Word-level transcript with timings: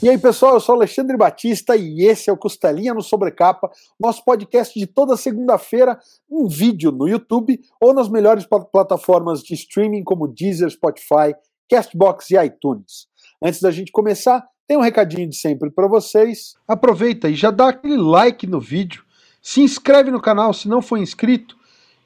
E 0.00 0.08
aí, 0.08 0.16
pessoal, 0.16 0.54
eu 0.54 0.60
sou 0.60 0.76
Alexandre 0.76 1.16
Batista 1.16 1.74
e 1.74 2.04
esse 2.04 2.30
é 2.30 2.32
o 2.32 2.36
Costelinha 2.36 2.94
no 2.94 3.02
Sobrecapa, 3.02 3.68
nosso 3.98 4.24
podcast 4.24 4.78
de 4.78 4.86
toda 4.86 5.16
segunda-feira, 5.16 5.98
um 6.30 6.46
vídeo 6.46 6.92
no 6.92 7.08
YouTube 7.08 7.58
ou 7.80 7.92
nas 7.92 8.08
melhores 8.08 8.46
plataformas 8.46 9.42
de 9.42 9.54
streaming 9.54 10.04
como 10.04 10.28
Deezer, 10.28 10.70
Spotify, 10.70 11.34
Castbox 11.68 12.30
e 12.30 12.36
iTunes. 12.36 13.08
Antes 13.42 13.60
da 13.60 13.72
gente 13.72 13.90
começar, 13.90 14.46
tem 14.68 14.76
um 14.76 14.82
recadinho 14.82 15.28
de 15.28 15.34
sempre 15.34 15.68
para 15.68 15.88
vocês. 15.88 16.54
Aproveita 16.68 17.28
e 17.28 17.34
já 17.34 17.50
dá 17.50 17.70
aquele 17.70 17.96
like 17.96 18.46
no 18.46 18.60
vídeo, 18.60 19.02
se 19.42 19.62
inscreve 19.62 20.12
no 20.12 20.22
canal 20.22 20.54
se 20.54 20.68
não 20.68 20.80
for 20.80 20.98
inscrito 20.98 21.56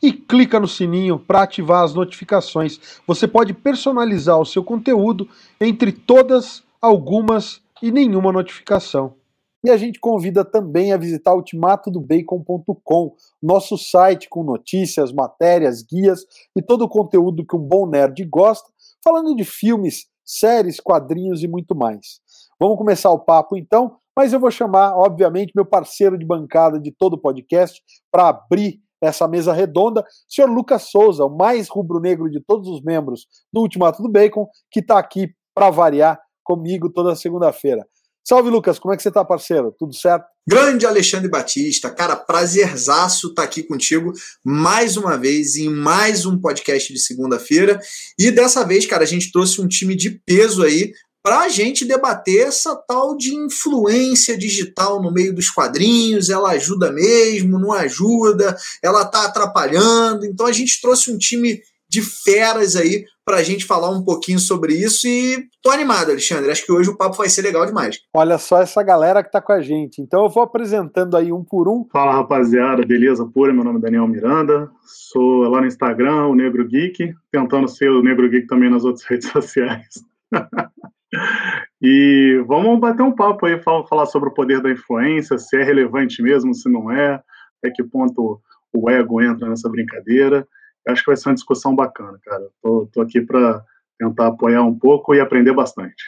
e 0.02 0.14
clica 0.14 0.58
no 0.58 0.66
sininho 0.66 1.18
para 1.18 1.42
ativar 1.42 1.84
as 1.84 1.92
notificações. 1.92 2.80
Você 3.06 3.28
pode 3.28 3.52
personalizar 3.52 4.40
o 4.40 4.46
seu 4.46 4.64
conteúdo 4.64 5.28
entre 5.60 5.92
todas, 5.92 6.62
algumas 6.80 7.60
e 7.82 7.90
nenhuma 7.90 8.32
notificação. 8.32 9.16
E 9.64 9.70
a 9.70 9.76
gente 9.76 10.00
convida 10.00 10.44
também 10.44 10.92
a 10.92 10.96
visitar 10.96 11.34
ultimatodobacon.com, 11.34 13.14
nosso 13.40 13.78
site 13.78 14.28
com 14.28 14.42
notícias, 14.42 15.12
matérias, 15.12 15.82
guias 15.82 16.24
e 16.56 16.62
todo 16.62 16.82
o 16.82 16.88
conteúdo 16.88 17.46
que 17.46 17.54
um 17.54 17.60
bom 17.60 17.86
nerd 17.86 18.24
gosta, 18.24 18.68
falando 19.04 19.36
de 19.36 19.44
filmes, 19.44 20.06
séries, 20.24 20.80
quadrinhos 20.80 21.44
e 21.44 21.48
muito 21.48 21.76
mais. 21.76 22.20
Vamos 22.58 22.76
começar 22.76 23.10
o 23.10 23.20
papo 23.20 23.56
então, 23.56 23.96
mas 24.16 24.32
eu 24.32 24.40
vou 24.40 24.50
chamar, 24.50 24.96
obviamente, 24.96 25.52
meu 25.54 25.64
parceiro 25.64 26.18
de 26.18 26.26
bancada 26.26 26.80
de 26.80 26.90
todo 26.90 27.14
o 27.14 27.20
podcast 27.20 27.80
para 28.10 28.28
abrir 28.28 28.80
essa 29.00 29.26
mesa 29.26 29.52
redonda, 29.52 30.04
senhor 30.28 30.48
Lucas 30.48 30.90
Souza, 30.90 31.24
o 31.24 31.36
mais 31.36 31.68
rubro-negro 31.68 32.30
de 32.30 32.40
todos 32.40 32.68
os 32.68 32.80
membros 32.82 33.26
do 33.52 33.60
Ultimato 33.60 34.00
do 34.02 34.08
Bacon, 34.08 34.48
que 34.70 34.80
está 34.80 34.98
aqui 34.98 35.34
para 35.54 35.70
variar 35.70 36.20
comigo 36.42 36.90
toda 36.90 37.14
segunda-feira. 37.16 37.86
Salve, 38.24 38.50
Lucas, 38.50 38.78
como 38.78 38.94
é 38.94 38.96
que 38.96 39.02
você 39.02 39.10
tá, 39.10 39.24
parceiro? 39.24 39.74
Tudo 39.76 39.94
certo? 39.94 40.24
Grande 40.48 40.86
Alexandre 40.86 41.28
Batista, 41.28 41.90
cara, 41.90 42.14
prazerzaço 42.14 43.28
estar 43.28 43.42
tá 43.42 43.48
aqui 43.48 43.64
contigo 43.64 44.12
mais 44.44 44.96
uma 44.96 45.16
vez 45.16 45.56
em 45.56 45.68
mais 45.68 46.24
um 46.24 46.38
podcast 46.38 46.92
de 46.92 47.00
segunda-feira. 47.00 47.80
E 48.18 48.30
dessa 48.30 48.64
vez, 48.64 48.86
cara, 48.86 49.02
a 49.02 49.06
gente 49.06 49.32
trouxe 49.32 49.60
um 49.60 49.66
time 49.66 49.96
de 49.96 50.10
peso 50.24 50.62
aí 50.62 50.92
para 51.22 51.40
a 51.40 51.48
gente 51.48 51.84
debater 51.84 52.48
essa 52.48 52.76
tal 52.76 53.16
de 53.16 53.34
influência 53.34 54.36
digital 54.36 55.02
no 55.02 55.12
meio 55.12 55.34
dos 55.34 55.50
quadrinhos. 55.50 56.30
Ela 56.30 56.50
ajuda 56.50 56.92
mesmo, 56.92 57.58
não 57.58 57.72
ajuda, 57.72 58.56
ela 58.82 59.04
tá 59.04 59.26
atrapalhando. 59.26 60.24
Então 60.26 60.46
a 60.46 60.52
gente 60.52 60.80
trouxe 60.80 61.10
um 61.10 61.18
time 61.18 61.60
de 61.88 62.02
feras 62.02 62.74
aí 62.74 63.04
para 63.24 63.36
a 63.38 63.42
gente 63.42 63.64
falar 63.64 63.90
um 63.90 64.04
pouquinho 64.04 64.38
sobre 64.38 64.74
isso 64.74 65.06
e 65.06 65.46
tô 65.62 65.70
animado, 65.70 66.10
Alexandre. 66.10 66.50
Acho 66.50 66.64
que 66.64 66.72
hoje 66.72 66.90
o 66.90 66.96
papo 66.96 67.16
vai 67.16 67.28
ser 67.28 67.42
legal 67.42 67.64
demais. 67.64 68.00
Olha 68.14 68.36
só 68.38 68.60
essa 68.60 68.82
galera 68.82 69.22
que 69.22 69.30
tá 69.30 69.40
com 69.40 69.52
a 69.52 69.60
gente. 69.60 70.00
Então 70.00 70.24
eu 70.24 70.30
vou 70.30 70.42
apresentando 70.42 71.16
aí 71.16 71.32
um 71.32 71.44
por 71.44 71.68
um. 71.68 71.86
Fala 71.92 72.12
rapaziada, 72.12 72.84
beleza 72.84 73.24
pura? 73.26 73.52
Meu 73.52 73.64
nome 73.64 73.78
é 73.78 73.82
Daniel 73.82 74.08
Miranda, 74.08 74.70
sou 74.84 75.48
lá 75.48 75.60
no 75.60 75.66
Instagram, 75.66 76.26
o 76.26 76.34
Negro 76.34 76.66
Geek, 76.66 77.14
tentando 77.30 77.68
ser 77.68 77.90
o 77.90 78.02
Negro 78.02 78.28
Geek 78.28 78.46
também 78.46 78.70
nas 78.70 78.84
outras 78.84 79.04
redes 79.08 79.28
sociais. 79.28 80.04
e 81.80 82.42
vamos 82.46 82.80
bater 82.80 83.02
um 83.02 83.14
papo 83.14 83.46
aí, 83.46 83.60
falar 83.62 84.06
sobre 84.06 84.30
o 84.30 84.34
poder 84.34 84.60
da 84.60 84.70
influência, 84.70 85.38
se 85.38 85.56
é 85.56 85.62
relevante 85.62 86.22
mesmo, 86.22 86.54
se 86.54 86.68
não 86.68 86.90
é, 86.90 87.22
até 87.58 87.72
que 87.72 87.84
ponto 87.84 88.40
o 88.72 88.90
ego 88.90 89.20
entra 89.22 89.48
nessa 89.48 89.68
brincadeira. 89.68 90.46
Eu 90.86 90.92
acho 90.92 91.02
que 91.02 91.10
vai 91.10 91.16
ser 91.16 91.28
uma 91.28 91.34
discussão 91.34 91.74
bacana, 91.74 92.18
cara. 92.24 92.48
Tô, 92.62 92.88
tô 92.92 93.00
aqui 93.00 93.20
para 93.20 93.64
tentar 93.98 94.28
apoiar 94.28 94.62
um 94.62 94.76
pouco 94.76 95.14
e 95.14 95.20
aprender 95.20 95.52
bastante. 95.52 96.02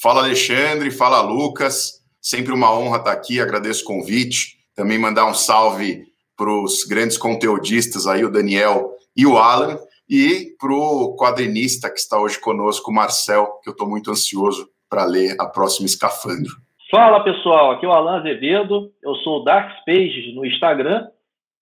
Fala 0.00 0.20
Alexandre, 0.20 0.90
fala 0.90 1.20
Lucas. 1.22 2.02
Sempre 2.20 2.52
uma 2.52 2.72
honra 2.72 2.98
estar 2.98 3.12
aqui, 3.12 3.40
agradeço 3.40 3.82
o 3.82 3.86
convite. 3.86 4.58
Também 4.74 4.98
mandar 4.98 5.26
um 5.26 5.34
salve 5.34 6.04
para 6.36 6.50
os 6.50 6.84
grandes 6.84 7.16
conteudistas 7.16 8.06
aí, 8.06 8.24
o 8.24 8.30
Daniel 8.30 8.92
e 9.16 9.26
o 9.26 9.38
Alan, 9.38 9.78
e 10.08 10.54
para 10.58 10.72
o 10.72 11.16
quadrinista 11.16 11.88
que 11.88 11.98
está 11.98 12.18
hoje 12.18 12.40
conosco, 12.40 12.90
o 12.90 12.94
Marcel, 12.94 13.60
que 13.62 13.68
eu 13.68 13.72
estou 13.72 13.88
muito 13.88 14.10
ansioso 14.10 14.68
para 14.88 15.04
ler 15.04 15.36
a 15.38 15.46
próxima 15.46 15.86
Escafandro. 15.86 16.52
Fala 16.90 17.22
pessoal, 17.24 17.72
aqui 17.72 17.86
é 17.86 17.88
o 17.88 17.92
Alan 17.92 18.18
Azevedo, 18.18 18.92
eu 19.02 19.14
sou 19.16 19.40
o 19.40 19.44
Dark 19.44 19.70
Spaces 19.80 20.34
no 20.34 20.44
Instagram 20.44 21.06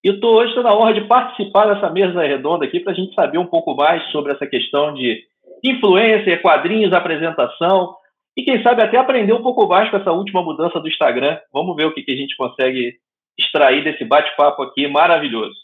e 0.04 0.10
estou 0.10 0.34
hoje 0.34 0.54
na 0.62 0.74
honra 0.74 0.94
de 0.94 1.02
participar 1.02 1.72
dessa 1.72 1.88
mesa 1.90 2.22
redonda 2.22 2.64
aqui 2.64 2.80
para 2.80 2.92
a 2.92 2.96
gente 2.96 3.14
saber 3.14 3.38
um 3.38 3.46
pouco 3.46 3.74
mais 3.74 4.02
sobre 4.10 4.32
essa 4.32 4.46
questão 4.46 4.92
de 4.92 5.22
influência, 5.62 6.40
quadrinhos, 6.40 6.92
apresentação 6.92 7.94
e 8.36 8.42
quem 8.42 8.62
sabe 8.62 8.82
até 8.82 8.96
aprender 8.96 9.32
um 9.32 9.42
pouco 9.42 9.66
mais 9.66 9.90
com 9.90 9.96
essa 9.96 10.10
última 10.10 10.42
mudança 10.42 10.80
do 10.80 10.88
Instagram. 10.88 11.38
Vamos 11.52 11.76
ver 11.76 11.86
o 11.86 11.94
que, 11.94 12.02
que 12.02 12.12
a 12.12 12.16
gente 12.16 12.36
consegue 12.36 12.98
extrair 13.38 13.84
desse 13.84 14.04
bate-papo 14.04 14.62
aqui 14.62 14.88
maravilhoso. 14.88 15.54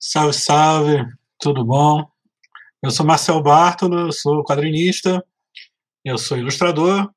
Salve, 0.00 0.32
salve, 0.32 1.04
tudo 1.40 1.64
bom? 1.64 2.04
Eu 2.82 2.90
sou 2.90 3.06
Marcel 3.06 3.42
Bartolo, 3.42 3.98
eu 3.98 4.12
sou 4.12 4.42
quadrinista, 4.44 5.24
eu 6.04 6.18
sou 6.18 6.36
ilustrador 6.36 7.08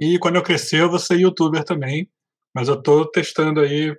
e 0.00 0.18
quando 0.18 0.36
eu 0.36 0.42
crescer 0.42 0.82
eu 0.82 0.90
vou 0.90 0.98
ser 0.98 1.18
youtuber 1.18 1.64
também, 1.64 2.08
mas 2.54 2.68
eu 2.68 2.74
estou 2.74 3.06
testando 3.06 3.60
aí 3.60 3.96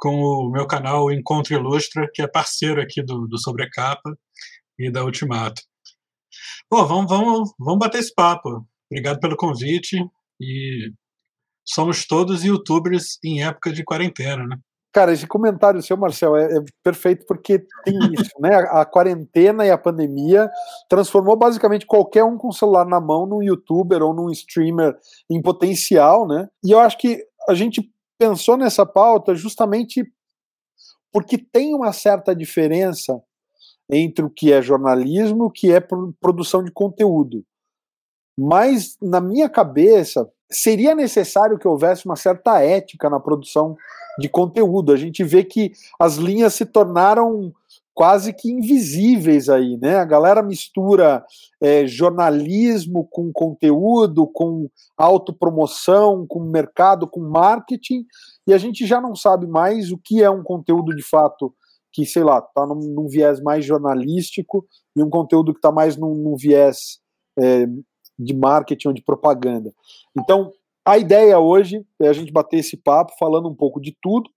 com 0.00 0.16
o 0.16 0.50
meu 0.50 0.66
canal 0.66 1.12
Encontro 1.12 1.54
Ilustra, 1.54 2.08
que 2.12 2.22
é 2.22 2.26
parceiro 2.26 2.80
aqui 2.80 3.02
do, 3.02 3.28
do 3.28 3.38
Sobrecapa 3.38 4.16
e 4.78 4.90
da 4.90 5.04
Ultimato. 5.04 5.62
Pô, 6.68 6.86
vamos, 6.86 7.10
vamos, 7.10 7.52
vamos 7.58 7.78
bater 7.78 7.98
esse 7.98 8.14
papo. 8.14 8.66
Obrigado 8.90 9.20
pelo 9.20 9.36
convite 9.36 9.96
e 10.40 10.92
somos 11.64 12.06
todos 12.06 12.42
youtubers 12.44 13.18
em 13.22 13.44
época 13.44 13.72
de 13.72 13.84
quarentena, 13.84 14.46
né? 14.46 14.56
Cara, 14.92 15.12
esse 15.12 15.24
comentário 15.24 15.80
seu, 15.82 15.96
Marcel, 15.96 16.36
é, 16.36 16.56
é, 16.56 16.64
perfeito 16.82 17.24
porque 17.26 17.64
tem 17.84 17.94
isso, 18.18 18.32
né? 18.40 18.56
A, 18.56 18.80
a, 18.80 18.84
quarentena 18.84 19.64
e 19.64 19.70
a 19.70 19.78
pandemia 19.78 20.50
transformou 20.88 21.36
basicamente 21.36 21.86
qualquer 21.86 22.24
um 22.24 22.36
com 22.36 22.48
o 22.48 22.52
celular 22.52 22.84
na 22.86 23.00
mão 23.00 23.26
num 23.26 23.42
youtuber 23.42 24.02
ou 24.02 24.12
num 24.12 24.30
streamer 24.30 24.96
em 25.30 25.40
potencial, 25.40 26.26
né? 26.26 26.48
E 26.64 26.72
eu 26.72 26.80
acho 26.80 26.98
que 26.98 27.22
a 27.48 27.54
gente 27.54 27.88
pensou 28.20 28.58
nessa 28.58 28.84
pauta 28.84 29.34
justamente 29.34 30.04
porque 31.10 31.38
tem 31.38 31.74
uma 31.74 31.90
certa 31.90 32.36
diferença 32.36 33.18
entre 33.90 34.22
o 34.22 34.30
que 34.30 34.52
é 34.52 34.60
jornalismo 34.60 35.44
e 35.44 35.46
o 35.46 35.50
que 35.50 35.72
é 35.72 35.80
produção 36.20 36.62
de 36.62 36.70
conteúdo. 36.70 37.42
Mas, 38.38 38.96
na 39.00 39.20
minha 39.22 39.48
cabeça, 39.48 40.30
seria 40.50 40.94
necessário 40.94 41.58
que 41.58 41.66
houvesse 41.66 42.04
uma 42.04 42.14
certa 42.14 42.60
ética 42.60 43.08
na 43.08 43.18
produção 43.18 43.74
de 44.18 44.28
conteúdo. 44.28 44.92
A 44.92 44.96
gente 44.96 45.24
vê 45.24 45.42
que 45.42 45.72
as 45.98 46.16
linhas 46.16 46.54
se 46.54 46.66
tornaram 46.66 47.52
quase 48.00 48.32
que 48.32 48.50
invisíveis 48.50 49.50
aí, 49.50 49.76
né? 49.76 49.96
A 49.96 50.06
galera 50.06 50.42
mistura 50.42 51.22
é, 51.60 51.86
jornalismo 51.86 53.06
com 53.10 53.30
conteúdo, 53.30 54.26
com 54.26 54.70
autopromoção, 54.96 56.26
com 56.26 56.40
mercado, 56.40 57.06
com 57.06 57.20
marketing, 57.20 58.06
e 58.46 58.54
a 58.54 58.56
gente 58.56 58.86
já 58.86 59.02
não 59.02 59.14
sabe 59.14 59.46
mais 59.46 59.92
o 59.92 59.98
que 59.98 60.22
é 60.22 60.30
um 60.30 60.42
conteúdo 60.42 60.96
de 60.96 61.02
fato 61.02 61.54
que, 61.92 62.06
sei 62.06 62.24
lá, 62.24 62.38
está 62.38 62.66
num, 62.66 62.80
num, 62.94 63.06
viés 63.06 63.38
mais 63.42 63.66
jornalístico 63.66 64.66
e 64.96 65.02
um 65.02 65.10
conteúdo 65.10 65.52
que 65.52 65.58
está 65.58 65.70
mais 65.70 65.94
num, 65.98 66.14
num 66.14 66.36
viés 66.36 67.00
é, 67.38 67.66
de 68.18 68.34
marketing 68.34 68.88
ou 68.88 68.94
de 68.94 69.02
propaganda. 69.02 69.74
Então, 70.18 70.50
a 70.86 70.96
ideia 70.96 71.38
hoje 71.38 71.84
é 72.00 72.08
a 72.08 72.14
gente 72.14 72.32
bater 72.32 72.60
esse 72.60 72.78
papo 72.78 73.12
falando 73.18 73.46
um 73.46 73.54
pouco 73.54 73.78
de 73.78 73.94
tudo, 74.00 74.30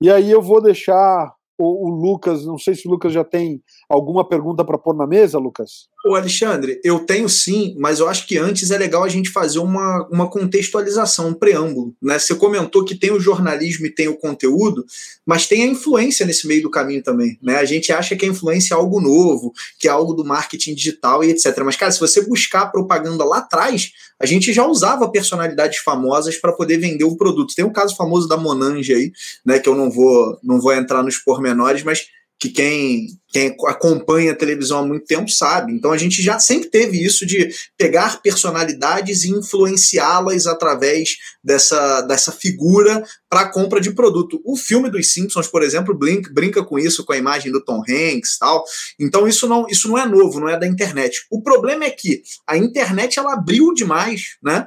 e 0.00 0.08
aí 0.08 0.30
eu 0.30 0.40
vou 0.40 0.62
deixar 0.62 1.34
o, 1.60 1.86
o 1.86 1.90
Lucas, 1.90 2.46
não 2.46 2.58
sei 2.58 2.74
se 2.74 2.88
o 2.88 2.90
Lucas 2.90 3.12
já 3.12 3.22
tem 3.22 3.62
alguma 3.88 4.26
pergunta 4.26 4.64
para 4.64 4.78
pôr 4.78 4.96
na 4.96 5.06
mesa, 5.06 5.38
Lucas. 5.38 5.88
Ô 6.02 6.14
Alexandre, 6.14 6.80
eu 6.82 7.00
tenho 7.00 7.28
sim, 7.28 7.76
mas 7.78 8.00
eu 8.00 8.08
acho 8.08 8.26
que 8.26 8.38
antes 8.38 8.70
é 8.70 8.78
legal 8.78 9.04
a 9.04 9.08
gente 9.08 9.28
fazer 9.28 9.58
uma, 9.58 10.08
uma 10.10 10.30
contextualização, 10.30 11.28
um 11.28 11.34
preâmbulo. 11.34 11.94
Né? 12.00 12.18
Você 12.18 12.34
comentou 12.34 12.86
que 12.86 12.94
tem 12.94 13.10
o 13.10 13.20
jornalismo 13.20 13.84
e 13.84 13.94
tem 13.94 14.08
o 14.08 14.16
conteúdo, 14.16 14.86
mas 15.26 15.46
tem 15.46 15.62
a 15.62 15.66
influência 15.66 16.24
nesse 16.24 16.46
meio 16.46 16.62
do 16.62 16.70
caminho 16.70 17.02
também. 17.02 17.38
Né? 17.42 17.56
A 17.56 17.66
gente 17.66 17.92
acha 17.92 18.16
que 18.16 18.24
a 18.24 18.28
influência 18.28 18.72
é 18.72 18.78
algo 18.78 18.98
novo, 18.98 19.52
que 19.78 19.88
é 19.88 19.90
algo 19.90 20.14
do 20.14 20.24
marketing 20.24 20.74
digital 20.74 21.22
e 21.22 21.30
etc. 21.30 21.58
Mas, 21.62 21.76
cara, 21.76 21.92
se 21.92 22.00
você 22.00 22.22
buscar 22.22 22.72
propaganda 22.72 23.22
lá 23.22 23.38
atrás, 23.38 23.92
a 24.18 24.24
gente 24.24 24.54
já 24.54 24.66
usava 24.66 25.10
personalidades 25.10 25.80
famosas 25.80 26.38
para 26.38 26.52
poder 26.52 26.78
vender 26.78 27.04
o 27.04 27.16
produto. 27.16 27.54
Tem 27.54 27.64
o 27.64 27.72
caso 27.72 27.94
famoso 27.94 28.26
da 28.26 28.38
Monange 28.38 28.94
aí, 28.94 29.12
né? 29.44 29.58
Que 29.58 29.68
eu 29.68 29.74
não 29.74 29.90
vou, 29.90 30.38
não 30.42 30.58
vou 30.58 30.72
entrar 30.72 31.02
nos 31.02 31.18
pormenores, 31.18 31.82
mas 31.82 32.06
que 32.40 32.48
quem 32.48 33.06
quem 33.32 33.54
acompanha 33.66 34.32
a 34.32 34.36
televisão 34.36 34.80
há 34.80 34.86
muito 34.86 35.06
tempo 35.06 35.30
sabe. 35.30 35.72
Então 35.72 35.92
a 35.92 35.96
gente 35.96 36.20
já 36.20 36.38
sempre 36.38 36.68
teve 36.68 37.02
isso 37.02 37.24
de 37.24 37.48
pegar 37.78 38.20
personalidades 38.20 39.22
e 39.22 39.30
influenciá-las 39.30 40.46
através 40.46 41.16
dessa, 41.42 42.00
dessa 42.02 42.32
figura 42.32 43.04
para 43.28 43.42
a 43.42 43.48
compra 43.48 43.80
de 43.80 43.92
produto. 43.92 44.40
O 44.44 44.56
filme 44.56 44.90
dos 44.90 45.12
Simpsons, 45.12 45.46
por 45.46 45.62
exemplo, 45.62 45.96
brinca, 45.96 46.32
brinca 46.32 46.64
com 46.64 46.78
isso, 46.78 47.04
com 47.04 47.12
a 47.12 47.16
imagem 47.16 47.52
do 47.52 47.64
Tom 47.64 47.82
Hanks 47.88 48.36
tal. 48.38 48.64
Então 48.98 49.28
isso 49.28 49.46
não, 49.46 49.66
isso 49.68 49.88
não 49.88 49.96
é 49.96 50.06
novo, 50.06 50.40
não 50.40 50.48
é 50.48 50.58
da 50.58 50.66
internet. 50.66 51.24
O 51.30 51.40
problema 51.40 51.84
é 51.84 51.90
que 51.90 52.22
a 52.46 52.56
internet 52.56 53.18
ela 53.18 53.34
abriu 53.34 53.72
demais, 53.72 54.36
né? 54.42 54.66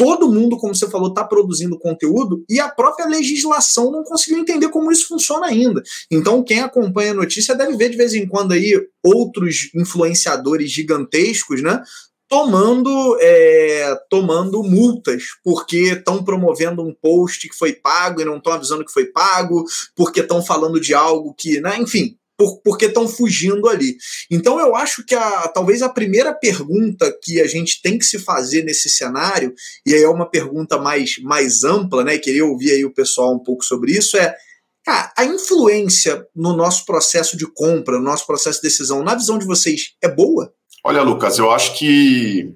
Todo 0.00 0.32
mundo, 0.32 0.56
como 0.56 0.74
você 0.74 0.88
falou, 0.88 1.10
está 1.10 1.22
produzindo 1.22 1.78
conteúdo 1.78 2.42
e 2.48 2.58
a 2.58 2.70
própria 2.70 3.04
legislação 3.04 3.92
não 3.92 4.02
conseguiu 4.02 4.38
entender 4.38 4.70
como 4.70 4.90
isso 4.90 5.06
funciona 5.06 5.46
ainda. 5.48 5.82
Então, 6.10 6.42
quem 6.42 6.60
acompanha 6.60 7.10
a 7.10 7.14
notícia 7.14 7.54
deve 7.54 7.76
ver 7.76 7.90
de 7.90 7.98
vez 7.98 8.14
em 8.14 8.26
quando 8.26 8.52
aí 8.52 8.80
outros 9.04 9.68
influenciadores 9.74 10.70
gigantescos, 10.70 11.62
né? 11.62 11.82
Tomando, 12.26 13.18
é, 13.20 13.94
tomando 14.08 14.62
multas 14.62 15.24
porque 15.44 15.92
estão 15.92 16.24
promovendo 16.24 16.80
um 16.80 16.94
post 16.94 17.46
que 17.46 17.54
foi 17.54 17.74
pago 17.74 18.22
e 18.22 18.24
não 18.24 18.38
estão 18.38 18.54
avisando 18.54 18.86
que 18.86 18.92
foi 18.92 19.04
pago, 19.04 19.66
porque 19.94 20.20
estão 20.20 20.42
falando 20.42 20.80
de 20.80 20.94
algo 20.94 21.34
que, 21.36 21.60
né? 21.60 21.76
Enfim, 21.78 22.16
por, 22.40 22.62
porque 22.62 22.86
estão 22.86 23.06
fugindo 23.06 23.68
ali. 23.68 23.98
Então 24.30 24.58
eu 24.58 24.74
acho 24.74 25.04
que 25.04 25.14
a, 25.14 25.48
talvez 25.48 25.82
a 25.82 25.90
primeira 25.90 26.32
pergunta 26.32 27.14
que 27.22 27.38
a 27.38 27.46
gente 27.46 27.82
tem 27.82 27.98
que 27.98 28.04
se 28.06 28.18
fazer 28.18 28.64
nesse 28.64 28.88
cenário, 28.88 29.52
e 29.84 29.92
aí 29.92 30.02
é 30.02 30.08
uma 30.08 30.24
pergunta 30.24 30.78
mais, 30.78 31.18
mais 31.22 31.64
ampla, 31.64 32.02
né? 32.02 32.16
Queria 32.16 32.46
ouvir 32.46 32.70
aí 32.70 32.82
o 32.82 32.94
pessoal 32.94 33.34
um 33.34 33.38
pouco 33.38 33.62
sobre 33.62 33.92
isso, 33.92 34.16
é 34.16 34.34
cara, 34.82 35.12
a 35.18 35.24
influência 35.26 36.26
no 36.34 36.56
nosso 36.56 36.86
processo 36.86 37.36
de 37.36 37.46
compra, 37.46 37.98
no 37.98 38.04
nosso 38.04 38.26
processo 38.26 38.62
de 38.62 38.68
decisão, 38.68 39.02
na 39.02 39.14
visão 39.14 39.38
de 39.38 39.44
vocês, 39.44 39.90
é 40.02 40.08
boa? 40.08 40.50
Olha, 40.82 41.02
Lucas, 41.02 41.38
eu 41.38 41.50
acho 41.50 41.78
que 41.78 42.54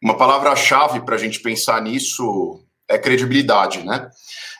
uma 0.00 0.16
palavra-chave 0.16 1.04
para 1.04 1.16
a 1.16 1.18
gente 1.18 1.40
pensar 1.40 1.82
nisso 1.82 2.60
é 2.88 2.96
credibilidade, 2.96 3.84
né? 3.84 4.08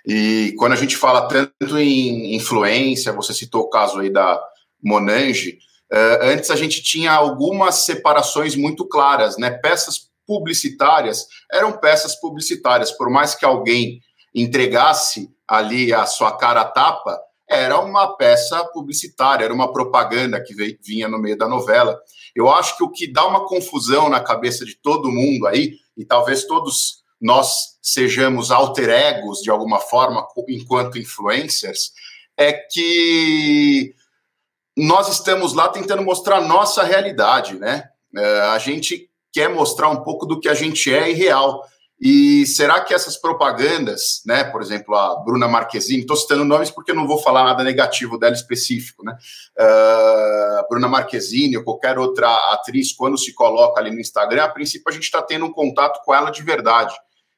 E 0.05 0.53
quando 0.59 0.73
a 0.73 0.77
gente 0.77 0.97
fala 0.97 1.29
tanto 1.29 1.79
em 1.79 2.35
influência, 2.35 3.13
você 3.13 3.33
citou 3.33 3.63
o 3.63 3.71
caso 3.71 4.01
aí 4.01 4.11
da, 4.11 4.43
Monange, 4.85 5.59
uh, 5.93 6.23
antes 6.23 6.51
a 6.51 6.57
gente 6.57 6.83
tinha 6.83 7.13
algumas 7.13 7.77
separações 7.77 8.55
muito 8.55 8.87
claras, 8.87 9.39
né? 9.39 9.51
Peças 9.51 10.11
publicitárias 10.27 11.27
eram 11.53 11.73
peças 11.73 12.15
publicitárias, 12.19 12.91
por 12.91 13.11
mais 13.11 13.35
que 13.35 13.45
alguém 13.45 14.01
entregasse 14.35 15.31
ali 15.47 15.93
a 15.93 16.07
sua 16.07 16.37
cara 16.37 16.63
a 16.63 16.65
tapa, 16.65 17.21
era 17.49 17.79
uma 17.79 18.17
peça 18.17 18.65
publicitária, 18.73 19.45
era 19.45 19.55
uma 19.55 19.73
propaganda 19.73 20.43
que 20.43 20.55
vinha 20.83 21.09
no 21.09 21.19
meio 21.19 21.37
da 21.37 21.47
novela. 21.47 22.01
Eu 22.35 22.51
acho 22.51 22.77
que 22.77 22.83
o 22.83 22.91
que 22.91 23.07
dá 23.07 23.27
uma 23.27 23.47
confusão 23.47 24.09
na 24.09 24.21
cabeça 24.21 24.65
de 24.65 24.75
todo 24.75 25.13
mundo 25.13 25.47
aí, 25.47 25.75
e 25.97 26.05
talvez 26.05 26.45
todos 26.47 27.05
nós 27.21 27.79
sejamos 27.83 28.51
alter 28.51 28.89
egos 28.89 29.41
de 29.41 29.51
alguma 29.51 29.79
forma 29.79 30.27
enquanto 30.49 30.99
influencers, 30.99 31.93
é 32.37 32.53
que 32.53 33.95
nós 34.77 35.09
estamos 35.09 35.55
lá 35.55 35.69
tentando 35.69 36.03
mostrar 36.03 36.41
nossa 36.41 36.83
realidade, 36.83 37.59
né? 37.59 37.89
É, 38.17 38.41
a 38.41 38.59
gente 38.59 39.09
quer 39.33 39.49
mostrar 39.49 39.89
um 39.89 40.03
pouco 40.03 40.27
do 40.27 40.39
que 40.39 40.49
a 40.49 40.55
gente 40.55 40.93
é 40.93 41.11
e 41.11 41.15
real. 41.15 41.65
E 42.01 42.45
será 42.47 42.81
que 42.81 42.93
essas 42.93 43.17
propagandas, 43.17 44.21
né, 44.27 44.45
por 44.45 44.61
exemplo, 44.61 44.95
a 44.95 45.17
Bruna 45.25 45.49
Marquezine, 45.49 46.01
estou 46.01 46.17
citando 46.17 46.45
nomes 46.45 46.71
porque 46.71 46.93
não 46.93 47.07
vou 47.07 47.19
falar 47.19 47.45
nada 47.45 47.63
negativo 47.63 48.19
dela 48.19 48.35
específico, 48.35 49.05
né? 49.05 49.17
Uh, 49.59 50.69
Bruna 50.69 50.89
Marquezine 50.89 51.57
ou 51.57 51.65
qualquer 51.65 51.99
outra 51.99 52.29
atriz, 52.53 52.93
quando 52.93 53.17
se 53.17 53.33
coloca 53.33 53.81
ali 53.81 53.91
no 53.91 54.01
Instagram, 54.01 54.45
a 54.45 54.49
princípio 54.49 54.89
a 54.89 54.93
gente 54.93 55.05
está 55.05 55.23
tendo 55.23 55.47
um 55.47 55.53
contato 55.53 56.05
com 56.05 56.13
ela 56.13 56.31
de 56.31 56.43
verdade. 56.43 56.95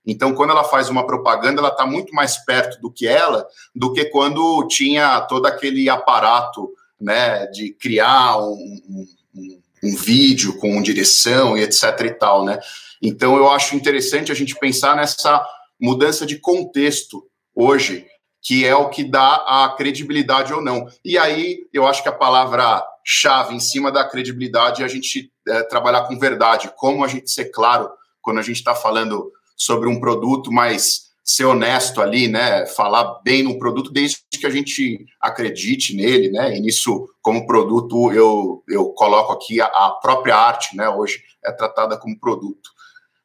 Então, 0.07 0.35
quando 0.35 0.51
ela 0.51 0.65
faz 0.65 0.89
uma 0.89 1.07
propaganda, 1.07 1.61
ela 1.61 1.69
está 1.69 1.85
muito 1.85 2.15
mais 2.15 2.39
perto 2.39 2.81
do 2.81 2.91
que 2.91 3.07
ela 3.07 3.47
do 3.75 3.93
que 3.93 4.07
quando 4.07 4.67
tinha 4.69 5.21
todo 5.23 5.47
aquele 5.47 5.89
aparato 5.89 6.73
né, 7.01 7.47
de 7.47 7.73
criar 7.73 8.39
um, 8.39 9.07
um, 9.35 9.61
um 9.85 9.97
vídeo 9.97 10.57
com 10.59 10.83
direção 10.83 11.57
e 11.57 11.63
etc 11.63 11.83
e 12.05 12.11
tal, 12.11 12.45
né? 12.45 12.59
Então 13.03 13.37
eu 13.37 13.51
acho 13.51 13.77
interessante 13.77 14.33
a 14.33 14.35
gente 14.35 14.55
pensar 14.57 14.97
nessa 14.97 15.45
mudança 15.81 16.25
de 16.25 16.39
contexto 16.39 17.27
hoje, 17.55 18.07
que 18.43 18.67
é 18.67 18.75
o 18.75 18.89
que 18.89 19.05
dá 19.05 19.35
a 19.47 19.75
credibilidade 19.77 20.53
ou 20.53 20.63
não. 20.63 20.89
E 21.05 21.19
aí 21.19 21.67
eu 21.73 21.87
acho 21.87 22.03
que 22.03 22.09
a 22.09 22.13
palavra 22.13 22.85
chave 23.05 23.55
em 23.55 23.61
cima 23.61 23.93
da 23.93 24.05
credibilidade 24.05 24.83
é 24.83 24.85
a 24.85 24.89
gente 24.89 25.31
é, 25.47 25.63
trabalhar 25.65 26.03
com 26.03 26.19
verdade, 26.19 26.73
como 26.77 27.05
a 27.05 27.09
gente 27.09 27.31
ser 27.31 27.47
claro 27.47 27.89
quando 28.21 28.39
a 28.39 28.43
gente 28.43 28.57
está 28.57 28.75
falando 28.75 29.31
sobre 29.57 29.89
um 29.89 30.01
produto, 30.01 30.53
mas 30.53 31.06
ser 31.27 31.45
honesto 31.45 32.01
ali, 32.01 32.29
né? 32.29 32.65
Falar 32.67 33.21
bem 33.25 33.43
no 33.43 33.59
produto, 33.59 33.93
desde 33.93 34.19
que 34.31 34.47
a 34.47 34.51
gente 34.51 35.05
acredite 35.21 35.97
nele, 35.97 36.31
né? 36.31 36.57
E 36.57 36.61
nisso, 36.61 37.09
como 37.21 37.47
produto, 37.47 38.13
eu, 38.13 38.63
eu 38.69 38.91
coloco 38.91 39.33
aqui 39.33 39.61
a, 39.61 39.67
a 39.67 39.99
própria 40.01 40.37
arte, 40.37 40.77
né? 40.77 40.89
Hoje 40.89 41.21
é 41.45 41.51
tratada 41.51 41.99
como 41.99 42.19
produto. 42.21 42.71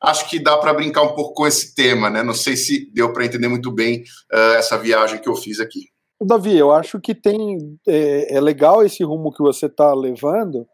Acho 0.02 0.28
que 0.28 0.40
dá 0.40 0.58
para 0.58 0.74
brincar 0.74 1.04
um 1.04 1.14
pouco 1.14 1.36
com 1.36 1.46
esse 1.46 1.76
tema, 1.76 2.10
né? 2.10 2.24
Não 2.24 2.34
sei 2.34 2.58
se 2.58 2.92
deu 2.92 3.14
para 3.14 3.24
entender 3.24 3.48
muito 3.48 3.72
bem 3.72 4.02
uh, 4.34 4.56
essa 4.58 4.80
viagem 4.80 5.22
que 5.22 5.30
eu 5.30 5.36
fiz 5.36 5.60
aqui. 5.60 5.82
Davi, 6.20 6.58
eu 6.58 6.72
acho 6.72 7.00
que 7.00 7.14
tem 7.14 7.78
é, 7.88 8.36
é 8.36 8.42
legal 8.42 8.84
esse 8.84 9.04
rumo 9.04 9.32
que 9.32 9.44
você 9.44 9.68
está 9.68 9.94
levando, 9.94 10.68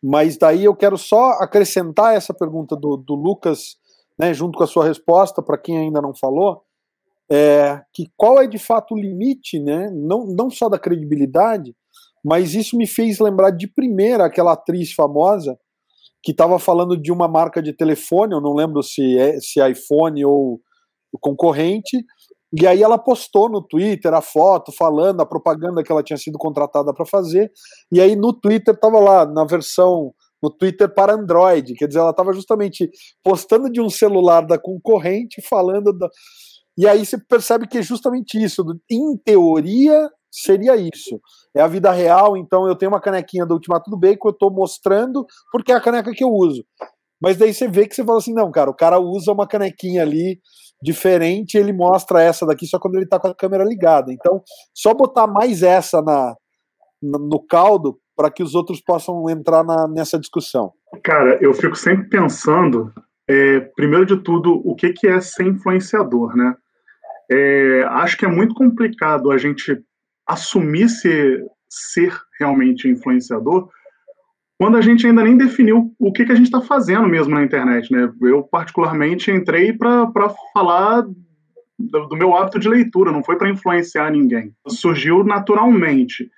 mas 0.00 0.36
daí 0.36 0.64
eu 0.64 0.76
quero 0.76 0.96
só 0.96 1.30
acrescentar 1.40 2.14
essa 2.14 2.32
pergunta 2.32 2.76
do, 2.76 2.96
do 2.96 3.14
Lucas 3.14 3.76
né, 4.18 4.32
junto 4.32 4.56
com 4.56 4.64
a 4.64 4.66
sua 4.66 4.84
resposta, 4.84 5.42
para 5.42 5.58
quem 5.58 5.78
ainda 5.78 6.00
não 6.00 6.14
falou, 6.14 6.62
é, 7.30 7.80
que 7.94 8.10
qual 8.16 8.40
é 8.40 8.46
de 8.46 8.58
fato 8.58 8.94
o 8.94 8.98
limite, 8.98 9.58
né, 9.58 9.90
não, 9.90 10.26
não 10.26 10.50
só 10.50 10.68
da 10.68 10.78
credibilidade, 10.78 11.74
mas 12.24 12.54
isso 12.54 12.76
me 12.76 12.86
fez 12.86 13.18
lembrar 13.18 13.50
de 13.50 13.66
primeira 13.66 14.26
aquela 14.26 14.52
atriz 14.52 14.92
famosa 14.92 15.58
que 16.22 16.30
estava 16.30 16.58
falando 16.58 16.96
de 16.96 17.10
uma 17.10 17.26
marca 17.26 17.60
de 17.60 17.72
telefone, 17.72 18.32
eu 18.32 18.40
não 18.40 18.54
lembro 18.54 18.82
se 18.82 19.18
é 19.18 19.40
se 19.40 19.60
é 19.60 19.70
iPhone 19.70 20.24
ou 20.24 20.60
concorrente, 21.20 22.04
e 22.58 22.66
aí 22.66 22.82
ela 22.82 22.98
postou 22.98 23.48
no 23.48 23.60
Twitter 23.60 24.12
a 24.14 24.20
foto 24.20 24.70
falando 24.72 25.20
a 25.20 25.26
propaganda 25.26 25.82
que 25.82 25.90
ela 25.90 26.02
tinha 26.02 26.16
sido 26.16 26.38
contratada 26.38 26.92
para 26.94 27.04
fazer, 27.04 27.50
e 27.90 28.00
aí 28.00 28.14
no 28.14 28.32
Twitter 28.32 28.74
estava 28.74 29.00
lá 29.00 29.26
na 29.26 29.44
versão 29.44 30.14
no 30.42 30.50
Twitter 30.50 30.92
para 30.92 31.14
Android. 31.14 31.74
Quer 31.74 31.86
dizer, 31.86 32.00
ela 32.00 32.10
estava 32.10 32.32
justamente 32.32 32.90
postando 33.22 33.70
de 33.70 33.80
um 33.80 33.88
celular 33.88 34.42
da 34.42 34.58
concorrente, 34.58 35.40
falando 35.40 35.92
da. 35.92 36.08
E 36.76 36.88
aí 36.88 37.04
você 37.04 37.18
percebe 37.18 37.66
que 37.68 37.78
é 37.78 37.82
justamente 37.82 38.42
isso. 38.42 38.64
Em 38.90 39.16
teoria, 39.18 40.10
seria 40.30 40.74
isso. 40.76 41.20
É 41.54 41.60
a 41.60 41.68
vida 41.68 41.92
real, 41.92 42.36
então 42.36 42.66
eu 42.66 42.74
tenho 42.74 42.90
uma 42.90 43.00
canequinha 43.00 43.44
do 43.44 43.54
Ultimato 43.54 43.90
do 43.90 43.98
Bacon, 43.98 44.28
eu 44.28 44.32
estou 44.32 44.50
mostrando 44.50 45.26
porque 45.52 45.70
é 45.70 45.74
a 45.74 45.80
caneca 45.80 46.10
que 46.12 46.24
eu 46.24 46.30
uso. 46.30 46.64
Mas 47.20 47.36
daí 47.36 47.54
você 47.54 47.68
vê 47.68 47.86
que 47.86 47.94
você 47.94 48.04
fala 48.04 48.18
assim, 48.18 48.34
não, 48.34 48.50
cara, 48.50 48.68
o 48.68 48.74
cara 48.74 48.98
usa 48.98 49.30
uma 49.30 49.46
canequinha 49.46 50.02
ali 50.02 50.40
diferente, 50.82 51.56
ele 51.56 51.72
mostra 51.72 52.20
essa 52.20 52.44
daqui 52.44 52.66
só 52.66 52.80
quando 52.80 52.96
ele 52.96 53.04
está 53.04 53.20
com 53.20 53.28
a 53.28 53.34
câmera 53.34 53.62
ligada. 53.62 54.12
Então, 54.12 54.42
só 54.74 54.92
botar 54.92 55.28
mais 55.28 55.62
essa 55.62 56.02
na, 56.02 56.34
no 57.00 57.38
caldo 57.46 58.01
para 58.16 58.30
que 58.30 58.42
os 58.42 58.54
outros 58.54 58.80
possam 58.80 59.28
entrar 59.28 59.64
na, 59.64 59.88
nessa 59.88 60.18
discussão? 60.18 60.72
Cara, 61.02 61.38
eu 61.40 61.52
fico 61.54 61.76
sempre 61.76 62.08
pensando, 62.08 62.92
é, 63.28 63.60
primeiro 63.60 64.06
de 64.06 64.16
tudo, 64.16 64.60
o 64.64 64.74
que, 64.74 64.92
que 64.92 65.06
é 65.06 65.20
ser 65.20 65.46
influenciador, 65.46 66.36
né? 66.36 66.54
É, 67.30 67.84
acho 67.88 68.16
que 68.16 68.24
é 68.24 68.28
muito 68.28 68.54
complicado 68.54 69.30
a 69.30 69.38
gente 69.38 69.80
assumir 70.26 70.88
ser, 70.88 71.42
ser 71.68 72.12
realmente 72.38 72.88
influenciador 72.88 73.68
quando 74.62 74.76
a 74.76 74.80
gente 74.80 75.04
ainda 75.04 75.24
nem 75.24 75.36
definiu 75.36 75.92
o 75.98 76.12
que, 76.12 76.24
que 76.24 76.30
a 76.30 76.36
gente 76.36 76.44
está 76.44 76.60
fazendo 76.60 77.08
mesmo 77.08 77.34
na 77.34 77.42
internet, 77.42 77.90
né? 77.92 78.08
Eu, 78.22 78.44
particularmente, 78.44 79.28
entrei 79.28 79.72
para 79.72 80.08
falar 80.54 81.04
do, 81.76 82.06
do 82.06 82.16
meu 82.16 82.36
hábito 82.36 82.60
de 82.60 82.68
leitura, 82.68 83.10
não 83.10 83.24
foi 83.24 83.36
para 83.36 83.50
influenciar 83.50 84.12
ninguém. 84.12 84.54
Surgiu 84.68 85.24
naturalmente. 85.24 86.30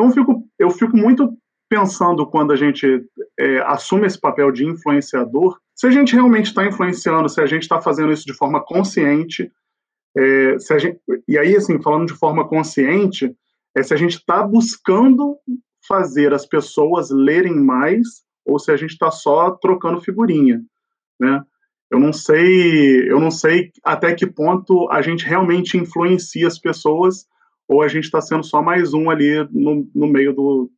Então 0.00 0.08
eu 0.08 0.14
fico, 0.14 0.48
eu 0.58 0.70
fico 0.70 0.96
muito 0.96 1.36
pensando 1.68 2.26
quando 2.26 2.52
a 2.52 2.56
gente 2.56 3.04
é, 3.38 3.58
assume 3.66 4.06
esse 4.06 4.18
papel 4.18 4.50
de 4.50 4.64
influenciador, 4.64 5.58
se 5.74 5.86
a 5.86 5.90
gente 5.90 6.14
realmente 6.14 6.46
está 6.46 6.66
influenciando, 6.66 7.28
se 7.28 7.38
a 7.38 7.44
gente 7.44 7.62
está 7.62 7.82
fazendo 7.82 8.10
isso 8.10 8.24
de 8.24 8.32
forma 8.32 8.64
consciente, 8.64 9.52
é, 10.16 10.58
se 10.58 10.72
a 10.72 10.78
gente, 10.78 10.98
e 11.28 11.36
aí 11.36 11.54
assim 11.54 11.80
falando 11.82 12.06
de 12.06 12.14
forma 12.14 12.48
consciente, 12.48 13.30
é 13.76 13.82
se 13.82 13.92
a 13.92 13.96
gente 13.96 14.16
está 14.16 14.42
buscando 14.42 15.36
fazer 15.86 16.32
as 16.32 16.46
pessoas 16.46 17.10
lerem 17.10 17.54
mais 17.54 18.22
ou 18.46 18.58
se 18.58 18.72
a 18.72 18.76
gente 18.76 18.92
está 18.92 19.10
só 19.10 19.50
trocando 19.50 20.00
figurinha, 20.00 20.62
né? 21.20 21.42
Eu 21.90 22.00
não 22.00 22.12
sei, 22.12 23.10
eu 23.10 23.20
não 23.20 23.30
sei 23.30 23.70
até 23.84 24.14
que 24.14 24.26
ponto 24.26 24.88
a 24.90 25.02
gente 25.02 25.26
realmente 25.26 25.76
influencia 25.76 26.46
as 26.46 26.58
pessoas 26.58 27.26
ou 27.70 27.82
a 27.82 27.88
gente 27.88 28.04
está 28.04 28.20
sendo 28.20 28.42
só 28.42 28.60
mais 28.60 28.92
um 28.92 29.08
ali 29.08 29.46
no, 29.52 29.88
no 29.94 30.08
meio 30.08 30.34
do 30.34 30.68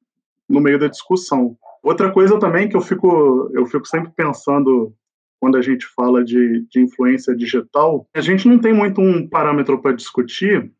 no 0.46 0.60
meio 0.60 0.78
da 0.78 0.88
discussão. 0.88 1.56
Outra 1.82 2.12
coisa 2.12 2.38
também 2.38 2.68
que 2.68 2.76
eu 2.76 2.82
fico, 2.82 3.50
eu 3.54 3.64
fico 3.64 3.86
sempre 3.86 4.12
pensando 4.14 4.94
quando 5.40 5.56
a 5.56 5.62
gente 5.62 5.86
fala 5.86 6.22
de, 6.22 6.66
de 6.70 6.80
influência 6.80 7.34
digital, 7.34 8.06
a 8.14 8.20
gente 8.20 8.46
não 8.46 8.58
tem 8.58 8.72
muito 8.72 9.00
um 9.00 9.26
parâmetro 9.26 9.80
para 9.80 9.96
discutir 9.96 10.70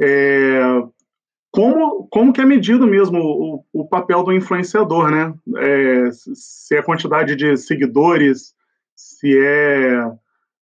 é, 0.00 0.60
como, 1.52 2.08
como 2.08 2.32
que 2.32 2.40
é 2.40 2.44
medido 2.44 2.86
mesmo 2.86 3.18
o, 3.20 3.64
o 3.72 3.88
papel 3.88 4.24
do 4.24 4.32
influenciador, 4.32 5.10
né? 5.10 5.32
É, 5.58 6.10
se 6.10 6.74
é 6.74 6.80
a 6.80 6.82
quantidade 6.82 7.36
de 7.36 7.56
seguidores, 7.56 8.54
se 8.96 9.38
é 9.38 10.04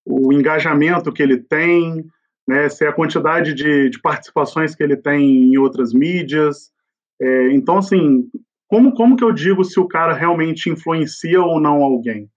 o 0.04 0.32
engajamento 0.32 1.12
que 1.12 1.22
ele 1.22 1.38
tem, 1.38 2.04
né? 2.46 2.68
se 2.68 2.84
é 2.84 2.88
a 2.88 2.92
quantidade 2.92 3.54
de, 3.54 3.90
de 3.90 4.00
participações 4.00 4.74
que 4.74 4.82
ele 4.82 4.96
tem 4.96 5.52
em 5.52 5.58
outras 5.58 5.92
mídias. 5.92 6.72
É, 7.20 7.52
então, 7.52 7.78
assim, 7.78 8.28
como, 8.68 8.92
como 8.92 9.16
que 9.16 9.24
eu 9.24 9.32
digo 9.32 9.64
se 9.64 9.78
o 9.78 9.88
cara 9.88 10.12
realmente 10.12 10.70
influencia 10.70 11.40
ou 11.42 11.60
não 11.60 11.82
alguém? 11.82 12.30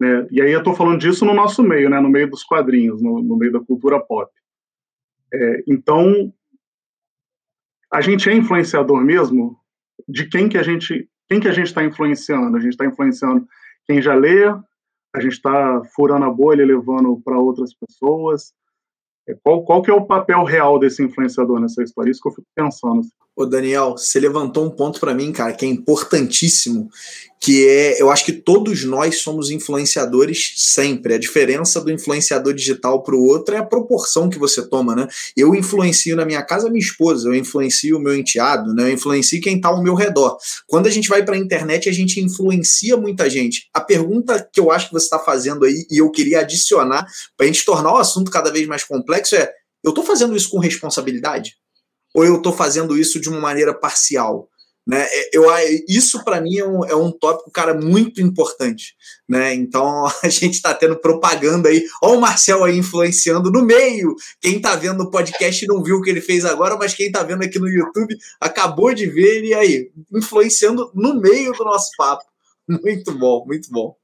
Né? 0.00 0.26
E 0.30 0.40
aí 0.40 0.52
eu 0.52 0.58
estou 0.58 0.74
falando 0.74 1.00
disso 1.00 1.24
no 1.24 1.34
nosso 1.34 1.62
meio, 1.62 1.90
né? 1.90 2.00
no 2.00 2.08
meio 2.08 2.30
dos 2.30 2.44
quadrinhos, 2.44 3.02
no, 3.02 3.22
no 3.22 3.36
meio 3.36 3.52
da 3.52 3.60
cultura 3.60 3.98
pop. 4.00 4.30
É, 5.32 5.62
então, 5.66 6.32
a 7.92 8.00
gente 8.00 8.28
é 8.28 8.34
influenciador 8.34 9.02
mesmo 9.02 9.58
de 10.08 10.26
quem 10.26 10.48
que 10.48 10.56
a 10.56 10.62
gente 10.62 11.08
quem 11.28 11.40
que 11.40 11.48
a 11.48 11.52
gente 11.52 11.66
está 11.66 11.84
influenciando? 11.84 12.56
A 12.56 12.60
gente 12.60 12.72
está 12.72 12.86
influenciando 12.86 13.46
quem 13.86 14.00
já 14.00 14.14
lê, 14.14 14.46
a 15.14 15.20
gente 15.20 15.32
está 15.32 15.82
furando 15.94 16.24
a 16.24 16.30
bolha, 16.30 16.64
levando 16.64 17.20
para 17.22 17.38
outras 17.38 17.74
pessoas. 17.74 18.54
Qual, 19.42 19.64
qual 19.64 19.82
que 19.82 19.90
é 19.90 19.94
o 19.94 20.06
papel 20.06 20.44
real 20.44 20.78
desse 20.78 21.02
influenciador 21.02 21.60
nessa 21.60 21.82
história? 21.82 22.10
Isso 22.10 22.20
que 22.22 22.28
eu 22.28 22.34
fico 22.34 22.46
pensando. 22.54 23.02
Ô 23.38 23.46
Daniel, 23.46 23.92
você 23.92 24.18
levantou 24.18 24.66
um 24.66 24.70
ponto 24.70 24.98
para 24.98 25.14
mim, 25.14 25.30
cara, 25.30 25.52
que 25.52 25.64
é 25.64 25.68
importantíssimo, 25.68 26.90
que 27.40 27.68
é, 27.68 28.02
eu 28.02 28.10
acho 28.10 28.24
que 28.24 28.32
todos 28.32 28.82
nós 28.82 29.20
somos 29.20 29.48
influenciadores 29.48 30.54
sempre. 30.56 31.14
A 31.14 31.18
diferença 31.18 31.80
do 31.80 31.92
influenciador 31.92 32.52
digital 32.52 33.00
para 33.00 33.14
o 33.14 33.24
outro 33.24 33.54
é 33.54 33.58
a 33.58 33.64
proporção 33.64 34.28
que 34.28 34.40
você 34.40 34.68
toma, 34.68 34.96
né? 34.96 35.06
Eu 35.36 35.54
influencio 35.54 36.16
na 36.16 36.24
minha 36.24 36.42
casa 36.42 36.66
a 36.66 36.70
minha 36.70 36.82
esposa, 36.82 37.28
eu 37.28 37.34
influencio 37.36 37.96
o 37.96 38.00
meu 38.00 38.16
enteado, 38.16 38.74
né? 38.74 38.90
Eu 38.90 38.94
influencio 38.94 39.40
quem 39.40 39.54
está 39.54 39.68
ao 39.68 39.84
meu 39.84 39.94
redor. 39.94 40.36
Quando 40.66 40.88
a 40.88 40.90
gente 40.90 41.08
vai 41.08 41.24
para 41.24 41.36
a 41.36 41.38
internet, 41.38 41.88
a 41.88 41.92
gente 41.92 42.20
influencia 42.20 42.96
muita 42.96 43.30
gente. 43.30 43.68
A 43.72 43.80
pergunta 43.80 44.44
que 44.52 44.58
eu 44.58 44.72
acho 44.72 44.88
que 44.88 44.94
você 44.94 45.04
está 45.04 45.20
fazendo 45.20 45.64
aí, 45.64 45.86
e 45.88 45.98
eu 45.98 46.10
queria 46.10 46.40
adicionar, 46.40 47.06
para 47.36 47.44
a 47.44 47.46
gente 47.46 47.64
tornar 47.64 47.92
o 47.92 47.98
assunto 47.98 48.32
cada 48.32 48.50
vez 48.50 48.66
mais 48.66 48.82
complexo, 48.82 49.36
é: 49.36 49.48
eu 49.84 49.90
estou 49.90 50.04
fazendo 50.04 50.36
isso 50.36 50.50
com 50.50 50.58
responsabilidade? 50.58 51.52
Ou 52.14 52.24
eu 52.24 52.36
estou 52.36 52.52
fazendo 52.52 52.98
isso 52.98 53.20
de 53.20 53.28
uma 53.28 53.40
maneira 53.40 53.74
parcial? 53.74 54.48
Né? 54.88 55.02
É, 55.02 55.30
eu, 55.34 55.44
isso 55.86 56.24
para 56.24 56.40
mim 56.40 56.56
é 56.56 56.66
um, 56.66 56.84
é 56.86 56.96
um 56.96 57.12
tópico, 57.12 57.50
cara, 57.50 57.74
muito 57.74 58.22
importante. 58.22 58.94
Né? 59.28 59.52
Então 59.52 60.06
a 60.24 60.28
gente 60.30 60.54
está 60.54 60.72
tendo 60.72 60.96
propaganda 60.96 61.68
aí. 61.68 61.84
Olha 62.02 62.16
o 62.16 62.20
Marcel 62.20 62.64
aí 62.64 62.78
influenciando 62.78 63.50
no 63.52 63.62
meio. 63.62 64.14
Quem 64.40 64.56
está 64.56 64.74
vendo 64.76 65.04
no 65.04 65.10
podcast 65.10 65.66
não 65.66 65.82
viu 65.82 65.96
o 65.96 66.02
que 66.02 66.08
ele 66.08 66.22
fez 66.22 66.46
agora, 66.46 66.74
mas 66.78 66.94
quem 66.94 67.08
está 67.08 67.22
vendo 67.22 67.44
aqui 67.44 67.58
no 67.58 67.68
YouTube 67.68 68.16
acabou 68.40 68.94
de 68.94 69.06
ver 69.06 69.36
ele 69.36 69.52
aí, 69.52 69.90
influenciando 70.10 70.90
no 70.94 71.20
meio 71.20 71.52
do 71.52 71.64
nosso 71.64 71.90
papo. 71.98 72.24
Muito 72.66 73.12
bom, 73.12 73.46
muito 73.46 73.70
bom. 73.70 73.96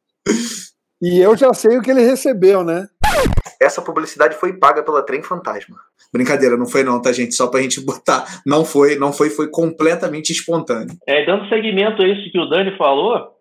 E 1.02 1.20
eu 1.20 1.37
já 1.37 1.52
sei 1.52 1.76
o 1.76 1.82
que 1.82 1.90
ele 1.90 2.00
recebeu, 2.00 2.64
né? 2.64 2.88
Essa 3.61 3.82
publicidade 3.82 4.34
foi 4.37 4.52
paga 4.58 4.82
pela 4.82 5.04
Trem 5.04 5.23
Fantasma. 5.23 5.76
Brincadeira, 6.12 6.56
não 6.56 6.66
foi 6.66 6.82
não, 6.84 7.00
tá, 7.00 7.12
gente? 7.12 7.34
Só 7.34 7.49
pra 7.49 7.61
gente 7.62 7.84
botar. 7.84 8.25
Não 8.46 8.64
foi, 8.64 8.96
não 8.96 9.12
foi, 9.12 9.30
foi 9.30 9.50
completamente 9.50 10.30
espontâneo. 10.30 10.96
É, 11.06 11.25
dando 11.25 11.49
seguimento 11.49 12.02
a 12.02 12.06
isso 12.06 12.30
que 12.30 12.38
o 12.38 12.46
Dani 12.46 12.76
falou, 12.76 13.34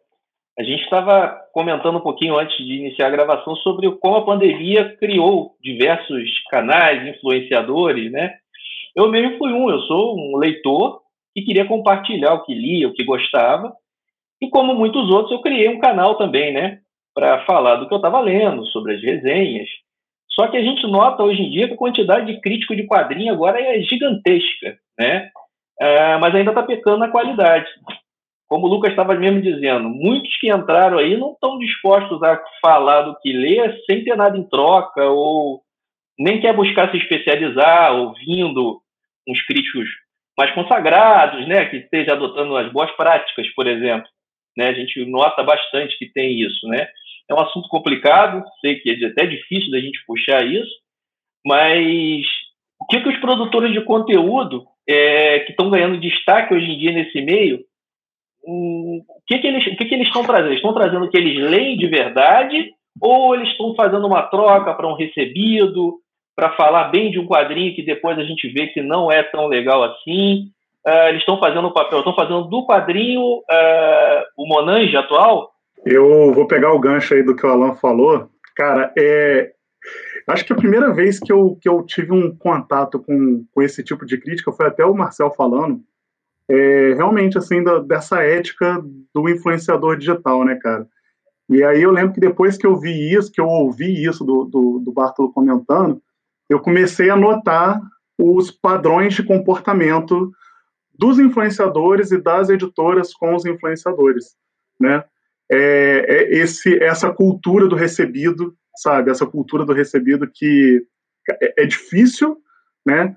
a 0.58 0.64
gente 0.64 0.84
estava 0.84 1.36
comentando 1.52 1.98
um 1.98 2.02
pouquinho 2.02 2.38
antes 2.38 2.56
de 2.58 2.74
iniciar 2.74 3.08
a 3.08 3.12
gravação 3.12 3.56
sobre 3.58 3.90
como 3.98 4.18
a 4.18 4.26
pandemia 4.26 4.96
criou 4.98 5.56
diversos 5.62 6.30
canais, 6.50 7.08
influenciadores, 7.08 8.12
né? 8.12 8.36
Eu 8.96 9.10
mesmo 9.10 9.38
fui 9.40 9.52
um, 9.52 9.70
eu 9.70 9.80
sou 9.82 10.16
um 10.16 10.38
leitor 10.38 11.02
que 11.36 11.42
queria 11.42 11.66
compartilhar 11.66 12.34
o 12.34 12.44
que 12.44 12.54
lia, 12.54 12.88
o 12.88 12.94
que 12.94 13.04
gostava, 13.04 13.74
e 14.44 14.50
como 14.50 14.76
muitos 14.76 15.10
outros, 15.10 15.32
eu 15.32 15.42
criei 15.42 15.70
um 15.70 15.80
canal 15.80 16.16
também, 16.18 16.54
né? 16.54 16.80
Para 17.16 17.46
falar 17.46 17.78
do 17.78 17.88
que 17.88 17.94
eu 17.94 17.98
estava 17.98 18.20
lendo, 18.20 18.66
sobre 18.68 18.96
as 18.96 19.02
resenhas, 19.02 19.70
só 20.36 20.48
que 20.48 20.58
a 20.58 20.62
gente 20.62 20.86
nota 20.88 21.24
hoje 21.24 21.42
em 21.42 21.50
dia 21.52 21.68
que 21.68 21.74
a 21.74 21.78
quantidade 21.78 22.26
de 22.26 22.42
crítico 22.42 22.76
de 22.76 22.88
quadrinho 22.88 23.34
agora 23.34 23.62
é 23.62 23.82
gigantesca, 23.82 24.78
né? 25.00 25.30
É, 25.80 26.18
mas 26.18 26.34
ainda 26.34 26.52
está 26.52 26.64
pecando 26.64 26.98
na 26.98 27.10
qualidade. 27.10 27.68
Como 28.48 28.68
o 28.68 28.70
Lucas 28.70 28.92
estava 28.92 29.16
mesmo 29.16 29.42
dizendo, 29.42 29.90
muitos 29.90 30.36
que 30.38 30.52
entraram 30.52 30.98
aí 30.98 31.18
não 31.18 31.34
estão 31.34 31.58
dispostos 31.58 32.22
a 32.22 32.42
falar 32.62 33.02
do 33.02 33.18
que 33.20 33.32
lê 33.32 33.58
sem 33.86 34.04
ter 34.04 34.16
nada 34.16 34.38
em 34.38 34.48
troca, 34.48 35.04
ou 35.06 35.62
nem 36.20 36.40
quer 36.40 36.56
buscar 36.56 36.92
se 36.92 36.98
especializar, 36.98 37.94
ouvindo 37.96 38.80
uns 39.28 39.42
críticos 39.46 39.88
mais 40.38 40.52
consagrados, 40.54 41.48
né, 41.48 41.66
que 41.66 41.78
esteja 41.78 42.14
adotando 42.14 42.56
as 42.58 42.72
boas 42.72 42.92
práticas, 42.92 43.48
por 43.56 43.68
exemplo. 43.68 44.08
Né? 44.58 44.68
A 44.70 44.74
gente 44.74 45.04
nota 45.06 45.44
bastante 45.44 45.98
que 45.98 46.12
tem 46.12 46.40
isso, 46.40 46.68
né? 46.68 46.88
É 47.30 47.34
um 47.34 47.40
assunto 47.40 47.68
complicado, 47.70 48.44
sei 48.62 48.76
que 48.80 48.90
é 48.90 49.08
até 49.08 49.26
difícil 49.26 49.72
da 49.72 49.80
gente 49.80 50.04
puxar 50.06 50.46
isso, 50.46 50.72
mas 51.46 52.26
o 52.80 52.86
que, 52.86 53.00
que 53.02 53.10
os 53.10 53.18
produtores 53.20 53.72
de 53.72 53.82
conteúdo 53.82 54.66
é, 54.88 55.40
que 55.40 55.52
estão 55.52 55.70
ganhando 55.70 56.00
destaque 56.00 56.54
hoje 56.54 56.72
em 56.72 56.78
dia 56.78 56.92
nesse 56.92 57.22
meio, 57.22 57.60
hum, 58.46 59.02
o 59.08 59.22
que, 59.26 59.40
que 59.40 59.48
eles 59.48 59.64
que, 59.64 59.86
que 59.86 59.96
eles 59.96 60.08
estão 60.08 60.24
trazendo? 60.24 60.54
estão 60.54 60.74
trazendo 60.74 61.06
o 61.06 61.10
que 61.10 61.18
eles 61.18 61.50
leem 61.50 61.78
de 61.78 61.88
verdade 61.88 62.72
ou 63.02 63.36
eles 63.36 63.50
estão 63.50 63.74
fazendo 63.76 64.06
uma 64.06 64.24
troca 64.24 64.74
para 64.74 64.88
um 64.88 64.96
recebido, 64.96 66.00
para 66.36 66.56
falar 66.56 66.86
bem 66.86 67.12
de 67.12 67.20
um 67.20 67.26
quadrinho 67.26 67.74
que 67.76 67.84
depois 67.84 68.18
a 68.18 68.24
gente 68.24 68.48
vê 68.50 68.68
que 68.68 68.82
não 68.82 69.12
é 69.12 69.24
tão 69.24 69.48
legal 69.48 69.84
assim? 69.84 70.50
Uh, 70.86 71.08
eles 71.10 71.22
estão 71.22 71.40
fazendo 71.40 71.68
o 71.68 71.74
papel, 71.74 72.00
estão 72.00 72.14
fazendo 72.14 72.44
do 72.44 72.66
quadrinho 72.66 73.22
uh, 73.22 74.24
o 74.38 74.46
Monange 74.46 74.98
atual 74.98 75.53
eu 75.86 76.34
vou 76.34 76.48
pegar 76.48 76.74
o 76.74 76.80
gancho 76.80 77.14
aí 77.14 77.24
do 77.24 77.36
que 77.36 77.46
o 77.46 77.50
Alan 77.50 77.76
falou. 77.76 78.30
Cara, 78.56 78.94
é, 78.98 79.54
acho 80.28 80.46
que 80.46 80.54
a 80.54 80.58
primeira 80.58 80.94
vez 80.94 81.20
que 81.20 81.32
eu, 81.32 81.58
que 81.62 81.68
eu 81.68 81.84
tive 81.84 82.12
um 82.12 82.36
contato 82.36 83.00
com, 83.00 83.46
com 83.52 83.62
esse 83.62 83.84
tipo 83.84 84.06
de 84.06 84.18
crítica 84.18 84.52
foi 84.52 84.68
até 84.68 84.86
o 84.86 84.94
Marcel 84.94 85.32
falando, 85.32 85.82
é, 86.50 86.94
realmente, 86.94 87.38
assim, 87.38 87.64
da, 87.64 87.80
dessa 87.80 88.22
ética 88.22 88.84
do 89.14 89.30
influenciador 89.30 89.98
digital, 89.98 90.44
né, 90.44 90.56
cara? 90.62 90.88
E 91.50 91.64
aí 91.64 91.82
eu 91.82 91.92
lembro 91.92 92.14
que 92.14 92.20
depois 92.20 92.58
que 92.58 92.66
eu 92.66 92.76
vi 92.76 93.14
isso, 93.14 93.32
que 93.32 93.42
eu 93.42 93.48
ouvi 93.48 94.06
isso 94.06 94.24
do, 94.24 94.46
do, 94.46 94.80
do 94.80 94.92
Bartolo 94.92 95.32
comentando, 95.32 96.02
eu 96.50 96.60
comecei 96.60 97.10
a 97.10 97.16
notar 97.16 97.82
os 98.18 98.52
padrões 98.52 99.14
de 99.14 99.24
comportamento 99.24 100.32
dos 100.98 101.20
influenciadores 101.20 102.12
e 102.12 102.22
das 102.22 102.50
editoras 102.50 103.14
com 103.14 103.36
os 103.36 103.46
influenciadores, 103.46 104.36
né? 104.80 105.04
É, 105.52 106.06
é 106.08 106.38
esse, 106.38 106.82
essa 106.84 107.12
cultura 107.12 107.68
do 107.68 107.76
recebido, 107.76 108.56
sabe? 108.78 109.12
Essa 109.12 109.26
cultura 109.26 109.66
do 109.66 109.74
recebido 109.74 110.30
que 110.32 110.86
é, 111.42 111.64
é 111.64 111.66
difícil, 111.66 112.38
né? 112.86 113.16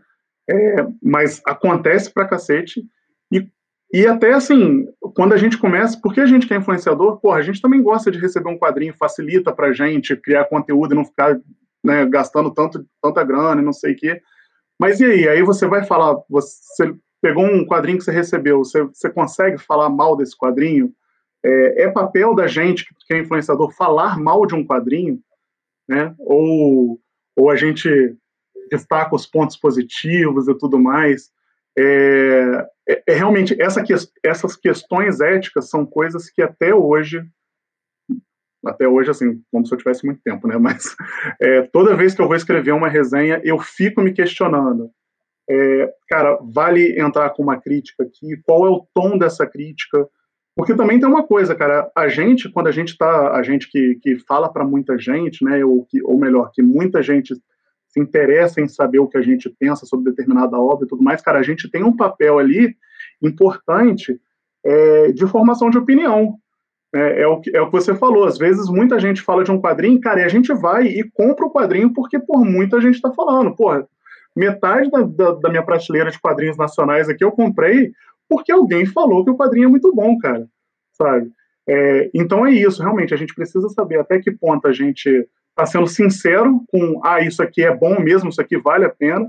É, 0.48 0.86
mas 1.02 1.42
acontece 1.44 2.12
pra 2.12 2.28
cacete. 2.28 2.84
E, 3.32 3.48
e 3.92 4.06
até 4.06 4.32
assim, 4.32 4.86
quando 5.14 5.32
a 5.32 5.36
gente 5.36 5.58
começa, 5.58 5.98
porque 6.00 6.20
a 6.20 6.26
gente 6.26 6.46
que 6.46 6.54
é 6.54 6.56
influenciador, 6.56 7.18
porra, 7.20 7.38
a 7.38 7.42
gente 7.42 7.60
também 7.60 7.82
gosta 7.82 8.10
de 8.10 8.18
receber 8.18 8.48
um 8.48 8.58
quadrinho, 8.58 8.94
facilita 8.94 9.52
pra 9.52 9.72
gente 9.72 10.16
criar 10.16 10.44
conteúdo 10.44 10.92
e 10.92 10.96
não 10.96 11.04
ficar 11.04 11.38
né, 11.84 12.04
gastando 12.06 12.52
tanto, 12.52 12.84
tanta 13.02 13.24
grana 13.24 13.60
e 13.60 13.64
não 13.64 13.72
sei 13.72 13.92
o 13.92 13.96
quê. 13.96 14.20
Mas 14.78 15.00
e 15.00 15.04
aí? 15.04 15.28
Aí 15.28 15.42
você 15.42 15.66
vai 15.66 15.84
falar, 15.84 16.16
você 16.28 16.94
pegou 17.20 17.44
um 17.44 17.64
quadrinho 17.66 17.98
que 17.98 18.04
você 18.04 18.12
recebeu, 18.12 18.58
você, 18.58 18.82
você 18.82 19.08
consegue 19.08 19.58
falar 19.58 19.88
mal 19.88 20.16
desse 20.16 20.36
quadrinho? 20.36 20.92
É, 21.46 21.82
é 21.84 21.90
papel 21.90 22.34
da 22.34 22.48
gente, 22.48 22.84
que 23.06 23.14
é 23.14 23.18
influenciador, 23.18 23.70
falar 23.72 24.18
mal 24.18 24.44
de 24.46 24.54
um 24.54 24.66
quadrinho, 24.66 25.20
né? 25.88 26.12
Ou, 26.18 27.00
ou 27.36 27.50
a 27.50 27.54
gente 27.54 28.16
destaca 28.68 29.14
os 29.14 29.26
pontos 29.26 29.56
positivos 29.56 30.48
e 30.48 30.58
tudo 30.58 30.78
mais. 30.78 31.30
É, 31.78 32.66
é, 32.88 33.02
é 33.06 33.14
realmente 33.14 33.60
essa 33.62 33.82
que, 33.82 33.94
essas 34.24 34.56
questões 34.56 35.20
éticas 35.20 35.70
são 35.70 35.86
coisas 35.86 36.28
que 36.28 36.42
até 36.42 36.74
hoje 36.74 37.24
até 38.64 38.88
hoje, 38.88 39.10
assim, 39.10 39.40
como 39.52 39.64
se 39.64 39.72
eu 39.72 39.78
tivesse 39.78 40.04
muito 40.04 40.20
tempo, 40.24 40.48
né? 40.48 40.58
Mas 40.58 40.96
é, 41.40 41.62
toda 41.62 41.96
vez 41.96 42.14
que 42.14 42.20
eu 42.20 42.26
vou 42.26 42.34
escrever 42.34 42.72
uma 42.72 42.88
resenha, 42.88 43.40
eu 43.44 43.58
fico 43.60 44.00
me 44.02 44.12
questionando. 44.12 44.90
É, 45.48 45.94
cara, 46.08 46.36
vale 46.42 46.98
entrar 47.00 47.30
com 47.30 47.44
uma 47.44 47.60
crítica 47.60 48.02
aqui? 48.02 48.36
Qual 48.44 48.66
é 48.66 48.70
o 48.70 48.84
tom 48.92 49.16
dessa 49.16 49.46
crítica? 49.46 50.08
Porque 50.56 50.74
também 50.74 50.98
tem 50.98 51.06
uma 51.06 51.22
coisa, 51.22 51.54
cara, 51.54 51.90
a 51.94 52.08
gente, 52.08 52.48
quando 52.48 52.68
a 52.68 52.72
gente 52.72 52.96
tá, 52.96 53.32
a 53.32 53.42
gente 53.42 53.70
que, 53.70 53.96
que 53.96 54.18
fala 54.20 54.50
para 54.50 54.64
muita 54.64 54.98
gente, 54.98 55.44
né, 55.44 55.62
ou, 55.62 55.84
que, 55.84 56.02
ou 56.02 56.18
melhor, 56.18 56.50
que 56.50 56.62
muita 56.62 57.02
gente 57.02 57.34
se 57.88 58.00
interessa 58.00 58.58
em 58.58 58.66
saber 58.66 58.98
o 58.98 59.06
que 59.06 59.18
a 59.18 59.22
gente 59.22 59.50
pensa 59.50 59.84
sobre 59.84 60.10
determinada 60.10 60.58
obra 60.58 60.86
e 60.86 60.88
tudo 60.88 61.02
mais, 61.02 61.20
cara, 61.20 61.38
a 61.38 61.42
gente 61.42 61.70
tem 61.70 61.84
um 61.84 61.94
papel 61.94 62.38
ali 62.38 62.74
importante 63.22 64.18
é, 64.64 65.12
de 65.12 65.26
formação 65.26 65.68
de 65.68 65.76
opinião. 65.76 66.38
É, 66.94 67.22
é, 67.22 67.26
o 67.26 67.38
que, 67.38 67.54
é 67.54 67.60
o 67.60 67.66
que 67.66 67.72
você 67.72 67.94
falou. 67.94 68.24
Às 68.24 68.38
vezes 68.38 68.66
muita 68.70 68.98
gente 68.98 69.20
fala 69.20 69.44
de 69.44 69.52
um 69.52 69.60
quadrinho, 69.60 70.00
cara, 70.00 70.20
e 70.20 70.24
a 70.24 70.28
gente 70.28 70.54
vai 70.54 70.86
e 70.86 71.04
compra 71.04 71.44
o 71.44 71.50
quadrinho 71.50 71.92
porque 71.92 72.18
por 72.18 72.42
muita 72.42 72.80
gente 72.80 72.94
está 72.94 73.12
falando. 73.12 73.54
Porra, 73.54 73.86
metade 74.34 74.90
da, 74.90 75.02
da, 75.02 75.32
da, 75.32 75.50
minha 75.50 75.62
prateleira 75.62 76.10
de 76.10 76.18
quadrinhos 76.18 76.56
nacionais 76.56 77.10
aqui 77.10 77.22
eu 77.22 77.32
comprei 77.32 77.92
porque 78.28 78.52
alguém 78.52 78.86
falou 78.86 79.24
que 79.24 79.30
o 79.30 79.36
quadrinho 79.36 79.66
é 79.66 79.70
muito 79.70 79.94
bom, 79.94 80.18
cara. 80.18 80.46
Sabe? 80.92 81.30
É, 81.68 82.10
então 82.14 82.46
é 82.46 82.52
isso, 82.52 82.82
realmente, 82.82 83.12
a 83.12 83.16
gente 83.16 83.34
precisa 83.34 83.68
saber 83.70 83.98
até 83.98 84.20
que 84.20 84.30
ponto 84.30 84.68
a 84.68 84.72
gente 84.72 85.28
está 85.50 85.66
sendo 85.66 85.86
sincero 85.86 86.62
com, 86.68 87.00
ah, 87.04 87.20
isso 87.20 87.42
aqui 87.42 87.64
é 87.64 87.74
bom 87.74 88.00
mesmo, 88.00 88.28
isso 88.28 88.40
aqui 88.40 88.56
vale 88.56 88.84
a 88.84 88.90
pena, 88.90 89.28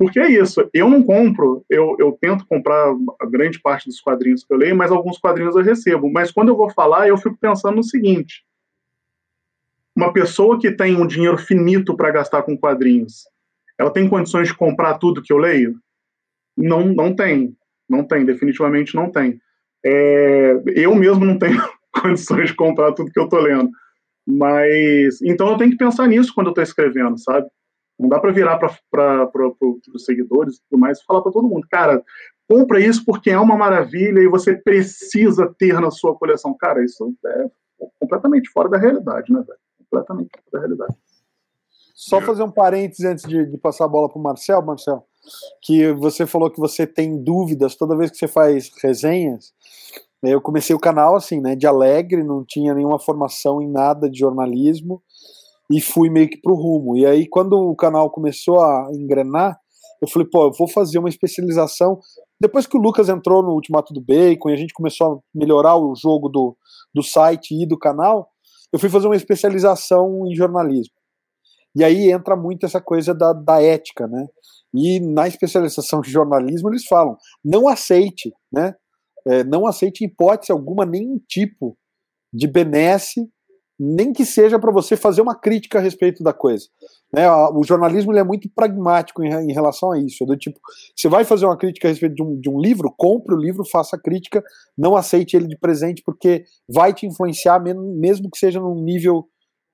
porque 0.00 0.18
é 0.18 0.28
isso, 0.30 0.68
eu 0.74 0.88
não 0.88 1.02
compro, 1.02 1.64
eu, 1.70 1.94
eu 1.98 2.16
tento 2.20 2.46
comprar 2.46 2.92
a 3.20 3.26
grande 3.26 3.60
parte 3.60 3.86
dos 3.86 4.00
quadrinhos 4.00 4.42
que 4.42 4.52
eu 4.52 4.56
leio, 4.56 4.74
mas 4.74 4.90
alguns 4.90 5.18
quadrinhos 5.18 5.54
eu 5.54 5.62
recebo. 5.62 6.10
Mas 6.10 6.32
quando 6.32 6.48
eu 6.48 6.56
vou 6.56 6.70
falar, 6.70 7.06
eu 7.06 7.18
fico 7.18 7.36
pensando 7.38 7.76
no 7.76 7.84
seguinte: 7.84 8.42
uma 9.94 10.10
pessoa 10.10 10.58
que 10.58 10.72
tem 10.72 10.96
um 10.96 11.06
dinheiro 11.06 11.36
finito 11.36 11.94
para 11.94 12.10
gastar 12.10 12.42
com 12.42 12.56
quadrinhos, 12.56 13.28
ela 13.78 13.90
tem 13.90 14.08
condições 14.08 14.48
de 14.48 14.54
comprar 14.54 14.96
tudo 14.96 15.22
que 15.22 15.32
eu 15.32 15.36
leio? 15.36 15.78
Não, 16.56 16.86
não 16.86 17.14
tem. 17.14 17.54
Não 17.90 18.04
tem, 18.04 18.24
definitivamente 18.24 18.94
não 18.94 19.10
tem. 19.10 19.40
É, 19.84 20.62
eu 20.76 20.94
mesmo 20.94 21.24
não 21.24 21.38
tenho 21.38 21.60
condições 22.02 22.48
de 22.48 22.54
comprar 22.54 22.92
tudo 22.92 23.10
que 23.10 23.18
eu 23.18 23.24
estou 23.24 23.40
lendo. 23.40 23.70
Mas, 24.26 25.20
então 25.22 25.50
eu 25.50 25.56
tenho 25.56 25.70
que 25.70 25.76
pensar 25.76 26.06
nisso 26.06 26.32
quando 26.34 26.48
eu 26.48 26.50
estou 26.52 26.62
escrevendo, 26.62 27.18
sabe? 27.18 27.48
Não 27.98 28.08
dá 28.08 28.18
para 28.18 28.32
virar 28.32 28.58
para 28.58 28.70
os 29.94 30.04
seguidores 30.04 30.56
e 30.56 30.60
tudo 30.68 30.80
mais 30.80 30.98
e 30.98 31.04
falar 31.04 31.20
para 31.20 31.32
todo 31.32 31.48
mundo, 31.48 31.66
cara, 31.70 32.02
compra 32.48 32.80
isso 32.80 33.04
porque 33.04 33.30
é 33.30 33.38
uma 33.38 33.56
maravilha 33.56 34.20
e 34.20 34.28
você 34.28 34.56
precisa 34.56 35.52
ter 35.58 35.78
na 35.80 35.90
sua 35.90 36.16
coleção. 36.16 36.56
Cara, 36.58 36.82
isso 36.84 37.14
é 37.26 37.46
completamente 37.98 38.48
fora 38.50 38.68
da 38.68 38.78
realidade, 38.78 39.32
né, 39.32 39.42
velho? 39.46 39.58
Completamente 39.78 40.30
fora 40.32 40.52
da 40.52 40.58
realidade. 40.60 40.94
Só 41.94 42.20
fazer 42.20 42.42
um 42.42 42.50
parênteses 42.50 43.04
antes 43.04 43.28
de, 43.28 43.44
de 43.44 43.58
passar 43.58 43.84
a 43.84 43.88
bola 43.88 44.08
para 44.08 44.18
o 44.18 44.22
Marcel, 44.22 44.62
Marcel, 44.62 45.06
que 45.62 45.92
você 45.92 46.26
falou 46.26 46.50
que 46.50 46.60
você 46.60 46.86
tem 46.86 47.22
dúvidas 47.22 47.76
toda 47.76 47.96
vez 47.96 48.10
que 48.10 48.16
você 48.16 48.28
faz 48.28 48.70
resenhas. 48.82 49.52
Eu 50.22 50.40
comecei 50.40 50.74
o 50.76 50.80
canal 50.80 51.16
assim, 51.16 51.40
né, 51.40 51.56
de 51.56 51.66
alegre, 51.66 52.22
não 52.22 52.44
tinha 52.44 52.74
nenhuma 52.74 52.98
formação 52.98 53.62
em 53.62 53.68
nada 53.68 54.08
de 54.08 54.18
jornalismo 54.18 55.02
e 55.70 55.80
fui 55.80 56.10
meio 56.10 56.28
que 56.28 56.40
pro 56.40 56.54
rumo. 56.54 56.96
E 56.96 57.06
aí, 57.06 57.26
quando 57.28 57.52
o 57.52 57.76
canal 57.76 58.10
começou 58.10 58.60
a 58.60 58.88
engrenar, 58.92 59.58
eu 60.02 60.08
falei, 60.08 60.26
pô, 60.28 60.46
eu 60.46 60.52
vou 60.52 60.68
fazer 60.68 60.98
uma 60.98 61.08
especialização. 61.08 62.00
Depois 62.40 62.66
que 62.66 62.76
o 62.76 62.80
Lucas 62.80 63.08
entrou 63.08 63.42
no 63.42 63.52
Ultimato 63.52 63.94
do 63.94 64.00
Bacon 64.00 64.50
e 64.50 64.52
a 64.54 64.56
gente 64.56 64.74
começou 64.74 65.06
a 65.12 65.18
melhorar 65.34 65.76
o 65.76 65.94
jogo 65.94 66.28
do, 66.28 66.56
do 66.92 67.02
site 67.02 67.54
e 67.54 67.66
do 67.66 67.78
canal, 67.78 68.28
eu 68.72 68.78
fui 68.78 68.88
fazer 68.88 69.06
uma 69.06 69.16
especialização 69.16 70.26
em 70.26 70.34
jornalismo. 70.34 70.94
E 71.76 71.84
aí 71.84 72.10
entra 72.10 72.36
muito 72.36 72.66
essa 72.66 72.80
coisa 72.80 73.14
da, 73.14 73.32
da 73.32 73.62
ética, 73.62 74.06
né? 74.06 74.26
E 74.74 75.00
na 75.00 75.26
especialização 75.26 76.00
de 76.00 76.10
jornalismo 76.10 76.68
eles 76.70 76.84
falam, 76.86 77.16
não 77.44 77.68
aceite, 77.68 78.32
né? 78.52 78.74
É, 79.26 79.44
não 79.44 79.66
aceite 79.66 80.04
hipótese 80.04 80.50
alguma, 80.50 80.86
nenhum 80.86 81.18
tipo 81.28 81.76
de 82.32 82.46
benesse 82.46 83.28
nem 83.82 84.12
que 84.12 84.26
seja 84.26 84.58
para 84.58 84.70
você 84.70 84.94
fazer 84.94 85.22
uma 85.22 85.34
crítica 85.34 85.78
a 85.78 85.80
respeito 85.80 86.22
da 86.22 86.34
coisa. 86.34 86.66
Né? 87.10 87.26
O 87.54 87.64
jornalismo 87.64 88.14
é 88.14 88.22
muito 88.22 88.46
pragmático 88.54 89.24
em, 89.24 89.32
em, 89.32 89.54
relação 89.54 89.90
a 89.90 89.98
isso. 89.98 90.22
É 90.22 90.26
do 90.26 90.36
tipo, 90.36 90.60
você 90.94 91.08
vai 91.08 91.24
fazer 91.24 91.46
uma 91.46 91.56
crítica 91.56 91.88
a 91.88 91.90
respeito 91.90 92.14
de 92.14 92.22
um, 92.22 92.38
de 92.38 92.50
um 92.50 92.60
livro, 92.60 92.92
compre 92.94 93.34
o 93.34 93.38
livro, 93.38 93.64
faça 93.64 93.96
a 93.96 93.98
crítica, 94.00 94.44
não 94.76 94.94
aceite 94.94 95.34
ele 95.34 95.46
de 95.46 95.58
presente, 95.58 96.02
porque 96.04 96.44
vai 96.68 96.92
te 96.92 97.06
influenciar, 97.06 97.58
mesmo 97.58 98.28
que 98.30 98.38
seja 98.38 98.60
num 98.60 98.74
nível 98.84 99.24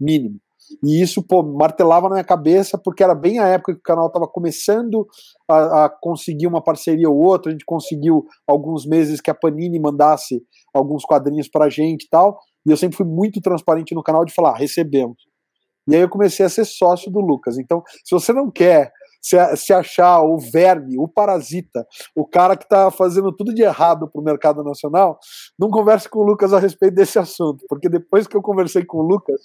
mínimo. 0.01 0.39
E 0.85 1.01
isso, 1.03 1.23
pô, 1.23 1.43
martelava 1.43 2.09
na 2.09 2.17
minha 2.17 2.25
cabeça, 2.25 2.79
porque 2.79 3.03
era 3.03 3.15
bem 3.15 3.39
a 3.39 3.47
época 3.47 3.73
que 3.73 3.79
o 3.79 3.83
canal 3.83 4.09
estava 4.09 4.27
começando 4.27 5.07
a, 5.49 5.85
a, 5.85 5.89
conseguir 5.89 6.47
uma 6.47 6.63
parceria 6.63 7.09
ou 7.09 7.17
outra. 7.17 7.51
A 7.51 7.53
gente 7.53 7.65
conseguiu 7.65 8.25
alguns 8.47 8.87
meses 8.87 9.21
que 9.21 9.31
a 9.31 9.35
Panini 9.35 9.79
mandasse 9.79 10.43
alguns 10.75 11.05
quadrinhos 11.05 11.49
pra 11.49 11.69
gente 11.69 12.05
e 12.05 12.09
tal. 12.09 12.39
E 12.67 12.71
eu 12.71 12.77
sempre 12.77 12.97
fui 12.97 13.07
muito 13.07 13.41
transparente 13.41 13.95
no 13.95 14.03
canal 14.03 14.25
de 14.25 14.35
falar, 14.35 14.51
ah, 14.51 14.59
recebemos. 14.59 15.17
E 15.89 15.95
aí 15.95 16.03
eu 16.03 16.09
comecei 16.09 16.45
a 16.45 16.49
ser 16.49 16.65
sócio 16.65 17.11
do 17.11 17.21
Lucas. 17.21 17.59
Então, 17.59 17.83
se 18.05 18.13
você 18.13 18.33
não 18.33 18.51
quer 18.51 18.91
se, 19.21 19.57
se 19.57 19.73
achar 19.73 20.23
o 20.23 20.39
verme, 20.39 20.99
o 20.99 21.09
parasita, 21.09 21.87
o 22.15 22.27
cara 22.27 22.57
que 22.57 22.65
está 22.65 22.91
fazendo 22.91 23.33
tudo 23.33 23.55
de 23.55 23.63
errado 23.63 24.09
para 24.11 24.21
o 24.21 24.25
mercado 24.25 24.63
nacional, 24.63 25.19
não 25.59 25.71
converse 25.71 26.09
com 26.09 26.21
o 26.21 26.23
Lucas 26.23 26.53
a 26.53 26.59
respeito 26.59 26.95
desse 26.95 27.19
assunto, 27.19 27.65
porque 27.69 27.89
depois 27.89 28.27
que 28.27 28.37
eu 28.37 28.43
conversei 28.43 28.85
com 28.85 28.99
o 28.99 29.03
Lucas, 29.03 29.41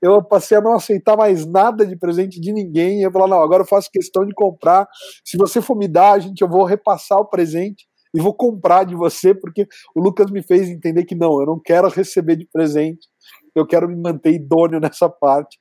eu 0.00 0.22
passei 0.22 0.58
a 0.58 0.60
não 0.60 0.74
aceitar 0.74 1.16
mais 1.16 1.46
nada 1.46 1.86
de 1.86 1.96
presente 1.96 2.40
de 2.40 2.52
ninguém. 2.52 3.00
E 3.00 3.02
eu 3.02 3.12
falar, 3.12 3.28
não, 3.28 3.42
agora 3.42 3.62
eu 3.62 3.66
faço 3.66 3.90
questão 3.92 4.24
de 4.24 4.34
comprar. 4.34 4.86
Se 5.24 5.36
você 5.36 5.60
for 5.60 5.76
me 5.76 5.88
dar, 5.88 6.20
gente, 6.20 6.40
eu 6.42 6.48
vou 6.48 6.64
repassar 6.64 7.18
o 7.18 7.26
presente 7.26 7.86
e 8.14 8.20
vou 8.20 8.34
comprar 8.34 8.84
de 8.84 8.94
você, 8.94 9.34
porque 9.34 9.66
o 9.94 10.00
Lucas 10.00 10.30
me 10.30 10.42
fez 10.42 10.68
entender 10.68 11.04
que 11.04 11.14
não, 11.14 11.40
eu 11.40 11.46
não 11.46 11.58
quero 11.58 11.88
receber 11.88 12.36
de 12.36 12.46
presente, 12.52 13.08
eu 13.54 13.66
quero 13.66 13.88
me 13.88 13.96
manter 13.96 14.32
idôneo 14.34 14.80
nessa 14.80 15.08
parte. 15.08 15.58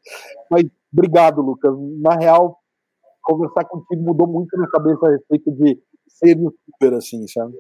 Mas 0.49 0.65
obrigado, 0.91 1.41
Lucas. 1.41 1.71
Na 2.01 2.15
real, 2.15 2.60
conversar 3.23 3.65
contigo 3.65 4.01
mudou 4.01 4.27
muito 4.27 4.55
minha 4.57 4.69
cabeça 4.69 5.05
a 5.05 5.11
respeito 5.11 5.51
de 5.51 5.79
ser 6.23 6.37
youtuber, 6.37 6.97
assim, 6.97 7.25
sabe? 7.27 7.53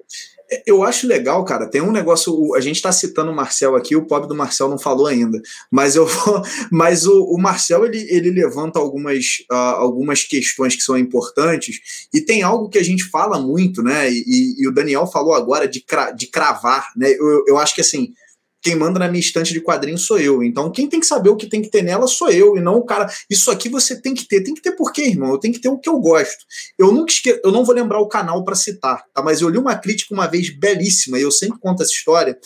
Eu 0.67 0.83
acho 0.83 1.07
legal, 1.07 1.43
cara. 1.45 1.67
Tem 1.67 1.81
um 1.81 1.91
negócio. 1.91 2.53
A 2.55 2.59
gente 2.59 2.75
está 2.75 2.91
citando 2.91 3.31
o 3.31 3.35
Marcel 3.35 3.75
aqui, 3.75 3.95
o 3.95 4.05
pobre 4.05 4.27
do 4.27 4.35
Marcel 4.35 4.69
não 4.69 4.77
falou 4.77 5.07
ainda. 5.07 5.41
Mas 5.71 5.95
eu 5.95 6.05
vou, 6.05 6.41
mas 6.71 7.07
o, 7.07 7.23
o 7.23 7.41
Marcel 7.41 7.85
ele, 7.85 8.05
ele 8.09 8.29
levanta 8.29 8.77
algumas, 8.77 9.45
uh, 9.51 9.55
algumas 9.55 10.23
questões 10.23 10.75
que 10.75 10.81
são 10.81 10.97
importantes. 10.97 12.07
E 12.13 12.21
tem 12.21 12.43
algo 12.43 12.69
que 12.69 12.77
a 12.77 12.83
gente 12.83 13.03
fala 13.05 13.39
muito, 13.39 13.81
né? 13.81 14.11
E, 14.11 14.55
e 14.59 14.67
o 14.67 14.73
Daniel 14.73 15.07
falou 15.07 15.33
agora 15.33 15.67
de, 15.67 15.81
cra, 15.81 16.11
de 16.11 16.27
cravar, 16.27 16.91
né? 16.95 17.09
Eu, 17.11 17.45
eu 17.47 17.57
acho 17.57 17.73
que 17.73 17.81
assim 17.81 18.13
quem 18.61 18.75
manda 18.75 18.99
na 18.99 19.07
minha 19.07 19.19
estante 19.19 19.53
de 19.53 19.59
quadrinhos 19.59 20.05
sou 20.05 20.19
eu. 20.19 20.43
Então, 20.43 20.71
quem 20.71 20.87
tem 20.87 20.99
que 20.99 21.05
saber 21.05 21.29
o 21.29 21.35
que 21.35 21.47
tem 21.47 21.61
que 21.61 21.69
ter 21.69 21.81
nela 21.81 22.07
sou 22.07 22.29
eu, 22.29 22.57
e 22.57 22.61
não 22.61 22.75
o 22.75 22.85
cara. 22.85 23.11
Isso 23.29 23.49
aqui 23.49 23.67
você 23.67 23.99
tem 23.99 24.13
que 24.13 24.25
ter. 24.25 24.41
Tem 24.41 24.53
que 24.53 24.61
ter 24.61 24.73
por 24.73 24.91
quê, 24.91 25.03
irmão? 25.03 25.31
Eu 25.31 25.37
tenho 25.37 25.53
que 25.53 25.59
ter 25.59 25.69
o 25.69 25.77
que 25.77 25.89
eu 25.89 25.99
gosto. 25.99 26.45
Eu 26.77 26.91
nunca 26.91 27.11
esque... 27.11 27.39
eu 27.43 27.51
não 27.51 27.65
vou 27.65 27.73
lembrar 27.73 27.99
o 27.99 28.07
canal 28.07 28.43
para 28.43 28.55
citar, 28.55 29.03
tá? 29.13 29.21
Mas 29.23 29.41
eu 29.41 29.49
li 29.49 29.57
uma 29.57 29.75
crítica 29.75 30.13
uma 30.13 30.27
vez 30.27 30.49
belíssima, 30.49 31.17
e 31.17 31.23
eu 31.23 31.31
sempre 31.31 31.59
conto 31.59 31.81
essa 31.81 31.91
história, 31.91 32.37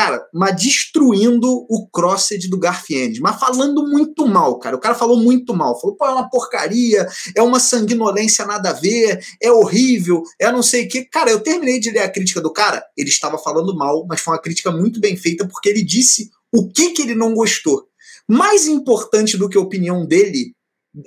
cara, 0.00 0.26
mas 0.32 0.56
destruindo 0.56 1.66
o 1.68 1.86
crossed 1.92 2.48
do 2.48 2.58
Garfield, 2.58 3.20
mas 3.20 3.38
falando 3.38 3.86
muito 3.86 4.26
mal, 4.26 4.58
cara. 4.58 4.74
O 4.74 4.80
cara 4.80 4.94
falou 4.94 5.18
muito 5.18 5.54
mal. 5.54 5.78
Falou, 5.78 5.94
pô, 5.94 6.06
é 6.06 6.10
uma 6.10 6.30
porcaria, 6.30 7.06
é 7.36 7.42
uma 7.42 7.60
sanguinolência 7.60 8.46
nada 8.46 8.70
a 8.70 8.72
ver, 8.72 9.22
é 9.42 9.52
horrível, 9.52 10.22
é 10.38 10.50
não 10.50 10.62
sei 10.62 10.86
o 10.86 10.88
que. 10.88 11.04
Cara, 11.04 11.30
eu 11.30 11.40
terminei 11.40 11.78
de 11.78 11.90
ler 11.90 11.98
a 11.98 12.08
crítica 12.08 12.40
do 12.40 12.50
cara, 12.50 12.82
ele 12.96 13.10
estava 13.10 13.36
falando 13.36 13.76
mal, 13.76 14.06
mas 14.08 14.22
foi 14.22 14.32
uma 14.32 14.40
crítica 14.40 14.70
muito 14.70 14.98
bem 15.00 15.18
feita 15.18 15.46
porque 15.46 15.68
ele 15.68 15.84
disse 15.84 16.30
o 16.50 16.66
que, 16.66 16.92
que 16.92 17.02
ele 17.02 17.14
não 17.14 17.34
gostou. 17.34 17.86
Mais 18.26 18.66
importante 18.66 19.36
do 19.36 19.50
que 19.50 19.58
a 19.58 19.60
opinião 19.60 20.06
dele 20.06 20.54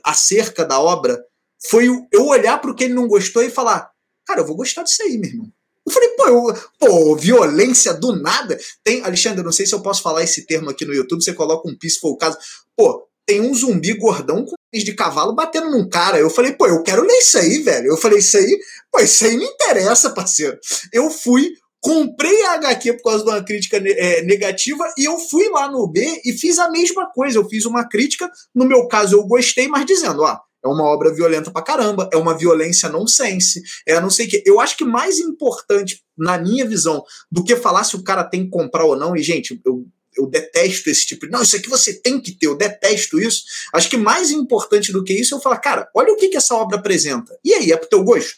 acerca 0.05 0.63
da 0.63 0.79
obra 0.79 1.19
foi 1.67 1.87
eu 2.11 2.27
olhar 2.27 2.61
para 2.61 2.69
o 2.69 2.75
que 2.75 2.83
ele 2.83 2.93
não 2.93 3.07
gostou 3.07 3.41
e 3.41 3.49
falar: 3.49 3.89
cara, 4.27 4.41
eu 4.41 4.45
vou 4.45 4.55
gostar 4.55 4.83
disso 4.83 5.01
aí, 5.01 5.17
meu 5.17 5.31
irmão. 5.31 5.51
Eu 5.85 5.91
falei, 5.91 6.09
pô, 6.09 6.27
eu, 6.27 6.55
pô, 6.79 7.15
violência 7.15 7.93
do 7.93 8.15
nada? 8.15 8.57
Tem, 8.83 9.03
Alexandre, 9.03 9.43
não 9.43 9.51
sei 9.51 9.65
se 9.65 9.75
eu 9.75 9.81
posso 9.81 10.01
falar 10.01 10.23
esse 10.23 10.45
termo 10.45 10.69
aqui 10.69 10.85
no 10.85 10.93
YouTube, 10.93 11.23
você 11.23 11.33
coloca 11.33 11.67
um 11.67 11.75
o 12.03 12.17
caso. 12.17 12.37
Pô, 12.75 13.07
tem 13.25 13.41
um 13.41 13.53
zumbi 13.53 13.93
gordão 13.93 14.45
com 14.45 14.55
de 14.73 14.93
cavalo 14.93 15.35
batendo 15.35 15.69
num 15.69 15.87
cara. 15.87 16.17
Eu 16.17 16.29
falei, 16.29 16.53
pô, 16.53 16.65
eu 16.65 16.81
quero 16.81 17.03
ler 17.03 17.17
isso 17.19 17.37
aí, 17.37 17.59
velho. 17.59 17.87
Eu 17.87 17.97
falei, 17.97 18.19
isso 18.19 18.37
aí, 18.37 18.59
pô, 18.91 18.99
isso 18.99 19.23
aí 19.25 19.37
me 19.37 19.45
interessa, 19.45 20.09
parceiro. 20.09 20.57
Eu 20.91 21.11
fui, 21.11 21.51
comprei 21.79 22.43
a 22.45 22.53
HQ 22.53 22.93
por 22.93 23.03
causa 23.03 23.23
de 23.23 23.29
uma 23.29 23.43
crítica 23.43 23.77
é, 23.77 24.23
negativa 24.23 24.83
e 24.97 25.05
eu 25.05 25.19
fui 25.19 25.47
lá 25.49 25.69
no 25.69 25.87
B 25.87 26.21
e 26.25 26.33
fiz 26.33 26.57
a 26.57 26.69
mesma 26.71 27.11
coisa. 27.11 27.37
Eu 27.37 27.47
fiz 27.47 27.65
uma 27.65 27.87
crítica, 27.87 28.31
no 28.55 28.65
meu 28.65 28.87
caso 28.87 29.15
eu 29.15 29.23
gostei, 29.25 29.67
mas 29.67 29.85
dizendo, 29.85 30.23
ó, 30.23 30.39
é 30.63 30.67
uma 30.67 30.83
obra 30.85 31.13
violenta 31.13 31.51
pra 31.51 31.61
caramba, 31.61 32.09
é 32.11 32.17
uma 32.17 32.37
violência 32.37 32.87
nonsense, 32.89 33.61
é 33.85 33.99
não 33.99 34.09
sei 34.09 34.27
o 34.27 34.29
quê. 34.29 34.43
Eu 34.45 34.59
acho 34.59 34.77
que 34.77 34.85
mais 34.85 35.19
importante, 35.19 36.01
na 36.17 36.37
minha 36.37 36.65
visão, 36.65 37.03
do 37.31 37.43
que 37.43 37.55
falar 37.55 37.83
se 37.83 37.95
o 37.95 38.03
cara 38.03 38.23
tem 38.23 38.45
que 38.45 38.49
comprar 38.49 38.85
ou 38.85 38.95
não, 38.95 39.15
e, 39.15 39.21
gente, 39.21 39.59
eu, 39.65 39.85
eu 40.15 40.27
detesto 40.27 40.89
esse 40.89 41.05
tipo 41.05 41.25
de. 41.25 41.31
Não, 41.31 41.41
isso 41.41 41.55
aqui 41.55 41.69
você 41.69 41.93
tem 41.93 42.19
que 42.19 42.31
ter, 42.31 42.47
eu 42.47 42.55
detesto 42.55 43.19
isso. 43.19 43.43
Acho 43.73 43.89
que 43.89 43.97
mais 43.97 44.31
importante 44.31 44.91
do 44.91 45.03
que 45.03 45.13
isso 45.13 45.33
é 45.33 45.37
eu 45.37 45.41
falar, 45.41 45.57
cara, 45.57 45.89
olha 45.93 46.13
o 46.13 46.15
que, 46.15 46.29
que 46.29 46.37
essa 46.37 46.55
obra 46.55 46.77
apresenta. 46.77 47.37
E 47.43 47.53
aí, 47.53 47.71
é 47.71 47.77
pro 47.77 47.89
teu 47.89 48.03
gosto? 48.03 48.35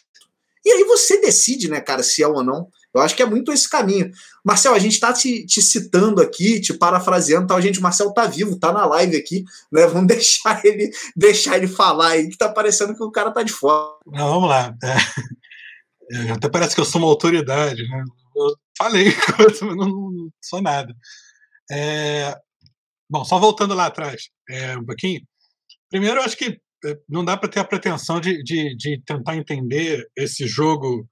E 0.64 0.72
aí 0.72 0.82
você 0.82 1.20
decide, 1.20 1.68
né, 1.68 1.80
cara, 1.80 2.02
se 2.02 2.22
é 2.24 2.26
ou 2.26 2.42
não. 2.42 2.68
Eu 2.98 3.04
acho 3.04 3.16
que 3.16 3.22
é 3.22 3.26
muito 3.26 3.52
esse 3.52 3.68
caminho. 3.68 4.10
Marcel, 4.44 4.74
a 4.74 4.78
gente 4.78 4.92
está 4.92 5.12
te, 5.12 5.44
te, 5.46 5.60
citando 5.60 6.20
aqui, 6.20 6.60
te 6.60 6.74
parafraseando, 6.74 7.46
tal. 7.46 7.60
Gente, 7.60 7.78
o 7.78 7.82
Marcel 7.82 8.12
tá 8.12 8.26
vivo, 8.26 8.58
tá 8.58 8.72
na 8.72 8.86
live 8.86 9.16
aqui, 9.16 9.44
né? 9.72 9.86
Vamos 9.86 10.06
deixar 10.14 10.64
ele 10.64 10.90
deixar 11.16 11.56
ele 11.56 11.66
falar 11.66 12.08
aí, 12.08 12.28
que 12.28 12.36
tá 12.36 12.48
parecendo 12.48 12.94
que 12.94 13.02
o 13.02 13.10
cara 13.10 13.30
tá 13.30 13.42
de 13.42 13.52
fora. 13.52 13.96
Não, 14.06 14.28
vamos 14.28 14.48
lá. 14.48 14.74
É, 14.82 14.96
é, 16.16 16.30
até 16.32 16.48
parece 16.48 16.74
que 16.74 16.80
eu 16.80 16.84
sou 16.84 17.00
uma 17.00 17.08
autoridade, 17.08 17.82
né? 17.88 18.04
Eu 18.36 18.54
falei, 18.76 19.06
não, 19.62 19.74
não, 19.74 20.10
não 20.10 20.30
sou 20.40 20.62
nada. 20.62 20.94
É, 21.70 22.36
bom, 23.10 23.24
só 23.24 23.38
voltando 23.38 23.74
lá 23.74 23.86
atrás 23.86 24.28
é, 24.48 24.76
um 24.76 24.84
pouquinho. 24.84 25.20
Primeiro, 25.90 26.20
eu 26.20 26.24
acho 26.24 26.36
que 26.36 26.60
é, 26.84 26.96
não 27.08 27.24
dá 27.24 27.36
para 27.36 27.48
ter 27.48 27.60
a 27.60 27.64
pretensão 27.64 28.20
de, 28.20 28.42
de, 28.42 28.76
de 28.76 29.02
tentar 29.04 29.36
entender 29.36 30.08
esse 30.16 30.46
jogo 30.46 31.08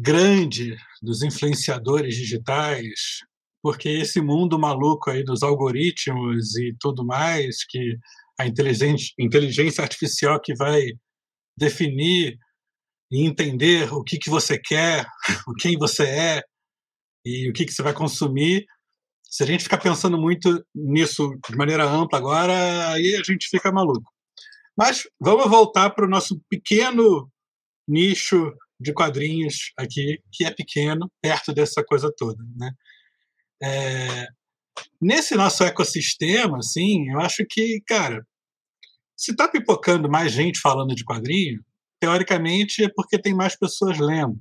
grande 0.00 0.76
dos 1.02 1.22
influenciadores 1.22 2.14
digitais, 2.14 3.18
porque 3.60 3.88
esse 3.88 4.20
mundo 4.20 4.58
maluco 4.58 5.10
aí 5.10 5.24
dos 5.24 5.42
algoritmos 5.42 6.56
e 6.56 6.74
tudo 6.78 7.04
mais, 7.04 7.64
que 7.64 7.98
a 8.38 8.46
inteligência, 8.46 9.82
artificial 9.82 10.40
que 10.40 10.54
vai 10.54 10.92
definir 11.56 12.38
e 13.10 13.26
entender 13.26 13.92
o 13.92 14.04
que, 14.04 14.18
que 14.18 14.30
você 14.30 14.56
quer, 14.58 15.04
quem 15.58 15.76
você 15.76 16.04
é 16.04 16.42
e 17.26 17.50
o 17.50 17.52
que, 17.52 17.64
que 17.64 17.72
você 17.72 17.82
vai 17.82 17.92
consumir. 17.92 18.64
Se 19.24 19.42
a 19.42 19.46
gente 19.46 19.64
ficar 19.64 19.78
pensando 19.78 20.16
muito 20.16 20.64
nisso 20.72 21.36
de 21.50 21.56
maneira 21.56 21.84
ampla 21.84 22.18
agora, 22.18 22.92
aí 22.92 23.16
a 23.16 23.22
gente 23.24 23.48
fica 23.50 23.72
maluco. 23.72 24.08
Mas 24.76 25.08
vamos 25.20 25.50
voltar 25.50 25.90
para 25.90 26.06
o 26.06 26.08
nosso 26.08 26.40
pequeno 26.48 27.28
nicho 27.88 28.54
de 28.80 28.92
quadrinhos 28.92 29.72
aqui, 29.76 30.20
que 30.32 30.44
é 30.44 30.50
pequeno, 30.50 31.10
perto 31.20 31.52
dessa 31.52 31.84
coisa 31.84 32.12
toda. 32.16 32.42
Né? 32.56 32.72
É, 33.62 34.26
nesse 35.00 35.34
nosso 35.34 35.64
ecossistema, 35.64 36.58
assim, 36.58 37.10
eu 37.10 37.20
acho 37.20 37.44
que, 37.48 37.80
cara, 37.86 38.24
se 39.16 39.32
está 39.32 39.48
pipocando 39.48 40.08
mais 40.08 40.32
gente 40.32 40.60
falando 40.60 40.94
de 40.94 41.04
quadrinho, 41.04 41.64
teoricamente 42.00 42.84
é 42.84 42.88
porque 42.94 43.20
tem 43.20 43.34
mais 43.34 43.56
pessoas 43.56 43.98
lendo. 43.98 44.38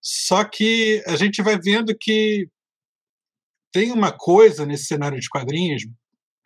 Só 0.00 0.42
que 0.44 1.02
a 1.06 1.14
gente 1.16 1.42
vai 1.42 1.58
vendo 1.58 1.96
que 1.96 2.48
tem 3.72 3.92
uma 3.92 4.10
coisa 4.10 4.66
nesse 4.66 4.86
cenário 4.86 5.20
de 5.20 5.28
quadrinhos 5.28 5.82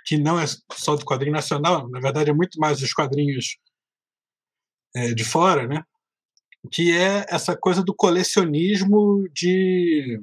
que 0.04 0.16
não 0.16 0.38
é 0.38 0.44
só 0.72 0.94
do 0.94 1.04
quadrinho 1.04 1.32
nacional, 1.32 1.88
na 1.90 1.98
verdade 1.98 2.30
é 2.30 2.32
muito 2.32 2.60
mais 2.60 2.78
dos 2.78 2.92
quadrinhos 2.92 3.56
é, 4.94 5.12
de 5.12 5.24
fora, 5.24 5.66
né? 5.66 5.82
Que 6.70 6.92
é 6.92 7.26
essa 7.28 7.56
coisa 7.56 7.82
do 7.82 7.94
colecionismo 7.94 9.28
de 9.32 10.20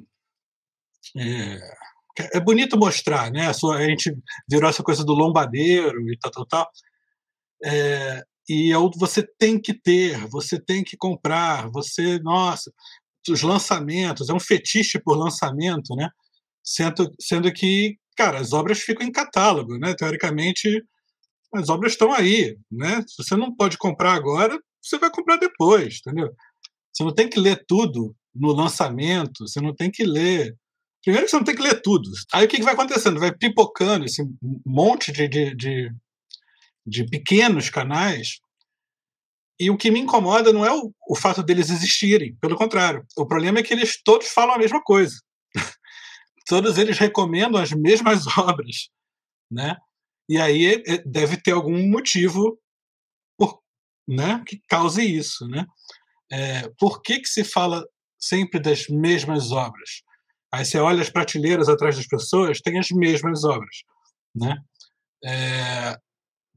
é, 1.16 2.38
é 2.38 2.40
bonito 2.40 2.78
mostrar, 2.78 3.30
né? 3.30 3.48
A, 3.48 3.88
gente 3.88 4.16
virou 4.48 4.68
essa 4.68 4.82
coisa 4.82 5.04
do 5.04 5.12
lombadeiro 5.12 6.10
e 6.10 6.18
tal, 6.18 6.30
tal, 6.30 6.46
tal. 6.46 6.70
É, 7.64 8.22
e 8.48 8.72
você 8.96 9.26
tem 9.38 9.60
que 9.60 9.72
ter, 9.74 10.18
você 10.28 10.60
tem 10.60 10.84
que 10.84 10.96
comprar, 10.96 11.68
você, 11.70 12.18
nossa, 12.20 12.72
os 13.28 13.42
lançamentos, 13.42 14.28
é 14.28 14.34
um 14.34 14.40
fetiche 14.40 14.98
por 15.00 15.16
lançamento, 15.16 15.94
né? 15.96 16.10
Sendo, 16.62 17.10
sendo 17.20 17.52
que, 17.52 17.98
cara, 18.16 18.38
as 18.38 18.52
obras 18.52 18.80
ficam 18.80 19.06
em 19.06 19.12
catálogo, 19.12 19.78
né? 19.78 19.94
Teoricamente, 19.94 20.84
as 21.54 21.68
obras 21.68 21.92
estão 21.92 22.12
aí, 22.12 22.56
né? 22.70 23.02
Se 23.06 23.22
você 23.22 23.36
não 23.36 23.54
pode 23.54 23.78
comprar 23.78 24.12
agora, 24.14 24.58
você 24.84 24.98
vai 24.98 25.10
comprar 25.10 25.36
depois, 25.36 26.00
entendeu? 26.00 26.34
Você 26.92 27.04
não 27.04 27.14
tem 27.14 27.28
que 27.28 27.40
ler 27.40 27.64
tudo 27.66 28.14
no 28.34 28.52
lançamento, 28.52 29.46
você 29.46 29.60
não 29.60 29.74
tem 29.74 29.90
que 29.90 30.04
ler 30.04 30.56
Primeiro 31.04 31.28
você 31.28 31.36
não 31.36 31.44
tem 31.44 31.54
que 31.54 31.62
ler 31.62 31.82
tudo. 31.82 32.10
Aí 32.32 32.46
o 32.46 32.48
que, 32.48 32.56
que 32.56 32.62
vai 32.62 32.72
acontecendo? 32.72 33.20
Vai 33.20 33.30
pipocando 33.30 34.06
esse 34.06 34.26
monte 34.64 35.12
de, 35.12 35.28
de, 35.28 35.54
de, 35.54 35.92
de, 36.86 37.04
pequenos 37.04 37.68
canais. 37.68 38.38
E 39.60 39.70
o 39.70 39.76
que 39.76 39.90
me 39.90 40.00
incomoda 40.00 40.50
não 40.50 40.64
é 40.64 40.72
o, 40.72 40.90
o 41.08 41.14
fato 41.14 41.42
deles 41.42 41.68
existirem, 41.68 42.34
pelo 42.36 42.56
contrário. 42.56 43.04
O 43.18 43.26
problema 43.26 43.58
é 43.58 43.62
que 43.62 43.74
eles 43.74 44.00
todos 44.02 44.28
falam 44.28 44.54
a 44.54 44.58
mesma 44.58 44.82
coisa. 44.82 45.14
todos 46.48 46.78
eles 46.78 46.98
recomendam 46.98 47.60
as 47.60 47.70
mesmas 47.72 48.26
obras. 48.38 48.88
Né? 49.50 49.76
E 50.26 50.40
aí 50.40 50.82
é, 50.86 51.02
deve 51.04 51.36
ter 51.36 51.52
algum 51.52 51.86
motivo 51.86 52.58
né, 54.06 54.42
que 54.46 54.60
cause 54.68 55.02
isso. 55.02 55.46
Né? 55.48 55.66
É, 56.30 56.70
por 56.78 57.02
que, 57.02 57.20
que 57.20 57.28
se 57.28 57.44
fala 57.44 57.84
sempre 58.18 58.60
das 58.60 58.88
mesmas 58.88 59.52
obras? 59.52 60.02
Aí 60.52 60.64
você 60.64 60.78
olha 60.78 61.02
as 61.02 61.10
prateleiras 61.10 61.68
atrás 61.68 61.96
das 61.96 62.06
pessoas, 62.06 62.60
tem 62.60 62.78
as 62.78 62.90
mesmas 62.90 63.42
obras, 63.44 63.78
né? 64.34 64.56
É, 65.24 65.98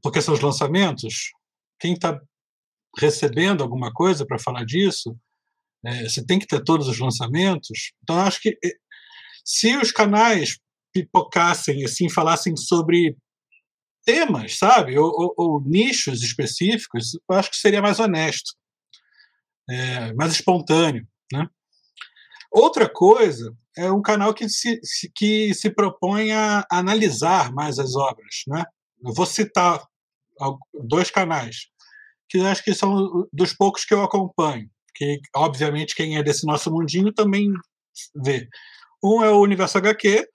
porque 0.00 0.22
são 0.22 0.34
os 0.34 0.40
lançamentos. 0.40 1.32
Quem 1.80 1.94
está 1.94 2.20
recebendo 2.96 3.62
alguma 3.62 3.92
coisa 3.92 4.24
para 4.24 4.38
falar 4.38 4.64
disso, 4.64 5.16
é, 5.84 6.08
você 6.08 6.24
tem 6.24 6.38
que 6.38 6.46
ter 6.46 6.62
todos 6.62 6.86
os 6.86 6.98
lançamentos. 6.98 7.92
Então, 8.02 8.20
acho 8.20 8.40
que 8.40 8.50
é, 8.64 8.70
se 9.44 9.76
os 9.76 9.90
canais 9.90 10.58
pipocassem, 10.92 11.84
assim, 11.84 12.08
falassem 12.08 12.56
sobre 12.56 13.16
temas, 14.08 14.56
sabe, 14.56 14.98
ou, 14.98 15.12
ou, 15.14 15.34
ou 15.36 15.60
nichos 15.60 16.22
específicos, 16.22 17.12
eu 17.28 17.36
acho 17.36 17.50
que 17.50 17.58
seria 17.58 17.82
mais 17.82 18.00
honesto, 18.00 18.54
é, 19.68 20.14
mais 20.14 20.32
espontâneo, 20.32 21.06
né? 21.30 21.46
Outra 22.50 22.88
coisa 22.88 23.54
é 23.76 23.92
um 23.92 24.00
canal 24.00 24.32
que 24.32 24.48
se, 24.48 24.80
que 25.14 25.52
se 25.52 25.68
propõe 25.68 26.32
a 26.32 26.64
analisar 26.72 27.52
mais 27.52 27.78
as 27.78 27.94
obras. 27.94 28.44
Né? 28.46 28.64
Eu 29.04 29.12
vou 29.12 29.26
citar 29.26 29.86
dois 30.72 31.10
canais, 31.10 31.66
que 32.30 32.38
acho 32.40 32.64
que 32.64 32.74
são 32.74 33.28
dos 33.30 33.52
poucos 33.52 33.84
que 33.84 33.92
eu 33.92 34.02
acompanho, 34.02 34.70
que, 34.94 35.20
obviamente, 35.36 35.94
quem 35.94 36.16
é 36.16 36.22
desse 36.22 36.46
nosso 36.46 36.70
mundinho 36.70 37.12
também 37.12 37.52
vê. 38.16 38.48
Um 39.04 39.22
é 39.22 39.28
o 39.28 39.42
Universo 39.42 39.76
HQ, 39.76 40.26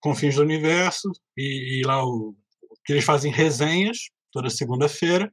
Confins 0.00 0.34
do 0.34 0.42
Universo, 0.42 1.10
e, 1.34 1.80
e 1.80 1.86
lá 1.86 2.04
o, 2.04 2.36
que 2.84 2.92
eles 2.92 3.04
fazem 3.04 3.32
resenhas 3.32 4.10
toda 4.32 4.50
segunda-feira, 4.50 5.32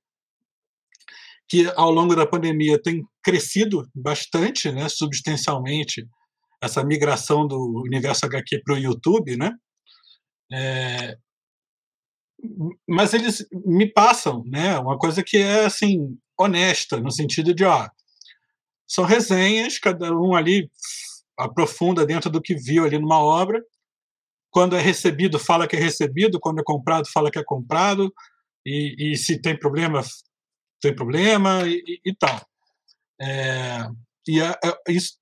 que 1.49 1.67
ao 1.75 1.91
longo 1.91 2.15
da 2.15 2.25
pandemia 2.25 2.81
tem 2.81 3.03
crescido 3.21 3.89
bastante, 3.93 4.71
né, 4.71 4.87
substancialmente, 4.87 6.07
essa 6.61 6.83
migração 6.83 7.47
do 7.47 7.81
universo 7.85 8.25
HQ 8.25 8.61
para 8.63 8.75
o 8.75 8.77
YouTube, 8.77 9.35
né? 9.35 9.51
É, 10.53 11.17
mas 12.87 13.13
eles 13.13 13.45
me 13.65 13.91
passam, 13.91 14.43
né? 14.45 14.77
Uma 14.79 14.97
coisa 14.97 15.23
que 15.23 15.37
é 15.37 15.65
assim 15.65 16.17
honesta 16.37 16.99
no 16.99 17.11
sentido 17.11 17.53
de, 17.53 17.63
ó, 17.63 17.87
são 18.87 19.05
resenhas, 19.05 19.79
cada 19.79 20.15
um 20.15 20.35
ali 20.35 20.69
aprofunda 21.37 22.05
dentro 22.05 22.29
do 22.29 22.41
que 22.41 22.55
viu 22.55 22.83
ali 22.83 22.99
numa 22.99 23.19
obra. 23.19 23.61
Quando 24.51 24.75
é 24.75 24.81
recebido, 24.81 25.39
fala 25.39 25.67
que 25.67 25.75
é 25.75 25.79
recebido. 25.79 26.39
Quando 26.39 26.59
é 26.59 26.63
comprado, 26.63 27.09
fala 27.11 27.31
que 27.31 27.39
é 27.39 27.43
comprado. 27.43 28.13
E, 28.65 29.13
e 29.13 29.17
se 29.17 29.41
tem 29.41 29.57
problema, 29.57 30.03
tem 30.81 30.93
problema 30.93 31.67
e, 31.67 31.99
e 32.05 32.15
tal. 32.15 32.39
É, 33.19 33.87
e 34.27 34.41
é, 34.41 34.49
é, 34.63 34.91
isso 34.91 35.17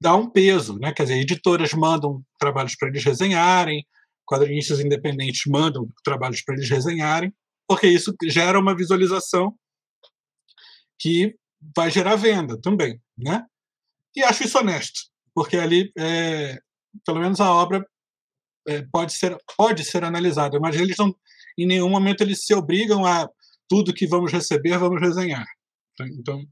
dá 0.00 0.14
um 0.14 0.30
peso, 0.30 0.78
né? 0.78 0.92
Quer 0.92 1.04
dizer, 1.04 1.18
editoras 1.18 1.72
mandam 1.72 2.22
trabalhos 2.38 2.76
para 2.76 2.88
eles 2.88 3.04
resenharem, 3.04 3.84
quadrinistas 4.26 4.80
independentes 4.80 5.42
mandam 5.46 5.88
trabalhos 6.04 6.42
para 6.42 6.54
eles 6.54 6.68
resenharem, 6.68 7.32
porque 7.68 7.86
isso 7.86 8.14
gera 8.24 8.58
uma 8.58 8.76
visualização 8.76 9.54
que 10.98 11.34
vai 11.74 11.90
gerar 11.90 12.16
venda 12.16 12.60
também, 12.60 13.00
né? 13.16 13.44
E 14.14 14.22
acho 14.22 14.44
isso 14.44 14.58
honesto, 14.58 15.00
porque 15.34 15.56
ali, 15.56 15.90
é, 15.98 16.58
pelo 17.04 17.20
menos 17.20 17.40
a 17.40 17.52
obra 17.52 17.86
pode 18.92 19.12
ser 19.12 19.36
pode 19.56 19.84
ser 19.84 20.04
analisada, 20.04 20.58
mas 20.60 20.76
eles 20.76 20.96
não, 20.96 21.14
em 21.58 21.66
nenhum 21.66 21.88
momento 21.88 22.22
eles 22.22 22.44
se 22.44 22.54
obrigam 22.54 23.04
a 23.04 23.28
tudo 23.68 23.94
que 23.94 24.06
vamos 24.06 24.32
receber 24.32 24.78
vamos 24.78 25.00
resenhar. 25.00 25.46
Então, 26.18 26.44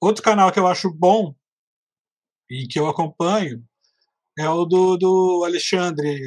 outro 0.00 0.22
canal 0.22 0.52
que 0.52 0.58
eu 0.58 0.66
acho 0.66 0.92
bom 0.92 1.34
e 2.50 2.66
que 2.66 2.78
eu 2.78 2.86
acompanho 2.86 3.64
é 4.38 4.48
o 4.48 4.64
do, 4.64 4.96
do 4.96 5.44
Alexandre 5.44 6.20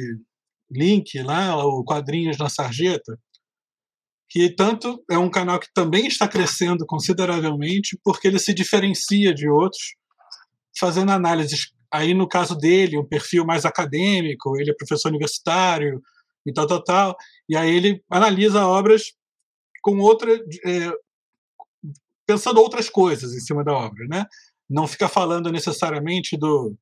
Link, 0.70 1.20
lá, 1.22 1.64
o 1.64 1.84
Quadrinhos 1.84 2.38
na 2.38 2.48
Sarjeta, 2.48 3.18
que 4.28 4.50
tanto 4.50 5.02
é 5.10 5.16
um 5.16 5.30
canal 5.30 5.58
que 5.58 5.72
também 5.72 6.06
está 6.06 6.28
crescendo 6.28 6.84
consideravelmente, 6.86 7.98
porque 8.04 8.28
ele 8.28 8.38
se 8.38 8.52
diferencia 8.52 9.32
de 9.32 9.48
outros, 9.48 9.94
fazendo 10.78 11.10
análises. 11.10 11.72
Aí, 11.92 12.14
no 12.14 12.28
caso 12.28 12.54
dele, 12.54 12.98
um 12.98 13.06
perfil 13.06 13.44
mais 13.44 13.64
acadêmico, 13.64 14.58
ele 14.58 14.70
é 14.70 14.74
professor 14.74 15.08
universitário 15.08 16.02
e 16.46 16.52
tal, 16.52 16.66
tal, 16.66 16.82
tal, 16.82 17.16
e 17.48 17.56
aí 17.56 17.74
ele 17.74 18.02
analisa 18.10 18.66
obras 18.66 19.12
com 19.82 19.98
outra. 19.98 20.32
É, 20.64 20.92
pensando 22.26 22.60
outras 22.60 22.90
coisas 22.90 23.34
em 23.34 23.40
cima 23.40 23.64
da 23.64 23.72
obra, 23.72 24.06
né? 24.06 24.26
não 24.68 24.86
fica 24.86 25.08
falando 25.08 25.50
necessariamente 25.50 26.36
do 26.36 26.76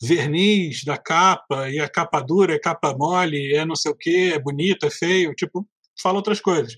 verniz 0.00 0.84
da 0.84 0.96
capa, 0.96 1.70
e 1.70 1.78
a 1.78 1.88
capa 1.88 2.20
dura, 2.20 2.54
é 2.54 2.58
capa 2.58 2.94
mole, 2.96 3.54
é 3.54 3.64
não 3.64 3.76
sei 3.76 3.92
o 3.92 3.96
que, 3.96 4.32
é 4.32 4.38
bonito, 4.38 4.86
é 4.86 4.90
feio, 4.90 5.34
tipo, 5.34 5.66
fala 6.00 6.16
outras 6.16 6.40
coisas. 6.40 6.74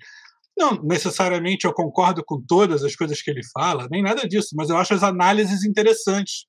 Não 0.57 0.83
necessariamente 0.83 1.66
eu 1.66 1.72
concordo 1.72 2.24
com 2.24 2.40
todas 2.40 2.83
as 2.85 2.94
coisas 2.96 3.22
que 3.22 3.31
ele 3.31 3.42
fala, 3.53 3.88
nem 3.90 4.03
nada 4.03 4.27
disso, 4.27 4.51
mas 4.55 4.70
eu 4.70 4.77
acho 4.77 4.94
as 4.94 5.03
análises 5.03 5.64
interessantes. 5.64 6.46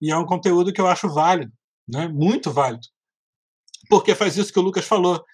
E 0.00 0.10
é 0.10 0.16
um 0.16 0.26
conteúdo 0.26 0.72
que 0.72 0.80
eu 0.80 0.86
acho 0.86 1.08
válido, 1.08 1.52
né? 1.88 2.08
muito 2.08 2.52
válido. 2.52 2.86
Porque 3.88 4.14
faz 4.14 4.36
isso 4.36 4.52
que 4.52 4.58
o 4.58 4.62
Lucas 4.62 4.84
falou. 4.84 5.24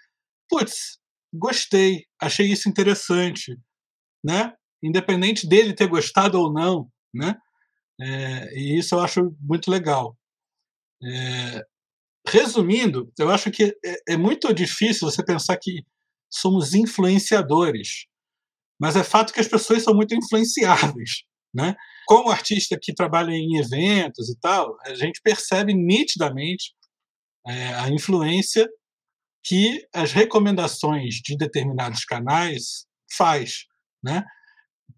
Putz, 0.49 0.99
gostei, 1.33 2.05
achei 2.21 2.47
isso 2.51 2.69
interessante, 2.69 3.59
né? 4.23 4.53
Independente 4.83 5.47
dele 5.47 5.73
ter 5.73 5.87
gostado 5.87 6.39
ou 6.39 6.53
não, 6.53 6.91
né? 7.15 7.37
É, 8.01 8.59
e 8.59 8.79
isso 8.79 8.95
eu 8.95 9.01
acho 9.01 9.35
muito 9.41 9.71
legal. 9.71 10.17
É, 11.03 11.65
resumindo, 12.27 13.13
eu 13.19 13.31
acho 13.31 13.51
que 13.51 13.77
é, 13.85 14.15
é 14.15 14.17
muito 14.17 14.53
difícil 14.53 15.11
você 15.11 15.25
pensar 15.25 15.57
que 15.57 15.85
somos 16.31 16.75
influenciadores, 16.75 18.07
mas 18.81 18.97
é 18.97 19.05
fato 19.05 19.33
que 19.33 19.41
as 19.41 19.49
pessoas 19.49 19.83
são 19.83 19.95
muito 19.95 20.15
influenciáveis, 20.15 21.25
né? 21.55 21.77
Como 22.07 22.31
artista 22.31 22.79
que 22.81 22.95
trabalha 22.95 23.33
em 23.33 23.59
eventos 23.59 24.29
e 24.29 24.39
tal, 24.41 24.77
a 24.85 24.95
gente 24.95 25.21
percebe 25.23 25.75
nitidamente 25.75 26.73
é, 27.47 27.75
a 27.75 27.89
influência 27.91 28.69
que 29.45 29.85
as 29.93 30.13
recomendações 30.13 31.17
de 31.17 31.37
determinados 31.37 32.05
canais 32.05 32.87
faz, 33.17 33.65
né? 34.03 34.25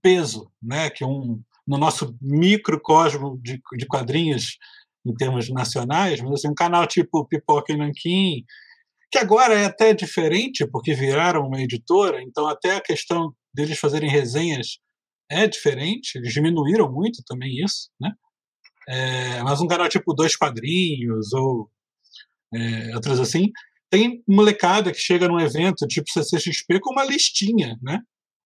Peso, 0.02 0.50
né? 0.62 0.90
Que 0.90 1.04
um 1.04 1.42
no 1.66 1.78
nosso 1.78 2.16
microcosmo 2.20 3.40
de, 3.42 3.60
de 3.76 3.86
quadrinhos 3.86 4.58
em 5.06 5.14
termos 5.14 5.48
nacionais, 5.50 6.20
mas 6.20 6.32
assim, 6.34 6.48
um 6.48 6.54
canal 6.54 6.86
tipo 6.86 7.26
Pipoca 7.26 7.72
e 7.72 7.76
Nanquim, 7.76 8.44
que 9.10 9.18
agora 9.18 9.54
é 9.54 9.64
até 9.64 9.94
diferente 9.94 10.66
porque 10.66 10.94
viraram 10.94 11.46
uma 11.46 11.60
editora, 11.60 12.22
então 12.22 12.46
até 12.46 12.76
a 12.76 12.80
questão 12.80 13.34
deles 13.52 13.78
fazerem 13.78 14.10
resenhas 14.10 14.78
é 15.42 15.46
diferente, 15.46 16.16
eles 16.16 16.32
diminuíram 16.32 16.90
muito 16.90 17.22
também 17.26 17.62
isso, 17.64 17.90
né? 18.00 18.12
É, 18.88 19.42
mas 19.42 19.60
um 19.60 19.66
canal 19.66 19.88
tipo 19.88 20.14
Dois 20.14 20.36
Quadrinhos 20.36 21.32
ou 21.32 21.70
é, 22.52 22.94
outras 22.94 23.18
assim, 23.18 23.50
tem 23.90 24.22
molecada 24.28 24.92
que 24.92 24.98
chega 24.98 25.28
num 25.28 25.40
evento 25.40 25.86
tipo 25.86 26.10
CCXP 26.10 26.80
com 26.80 26.92
uma 26.92 27.04
listinha, 27.04 27.78
né? 27.82 28.00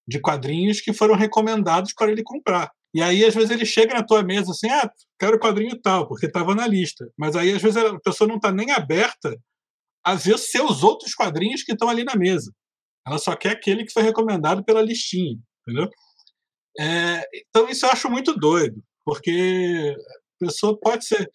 De 0.07 0.21
quadrinhos 0.21 0.81
que 0.81 0.93
foram 0.93 1.15
recomendados 1.15 1.93
para 1.95 2.11
ele 2.11 2.23
comprar. 2.23 2.71
E 2.95 3.03
aí, 3.03 3.25
às 3.25 3.35
vezes, 3.35 3.51
ele 3.51 3.67
chega 3.67 3.95
na 3.95 4.03
tua 4.03 4.23
mesa 4.23 4.51
assim, 4.51 4.69
ah, 4.71 4.91
quero 5.19 5.39
quadrinho 5.39 5.79
tal, 5.81 6.09
porque 6.09 6.27
estava 6.27 6.55
na 6.55 6.67
lista. 6.67 7.07
Mas 7.17 7.37
aí, 7.37 7.53
às 7.53 7.61
vezes, 7.61 7.77
a 7.77 7.99
pessoa 8.01 8.27
não 8.27 8.37
está 8.37 8.51
nem 8.51 8.71
aberta 8.71 9.39
a 10.05 10.15
ver 10.15 10.39
seus 10.39 10.83
outros 10.83 11.15
quadrinhos 11.15 11.63
que 11.63 11.73
estão 11.73 11.89
ali 11.89 12.05
na 12.05 12.17
mesa. 12.17 12.53
Ela 13.07 13.19
só 13.19 13.37
quer 13.37 13.53
aquele 13.53 13.85
que 13.85 13.93
foi 13.93 14.03
recomendado 14.03 14.65
pela 14.65 14.81
listinha, 14.81 15.39
entendeu? 15.63 15.91
É, 16.79 17.29
então, 17.35 17.69
isso 17.69 17.85
eu 17.85 17.91
acho 17.91 18.09
muito 18.09 18.35
doido, 18.35 18.83
porque 19.05 19.97
a 20.41 20.47
pessoa 20.47 20.79
pode 20.79 21.05
ser. 21.05 21.31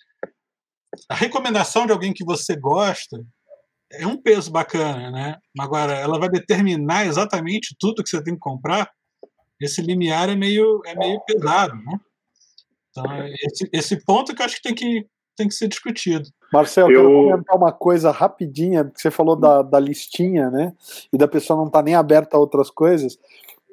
A 1.09 1.15
recomendação 1.15 1.85
de 1.85 1.91
alguém 1.91 2.13
que 2.13 2.23
você 2.23 2.55
gosta 2.55 3.19
é 3.91 4.07
um 4.07 4.21
peso 4.21 4.51
bacana, 4.51 5.11
né? 5.11 5.37
Agora, 5.59 5.93
ela 5.93 6.19
vai 6.19 6.29
determinar 6.29 7.05
exatamente 7.05 7.75
tudo 7.79 8.03
que 8.03 8.09
você 8.09 8.23
tem 8.23 8.35
que 8.35 8.39
comprar. 8.39 8.89
Esse 9.59 9.81
limiar 9.81 10.29
é 10.29 10.35
meio, 10.35 10.81
é 10.85 10.95
meio 10.95 11.19
pesado, 11.21 11.75
né? 11.75 11.99
Então, 12.89 13.05
esse, 13.41 13.69
esse 13.73 14.05
ponto 14.05 14.35
que 14.35 14.41
eu 14.41 14.45
acho 14.45 14.57
que 14.57 14.61
tem 14.61 14.75
que, 14.75 15.07
tem 15.35 15.47
que 15.47 15.53
ser 15.53 15.67
discutido. 15.67 16.29
Marcelo, 16.51 16.91
eu 16.91 17.01
quero 17.01 17.11
comentar 17.11 17.57
uma 17.57 17.71
coisa 17.71 18.11
rapidinha, 18.11 18.85
que 18.85 19.01
você 19.01 19.09
falou 19.09 19.35
da, 19.35 19.63
da 19.63 19.79
listinha, 19.79 20.51
né? 20.51 20.73
E 21.11 21.17
da 21.17 21.27
pessoa 21.27 21.57
não 21.57 21.67
estar 21.67 21.79
tá 21.79 21.83
nem 21.83 21.95
aberta 21.95 22.37
a 22.37 22.39
outras 22.39 22.69
coisas. 22.69 23.17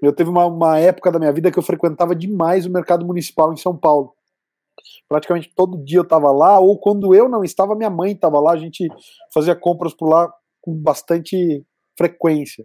Eu 0.02 0.12
teve 0.12 0.30
uma, 0.30 0.46
uma 0.46 0.78
época 0.78 1.10
da 1.12 1.18
minha 1.18 1.32
vida 1.32 1.50
que 1.50 1.58
eu 1.58 1.62
frequentava 1.62 2.14
demais 2.14 2.66
o 2.66 2.70
mercado 2.70 3.04
municipal 3.06 3.52
em 3.52 3.56
São 3.56 3.76
Paulo. 3.76 4.14
Praticamente 5.08 5.52
todo 5.54 5.82
dia 5.84 5.98
eu 5.98 6.04
estava 6.04 6.32
lá, 6.32 6.58
ou 6.58 6.78
quando 6.78 7.14
eu 7.14 7.28
não 7.28 7.44
estava, 7.44 7.74
minha 7.74 7.90
mãe 7.90 8.12
estava 8.12 8.40
lá, 8.40 8.52
a 8.52 8.56
gente 8.56 8.88
fazia 9.32 9.54
compras 9.54 9.92
por 9.92 10.08
lá 10.08 10.32
com 10.62 10.74
bastante 10.74 11.64
frequência. 11.98 12.64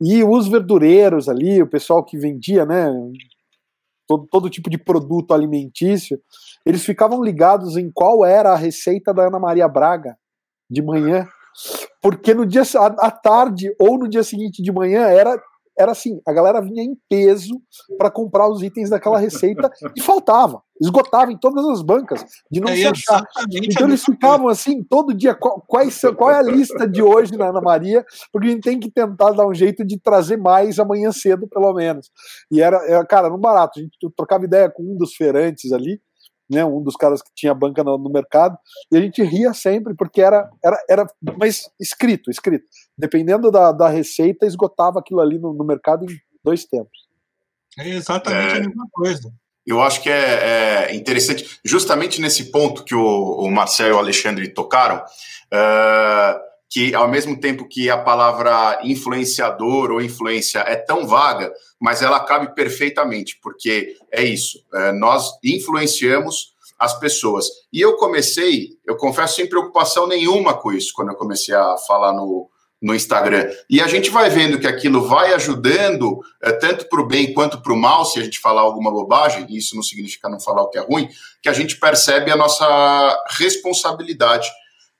E 0.00 0.24
os 0.24 0.48
verdureiros 0.48 1.28
ali, 1.28 1.62
o 1.62 1.68
pessoal 1.68 2.02
que 2.02 2.16
vendia, 2.16 2.64
né, 2.64 2.90
todo, 4.08 4.26
todo 4.26 4.50
tipo 4.50 4.70
de 4.70 4.78
produto 4.78 5.32
alimentício, 5.32 6.20
eles 6.66 6.84
ficavam 6.84 7.22
ligados 7.22 7.76
em 7.76 7.90
qual 7.92 8.24
era 8.24 8.52
a 8.52 8.56
receita 8.56 9.14
da 9.14 9.26
Ana 9.26 9.38
Maria 9.38 9.68
Braga 9.68 10.16
de 10.68 10.82
manhã, 10.82 11.28
porque 12.02 12.32
no 12.32 12.46
dia 12.46 12.62
à 12.98 13.10
tarde 13.10 13.74
ou 13.78 13.98
no 13.98 14.08
dia 14.08 14.22
seguinte 14.22 14.62
de 14.62 14.72
manhã 14.72 15.02
era 15.02 15.40
era 15.80 15.92
assim, 15.92 16.20
a 16.26 16.32
galera 16.32 16.60
vinha 16.60 16.82
em 16.82 16.94
peso 17.08 17.60
para 17.96 18.10
comprar 18.10 18.46
os 18.48 18.62
itens 18.62 18.90
daquela 18.90 19.18
receita 19.18 19.70
e 19.96 20.02
faltava, 20.02 20.62
esgotava 20.78 21.32
em 21.32 21.38
todas 21.38 21.66
as 21.66 21.80
bancas, 21.82 22.22
de 22.50 22.60
não 22.60 22.68
é, 22.68 22.76
se 22.76 22.86
achar. 22.86 23.24
Então 23.50 23.88
eles 23.88 24.04
ficavam 24.04 24.48
assim, 24.48 24.82
todo 24.82 25.14
dia, 25.14 25.34
qual, 25.34 25.64
quais, 25.66 25.98
qual 26.16 26.30
é 26.30 26.38
a 26.38 26.42
lista 26.42 26.86
de 26.86 27.02
hoje 27.02 27.34
na 27.36 27.48
Ana 27.48 27.62
Maria, 27.62 28.04
porque 28.30 28.48
a 28.48 28.50
gente 28.50 28.62
tem 28.62 28.78
que 28.78 28.90
tentar 28.90 29.30
dar 29.32 29.46
um 29.46 29.54
jeito 29.54 29.84
de 29.84 29.98
trazer 29.98 30.36
mais 30.36 30.78
amanhã 30.78 31.10
cedo, 31.12 31.48
pelo 31.48 31.72
menos. 31.72 32.10
E 32.50 32.60
era, 32.60 32.76
era 32.86 33.04
cara, 33.06 33.30
no 33.30 33.38
barato, 33.38 33.80
a 33.80 33.82
gente 33.82 33.96
trocava 34.14 34.44
ideia 34.44 34.70
com 34.70 34.82
um 34.82 34.98
dos 34.98 35.14
feirantes 35.14 35.72
ali, 35.72 35.98
né, 36.50 36.64
um 36.64 36.82
dos 36.82 36.96
caras 36.96 37.22
que 37.22 37.30
tinha 37.34 37.54
banca 37.54 37.84
no, 37.84 37.96
no, 37.96 38.10
mercado, 38.10 38.58
e 38.90 38.96
a 38.96 39.00
gente 39.00 39.22
ria 39.22 39.54
sempre, 39.54 39.94
porque 39.94 40.20
era, 40.20 40.50
era, 40.62 40.84
era 40.88 41.06
mas 41.38 41.70
escrito, 41.80 42.30
escrito. 42.30 42.64
Dependendo 42.98 43.50
da, 43.50 43.70
da 43.70 43.88
receita, 43.88 44.44
esgotava 44.44 44.98
aquilo 44.98 45.20
ali 45.20 45.38
no, 45.38 45.52
no 45.54 45.64
mercado 45.64 46.04
em 46.04 46.18
dois 46.44 46.64
tempos. 46.64 47.08
É 47.78 47.88
exatamente 47.88 48.54
é, 48.54 48.58
a 48.58 48.60
mesma 48.60 48.86
coisa. 48.90 49.32
Eu 49.66 49.80
acho 49.80 50.02
que 50.02 50.10
é, 50.10 50.88
é, 50.88 50.94
interessante, 50.96 51.60
justamente 51.64 52.20
nesse 52.20 52.50
ponto 52.50 52.82
que 52.84 52.94
o, 52.94 53.36
o 53.38 53.50
Marcelo 53.50 53.90
e 53.90 53.92
o 53.92 53.98
Alexandre 53.98 54.48
tocaram, 54.48 54.96
uh, 54.96 56.49
que 56.70 56.94
ao 56.94 57.08
mesmo 57.08 57.38
tempo 57.38 57.68
que 57.68 57.90
a 57.90 57.98
palavra 57.98 58.78
influenciador 58.84 59.90
ou 59.90 60.00
influência 60.00 60.60
é 60.60 60.76
tão 60.76 61.04
vaga, 61.04 61.52
mas 61.80 62.00
ela 62.00 62.20
cabe 62.20 62.54
perfeitamente, 62.54 63.38
porque 63.42 63.96
é 64.12 64.22
isso, 64.22 64.64
é, 64.72 64.92
nós 64.92 65.32
influenciamos 65.42 66.54
as 66.78 66.98
pessoas. 66.98 67.46
E 67.72 67.80
eu 67.80 67.96
comecei, 67.96 68.78
eu 68.86 68.96
confesso, 68.96 69.34
sem 69.34 69.48
preocupação 69.48 70.06
nenhuma 70.06 70.54
com 70.54 70.72
isso, 70.72 70.92
quando 70.94 71.10
eu 71.10 71.16
comecei 71.16 71.54
a 71.54 71.76
falar 71.76 72.12
no, 72.12 72.48
no 72.80 72.94
Instagram. 72.94 73.50
E 73.68 73.80
a 73.80 73.88
gente 73.88 74.08
vai 74.08 74.30
vendo 74.30 74.58
que 74.58 74.66
aquilo 74.66 75.02
vai 75.06 75.34
ajudando, 75.34 76.20
é, 76.40 76.52
tanto 76.52 76.88
para 76.88 77.00
o 77.00 77.06
bem 77.06 77.34
quanto 77.34 77.60
para 77.60 77.72
o 77.72 77.76
mal, 77.76 78.04
se 78.04 78.20
a 78.20 78.22
gente 78.22 78.38
falar 78.38 78.62
alguma 78.62 78.92
bobagem, 78.92 79.44
e 79.50 79.58
isso 79.58 79.74
não 79.74 79.82
significa 79.82 80.28
não 80.28 80.40
falar 80.40 80.62
o 80.62 80.70
que 80.70 80.78
é 80.78 80.82
ruim, 80.82 81.08
que 81.42 81.48
a 81.48 81.52
gente 81.52 81.78
percebe 81.80 82.30
a 82.30 82.36
nossa 82.36 83.24
responsabilidade. 83.30 84.48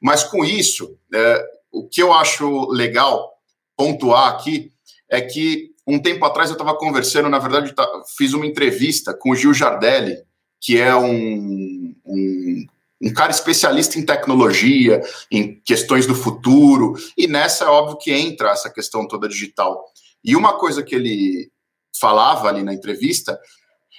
Mas 0.00 0.24
com 0.24 0.44
isso, 0.44 0.98
é, 1.14 1.44
o 1.72 1.86
que 1.88 2.02
eu 2.02 2.12
acho 2.12 2.68
legal 2.70 3.32
pontuar 3.76 4.28
aqui 4.32 4.72
é 5.08 5.20
que 5.20 5.70
um 5.86 5.98
tempo 5.98 6.24
atrás 6.24 6.50
eu 6.50 6.54
estava 6.54 6.76
conversando, 6.76 7.28
na 7.28 7.38
verdade, 7.38 7.74
tá, 7.74 7.86
fiz 8.16 8.32
uma 8.32 8.46
entrevista 8.46 9.12
com 9.14 9.30
o 9.30 9.36
Gil 9.36 9.52
Jardelli, 9.52 10.16
que 10.60 10.78
é 10.78 10.94
um, 10.94 11.94
um, 12.04 12.66
um, 13.02 13.12
cara 13.12 13.30
especialista 13.30 13.98
em 13.98 14.04
tecnologia, 14.04 15.00
em 15.30 15.60
questões 15.64 16.06
do 16.06 16.14
futuro, 16.14 16.94
e 17.16 17.26
nessa 17.26 17.64
é 17.64 17.68
óbvio 17.68 17.98
que 17.98 18.12
entra 18.12 18.50
essa 18.50 18.70
questão 18.70 19.08
toda 19.08 19.28
digital. 19.28 19.84
E 20.22 20.36
uma 20.36 20.58
coisa 20.58 20.82
que 20.82 20.94
ele 20.94 21.50
falava 21.98 22.48
ali 22.48 22.62
na 22.62 22.74
entrevista 22.74 23.40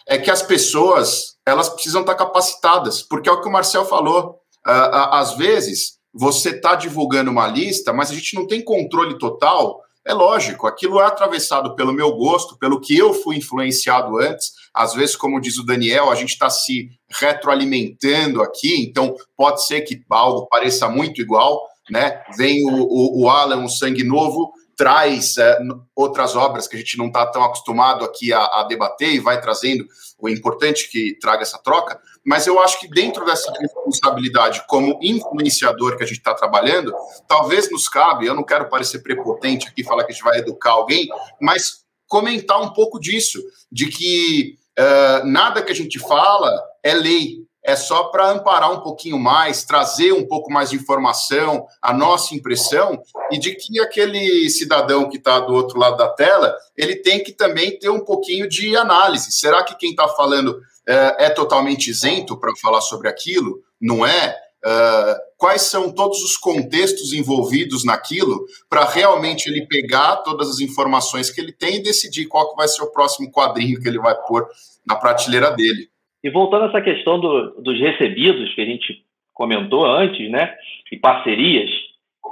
é 0.07 0.17
que 0.17 0.31
as 0.31 0.41
pessoas 0.41 1.35
elas 1.45 1.67
precisam 1.67 2.01
estar 2.01 2.15
capacitadas, 2.15 3.01
porque 3.01 3.27
é 3.27 3.31
o 3.31 3.41
que 3.41 3.49
o 3.49 3.51
Marcel 3.51 3.85
falou. 3.85 4.39
Uh, 4.65 5.11
às 5.11 5.35
vezes 5.35 5.99
você 6.13 6.49
está 6.49 6.75
divulgando 6.75 7.31
uma 7.31 7.47
lista, 7.47 7.93
mas 7.93 8.11
a 8.11 8.13
gente 8.13 8.35
não 8.35 8.47
tem 8.47 8.63
controle 8.63 9.17
total. 9.17 9.81
É 10.05 10.13
lógico, 10.13 10.67
aquilo 10.67 10.99
é 10.99 11.05
atravessado 11.05 11.75
pelo 11.75 11.93
meu 11.93 12.11
gosto, 12.13 12.57
pelo 12.57 12.79
que 12.79 12.97
eu 12.97 13.13
fui 13.13 13.37
influenciado 13.37 14.17
antes. 14.17 14.51
Às 14.73 14.93
vezes, 14.93 15.15
como 15.15 15.39
diz 15.39 15.57
o 15.57 15.65
Daniel, 15.65 16.09
a 16.09 16.15
gente 16.15 16.31
está 16.31 16.49
se 16.49 16.89
retroalimentando 17.09 18.41
aqui, 18.41 18.81
então 18.81 19.15
pode 19.37 19.65
ser 19.65 19.81
que 19.81 20.01
algo 20.09 20.47
pareça 20.47 20.89
muito 20.89 21.21
igual, 21.21 21.61
né? 21.89 22.21
Vem 22.35 22.65
o, 22.65 22.83
o, 22.83 23.23
o 23.23 23.29
Alan, 23.29 23.57
um 23.57 23.69
sangue 23.69 24.03
novo, 24.03 24.51
traz 24.81 25.37
é, 25.37 25.59
outras 25.95 26.35
obras 26.35 26.67
que 26.67 26.75
a 26.75 26.79
gente 26.79 26.97
não 26.97 27.05
está 27.05 27.23
tão 27.27 27.43
acostumado 27.43 28.03
aqui 28.03 28.33
a, 28.33 28.39
a, 28.39 28.63
debater 28.63 29.13
e 29.13 29.19
vai 29.19 29.39
trazendo 29.39 29.85
o 30.17 30.27
importante 30.27 30.89
que 30.89 31.15
traga 31.19 31.43
essa 31.43 31.59
troca, 31.59 31.99
mas 32.25 32.45
eu 32.45 32.59
acho 32.59 32.79
que 32.79 32.87
dentro 32.87 33.25
dessa 33.25 33.51
responsabilidade 33.59 34.63
como 34.67 34.99
influenciador 35.01 35.97
que 35.97 36.03
a 36.03 36.07
gente 36.07 36.17
está 36.17 36.33
trabalhando, 36.33 36.93
talvez 37.27 37.69
nos 37.71 37.87
cabe, 37.89 38.25
eu 38.25 38.35
não 38.35 38.43
quero 38.43 38.69
parecer 38.69 38.99
prepotente 38.99 39.67
aqui, 39.67 39.83
falar 39.83 40.03
que 40.03 40.11
a 40.11 40.15
gente 40.15 40.23
vai 40.23 40.37
educar 40.37 40.71
alguém, 40.71 41.09
mas 41.41 41.81
comentar 42.07 42.61
um 42.61 42.73
pouco 42.73 42.99
disso, 42.99 43.41
de 43.71 43.87
que 43.87 44.55
uh, 44.77 45.25
nada 45.25 45.61
que 45.61 45.71
a 45.71 45.75
gente 45.75 45.97
fala 45.97 46.51
é 46.83 46.93
lei, 46.93 47.41
é 47.63 47.75
só 47.75 48.05
para 48.05 48.31
amparar 48.31 48.71
um 48.71 48.79
pouquinho 48.79 49.19
mais, 49.19 49.63
trazer 49.63 50.11
um 50.11 50.27
pouco 50.27 50.51
mais 50.51 50.71
de 50.71 50.75
informação, 50.75 51.65
a 51.81 51.93
nossa 51.93 52.33
impressão, 52.33 53.01
e 53.31 53.37
de 53.37 53.53
que 53.55 53.79
aquele 53.79 54.49
cidadão 54.49 55.07
que 55.07 55.17
está 55.17 55.39
do 55.39 55.53
outro 55.53 55.79
lado 55.79 55.95
da 55.95 56.09
tela, 56.09 56.55
ele 56.75 56.95
tem 56.95 57.23
que 57.23 57.31
também 57.31 57.77
ter 57.77 57.89
um 57.89 58.03
pouquinho 58.03 58.49
de 58.49 58.75
análise. 58.75 59.31
Será 59.31 59.63
que 59.63 59.77
quem 59.77 59.91
está 59.91 60.07
falando 60.07 60.59
é, 60.91 61.25
é, 61.25 61.29
totalmente 61.29 61.89
isento 61.89 62.37
para 62.39 62.55
falar 62.61 62.81
sobre 62.81 63.07
aquilo? 63.07 63.59
Não 63.79 64.05
é? 64.05 64.35
Uh, 64.63 65.15
quais 65.37 65.63
são 65.63 65.91
todos 65.91 66.21
os 66.21 66.37
contextos 66.37 67.13
envolvidos 67.13 67.83
naquilo 67.83 68.45
para 68.69 68.85
realmente 68.85 69.47
ele 69.47 69.65
pegar 69.65 70.17
todas 70.17 70.49
as 70.49 70.59
informações 70.59 71.31
que 71.31 71.41
ele 71.41 71.51
tem 71.51 71.77
e 71.77 71.83
decidir 71.83 72.27
qual 72.27 72.51
que 72.51 72.55
vai 72.55 72.67
ser 72.67 72.83
o 72.83 72.91
próximo 72.91 73.31
quadrinho 73.31 73.81
que 73.81 73.87
ele 73.87 73.97
vai 73.97 74.13
pôr 74.27 74.45
na 74.87 74.95
prateleira 74.95 75.49
dele. 75.49 75.87
E 76.23 76.29
voltando 76.29 76.65
a 76.65 76.67
essa 76.67 76.81
questão 76.81 77.19
do, 77.19 77.59
dos 77.61 77.79
recebidos 77.79 78.53
que 78.53 78.61
a 78.61 78.65
gente 78.65 79.03
comentou 79.33 79.83
antes, 79.83 80.29
né, 80.29 80.53
e 80.91 80.97
parcerias, 80.97 81.71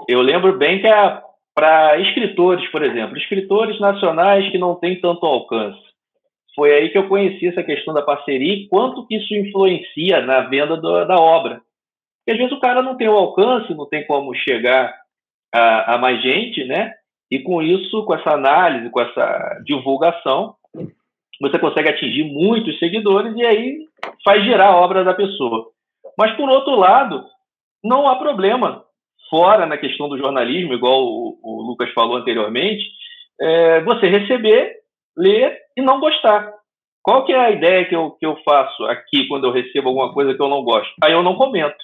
eu 0.07 0.21
lembro 0.21 0.55
bem 0.55 0.79
que 0.81 0.87
para 1.55 1.99
escritores, 1.99 2.69
por 2.69 2.83
exemplo, 2.83 3.17
escritores 3.17 3.79
nacionais 3.79 4.49
que 4.51 4.59
não 4.59 4.75
têm 4.75 5.01
tanto 5.01 5.25
alcance, 5.25 5.81
foi 6.59 6.73
aí 6.73 6.89
que 6.89 6.97
eu 6.97 7.07
conheci 7.07 7.47
essa 7.47 7.63
questão 7.63 7.93
da 7.93 8.01
parceria 8.01 8.53
e 8.53 8.67
quanto 8.67 9.07
que 9.07 9.15
isso 9.15 9.33
influencia 9.33 10.19
na 10.19 10.41
venda 10.41 10.75
do, 10.75 11.05
da 11.05 11.15
obra. 11.15 11.61
Porque 12.19 12.31
às 12.33 12.37
vezes 12.37 12.51
o 12.51 12.59
cara 12.59 12.81
não 12.81 12.97
tem 12.97 13.07
o 13.07 13.15
alcance, 13.15 13.73
não 13.73 13.87
tem 13.87 14.05
como 14.05 14.35
chegar 14.35 14.93
a, 15.55 15.95
a 15.95 15.97
mais 15.97 16.21
gente, 16.21 16.65
né? 16.65 16.91
E 17.31 17.39
com 17.39 17.61
isso, 17.61 18.03
com 18.03 18.13
essa 18.13 18.31
análise, 18.31 18.89
com 18.89 18.99
essa 18.99 19.61
divulgação, 19.65 20.55
você 21.39 21.57
consegue 21.57 21.87
atingir 21.87 22.25
muitos 22.25 22.77
seguidores 22.77 23.33
e 23.37 23.45
aí 23.45 23.77
faz 24.25 24.43
girar 24.43 24.73
a 24.73 24.75
obra 24.75 25.05
da 25.05 25.13
pessoa. 25.13 25.67
Mas, 26.17 26.35
por 26.35 26.49
outro 26.49 26.75
lado, 26.75 27.23
não 27.81 28.05
há 28.05 28.17
problema, 28.17 28.83
fora 29.29 29.65
na 29.65 29.77
questão 29.77 30.09
do 30.09 30.17
jornalismo, 30.17 30.73
igual 30.73 31.05
o, 31.05 31.39
o 31.41 31.61
Lucas 31.61 31.89
falou 31.93 32.17
anteriormente, 32.17 32.83
é, 33.39 33.79
você 33.81 34.07
receber, 34.07 34.78
ler 35.19 35.57
e 35.75 35.81
não 35.81 35.99
gostar. 35.99 36.53
Qual 37.03 37.25
que 37.25 37.33
é 37.33 37.39
a 37.39 37.51
ideia 37.51 37.85
que 37.85 37.95
eu, 37.95 38.11
que 38.11 38.25
eu 38.25 38.37
faço 38.45 38.85
aqui 38.85 39.27
quando 39.27 39.45
eu 39.45 39.51
recebo 39.51 39.89
alguma 39.89 40.13
coisa 40.13 40.33
que 40.33 40.41
eu 40.41 40.47
não 40.47 40.63
gosto? 40.63 40.93
Aí 41.03 41.11
eu 41.11 41.21
não 41.21 41.35
comento. 41.35 41.77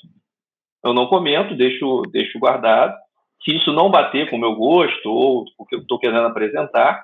Eu 0.84 0.94
não 0.94 1.08
comento, 1.08 1.56
deixo, 1.56 2.04
deixo 2.12 2.40
guardado. 2.40 2.96
Se 3.44 3.56
isso 3.56 3.74
não 3.74 3.90
bater 3.90 4.30
com 4.30 4.38
o 4.38 4.40
meu 4.40 4.56
gosto 4.56 5.10
ou 5.10 5.46
o 5.58 5.66
que 5.66 5.76
eu 5.76 5.80
estou 5.80 6.00
querendo 6.00 6.28
apresentar, 6.28 7.04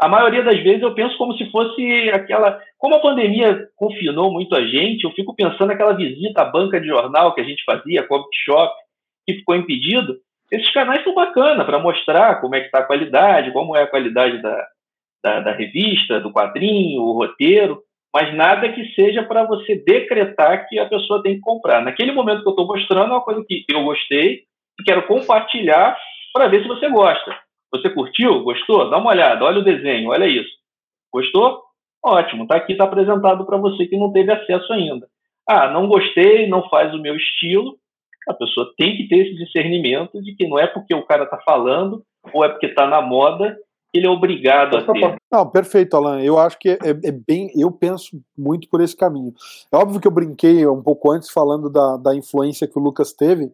a 0.00 0.08
maioria 0.08 0.42
das 0.42 0.58
vezes 0.62 0.82
eu 0.82 0.94
penso 0.94 1.16
como 1.18 1.36
se 1.36 1.50
fosse 1.50 2.10
aquela. 2.12 2.60
Como 2.78 2.94
a 2.94 3.00
pandemia 3.00 3.68
confinou 3.76 4.32
muito 4.32 4.56
a 4.56 4.66
gente, 4.66 5.04
eu 5.04 5.10
fico 5.12 5.34
pensando 5.34 5.66
naquela 5.66 5.92
visita 5.92 6.42
à 6.42 6.44
banca 6.46 6.80
de 6.80 6.86
jornal 6.86 7.34
que 7.34 7.40
a 7.40 7.44
gente 7.44 7.62
fazia, 7.64 8.06
comic 8.06 8.30
shop, 8.44 8.74
que 9.26 9.34
ficou 9.34 9.54
impedido. 9.54 10.16
Esses 10.50 10.72
canais 10.72 11.04
são 11.04 11.14
bacanas 11.14 11.66
para 11.66 11.78
mostrar 11.78 12.40
como 12.40 12.54
é 12.54 12.60
que 12.60 12.66
está 12.66 12.78
a 12.78 12.86
qualidade, 12.86 13.52
como 13.52 13.76
é 13.76 13.82
a 13.82 13.86
qualidade 13.86 14.40
da, 14.40 14.66
da, 15.22 15.40
da, 15.40 15.52
revista, 15.52 16.20
do 16.20 16.32
quadrinho, 16.32 17.02
o 17.02 17.12
roteiro, 17.12 17.82
mas 18.14 18.34
nada 18.34 18.72
que 18.72 18.84
seja 18.94 19.22
para 19.22 19.44
você 19.44 19.76
decretar 19.76 20.68
que 20.68 20.78
a 20.78 20.86
pessoa 20.86 21.22
tem 21.22 21.34
que 21.34 21.40
comprar. 21.40 21.82
Naquele 21.82 22.12
momento 22.12 22.42
que 22.42 22.48
eu 22.48 22.52
estou 22.52 22.66
mostrando, 22.66 23.12
é 23.12 23.16
uma 23.16 23.24
coisa 23.24 23.44
que 23.46 23.64
eu 23.68 23.84
gostei 23.84 24.42
e 24.78 24.84
quero 24.84 25.06
compartilhar 25.06 25.96
para 26.32 26.48
ver 26.48 26.62
se 26.62 26.68
você 26.68 26.88
gosta. 26.88 27.36
Você 27.72 27.88
curtiu? 27.90 28.42
Gostou? 28.42 28.90
Dá 28.90 28.98
uma 28.98 29.10
olhada, 29.10 29.44
olha 29.44 29.60
o 29.60 29.64
desenho, 29.64 30.10
olha 30.10 30.26
isso. 30.26 30.50
Gostou? 31.12 31.62
Ótimo, 32.04 32.46
tá 32.46 32.56
aqui, 32.56 32.74
tá 32.74 32.84
apresentado 32.84 33.44
para 33.44 33.58
você 33.58 33.86
que 33.86 33.96
não 33.96 34.12
teve 34.12 34.32
acesso 34.32 34.72
ainda. 34.72 35.06
Ah, 35.48 35.68
não 35.68 35.86
gostei, 35.86 36.48
não 36.48 36.68
faz 36.68 36.94
o 36.94 37.00
meu 37.00 37.14
estilo. 37.14 37.76
A 38.28 38.34
pessoa 38.34 38.72
tem 38.76 38.96
que 38.96 39.08
ter 39.08 39.26
esse 39.26 39.36
discernimento 39.36 40.20
de 40.22 40.34
que 40.34 40.46
não 40.46 40.58
é 40.58 40.66
porque 40.66 40.94
o 40.94 41.04
cara 41.04 41.26
tá 41.26 41.38
falando 41.44 42.02
ou 42.32 42.44
é 42.44 42.48
porque 42.48 42.68
tá 42.68 42.86
na 42.86 43.00
moda 43.00 43.56
ele 43.92 44.06
é 44.06 44.10
obrigado 44.10 44.76
a 44.76 44.92
ter. 44.92 45.16
Não, 45.30 45.48
perfeito, 45.48 45.96
Alan. 45.96 46.20
Eu 46.22 46.38
acho 46.38 46.58
que 46.58 46.70
é, 46.70 46.78
é, 46.82 47.12
bem. 47.12 47.50
Eu 47.56 47.70
penso 47.72 48.20
muito 48.36 48.68
por 48.68 48.80
esse 48.80 48.96
caminho. 48.96 49.34
É 49.72 49.76
óbvio 49.76 50.00
que 50.00 50.06
eu 50.06 50.12
brinquei 50.12 50.66
um 50.66 50.82
pouco 50.82 51.10
antes 51.10 51.30
falando 51.30 51.68
da, 51.68 51.96
da 51.96 52.14
influência 52.14 52.68
que 52.68 52.78
o 52.78 52.82
Lucas 52.82 53.12
teve, 53.12 53.52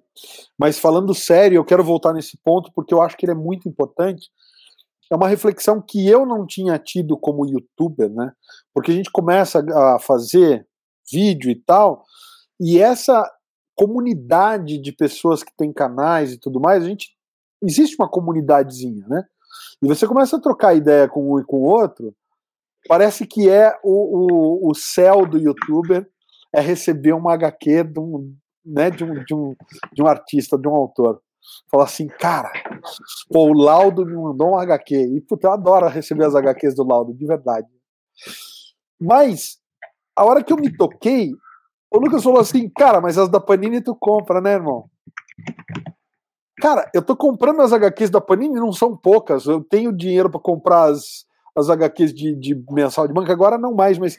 mas 0.59 0.79
falando 0.79 1.14
sério, 1.14 1.57
eu 1.57 1.64
quero 1.64 1.83
voltar 1.83 2.12
nesse 2.12 2.37
ponto 2.44 2.70
porque 2.75 2.92
eu 2.92 3.01
acho 3.01 3.16
que 3.16 3.25
ele 3.25 3.33
é 3.33 3.37
muito 3.37 3.68
importante. 3.68 4.31
É 5.11 5.16
uma 5.16 5.29
reflexão 5.29 5.81
que 5.81 6.07
eu 6.07 6.27
não 6.27 6.46
tinha 6.46 6.79
tido 6.79 7.16
como 7.16 7.46
youtuber, 7.46 8.11
né? 8.11 8.33
Porque 8.75 8.90
a 8.90 8.94
gente 8.94 9.11
começa 9.11 9.64
a 9.72 9.99
fazer 9.99 10.66
vídeo 11.11 11.51
e 11.51 11.55
tal, 11.55 12.05
e 12.61 12.81
essa 12.81 13.31
comunidade 13.77 14.79
de 14.79 14.90
pessoas 14.90 15.44
que 15.44 15.55
tem 15.57 15.72
canais 15.72 16.33
e 16.33 16.38
tudo 16.38 16.59
mais, 16.59 16.83
a 16.83 16.88
gente 16.88 17.11
existe 17.62 17.94
uma 17.96 18.09
comunidadezinha, 18.09 19.07
né? 19.07 19.25
E 19.82 19.86
você 19.86 20.06
começa 20.06 20.36
a 20.36 20.40
trocar 20.40 20.74
ideia 20.74 21.08
com 21.08 21.34
um 21.34 21.40
e 21.40 21.44
com 21.44 21.58
o 21.58 21.64
outro, 21.64 22.14
parece 22.88 23.26
que 23.26 23.48
é 23.48 23.74
o, 23.82 24.68
o, 24.68 24.70
o 24.70 24.74
céu 24.74 25.26
do 25.26 25.38
youtuber 25.38 26.08
é 26.54 26.60
receber 26.60 27.12
uma 27.12 27.34
HQ 27.34 27.84
de 27.84 28.00
um, 28.00 28.34
né, 28.64 28.90
de 28.90 29.04
um, 29.04 29.24
de 29.24 29.34
um, 29.34 29.54
de 29.92 30.02
um 30.02 30.06
artista, 30.06 30.58
de 30.58 30.66
um 30.66 30.74
autor. 30.74 31.20
Fala 31.70 31.84
assim, 31.84 32.06
cara, 32.06 32.50
pô, 33.30 33.48
o 33.48 33.52
Laudo 33.52 34.04
me 34.04 34.14
mandou 34.14 34.52
um 34.52 34.58
HQ. 34.58 34.96
E 34.96 35.20
puta, 35.20 35.46
eu 35.46 35.52
adoro 35.52 35.88
receber 35.88 36.24
as 36.24 36.34
HQs 36.34 36.74
do 36.74 36.86
Laudo, 36.86 37.14
de 37.14 37.26
verdade. 37.26 37.68
Mas, 39.00 39.58
a 40.16 40.24
hora 40.24 40.42
que 40.42 40.52
eu 40.52 40.56
me 40.56 40.74
toquei, 40.74 41.32
o 41.92 41.98
Lucas 41.98 42.22
falou 42.22 42.40
assim, 42.40 42.68
cara, 42.70 43.00
mas 43.00 43.18
as 43.18 43.28
da 43.28 43.38
Panini 43.38 43.80
tu 43.80 43.94
compra, 43.94 44.40
né, 44.40 44.54
irmão? 44.54 44.90
Cara, 46.59 46.90
eu 46.95 47.03
tô 47.03 47.14
comprando 47.14 47.61
as 47.61 47.73
HQs 47.73 48.11
da 48.11 48.21
Panini, 48.21 48.55
não 48.55 48.73
são 48.73 48.97
poucas. 48.97 49.47
Eu 49.47 49.62
tenho 49.62 49.92
dinheiro 49.92 50.31
para 50.31 50.40
comprar 50.40 50.85
as, 50.85 51.27
as 51.55 51.69
HQs 51.69 52.14
de, 52.14 52.35
de 52.35 52.64
mensal 52.71 53.07
de 53.07 53.14
banca, 53.14 53.33
agora 53.33 53.59
não 53.59 53.75
mais, 53.75 53.99
mas. 53.99 54.19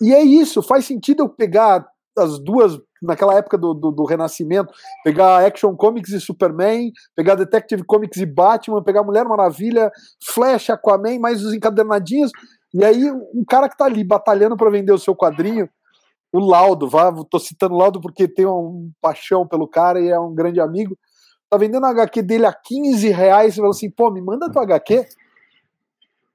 E 0.00 0.12
é 0.12 0.22
isso, 0.22 0.62
faz 0.62 0.84
sentido 0.84 1.24
eu 1.24 1.28
pegar 1.28 1.86
as 2.16 2.38
duas, 2.38 2.78
naquela 3.02 3.34
época 3.34 3.58
do, 3.58 3.74
do, 3.74 3.90
do, 3.90 4.04
Renascimento, 4.04 4.72
pegar 5.04 5.44
Action 5.44 5.74
Comics 5.76 6.12
e 6.12 6.20
Superman, 6.20 6.92
pegar 7.14 7.34
Detective 7.34 7.84
Comics 7.84 8.18
e 8.18 8.26
Batman, 8.26 8.82
pegar 8.82 9.02
Mulher 9.02 9.26
Maravilha, 9.26 9.90
Flash, 10.24 10.70
Aquaman, 10.70 11.18
mais 11.18 11.44
os 11.44 11.52
encadernadinhos, 11.52 12.30
e 12.72 12.84
aí 12.84 13.10
um 13.10 13.44
cara 13.46 13.68
que 13.68 13.76
tá 13.76 13.84
ali 13.84 14.02
batalhando 14.02 14.56
para 14.56 14.70
vender 14.70 14.92
o 14.92 14.98
seu 14.98 15.14
quadrinho, 15.14 15.68
o 16.32 16.38
Laudo, 16.38 16.88
vá, 16.88 17.12
tô 17.30 17.38
citando 17.38 17.74
o 17.74 17.78
Laudo 17.78 18.00
porque 18.00 18.28
tem 18.28 18.46
um 18.46 18.90
paixão 19.00 19.46
pelo 19.46 19.68
cara 19.68 20.00
e 20.00 20.08
é 20.08 20.18
um 20.18 20.34
grande 20.34 20.60
amigo, 20.60 20.96
tá 21.48 21.56
vendendo 21.56 21.86
a 21.86 21.90
HQ 21.90 22.22
dele 22.22 22.46
a 22.46 22.52
15 22.52 23.08
reais, 23.08 23.54
você 23.54 23.60
fala 23.60 23.70
assim, 23.70 23.90
pô, 23.90 24.10
me 24.10 24.20
manda 24.20 24.50
tua 24.50 24.62
HQ. 24.62 25.06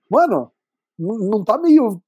Mano, 0.10 0.52
não 0.98 1.44
tá 1.44 1.58
meio 1.58 2.02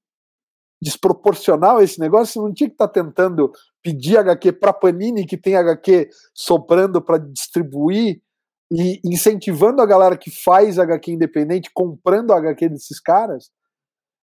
desproporcional 0.80 1.82
esse 1.82 1.98
negócio? 1.98 2.34
Você 2.34 2.38
não 2.38 2.52
tinha 2.52 2.68
que 2.68 2.74
estar 2.74 2.88
tá 2.88 3.02
tentando 3.02 3.50
pedir 3.82 4.18
HQ 4.18 4.52
pra 4.52 4.72
Panini, 4.72 5.26
que 5.26 5.36
tem 5.36 5.56
HQ 5.56 6.08
soprando 6.34 7.00
para 7.00 7.18
distribuir, 7.18 8.22
e 8.70 9.00
incentivando 9.04 9.80
a 9.80 9.86
galera 9.86 10.16
que 10.16 10.30
faz 10.30 10.78
HQ 10.78 11.12
independente, 11.12 11.70
comprando 11.72 12.32
a 12.32 12.38
HQ 12.38 12.68
desses 12.70 13.00
caras? 13.00 13.50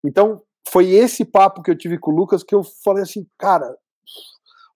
Então, 0.06 0.42
foi 0.70 0.90
esse 0.90 1.24
papo 1.26 1.62
que 1.62 1.72
eu 1.72 1.78
tive 1.78 1.98
com 1.98 2.12
o 2.12 2.16
Lucas 2.16 2.44
que 2.44 2.56
eu 2.56 2.64
falei 2.84 3.04
assim, 3.04 3.26
cara, 3.38 3.76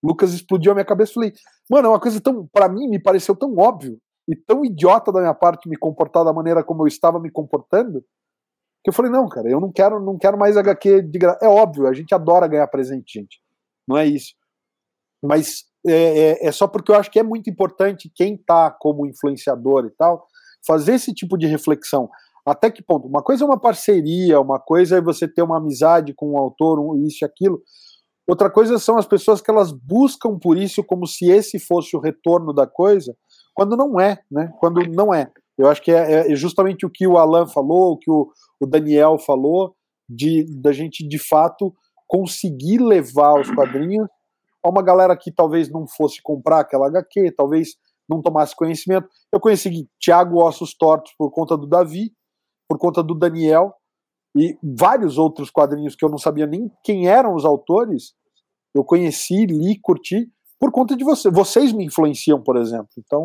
Lucas 0.06 0.32
explodiu 0.32 0.72
a 0.72 0.74
minha 0.74 0.84
cabeça. 0.84 1.14
Falei, 1.14 1.32
mano, 1.70 1.88
é 1.88 1.90
uma 1.90 2.00
coisa 2.00 2.20
tão, 2.20 2.46
para 2.46 2.68
mim, 2.68 2.88
me 2.88 3.00
pareceu 3.00 3.34
tão 3.34 3.56
óbvio 3.56 3.98
e 4.28 4.36
tão 4.36 4.64
idiota 4.64 5.12
da 5.12 5.20
minha 5.20 5.34
parte 5.34 5.68
me 5.68 5.76
comportar 5.76 6.24
da 6.24 6.32
maneira 6.32 6.62
como 6.62 6.82
eu 6.82 6.86
estava 6.86 7.20
me 7.20 7.30
comportando, 7.30 8.04
que 8.82 8.90
eu 8.90 8.92
falei, 8.92 9.10
não, 9.10 9.28
cara, 9.28 9.48
eu 9.48 9.60
não 9.60 9.72
quero, 9.72 10.00
não 10.00 10.16
quero 10.16 10.38
mais 10.38 10.56
HQ 10.56 11.02
de 11.02 11.18
gra... 11.18 11.38
É 11.42 11.48
óbvio, 11.48 11.86
a 11.86 11.92
gente 11.92 12.14
adora 12.14 12.46
ganhar 12.46 12.66
presente, 12.68 13.18
gente. 13.18 13.40
Não 13.86 13.96
é 13.96 14.06
isso. 14.06 14.34
Mas 15.22 15.64
é, 15.86 15.92
é, 16.18 16.46
é 16.46 16.52
só 16.52 16.66
porque 16.68 16.92
eu 16.92 16.96
acho 16.96 17.10
que 17.10 17.18
é 17.18 17.22
muito 17.22 17.50
importante 17.50 18.10
quem 18.14 18.36
tá 18.36 18.70
como 18.70 19.06
influenciador 19.06 19.86
e 19.86 19.90
tal, 19.90 20.26
fazer 20.66 20.94
esse 20.94 21.12
tipo 21.12 21.36
de 21.36 21.46
reflexão. 21.46 22.08
Até 22.44 22.70
que 22.70 22.82
ponto? 22.82 23.08
Uma 23.08 23.22
coisa 23.22 23.42
é 23.42 23.46
uma 23.46 23.58
parceria, 23.58 24.40
uma 24.40 24.60
coisa 24.60 24.98
é 24.98 25.00
você 25.00 25.26
ter 25.26 25.42
uma 25.42 25.58
amizade 25.58 26.14
com 26.14 26.32
um 26.32 26.38
autor, 26.38 26.78
um, 26.78 27.04
isso 27.04 27.24
e 27.24 27.26
aquilo. 27.26 27.60
Outra 28.28 28.50
coisa 28.50 28.78
são 28.78 28.98
as 28.98 29.06
pessoas 29.06 29.40
que 29.40 29.50
elas 29.50 29.70
buscam 29.70 30.38
por 30.38 30.58
isso 30.58 30.82
como 30.82 31.06
se 31.06 31.30
esse 31.30 31.58
fosse 31.58 31.96
o 31.96 32.00
retorno 32.00 32.52
da 32.52 32.66
coisa, 32.66 33.16
quando 33.54 33.76
não 33.76 34.00
é, 34.00 34.20
né? 34.30 34.50
Quando 34.58 34.80
não 34.90 35.14
é. 35.14 35.30
Eu 35.56 35.68
acho 35.68 35.80
que 35.80 35.92
é, 35.92 36.32
é 36.32 36.34
justamente 36.34 36.84
o 36.84 36.90
que 36.90 37.06
o 37.06 37.16
Alan 37.16 37.46
falou, 37.46 37.92
o 37.92 37.98
que 37.98 38.10
o, 38.10 38.28
o 38.60 38.66
Daniel 38.66 39.18
falou, 39.18 39.74
de 40.08 40.44
da 40.60 40.72
gente 40.72 41.06
de 41.06 41.18
fato 41.18 41.72
conseguir 42.06 42.78
levar 42.78 43.40
os 43.40 43.50
quadrinhos 43.50 44.08
a 44.62 44.68
uma 44.68 44.82
galera 44.82 45.16
que 45.16 45.32
talvez 45.32 45.70
não 45.70 45.86
fosse 45.86 46.20
comprar 46.22 46.60
aquela 46.60 46.88
HQ, 46.88 47.32
talvez 47.36 47.76
não 48.08 48.20
tomasse 48.20 48.54
conhecimento. 48.54 49.08
Eu 49.32 49.40
conheci 49.40 49.88
Tiago 49.98 50.42
Ossos 50.42 50.74
Tortos 50.74 51.12
por 51.16 51.30
conta 51.30 51.56
do 51.56 51.66
Davi, 51.66 52.12
por 52.68 52.78
conta 52.78 53.02
do 53.02 53.14
Daniel, 53.14 53.72
e 54.36 54.58
vários 54.62 55.16
outros 55.16 55.50
quadrinhos 55.50 55.96
que 55.96 56.04
eu 56.04 56.10
não 56.10 56.18
sabia 56.18 56.46
nem 56.46 56.70
quem 56.84 57.08
eram 57.08 57.34
os 57.34 57.44
autores, 57.44 58.14
Eu 58.74 58.84
conheci, 58.84 59.46
li, 59.46 59.80
curti 59.80 60.30
por 60.60 60.70
conta 60.70 60.94
de 60.94 61.02
você. 61.02 61.30
Vocês 61.30 61.72
me 61.72 61.86
influenciam, 61.86 62.42
por 62.42 62.58
exemplo. 62.58 62.90
Então, 62.98 63.24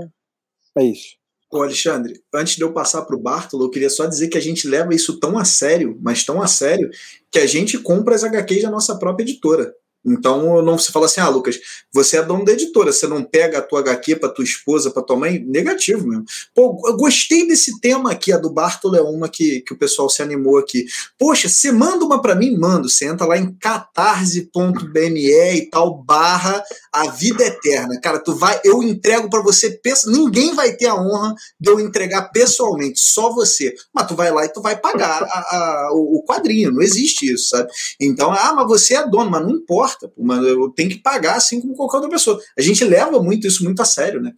é 0.77 0.85
isso. 0.85 1.17
Ô 1.51 1.61
Alexandre, 1.61 2.13
antes 2.33 2.55
de 2.55 2.61
eu 2.61 2.71
passar 2.71 3.01
para 3.01 3.15
o 3.17 3.21
Bartolo, 3.21 3.65
eu 3.65 3.69
queria 3.69 3.89
só 3.89 4.05
dizer 4.05 4.29
que 4.29 4.37
a 4.37 4.41
gente 4.41 4.65
leva 4.65 4.95
isso 4.95 5.19
tão 5.19 5.37
a 5.37 5.43
sério, 5.43 5.99
mas 6.01 6.23
tão 6.23 6.41
a 6.41 6.47
sério, 6.47 6.89
que 7.29 7.39
a 7.39 7.45
gente 7.45 7.77
compra 7.77 8.15
as 8.15 8.23
HQs 8.23 8.63
da 8.63 8.71
nossa 8.71 8.97
própria 8.97 9.25
editora. 9.25 9.73
Então, 10.05 10.61
não 10.61 10.77
se 10.77 10.91
fala 10.91 11.05
assim, 11.05 11.21
ah, 11.21 11.29
Lucas, 11.29 11.59
você 11.93 12.17
é 12.17 12.23
dono 12.23 12.43
da 12.43 12.53
editora, 12.53 12.91
você 12.91 13.07
não 13.07 13.23
pega 13.23 13.59
a 13.59 13.61
tua 13.61 13.81
HQ 13.81 14.15
para 14.15 14.29
tua 14.29 14.43
esposa, 14.43 14.89
para 14.89 15.03
tua 15.03 15.15
mãe? 15.15 15.39
Negativo 15.39 16.07
mesmo. 16.07 16.25
Pô, 16.55 16.81
eu 16.87 16.97
gostei 16.97 17.47
desse 17.47 17.79
tema 17.79 18.11
aqui, 18.11 18.33
a 18.33 18.37
do 18.37 18.49
Bartolo 18.49 18.95
é 18.95 19.01
uma 19.01 19.29
que, 19.29 19.61
que 19.61 19.73
o 19.73 19.77
pessoal 19.77 20.09
se 20.09 20.23
animou 20.23 20.57
aqui. 20.57 20.85
Poxa, 21.19 21.47
você 21.47 21.71
manda 21.71 22.03
uma 22.03 22.21
para 22.21 22.35
mim? 22.35 22.57
Mando. 22.57 22.89
Você 22.89 23.05
entra 23.05 23.27
lá 23.27 23.37
em 23.37 23.53
catarse.bme 23.53 25.31
e 25.31 25.69
tal, 25.69 26.03
barra 26.03 26.63
a 26.91 27.09
vida 27.11 27.43
eterna. 27.43 27.99
Cara, 28.01 28.19
tu 28.19 28.35
vai, 28.35 28.59
eu 28.63 28.81
entrego 28.81 29.29
para 29.29 29.41
você, 29.41 29.79
ninguém 30.07 30.55
vai 30.55 30.73
ter 30.73 30.87
a 30.87 30.95
honra 30.95 31.35
de 31.59 31.69
eu 31.69 31.79
entregar 31.79 32.31
pessoalmente, 32.31 32.99
só 32.99 33.31
você. 33.33 33.73
Mas 33.93 34.07
tu 34.07 34.15
vai 34.15 34.31
lá 34.31 34.45
e 34.45 34.49
tu 34.49 34.61
vai 34.61 34.77
pagar 34.77 35.23
a, 35.23 35.27
a, 35.27 35.89
o 35.93 36.23
quadrinho, 36.27 36.71
não 36.71 36.81
existe 36.81 37.31
isso, 37.31 37.49
sabe? 37.49 37.69
Então, 37.99 38.31
ah, 38.31 38.53
mas 38.55 38.67
você 38.67 38.95
é 38.95 39.07
dono, 39.07 39.29
mas 39.29 39.43
não 39.43 39.51
importa 39.51 39.90
importa, 39.91 40.13
mas 40.17 40.45
eu 40.45 40.69
tenho 40.69 40.89
que 40.89 40.99
pagar 40.99 41.35
assim 41.35 41.61
como 41.61 41.75
qualquer 41.75 41.97
outra 41.97 42.11
pessoa. 42.11 42.39
A 42.57 42.61
gente 42.61 42.83
leva 42.83 43.21
muito 43.21 43.47
isso 43.47 43.63
muito 43.63 43.81
a 43.81 43.85
sério, 43.85 44.21
né? 44.21 44.33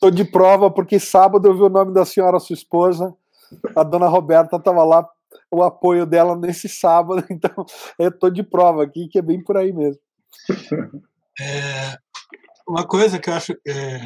Tô 0.00 0.10
de 0.10 0.24
prova 0.24 0.70
porque 0.70 0.98
sábado 0.98 1.46
eu 1.48 1.54
vi 1.54 1.62
o 1.62 1.68
nome 1.68 1.92
da 1.92 2.04
senhora, 2.04 2.38
sua 2.38 2.54
esposa, 2.54 3.14
a 3.74 3.82
dona 3.82 4.08
Roberta 4.08 4.56
estava 4.56 4.84
lá, 4.84 5.08
o 5.50 5.62
apoio 5.62 6.04
dela 6.04 6.36
nesse 6.36 6.68
sábado, 6.68 7.24
então 7.30 7.64
eu 7.98 8.10
tô 8.16 8.28
de 8.28 8.42
prova 8.42 8.84
aqui 8.84 9.08
que 9.08 9.18
é 9.18 9.22
bem 9.22 9.42
por 9.42 9.56
aí 9.56 9.72
mesmo. 9.72 10.00
É, 11.40 11.96
uma 12.68 12.86
coisa 12.86 13.18
que 13.18 13.30
eu 13.30 13.34
acho 13.34 13.52
é, 13.66 14.00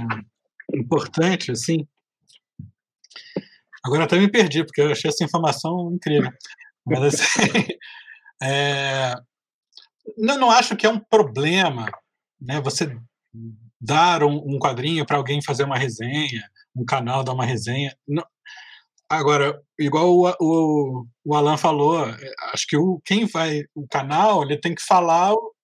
importante, 0.74 1.50
assim, 1.50 1.86
agora 3.84 4.04
até 4.04 4.18
me 4.18 4.30
perdi 4.30 4.64
porque 4.64 4.80
eu 4.80 4.92
achei 4.92 5.08
essa 5.08 5.24
informação 5.24 5.90
incrível, 5.92 6.30
mas 6.86 7.14
assim, 7.14 7.24
é, 8.42 9.14
não, 10.16 10.38
não 10.38 10.50
acho 10.50 10.76
que 10.76 10.86
é 10.86 10.90
um 10.90 10.98
problema 10.98 11.90
né, 12.40 12.60
você 12.60 12.96
dar 13.80 14.22
um, 14.22 14.36
um 14.36 14.58
quadrinho 14.58 15.06
para 15.06 15.16
alguém 15.16 15.42
fazer 15.42 15.64
uma 15.64 15.78
resenha, 15.78 16.48
um 16.74 16.84
canal 16.84 17.22
dar 17.22 17.32
uma 17.32 17.44
resenha. 17.44 17.96
Não. 18.06 18.24
Agora, 19.08 19.60
igual 19.78 20.14
o, 20.14 20.28
o, 20.40 21.06
o, 21.24 21.34
Alan 21.34 21.56
falou, 21.56 22.06
é, 22.06 22.32
acho 22.52 22.66
que 22.66 22.76
o, 22.76 23.00
quem 23.04 23.24
vai, 23.24 23.62
o 23.74 23.86
canal, 23.88 24.42
ele 24.42 24.58
tem 24.58 24.74
que 24.74 24.82
falar 24.82 25.32
o, 25.32 25.54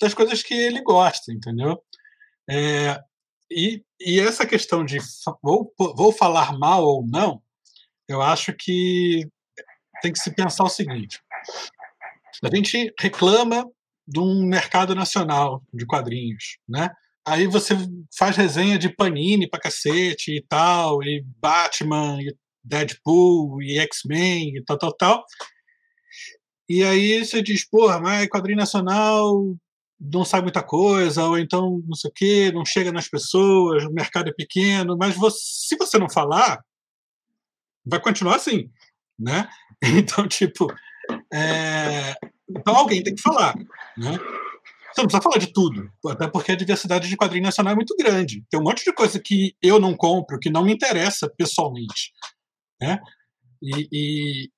das 0.00 0.14
coisas 0.14 0.42
que 0.42 0.54
ele 0.54 0.82
gosta, 0.82 1.32
entendeu? 1.32 1.80
É, 2.48 3.00
e, 3.50 3.84
e 4.00 4.18
essa 4.18 4.46
questão 4.46 4.84
de 4.84 4.98
vou, 5.42 5.72
vou 5.78 6.12
falar 6.12 6.58
mal 6.58 6.84
ou 6.84 7.06
não, 7.06 7.40
eu 8.08 8.20
acho 8.20 8.52
que 8.52 9.28
tem 10.02 10.12
que 10.12 10.18
se 10.18 10.34
pensar 10.34 10.64
o 10.64 10.68
seguinte: 10.68 11.20
a 12.42 12.54
gente 12.54 12.92
reclama 12.98 13.66
de 14.06 14.18
um 14.18 14.44
mercado 14.44 14.94
nacional 14.94 15.62
de 15.72 15.86
quadrinhos, 15.86 16.58
né? 16.68 16.90
Aí 17.26 17.46
você 17.46 17.76
faz 18.16 18.36
resenha 18.36 18.78
de 18.78 18.88
Panini 18.88 19.48
pra 19.48 19.60
cacete 19.60 20.36
e 20.36 20.42
tal, 20.42 21.02
e 21.02 21.24
Batman, 21.40 22.18
e 22.20 22.34
Deadpool, 22.64 23.62
e 23.62 23.78
X-Men, 23.78 24.56
e 24.56 24.64
tal, 24.64 24.78
tal, 24.78 24.92
tal. 24.92 25.24
E 26.68 26.82
aí 26.82 27.24
você 27.24 27.42
diz, 27.42 27.68
porra, 27.68 28.00
mas 28.00 28.28
quadrinho 28.28 28.58
nacional 28.58 29.56
não 30.00 30.24
sabe 30.24 30.44
muita 30.44 30.62
coisa, 30.62 31.24
ou 31.24 31.38
então 31.38 31.82
não 31.86 31.94
sei 31.94 32.10
o 32.10 32.14
quê, 32.14 32.52
não 32.52 32.64
chega 32.64 32.90
nas 32.90 33.08
pessoas, 33.08 33.84
o 33.84 33.92
mercado 33.92 34.30
é 34.30 34.32
pequeno, 34.32 34.96
mas 34.96 35.14
você, 35.14 35.38
se 35.68 35.76
você 35.76 35.98
não 35.98 36.08
falar, 36.08 36.64
vai 37.84 38.00
continuar 38.00 38.36
assim, 38.36 38.70
né? 39.18 39.48
Então, 39.82 40.28
tipo, 40.28 40.66
é, 41.32 42.14
então 42.48 42.76
alguém 42.76 43.02
tem 43.02 43.14
que 43.14 43.22
falar. 43.22 43.54
Né? 43.96 44.18
Você 44.92 45.02
não 45.02 45.06
precisa 45.06 45.22
falar 45.22 45.38
de 45.38 45.52
tudo, 45.52 45.90
até 46.08 46.28
porque 46.28 46.52
a 46.52 46.56
diversidade 46.56 47.08
de 47.08 47.16
quadrinho 47.16 47.44
nacional 47.44 47.72
é 47.72 47.76
muito 47.76 47.94
grande. 47.96 48.44
Tem 48.50 48.58
um 48.58 48.64
monte 48.64 48.84
de 48.84 48.92
coisa 48.92 49.20
que 49.20 49.54
eu 49.62 49.78
não 49.78 49.96
compro, 49.96 50.38
que 50.38 50.50
não 50.50 50.64
me 50.64 50.72
interessa 50.72 51.32
pessoalmente. 51.38 52.12
Né? 52.80 52.98
E, 53.62 53.88
e, 53.92 54.50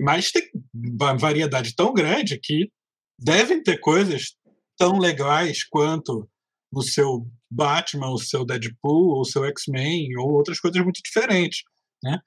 mas 0.00 0.30
tem 0.30 0.42
uma 0.74 1.16
variedade 1.16 1.74
tão 1.74 1.92
grande 1.92 2.38
que 2.42 2.70
devem 3.18 3.62
ter 3.62 3.78
coisas 3.78 4.36
tão 4.78 4.98
legais 4.98 5.64
quanto 5.64 6.28
o 6.72 6.82
seu 6.82 7.26
Batman, 7.50 8.10
o 8.10 8.18
seu 8.18 8.46
Deadpool, 8.46 9.20
o 9.20 9.24
seu 9.24 9.44
X-Men, 9.44 10.16
ou 10.16 10.32
outras 10.32 10.58
coisas 10.58 10.82
muito 10.82 11.02
diferentes. 11.04 11.62
Né? 12.02 12.18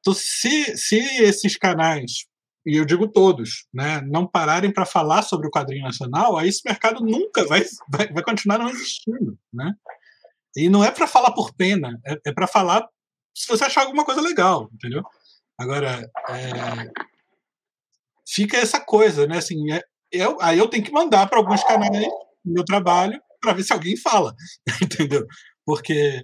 Então, 0.00 0.14
se, 0.14 0.76
se 0.76 0.96
esses 1.22 1.56
canais 1.56 2.26
e 2.68 2.76
eu 2.76 2.84
digo 2.84 3.08
todos, 3.08 3.66
né, 3.72 4.02
não 4.02 4.26
pararem 4.26 4.70
para 4.70 4.84
falar 4.84 5.22
sobre 5.22 5.48
o 5.48 5.50
quadrinho 5.50 5.84
nacional, 5.84 6.36
aí 6.36 6.48
esse 6.48 6.60
mercado 6.66 7.02
nunca 7.02 7.46
vai, 7.46 7.64
vai, 7.88 8.12
vai 8.12 8.22
continuar 8.22 8.58
não 8.58 8.68
existindo. 8.68 9.38
Né? 9.50 9.72
E 10.54 10.68
não 10.68 10.84
é 10.84 10.90
para 10.90 11.06
falar 11.06 11.32
por 11.32 11.54
pena, 11.54 11.98
é, 12.06 12.18
é 12.26 12.32
para 12.32 12.46
falar 12.46 12.86
se 13.34 13.48
você 13.48 13.64
achar 13.64 13.82
alguma 13.82 14.04
coisa 14.04 14.20
legal, 14.20 14.68
entendeu? 14.74 15.02
Agora, 15.58 16.10
é, 16.28 16.90
fica 18.28 18.58
essa 18.58 18.80
coisa, 18.80 19.26
né? 19.26 19.38
Assim, 19.38 19.72
é, 19.72 19.82
eu, 20.12 20.36
aí 20.40 20.58
eu 20.58 20.68
tenho 20.68 20.84
que 20.84 20.92
mandar 20.92 21.26
para 21.28 21.38
alguns 21.38 21.62
canais 21.64 22.06
meu 22.44 22.64
trabalho 22.64 23.18
para 23.40 23.54
ver 23.54 23.62
se 23.62 23.72
alguém 23.72 23.96
fala, 23.96 24.34
entendeu? 24.82 25.26
Porque 25.64 26.22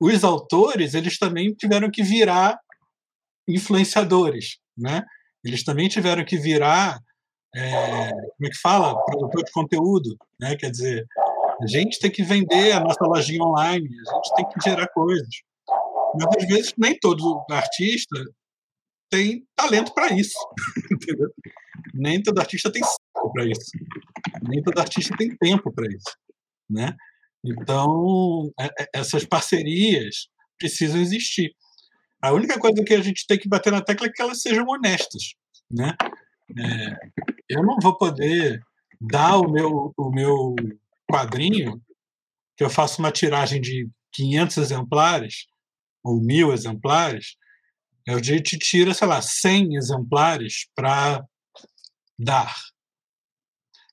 os 0.00 0.22
autores 0.22 0.94
eles 0.94 1.18
também 1.18 1.52
tiveram 1.54 1.90
que 1.90 2.02
virar 2.02 2.58
influenciadores, 3.48 4.58
né? 4.76 5.02
Eles 5.44 5.64
também 5.64 5.88
tiveram 5.88 6.24
que 6.24 6.36
virar, 6.36 7.00
é, 7.54 8.10
como 8.10 8.46
é 8.46 8.50
que 8.50 8.60
fala? 8.60 9.04
Produtor 9.04 9.44
de 9.44 9.52
conteúdo, 9.52 10.16
né? 10.38 10.56
Quer 10.56 10.70
dizer, 10.70 11.06
a 11.60 11.66
gente 11.66 11.98
tem 11.98 12.10
que 12.10 12.22
vender 12.22 12.72
a 12.72 12.80
nossa 12.80 13.04
lojinha 13.04 13.42
online, 13.42 13.86
a 13.86 14.14
gente 14.14 14.34
tem 14.36 14.48
que 14.48 14.60
gerar 14.68 14.88
coisas. 14.88 15.28
Mas 16.14 16.36
às 16.36 16.48
vezes 16.48 16.74
nem 16.76 16.98
todo 16.98 17.44
artista 17.50 18.16
tem 19.10 19.44
talento 19.56 19.92
para 19.94 20.12
isso? 20.12 20.36
Nem 21.94 22.22
todo 22.22 22.38
artista 22.38 22.70
tem 22.70 22.82
para 23.32 23.44
isso, 23.44 23.70
nem 24.42 24.62
todo 24.62 24.78
artista 24.78 25.16
tem 25.16 25.36
tempo 25.36 25.72
para 25.72 25.86
isso, 25.86 26.16
né? 26.68 26.94
Então 27.44 28.50
é, 28.58 28.66
é, 28.66 28.88
essas 28.94 29.24
parcerias 29.24 30.28
precisam 30.58 31.00
existir. 31.00 31.54
A 32.22 32.32
única 32.32 32.58
coisa 32.58 32.84
que 32.84 32.94
a 32.94 33.02
gente 33.02 33.26
tem 33.26 33.38
que 33.38 33.48
bater 33.48 33.72
na 33.72 33.80
tecla 33.80 34.06
é 34.06 34.10
que 34.10 34.20
elas 34.20 34.42
sejam 34.42 34.66
honestas. 34.66 35.34
Né? 35.70 35.94
É, 36.58 36.96
eu 37.48 37.62
não 37.62 37.76
vou 37.80 37.96
poder 37.96 38.60
dar 39.00 39.38
o 39.38 39.50
meu, 39.50 39.94
o 39.96 40.10
meu 40.10 40.54
quadrinho, 41.10 41.80
que 42.56 42.64
eu 42.64 42.70
faço 42.70 43.00
uma 43.00 43.10
tiragem 43.10 43.60
de 43.60 43.88
500 44.12 44.56
exemplares, 44.58 45.46
ou 46.04 46.20
mil 46.20 46.52
exemplares, 46.52 47.36
a 48.08 48.22
gente 48.22 48.58
tira, 48.58 48.92
sei 48.92 49.06
lá, 49.06 49.22
100 49.22 49.76
exemplares 49.76 50.66
para 50.74 51.24
dar. 52.18 52.54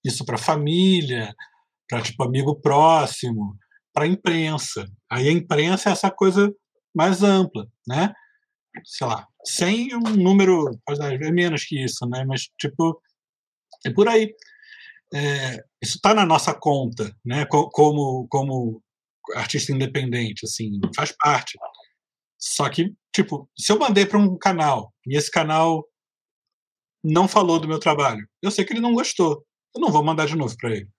Isso 0.04 0.26
para 0.26 0.38
família, 0.38 1.34
para 1.88 2.02
tipo 2.02 2.24
amigo 2.24 2.60
próximo, 2.60 3.58
para 3.94 4.08
imprensa. 4.08 4.86
Aí 5.10 5.28
a 5.28 5.32
imprensa 5.32 5.90
é 5.90 5.92
essa 5.92 6.10
coisa 6.10 6.54
mais 6.98 7.22
ampla, 7.22 7.68
né? 7.88 8.12
Sei 8.84 9.06
lá, 9.06 9.28
sem 9.46 9.96
um 9.96 10.00
número, 10.00 10.72
é 10.90 11.32
menos 11.32 11.64
que 11.64 11.84
isso, 11.84 12.06
né? 12.08 12.26
Mas 12.26 12.50
tipo, 12.60 13.00
é 13.86 13.92
por 13.94 14.08
aí. 14.08 14.34
É, 15.14 15.64
isso 15.82 15.98
está 15.98 16.14
na 16.14 16.26
nossa 16.26 16.54
conta, 16.54 17.16
né? 17.24 17.46
Como 17.46 18.28
como 18.28 18.84
artista 19.36 19.72
independente, 19.72 20.46
assim, 20.46 20.80
faz 20.96 21.12
parte. 21.12 21.58
Só 22.40 22.70
que, 22.70 22.94
tipo, 23.14 23.50
se 23.58 23.72
eu 23.72 23.80
mandei 23.80 24.06
para 24.06 24.18
um 24.18 24.38
canal 24.38 24.94
e 25.06 25.18
esse 25.18 25.30
canal 25.30 25.88
não 27.04 27.28
falou 27.28 27.60
do 27.60 27.68
meu 27.68 27.80
trabalho, 27.80 28.28
eu 28.42 28.52
sei 28.52 28.66
que 28.66 28.74
ele 28.74 28.82
não 28.82 28.94
gostou. 28.94 29.46
Eu 29.76 29.82
não 29.82 29.92
vou 29.92 30.04
mandar 30.04 30.28
de 30.28 30.36
novo 30.36 30.56
para 30.58 30.72
ele, 30.72 30.90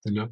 entendeu? 0.00 0.28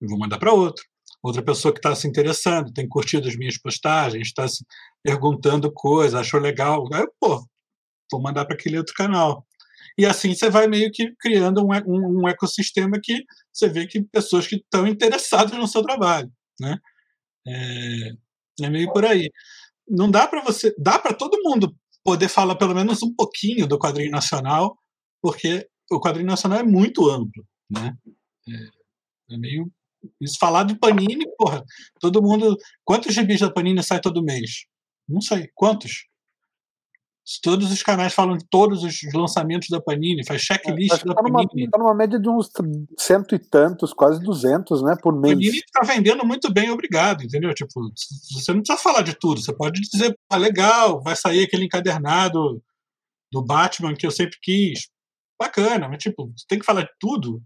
Eu 0.00 0.08
vou 0.08 0.18
mandar 0.18 0.38
para 0.38 0.52
outro 0.52 0.84
outra 1.22 1.42
pessoa 1.42 1.72
que 1.72 1.78
está 1.78 1.94
se 1.94 2.06
interessando, 2.08 2.72
tem 2.72 2.88
curtido 2.88 3.28
as 3.28 3.36
minhas 3.36 3.58
postagens, 3.58 4.28
está 4.28 4.46
se 4.48 4.64
perguntando 5.02 5.72
coisas, 5.72 6.18
achou 6.18 6.40
legal, 6.40 6.84
aí, 6.92 7.06
pô, 7.20 7.44
vou 8.10 8.22
mandar 8.22 8.44
para 8.44 8.54
aquele 8.54 8.78
outro 8.78 8.94
canal. 8.94 9.46
E 9.98 10.04
assim 10.04 10.34
você 10.34 10.50
vai 10.50 10.66
meio 10.66 10.90
que 10.92 11.14
criando 11.18 11.62
um, 11.64 11.70
um, 11.86 12.22
um 12.22 12.28
ecossistema 12.28 12.98
que 13.02 13.24
você 13.52 13.68
vê 13.68 13.86
que 13.86 14.02
pessoas 14.02 14.46
que 14.46 14.56
estão 14.56 14.86
interessadas 14.86 15.56
no 15.58 15.66
seu 15.66 15.82
trabalho, 15.82 16.30
né? 16.60 16.78
É, 17.46 18.66
é 18.66 18.70
meio 18.70 18.92
por 18.92 19.04
aí. 19.04 19.30
Não 19.88 20.10
dá 20.10 20.26
para 20.26 20.42
você, 20.42 20.74
dá 20.78 20.98
para 20.98 21.14
todo 21.14 21.42
mundo 21.42 21.74
poder 22.04 22.28
falar 22.28 22.56
pelo 22.56 22.74
menos 22.74 23.02
um 23.02 23.14
pouquinho 23.14 23.66
do 23.66 23.78
quadrinho 23.78 24.10
nacional, 24.10 24.78
porque 25.22 25.66
o 25.90 26.00
quadrinho 26.00 26.26
nacional 26.26 26.60
é 26.60 26.62
muito 26.62 27.08
amplo, 27.08 27.44
né? 27.70 27.96
É, 28.48 29.34
é 29.34 29.38
meio 29.38 29.72
isso 30.20 30.38
falar 30.38 30.64
de 30.64 30.74
Panini, 30.74 31.26
porra, 31.36 31.64
todo 32.00 32.22
mundo. 32.22 32.56
Quantos 32.84 33.14
gibis 33.14 33.40
da 33.40 33.50
Panini 33.50 33.82
sai 33.82 34.00
todo 34.00 34.22
mês? 34.22 34.66
Não 35.08 35.20
sei. 35.20 35.50
Quantos? 35.54 36.06
Se 37.28 37.40
todos 37.40 37.72
os 37.72 37.82
canais 37.82 38.14
falam 38.14 38.36
de 38.36 38.46
todos 38.48 38.84
os 38.84 39.12
lançamentos 39.12 39.68
da 39.68 39.80
Panini, 39.80 40.24
faz 40.24 40.42
checklist 40.42 41.02
é, 41.02 41.04
da 41.06 41.14
tá 41.14 41.22
Panini. 41.24 41.62
Numa, 41.62 41.70
tá 41.72 41.78
numa 41.78 41.94
média 41.94 42.20
de 42.20 42.28
uns 42.28 42.48
cento 42.96 43.34
e 43.34 43.38
tantos, 43.40 43.92
quase 43.92 44.22
duzentos, 44.22 44.80
né, 44.80 44.94
por 45.02 45.12
mês. 45.12 45.34
Panini 45.34 45.62
tá 45.72 45.84
vendendo 45.84 46.24
muito 46.24 46.52
bem, 46.52 46.70
obrigado, 46.70 47.24
entendeu? 47.24 47.52
Tipo, 47.52 47.92
você 48.30 48.52
não 48.52 48.60
precisa 48.62 48.78
falar 48.80 49.02
de 49.02 49.12
tudo, 49.18 49.40
você 49.40 49.52
pode 49.52 49.80
dizer, 49.80 50.16
ah, 50.30 50.36
legal, 50.36 51.02
vai 51.02 51.16
sair 51.16 51.42
aquele 51.42 51.64
encadernado 51.64 52.62
do 53.32 53.42
Batman 53.42 53.96
que 53.96 54.06
eu 54.06 54.12
sempre 54.12 54.38
quis. 54.40 54.88
Bacana, 55.38 55.88
mas 55.88 55.98
tipo, 55.98 56.32
você 56.34 56.46
tem 56.48 56.60
que 56.60 56.64
falar 56.64 56.82
de 56.82 56.92
tudo, 57.00 57.42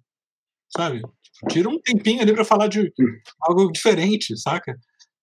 sabe? 0.76 1.02
Tira 1.48 1.68
um 1.68 1.80
tempinho 1.80 2.20
ali 2.20 2.34
para 2.34 2.44
falar 2.44 2.66
de 2.66 2.92
algo 3.40 3.70
diferente, 3.72 4.36
saca? 4.36 4.78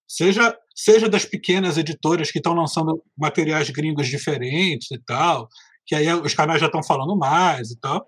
Seja, 0.07 0.57
seja 0.73 1.09
das 1.09 1.25
pequenas 1.25 1.77
editoras 1.77 2.31
que 2.31 2.39
estão 2.39 2.53
lançando 2.53 3.03
materiais 3.17 3.69
gringos 3.69 4.07
diferentes 4.07 4.89
e 4.91 4.99
tal, 5.05 5.47
que 5.85 5.93
aí 5.93 6.11
os 6.13 6.33
canais 6.33 6.59
já 6.59 6.67
estão 6.67 6.81
falando 6.81 7.15
mais 7.17 7.71
e 7.71 7.79
tal. 7.79 8.07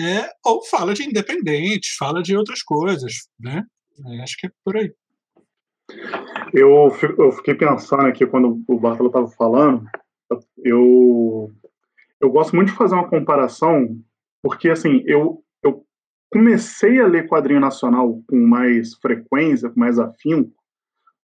É, 0.00 0.30
ou 0.44 0.64
fala 0.64 0.94
de 0.94 1.04
independentes, 1.04 1.96
fala 1.96 2.22
de 2.22 2.36
outras 2.36 2.62
coisas, 2.62 3.28
né? 3.38 3.64
É, 4.06 4.22
acho 4.22 4.36
que 4.38 4.46
é 4.46 4.50
por 4.64 4.76
aí. 4.76 4.92
Eu, 6.52 6.96
eu 7.18 7.32
fiquei 7.32 7.54
pensando 7.54 8.06
aqui 8.06 8.26
quando 8.26 8.62
o 8.66 8.78
Bartolo 8.78 9.08
estava 9.08 9.28
falando, 9.28 9.84
eu, 10.64 11.50
eu 12.20 12.30
gosto 12.30 12.54
muito 12.54 12.70
de 12.70 12.76
fazer 12.76 12.94
uma 12.94 13.08
comparação, 13.08 13.98
porque 14.42 14.70
assim, 14.70 15.02
eu 15.06 15.42
comecei 16.30 17.00
a 17.00 17.06
ler 17.06 17.26
quadrinho 17.26 17.60
nacional 17.60 18.22
com 18.28 18.38
mais 18.38 18.94
frequência, 18.94 19.70
com 19.70 19.80
mais 19.80 19.98
afinco, 19.98 20.52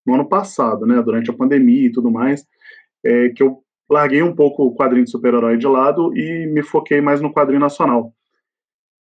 no 0.06 0.14
ano 0.14 0.28
passado, 0.28 0.86
né, 0.86 1.00
durante 1.02 1.30
a 1.30 1.34
pandemia 1.34 1.86
e 1.86 1.92
tudo 1.92 2.10
mais, 2.10 2.46
é, 3.04 3.30
que 3.30 3.42
eu 3.42 3.62
larguei 3.90 4.22
um 4.22 4.34
pouco 4.34 4.64
o 4.64 4.74
quadrinho 4.74 5.04
de 5.04 5.10
super-herói 5.10 5.56
de 5.56 5.66
lado 5.66 6.16
e 6.16 6.46
me 6.46 6.62
foquei 6.62 7.00
mais 7.00 7.20
no 7.20 7.32
quadrinho 7.32 7.60
nacional. 7.60 8.12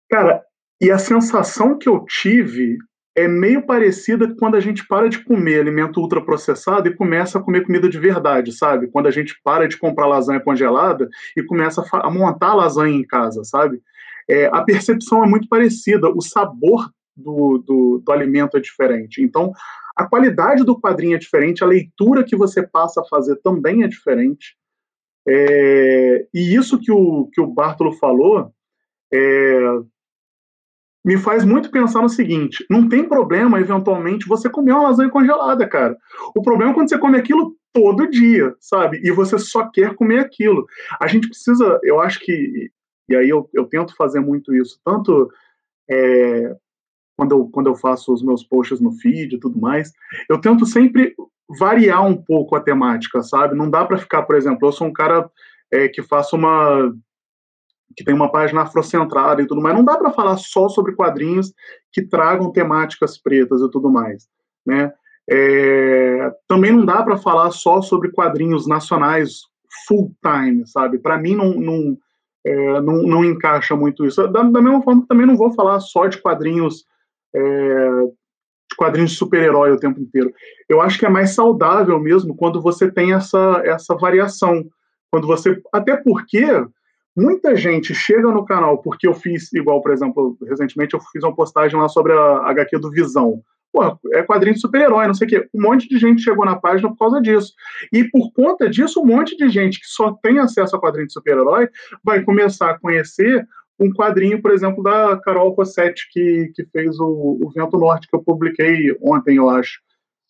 Cara, 0.08 0.42
e 0.80 0.90
a 0.90 0.98
sensação 0.98 1.78
que 1.78 1.88
eu 1.88 2.04
tive 2.04 2.78
é 3.14 3.28
meio 3.28 3.66
parecida 3.66 4.34
quando 4.38 4.56
a 4.56 4.60
gente 4.60 4.86
para 4.86 5.08
de 5.08 5.22
comer 5.24 5.60
alimento 5.60 6.00
ultraprocessado 6.00 6.88
e 6.88 6.96
começa 6.96 7.38
a 7.38 7.42
comer 7.42 7.64
comida 7.64 7.88
de 7.88 7.98
verdade, 7.98 8.52
sabe? 8.52 8.88
Quando 8.88 9.06
a 9.06 9.10
gente 9.10 9.38
para 9.44 9.68
de 9.68 9.76
comprar 9.76 10.06
lasanha 10.06 10.40
congelada 10.40 11.08
e 11.36 11.42
começa 11.42 11.84
a 11.92 12.10
montar 12.10 12.54
lasanha 12.54 12.96
em 12.96 13.06
casa, 13.06 13.44
sabe? 13.44 13.82
É, 14.30 14.46
a 14.46 14.62
percepção 14.62 15.24
é 15.24 15.28
muito 15.28 15.48
parecida, 15.48 16.08
o 16.08 16.20
sabor 16.20 16.88
do, 17.16 17.58
do, 17.58 18.02
do 18.04 18.12
alimento 18.12 18.56
é 18.56 18.60
diferente. 18.60 19.20
Então, 19.20 19.52
a 19.96 20.06
qualidade 20.06 20.64
do 20.64 20.80
quadrinho 20.80 21.16
é 21.16 21.18
diferente, 21.18 21.64
a 21.64 21.66
leitura 21.66 22.22
que 22.22 22.36
você 22.36 22.64
passa 22.64 23.00
a 23.00 23.04
fazer 23.04 23.36
também 23.42 23.82
é 23.82 23.88
diferente. 23.88 24.56
É, 25.28 26.26
e 26.32 26.54
isso 26.54 26.78
que 26.78 26.92
o, 26.92 27.28
que 27.32 27.40
o 27.40 27.46
Bartolo 27.46 27.92
falou 27.92 28.52
é, 29.12 29.60
me 31.04 31.18
faz 31.18 31.44
muito 31.44 31.70
pensar 31.70 32.00
no 32.00 32.08
seguinte: 32.08 32.64
não 32.70 32.88
tem 32.88 33.06
problema, 33.08 33.60
eventualmente, 33.60 34.28
você 34.28 34.48
comer 34.48 34.72
uma 34.72 34.84
lasanha 34.84 35.10
congelada, 35.10 35.66
cara. 35.68 35.96
O 36.36 36.42
problema 36.42 36.70
é 36.70 36.74
quando 36.74 36.88
você 36.88 36.98
come 36.98 37.18
aquilo 37.18 37.56
todo 37.72 38.08
dia, 38.08 38.54
sabe? 38.60 39.00
E 39.02 39.10
você 39.10 39.38
só 39.38 39.68
quer 39.68 39.94
comer 39.94 40.20
aquilo. 40.20 40.66
A 41.00 41.06
gente 41.06 41.28
precisa, 41.28 41.78
eu 41.82 42.00
acho 42.00 42.20
que, 42.20 42.70
e 43.10 43.16
aí 43.16 43.28
eu, 43.28 43.48
eu 43.52 43.66
tento 43.66 43.96
fazer 43.96 44.20
muito 44.20 44.54
isso, 44.54 44.80
tanto 44.84 45.28
é, 45.90 46.56
quando 47.16 47.32
eu, 47.32 47.48
quando 47.48 47.66
eu 47.66 47.74
faço 47.74 48.12
os 48.14 48.22
meus 48.22 48.44
posts 48.44 48.80
no 48.80 48.92
feed 48.92 49.34
e 49.34 49.40
tudo 49.40 49.60
mais, 49.60 49.92
eu 50.28 50.40
tento 50.40 50.64
sempre 50.64 51.14
variar 51.58 52.06
um 52.06 52.16
pouco 52.16 52.54
a 52.54 52.60
temática, 52.60 53.20
sabe? 53.22 53.56
Não 53.56 53.68
dá 53.68 53.84
para 53.84 53.98
ficar, 53.98 54.22
por 54.22 54.36
exemplo, 54.36 54.66
eu 54.66 54.72
sou 54.72 54.86
um 54.86 54.92
cara 54.92 55.28
é, 55.70 55.88
que 55.88 56.02
faço 56.02 56.36
uma 56.36 56.94
que 57.96 58.04
tem 58.04 58.14
uma 58.14 58.30
página 58.30 58.62
afrocentrada 58.62 59.42
e 59.42 59.46
tudo 59.46 59.60
mais, 59.60 59.74
não 59.74 59.84
dá 59.84 59.98
para 59.98 60.12
falar 60.12 60.36
só 60.36 60.68
sobre 60.68 60.94
quadrinhos 60.94 61.52
que 61.92 62.02
tragam 62.02 62.52
temáticas 62.52 63.18
pretas 63.18 63.60
e 63.60 63.68
tudo 63.68 63.90
mais, 63.90 64.28
né? 64.64 64.92
É, 65.28 66.32
também 66.48 66.72
não 66.72 66.84
dá 66.84 67.02
para 67.02 67.16
falar 67.16 67.50
só 67.50 67.82
sobre 67.82 68.10
quadrinhos 68.10 68.66
nacionais 68.66 69.42
full 69.86 70.14
time, 70.22 70.66
sabe? 70.66 70.98
Para 70.98 71.18
mim 71.18 71.34
não, 71.34 71.54
não, 71.54 71.98
é, 72.44 72.80
não, 72.80 73.02
não, 73.02 73.24
encaixa 73.24 73.76
muito 73.76 74.04
isso. 74.06 74.26
Da, 74.28 74.42
da, 74.42 74.62
mesma 74.62 74.82
forma 74.82 75.04
também 75.08 75.26
não 75.26 75.36
vou 75.36 75.52
falar 75.52 75.78
só 75.80 76.06
de 76.06 76.18
quadrinhos 76.18 76.84
é, 77.34 77.40
de 78.70 78.76
quadrinhos 78.76 79.10
de 79.10 79.16
super-herói 79.16 79.72
o 79.72 79.78
tempo 79.78 80.00
inteiro. 80.00 80.32
Eu 80.68 80.80
acho 80.80 80.98
que 80.98 81.04
é 81.04 81.08
mais 81.08 81.34
saudável 81.34 81.98
mesmo 81.98 82.36
quando 82.36 82.62
você 82.62 82.90
tem 82.90 83.12
essa, 83.12 83.62
essa 83.64 83.94
variação. 83.94 84.64
Quando 85.10 85.26
você. 85.26 85.60
Até 85.72 85.96
porque 85.96 86.44
muita 87.16 87.56
gente 87.56 87.94
chega 87.94 88.28
no 88.30 88.44
canal, 88.44 88.78
porque 88.78 89.06
eu 89.06 89.14
fiz, 89.14 89.52
igual, 89.52 89.82
por 89.82 89.92
exemplo, 89.92 90.36
recentemente 90.48 90.94
eu 90.94 91.00
fiz 91.12 91.22
uma 91.22 91.34
postagem 91.34 91.78
lá 91.78 91.88
sobre 91.88 92.12
a 92.12 92.48
HQ 92.50 92.78
do 92.78 92.90
Visão. 92.90 93.42
Pô, 93.72 93.98
é 94.12 94.22
quadrinho 94.22 94.54
de 94.54 94.60
super-herói, 94.60 95.06
não 95.06 95.14
sei 95.14 95.26
o 95.26 95.30
quê. 95.30 95.48
Um 95.54 95.62
monte 95.62 95.88
de 95.88 95.98
gente 95.98 96.22
chegou 96.22 96.44
na 96.44 96.56
página 96.56 96.88
por 96.88 96.98
causa 96.98 97.20
disso. 97.20 97.52
E 97.92 98.04
por 98.04 98.32
conta 98.32 98.68
disso, 98.68 99.00
um 99.00 99.06
monte 99.06 99.36
de 99.36 99.48
gente 99.48 99.78
que 99.78 99.86
só 99.86 100.12
tem 100.12 100.38
acesso 100.38 100.74
a 100.74 100.80
quadrinho 100.80 101.06
de 101.06 101.12
super-herói 101.12 101.68
vai 102.02 102.22
começar 102.22 102.70
a 102.70 102.78
conhecer 102.78 103.46
um 103.78 103.90
quadrinho, 103.90 104.42
por 104.42 104.50
exemplo, 104.50 104.82
da 104.82 105.18
Carol 105.20 105.54
Rossetti, 105.54 106.06
que, 106.10 106.52
que 106.54 106.66
fez 106.66 106.98
o, 107.00 107.38
o 107.42 107.50
Vento 107.54 107.78
Norte, 107.78 108.06
que 108.08 108.14
eu 108.14 108.22
publiquei 108.22 108.94
ontem, 109.00 109.36
eu 109.36 109.48
acho. 109.48 109.80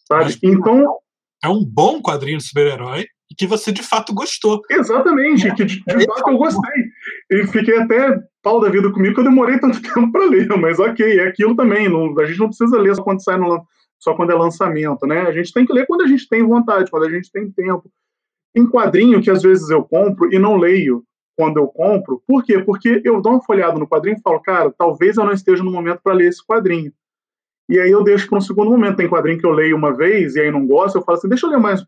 Sabe? 0.07 0.25
Acho 0.27 0.39
então. 0.43 0.99
É 1.43 1.49
um 1.49 1.65
bom 1.65 2.01
quadrinho 2.01 2.39
de 2.39 2.45
super-herói 2.45 3.07
que 3.37 3.47
você 3.47 3.73
de 3.73 3.83
fato 3.83 4.13
gostou. 4.13 4.61
Exatamente, 4.71 5.53
que 5.55 5.65
de, 5.65 5.83
de 5.83 6.07
fato 6.07 6.31
eu 6.31 6.37
gostei. 6.37 6.85
E 7.31 7.47
fiquei 7.47 7.79
até 7.79 8.21
pau 8.43 8.61
da 8.61 8.69
vida 8.69 8.91
comigo 8.91 9.15
que 9.15 9.21
eu 9.21 9.25
demorei 9.25 9.59
tanto 9.59 9.81
tempo 9.83 10.11
para 10.11 10.27
ler, 10.27 10.49
mas 10.59 10.79
ok, 10.79 11.19
é 11.19 11.29
aquilo 11.29 11.55
também. 11.55 11.89
Não, 11.89 12.19
a 12.19 12.25
gente 12.25 12.39
não 12.39 12.49
precisa 12.49 12.79
ler 12.79 12.95
só 12.95 13.03
quando 13.03 13.23
sai 13.23 13.39
no, 13.39 13.65
só 13.99 14.15
quando 14.15 14.33
é 14.33 14.35
lançamento, 14.35 15.07
né? 15.07 15.23
A 15.23 15.33
gente 15.33 15.53
tem 15.53 15.67
que 15.67 15.73
ler 15.73 15.87
quando 15.87 16.03
a 16.03 16.07
gente 16.07 16.29
tem 16.29 16.43
vontade, 16.43 16.91
quando 16.91 17.07
a 17.07 17.11
gente 17.11 17.31
tem 17.31 17.51
tempo. 17.51 17.91
Tem 18.53 18.67
quadrinho 18.67 19.23
que 19.23 19.31
às 19.31 19.43
vezes 19.43 19.71
eu 19.71 19.85
compro 19.85 20.33
e 20.33 20.39
não 20.39 20.57
leio 20.57 21.05
quando 21.37 21.59
eu 21.59 21.69
compro. 21.69 22.23
Por 22.27 22.43
quê? 22.43 22.59
Porque 22.59 23.01
eu 23.05 23.21
dou 23.21 23.33
uma 23.33 23.43
folhada 23.43 23.79
no 23.79 23.87
quadrinho 23.87 24.17
e 24.19 24.23
falo, 24.23 24.41
cara, 24.41 24.73
talvez 24.77 25.17
eu 25.17 25.25
não 25.25 25.33
esteja 25.33 25.63
no 25.63 25.71
momento 25.71 26.01
para 26.03 26.15
ler 26.15 26.29
esse 26.29 26.45
quadrinho. 26.45 26.93
E 27.69 27.79
aí 27.79 27.91
eu 27.91 28.03
deixo 28.03 28.29
para 28.29 28.39
um 28.39 28.43
segundo 28.43 28.71
momento. 28.71 28.97
Tem 28.97 29.09
quadrinho 29.09 29.39
que 29.39 29.47
eu 29.47 29.53
leio 29.53 29.77
uma 29.77 29.95
vez 29.95 30.35
e 30.35 30.41
aí 30.41 30.51
não 30.51 30.67
gosto, 30.67 30.99
eu 30.99 31.03
falo 31.03 31.19
assim, 31.19 31.29
deixa 31.29 31.47
eu 31.47 31.51
ler 31.51 31.61
mais 31.61 31.85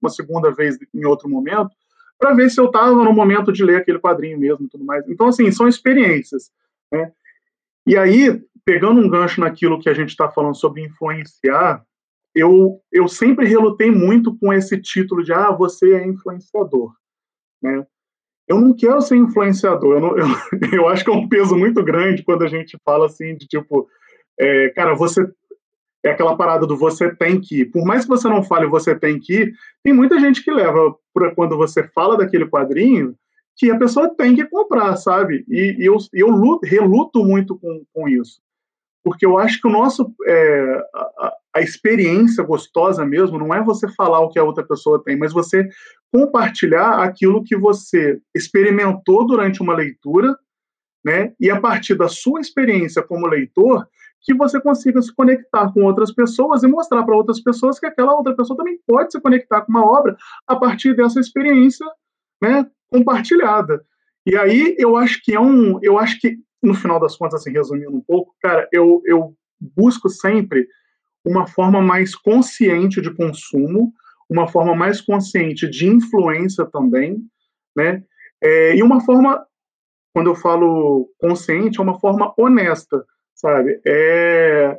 uma 0.00 0.10
segunda 0.10 0.50
vez 0.52 0.76
em 0.94 1.04
outro 1.04 1.28
momento, 1.28 1.70
para 2.18 2.34
ver 2.34 2.50
se 2.50 2.60
eu 2.60 2.66
estava 2.66 2.92
no 2.92 3.12
momento 3.12 3.52
de 3.52 3.64
ler 3.64 3.76
aquele 3.76 3.98
quadrinho 3.98 4.38
mesmo 4.38 4.66
e 4.66 4.68
tudo 4.68 4.84
mais. 4.84 5.08
Então, 5.08 5.28
assim, 5.28 5.50
são 5.52 5.68
experiências. 5.68 6.50
Né? 6.92 7.12
E 7.86 7.96
aí, 7.96 8.42
pegando 8.64 9.00
um 9.00 9.08
gancho 9.08 9.40
naquilo 9.40 9.80
que 9.80 9.88
a 9.88 9.94
gente 9.94 10.10
está 10.10 10.28
falando 10.28 10.54
sobre 10.54 10.82
influenciar, 10.82 11.84
eu, 12.34 12.80
eu 12.92 13.08
sempre 13.08 13.46
relutei 13.46 13.90
muito 13.90 14.36
com 14.38 14.52
esse 14.52 14.80
título 14.80 15.22
de, 15.22 15.32
ah, 15.32 15.50
você 15.50 15.94
é 15.94 16.06
influenciador. 16.06 16.92
Né? 17.62 17.86
eu 18.48 18.58
não 18.58 18.74
quero 18.74 19.00
ser 19.02 19.16
influenciador. 19.16 19.94
Eu, 19.96 20.00
não, 20.00 20.18
eu, 20.18 20.26
eu, 20.72 20.88
acho 20.88 21.04
que 21.04 21.10
é 21.10 21.12
um 21.12 21.28
peso 21.28 21.54
muito 21.54 21.84
grande 21.84 22.24
quando 22.24 22.42
a 22.42 22.48
gente 22.48 22.78
fala 22.84 23.06
assim 23.06 23.36
de 23.36 23.46
tipo, 23.46 23.86
é, 24.40 24.70
cara, 24.70 24.94
você 24.94 25.30
é 26.04 26.10
aquela 26.10 26.36
parada 26.36 26.66
do 26.66 26.76
você 26.76 27.14
tem 27.14 27.40
que 27.40 27.60
ir. 27.60 27.64
Por 27.66 27.84
mais 27.84 28.04
que 28.04 28.08
você 28.08 28.28
não 28.28 28.42
fale 28.42 28.66
você 28.66 28.94
tem 28.94 29.18
que 29.18 29.34
ir, 29.34 29.54
tem 29.82 29.92
muita 29.92 30.18
gente 30.20 30.42
que 30.42 30.50
leva 30.50 30.94
para 31.12 31.34
quando 31.34 31.56
você 31.56 31.82
fala 31.88 32.16
daquele 32.16 32.46
quadrinho 32.46 33.14
que 33.56 33.70
a 33.70 33.78
pessoa 33.78 34.14
tem 34.14 34.36
que 34.36 34.44
comprar, 34.44 34.96
sabe? 34.96 35.44
E, 35.48 35.76
e 35.80 35.84
eu, 35.84 35.96
eu 36.12 36.28
luto, 36.28 36.66
reluto 36.66 37.24
muito 37.24 37.58
com, 37.58 37.82
com 37.92 38.08
isso. 38.08 38.40
Porque 39.02 39.26
eu 39.26 39.36
acho 39.36 39.60
que 39.60 39.66
o 39.66 39.70
nosso. 39.70 40.12
É, 40.26 40.82
a, 40.94 41.34
a 41.54 41.60
experiência 41.60 42.44
gostosa 42.44 43.04
mesmo 43.04 43.38
não 43.38 43.52
é 43.52 43.62
você 43.62 43.88
falar 43.94 44.20
o 44.20 44.28
que 44.28 44.38
a 44.38 44.44
outra 44.44 44.64
pessoa 44.64 45.02
tem, 45.02 45.16
mas 45.16 45.32
você 45.32 45.68
compartilhar 46.12 47.02
aquilo 47.02 47.42
que 47.42 47.56
você 47.56 48.20
experimentou 48.34 49.26
durante 49.26 49.60
uma 49.60 49.74
leitura, 49.74 50.36
né? 51.04 51.32
E 51.40 51.50
a 51.50 51.60
partir 51.60 51.94
da 51.96 52.08
sua 52.08 52.40
experiência 52.40 53.02
como 53.02 53.26
leitor, 53.26 53.86
que 54.20 54.34
você 54.34 54.60
consiga 54.60 55.00
se 55.00 55.14
conectar 55.14 55.72
com 55.72 55.84
outras 55.84 56.12
pessoas 56.12 56.62
e 56.62 56.66
mostrar 56.66 57.04
para 57.04 57.16
outras 57.16 57.40
pessoas 57.40 57.78
que 57.78 57.86
aquela 57.86 58.14
outra 58.14 58.34
pessoa 58.34 58.56
também 58.56 58.78
pode 58.86 59.12
se 59.12 59.20
conectar 59.20 59.62
com 59.62 59.70
uma 59.70 59.84
obra 59.84 60.16
a 60.46 60.56
partir 60.56 60.94
dessa 60.94 61.20
experiência, 61.20 61.86
né, 62.42 62.68
compartilhada. 62.90 63.84
E 64.26 64.36
aí 64.36 64.74
eu 64.78 64.96
acho 64.96 65.22
que 65.22 65.34
é 65.34 65.40
um, 65.40 65.78
eu 65.82 65.98
acho 65.98 66.20
que 66.20 66.36
no 66.62 66.74
final 66.74 66.98
das 66.98 67.16
contas, 67.16 67.40
assim, 67.40 67.52
resumindo 67.52 67.94
um 67.94 68.00
pouco, 68.00 68.34
cara, 68.42 68.68
eu, 68.72 69.00
eu 69.06 69.34
busco 69.60 70.08
sempre 70.08 70.66
uma 71.24 71.46
forma 71.46 71.80
mais 71.80 72.14
consciente 72.14 73.00
de 73.00 73.14
consumo, 73.14 73.92
uma 74.28 74.48
forma 74.48 74.74
mais 74.74 75.00
consciente 75.00 75.68
de 75.68 75.86
influência 75.86 76.66
também, 76.66 77.22
né? 77.76 78.02
É, 78.42 78.76
e 78.76 78.82
uma 78.82 79.00
forma 79.00 79.44
quando 80.18 80.30
eu 80.30 80.34
falo 80.34 81.08
consciente, 81.18 81.78
é 81.78 81.82
uma 81.82 82.00
forma 82.00 82.34
honesta, 82.36 83.04
sabe? 83.38 83.80
É, 83.86 84.76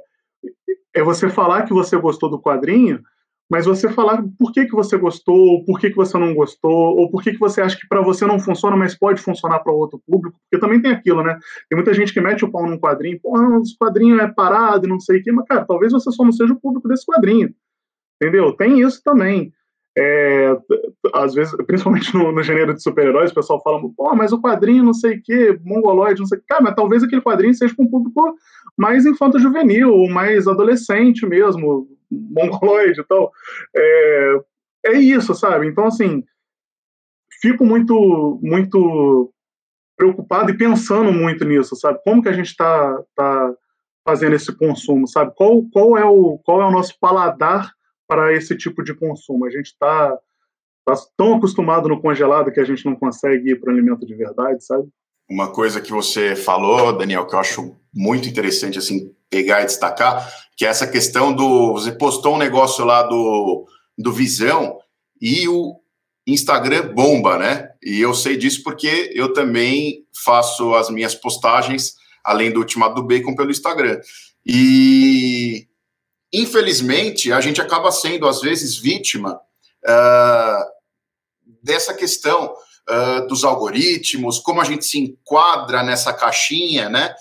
é 0.94 1.04
você 1.04 1.30
falar 1.30 1.64
que 1.64 1.74
você 1.74 1.98
gostou 1.98 2.30
do 2.30 2.42
quadrinho, 2.42 3.02
mas 3.50 3.66
você 3.66 3.90
falar 3.90 4.24
por 4.38 4.52
que, 4.52 4.66
que 4.66 4.74
você 4.74 4.96
gostou, 4.96 5.66
por 5.66 5.80
que, 5.80 5.90
que 5.90 5.96
você 5.96 6.18
não 6.20 6.36
gostou, 6.36 6.98
ou 7.00 7.10
por 7.10 7.24
que, 7.24 7.32
que 7.32 7.40
você 7.40 7.62
acha 7.62 7.76
que 7.76 7.88
para 7.88 8.02
você 8.02 8.26
não 8.26 8.38
funciona, 8.38 8.78
mas 8.78 8.96
pode 8.96 9.22
funcionar 9.22 9.60
para 9.60 9.74
outro 9.74 10.00
público, 10.06 10.38
porque 10.44 10.62
também 10.62 10.80
tem 10.80 10.92
aquilo, 10.92 11.24
né? 11.24 11.40
Tem 11.68 11.76
muita 11.76 11.94
gente 11.94 12.14
que 12.14 12.22
mete 12.22 12.46
o 12.46 12.52
pau 12.52 12.68
num 12.68 12.78
quadrinho, 12.78 13.20
pô, 13.20 13.36
esse 13.62 13.76
quadrinho 13.76 14.20
é 14.20 14.28
parado 14.32 14.88
não 14.88 15.00
sei 15.00 15.20
o 15.20 15.24
quê, 15.24 15.32
mas, 15.32 15.46
cara, 15.48 15.66
talvez 15.66 15.92
você 15.92 16.12
só 16.12 16.24
não 16.24 16.32
seja 16.32 16.54
o 16.54 16.60
público 16.60 16.88
desse 16.88 17.06
quadrinho, 17.06 17.50
entendeu? 18.22 18.54
Tem 18.54 18.82
isso 18.82 19.02
também. 19.04 19.52
É, 20.02 20.58
às 21.14 21.34
vezes, 21.34 21.54
principalmente 21.68 22.14
no, 22.16 22.32
no 22.32 22.42
gênero 22.42 22.74
de 22.74 22.82
super-heróis, 22.82 23.32
o 23.32 23.36
pessoal 23.36 23.62
fala, 23.62 23.82
pô, 23.82 24.16
mas 24.16 24.32
o 24.32 24.40
quadrinho 24.40 24.82
não 24.82 24.94
sei 24.94 25.18
o 25.18 25.22
quê, 25.22 25.60
mongoloide, 25.62 26.22
não 26.22 26.28
sei 26.28 26.38
o 26.38 26.42
quê. 26.42 26.48
Cara, 26.48 26.62
mas 26.62 26.76
talvez 26.76 27.04
aquele 27.04 27.22
quadrinho 27.22 27.54
seja 27.54 27.76
para 27.76 27.84
um 27.84 27.90
público 27.90 28.38
mais 28.78 29.06
infanto-juvenil, 29.06 30.08
mais 30.08 30.48
adolescente 30.48 31.26
mesmo, 31.26 31.86
mongoloide 32.10 33.02
e 33.02 33.04
tal. 33.04 33.30
É, 33.76 34.42
é 34.86 34.94
isso, 34.94 35.36
sabe? 35.36 35.68
Então, 35.68 35.86
assim, 35.86 36.24
fico 37.42 37.66
muito, 37.66 38.40
muito 38.42 39.34
preocupado 39.98 40.50
e 40.50 40.58
pensando 40.58 41.12
muito 41.12 41.44
nisso, 41.44 41.76
sabe? 41.76 42.00
Como 42.06 42.22
que 42.22 42.30
a 42.30 42.34
gente 42.34 42.48
está 42.48 43.04
tá 43.14 43.54
fazendo 44.06 44.36
esse 44.36 44.56
consumo, 44.56 45.06
sabe? 45.10 45.34
Qual, 45.36 45.62
qual, 45.74 45.98
é 45.98 46.06
o, 46.06 46.40
qual 46.46 46.62
é 46.62 46.66
o 46.66 46.72
nosso 46.72 46.98
paladar 47.02 47.74
para 48.10 48.34
esse 48.34 48.58
tipo 48.58 48.84
de 48.84 48.96
consumo? 48.96 49.46
A 49.46 49.52
gente 49.52 49.68
está 49.68 50.18
tá 50.84 50.96
tão 51.16 51.36
acostumado 51.36 51.88
no 51.88 52.02
congelado 52.02 52.52
que 52.52 52.60
a 52.60 52.66
gente 52.66 52.84
não 52.84 52.96
consegue 52.96 53.52
ir 53.52 53.60
para 53.60 53.70
o 53.70 53.74
alimento 53.74 54.06
de 54.06 54.16
verdade, 54.16 54.66
sabe? 54.66 54.90
Uma 55.30 55.52
coisa 55.52 55.80
que 55.80 55.92
você 55.92 56.36
falou, 56.36 56.98
Daniel, 56.98 57.28
que 57.28 57.36
eu 57.36 57.40
acho 57.40 57.78
muito 57.94 58.28
interessante 58.28 58.80
assim 58.80 59.14
pegar 59.30 59.62
e 59.62 59.66
destacar, 59.66 60.28
que 60.58 60.66
é 60.66 60.70
essa 60.70 60.88
questão 60.88 61.32
do 61.32 61.74
você 61.74 61.92
postou 61.92 62.34
um 62.34 62.40
negócio 62.40 62.84
lá 62.84 63.04
do 63.04 63.68
do 63.96 64.12
Visão 64.12 64.80
e 65.22 65.48
o 65.48 65.80
Instagram 66.26 66.94
bomba, 66.94 67.38
né? 67.38 67.70
E 67.84 68.00
eu 68.02 68.14
sei 68.16 68.38
disso 68.38 68.64
porque 68.64 69.12
eu 69.14 69.34
também 69.34 70.06
faço 70.24 70.74
as 70.74 70.90
minhas 70.90 71.14
postagens 71.14 71.94
além 72.24 72.52
do 72.52 72.60
Ultimato 72.60 72.96
do 72.96 73.04
Bacon 73.04 73.36
pelo 73.36 73.52
Instagram. 73.52 74.00
E 74.46 75.69
infelizmente 76.32 77.32
a 77.32 77.42
gente 77.42 77.62
acaba 77.62 77.92
sendo 77.92 78.28
às 78.28 78.42
vezes 78.42 78.78
vítima 78.78 79.40
uh, 79.86 80.64
dessa 81.62 81.94
questão 81.94 82.54
uh, 82.90 83.28
dos 83.28 83.44
algoritmos, 83.44 84.40
como 84.40 84.62
a 84.62 84.66
gente 84.66 84.86
se 84.86 85.00
enquadra 85.00 85.84
nessa 85.84 86.14
caixinha, 86.14 86.90
né? 86.90 87.14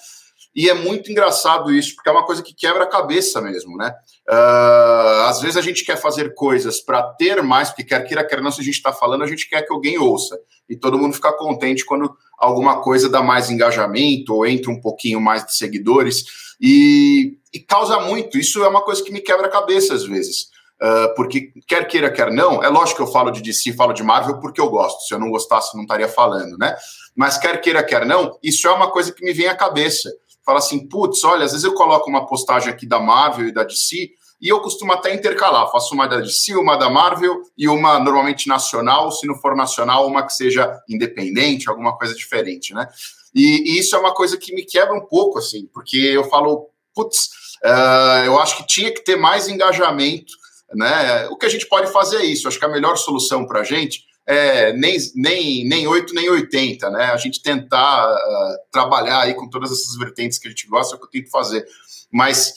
E 0.55 0.69
é 0.69 0.75
muito 0.75 1.11
engraçado 1.11 1.73
isso, 1.73 1.95
porque 1.95 2.09
é 2.09 2.13
uma 2.13 2.27
coisa 2.27 2.43
que 2.43 2.53
quebra 2.53 2.83
a 2.85 2.89
cabeça 2.89 3.41
mesmo, 3.41 3.77
né? 3.77 3.95
Uh, 4.29 5.23
às 5.29 5.41
vezes 5.41 5.57
a 5.57 5.61
gente 5.61 5.85
quer 5.85 5.97
fazer 5.97 6.35
coisas 6.35 6.81
para 6.81 7.03
ter 7.15 7.43
mais, 7.43 7.69
porque 7.69 7.85
quer 7.85 8.05
queira, 8.05 8.27
quer 8.27 8.43
não, 8.43 8.51
se 8.51 8.61
a 8.61 8.65
gente 8.65 8.75
está 8.75 8.93
falando, 8.93 9.23
a 9.23 9.27
gente 9.27 9.49
quer 9.49 9.63
que 9.63 9.73
alguém 9.73 9.99
ouça. 9.99 10.37
E 10.69 10.77
todo 10.77 10.99
mundo 10.99 11.15
fica 11.15 11.33
contente 11.33 11.85
quando 11.85 12.13
alguma 12.37 12.83
coisa 12.83 13.09
dá 13.09 13.23
mais 13.23 13.51
engajamento 13.51 14.35
ou 14.35 14.47
entra 14.47 14.71
um 14.71 14.81
pouquinho 14.81 15.21
mais 15.21 15.47
de 15.47 15.57
seguidores. 15.57 16.25
E, 16.61 17.38
e 17.53 17.61
causa 17.61 18.01
muito. 18.01 18.39
Isso 18.39 18.63
é 18.63 18.69
uma 18.69 18.83
coisa 18.83 19.03
que 19.03 19.13
me 19.13 19.21
quebra 19.21 19.47
a 19.47 19.51
cabeça 19.51 19.95
às 19.95 20.05
vezes. 20.05 20.49
Uh, 20.81 21.13
porque 21.17 21.53
quer 21.67 21.89
queira, 21.89 22.09
quer 22.09 22.31
não, 22.31 22.63
é 22.63 22.69
lógico 22.69 22.99
que 22.99 23.03
eu 23.03 23.13
falo 23.13 23.33
de 23.33 23.43
DC, 23.43 23.73
falo 23.73 23.93
de 23.93 24.03
Marvel 24.03 24.39
porque 24.39 24.61
eu 24.61 24.71
gosto. 24.71 25.01
Se 25.07 25.15
eu 25.15 25.19
não 25.19 25.31
gostasse, 25.31 25.75
não 25.75 25.83
estaria 25.83 26.09
falando, 26.09 26.57
né? 26.57 26.77
Mas 27.17 27.37
quer 27.37 27.61
queira, 27.61 27.83
quer 27.83 28.07
não, 28.07 28.39
isso 28.43 28.69
é 28.69 28.71
uma 28.71 28.91
coisa 28.91 29.13
que 29.13 29.25
me 29.25 29.33
vem 29.33 29.49
à 29.49 29.57
cabeça. 29.57 30.09
Fala 30.45 30.59
assim, 30.59 30.87
putz, 30.87 31.25
olha, 31.25 31.45
às 31.45 31.51
vezes 31.51 31.65
eu 31.65 31.75
coloco 31.75 32.09
uma 32.09 32.27
postagem 32.27 32.73
aqui 32.73 32.87
da 32.87 33.01
Marvel 33.01 33.49
e 33.49 33.53
da 33.53 33.65
DC 33.65 34.11
e 34.41 34.49
eu 34.49 34.61
costumo 34.61 34.93
até 34.93 35.13
intercalar. 35.13 35.71
Faço 35.71 35.93
uma 35.95 36.07
da 36.07 36.21
DC, 36.21 36.55
uma 36.55 36.77
da 36.77 36.89
Marvel 36.89 37.43
e 37.57 37.69
uma 37.69 37.99
normalmente 37.99 38.47
nacional, 38.49 39.11
se 39.11 39.27
não 39.27 39.35
for 39.35 39.57
nacional, 39.57 40.07
uma 40.07 40.25
que 40.25 40.33
seja 40.33 40.81
independente, 40.89 41.69
alguma 41.69 41.97
coisa 41.99 42.15
diferente, 42.15 42.73
né? 42.73 42.87
E, 43.35 43.75
e 43.75 43.79
isso 43.79 43.95
é 43.97 43.99
uma 43.99 44.15
coisa 44.15 44.39
que 44.39 44.55
me 44.55 44.65
quebra 44.65 44.95
um 44.95 45.05
pouco, 45.05 45.39
assim, 45.39 45.67
porque 45.73 45.97
eu 45.97 46.25
falo, 46.25 46.69
putz, 46.95 47.31
uh, 47.65 48.25
eu 48.25 48.39
acho 48.39 48.57
que 48.59 48.67
tinha 48.67 48.93
que 48.93 49.05
ter 49.05 49.17
mais 49.17 49.49
engajamento 49.49 50.33
né? 50.75 51.27
O 51.29 51.37
que 51.37 51.47
a 51.47 51.49
gente 51.49 51.67
pode 51.67 51.91
fazer 51.93 52.19
é 52.19 52.25
isso. 52.25 52.47
Acho 52.47 52.59
que 52.59 52.65
a 52.65 52.69
melhor 52.69 52.97
solução 52.97 53.47
para 53.47 53.61
a 53.61 53.65
gente 53.65 54.05
é 54.27 54.73
nem, 54.75 54.99
nem, 55.15 55.67
nem 55.67 55.87
8, 55.87 56.15
nem 56.15 56.29
80, 56.29 56.91
né? 56.91 57.05
A 57.07 57.17
gente 57.17 57.43
tentar 57.43 58.13
uh, 58.13 58.57
trabalhar 58.71 59.21
aí 59.21 59.35
com 59.35 59.49
todas 59.49 59.73
essas 59.73 59.97
vertentes 59.97 60.39
que 60.39 60.49
a 60.49 60.51
gente 60.51 60.67
gosta, 60.67 60.95
é 60.95 60.97
o 60.97 61.01
que 61.01 61.07
eu 61.07 61.23
tento 61.23 61.31
fazer. 61.31 61.67
Mas 62.13 62.53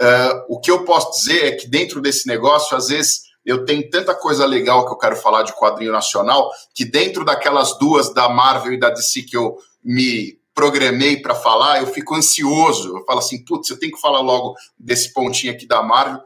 uh, 0.00 0.44
o 0.48 0.60
que 0.60 0.70
eu 0.70 0.84
posso 0.84 1.18
dizer 1.18 1.44
é 1.44 1.52
que 1.52 1.66
dentro 1.66 2.00
desse 2.00 2.28
negócio, 2.28 2.76
às 2.76 2.88
vezes, 2.88 3.22
eu 3.44 3.64
tenho 3.64 3.88
tanta 3.90 4.14
coisa 4.14 4.46
legal 4.46 4.86
que 4.86 4.92
eu 4.92 4.98
quero 4.98 5.16
falar 5.16 5.42
de 5.42 5.52
quadrinho 5.52 5.92
nacional, 5.92 6.50
que 6.74 6.84
dentro 6.84 7.24
daquelas 7.24 7.76
duas, 7.78 8.14
da 8.14 8.28
Marvel 8.28 8.72
e 8.72 8.78
da 8.78 8.90
DC, 8.90 9.22
que 9.22 9.36
eu 9.36 9.56
me 9.82 10.38
programei 10.56 11.18
para 11.18 11.36
falar, 11.36 11.80
eu 11.80 11.86
fico 11.86 12.16
ansioso. 12.16 12.96
Eu 12.96 13.04
falo 13.04 13.20
assim, 13.20 13.44
putz, 13.44 13.70
eu 13.70 13.78
tenho 13.78 13.92
que 13.92 14.00
falar 14.00 14.20
logo 14.20 14.56
desse 14.76 15.12
pontinho 15.12 15.52
aqui 15.52 15.66
da 15.66 15.82
Marvel 15.82 16.20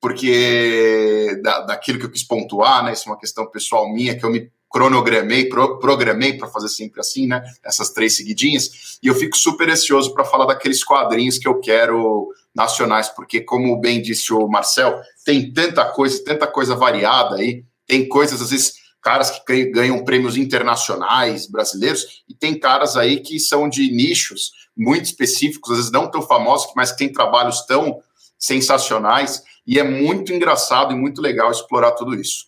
porque 0.00 1.40
da, 1.42 1.62
daquilo 1.62 1.98
que 1.98 2.04
eu 2.04 2.10
quis 2.10 2.22
pontuar, 2.22 2.84
né? 2.84 2.92
Isso 2.92 3.08
é 3.08 3.12
uma 3.12 3.18
questão 3.18 3.44
pessoal 3.50 3.92
minha 3.92 4.16
que 4.16 4.24
eu 4.24 4.30
me 4.30 4.52
cronogramei, 4.70 5.48
pro, 5.48 5.78
programei 5.78 6.34
para 6.34 6.46
fazer 6.48 6.68
sempre 6.68 7.00
assim, 7.00 7.26
né? 7.26 7.42
Essas 7.64 7.90
três 7.90 8.16
seguidinhas. 8.16 8.98
E 9.02 9.08
eu 9.08 9.14
fico 9.16 9.36
super 9.36 9.68
ansioso 9.68 10.12
para 10.14 10.24
falar 10.24 10.46
daqueles 10.46 10.84
quadrinhos 10.84 11.38
que 11.38 11.48
eu 11.48 11.58
quero 11.58 12.28
nacionais, 12.54 13.08
porque, 13.08 13.40
como 13.40 13.80
bem 13.80 14.00
disse 14.00 14.32
o 14.32 14.46
Marcel, 14.46 15.00
tem 15.24 15.52
tanta 15.52 15.84
coisa, 15.86 16.22
tanta 16.22 16.46
coisa 16.46 16.76
variada 16.76 17.36
aí. 17.36 17.64
Tem 17.86 18.08
coisas, 18.08 18.40
às 18.40 18.50
vezes, 18.50 18.74
caras 19.06 19.30
que 19.30 19.66
ganham 19.66 20.04
prêmios 20.04 20.36
internacionais 20.36 21.46
brasileiros, 21.46 22.24
e 22.28 22.34
tem 22.34 22.58
caras 22.58 22.96
aí 22.96 23.20
que 23.20 23.38
são 23.38 23.68
de 23.68 23.88
nichos 23.94 24.50
muito 24.76 25.04
específicos, 25.04 25.70
às 25.70 25.76
vezes 25.76 25.92
não 25.92 26.10
tão 26.10 26.20
famosos, 26.20 26.72
mas 26.74 26.90
que 26.90 26.98
têm 26.98 27.12
trabalhos 27.12 27.64
tão 27.66 28.00
sensacionais. 28.36 29.44
E 29.64 29.78
é 29.78 29.84
muito 29.84 30.32
engraçado 30.32 30.92
e 30.92 30.96
muito 30.96 31.22
legal 31.22 31.52
explorar 31.52 31.92
tudo 31.92 32.16
isso. 32.16 32.46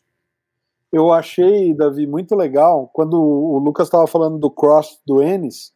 Eu 0.93 1.13
achei, 1.13 1.73
Davi, 1.73 2.09
muito 2.09 2.35
legal 2.35 2.91
quando 2.93 3.15
o 3.21 3.59
Lucas 3.61 3.87
estava 3.87 4.09
falando 4.09 4.37
do 4.37 4.51
cross 4.51 4.99
do 5.07 5.23
Enes, 5.23 5.73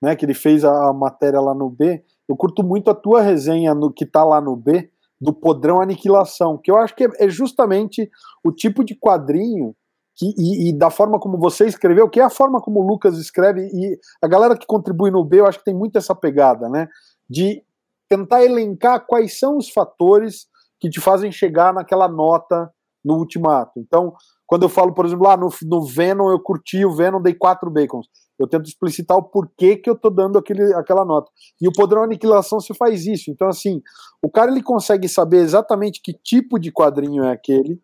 né, 0.00 0.16
que 0.16 0.24
ele 0.24 0.32
fez 0.32 0.64
a, 0.64 0.90
matéria 0.94 1.40
lá 1.40 1.52
no 1.52 1.68
B. 1.68 2.02
Eu 2.26 2.34
curto 2.34 2.64
muito 2.64 2.90
a 2.90 2.94
tua 2.94 3.20
resenha 3.20 3.74
no 3.74 3.92
que 3.92 4.04
está 4.04 4.24
lá 4.24 4.40
no 4.40 4.56
B 4.56 4.90
do 5.20 5.34
podrão 5.34 5.82
aniquilação, 5.82 6.56
que 6.56 6.70
eu 6.70 6.78
acho 6.78 6.96
que 6.96 7.04
é, 7.04 7.08
é 7.18 7.28
justamente 7.28 8.10
o 8.42 8.50
tipo 8.50 8.82
de 8.82 8.94
quadrinho 8.94 9.76
que, 10.16 10.26
e, 10.38 10.68
e, 10.68 10.78
da 10.78 10.90
forma 10.90 11.18
como 11.18 11.38
você 11.38 11.66
escreveu, 11.66 12.08
que 12.08 12.20
é 12.20 12.24
a 12.24 12.30
forma 12.30 12.60
como 12.60 12.80
o 12.80 12.86
Lucas 12.86 13.18
escreve, 13.18 13.66
e 13.66 13.98
a 14.22 14.28
galera 14.28 14.56
que 14.56 14.66
contribui 14.66 15.10
no 15.10 15.24
B, 15.24 15.40
eu 15.40 15.46
acho 15.46 15.58
que 15.58 15.64
tem 15.64 15.74
muito 15.74 15.96
essa 15.98 16.14
pegada, 16.14 16.68
né? 16.68 16.88
De 17.28 17.62
tentar 18.08 18.44
elencar 18.44 19.04
quais 19.06 19.38
são 19.38 19.56
os 19.56 19.70
fatores 19.70 20.46
que 20.80 20.88
te 20.88 21.00
fazem 21.00 21.32
chegar 21.32 21.72
naquela 21.72 22.08
nota 22.08 22.70
no 23.04 23.16
ultimato. 23.16 23.72
Então, 23.78 24.12
quando 24.46 24.62
eu 24.62 24.68
falo, 24.68 24.92
por 24.94 25.06
exemplo, 25.06 25.24
lá 25.24 25.34
ah, 25.34 25.36
no, 25.36 25.48
no 25.64 25.84
Venom, 25.84 26.30
eu 26.30 26.40
curti 26.40 26.84
o 26.84 26.94
Venom, 26.94 27.20
dei 27.20 27.34
quatro 27.34 27.70
bacons. 27.70 28.06
Eu 28.38 28.48
tento 28.48 28.66
explicitar 28.66 29.16
o 29.16 29.22
porquê 29.22 29.76
que 29.76 29.88
eu 29.88 29.96
tô 29.96 30.10
dando 30.10 30.38
aquele, 30.38 30.74
aquela 30.74 31.04
nota. 31.04 31.30
E 31.60 31.68
o 31.68 31.72
padrão 31.72 32.02
aniquilação 32.02 32.60
se 32.60 32.74
faz 32.74 33.06
isso. 33.06 33.30
Então, 33.30 33.48
assim, 33.48 33.80
o 34.22 34.30
cara 34.30 34.50
ele 34.50 34.62
consegue 34.62 35.08
saber 35.08 35.38
exatamente 35.38 36.00
que 36.02 36.12
tipo 36.12 36.58
de 36.58 36.72
quadrinho 36.72 37.24
é 37.24 37.32
aquele, 37.32 37.80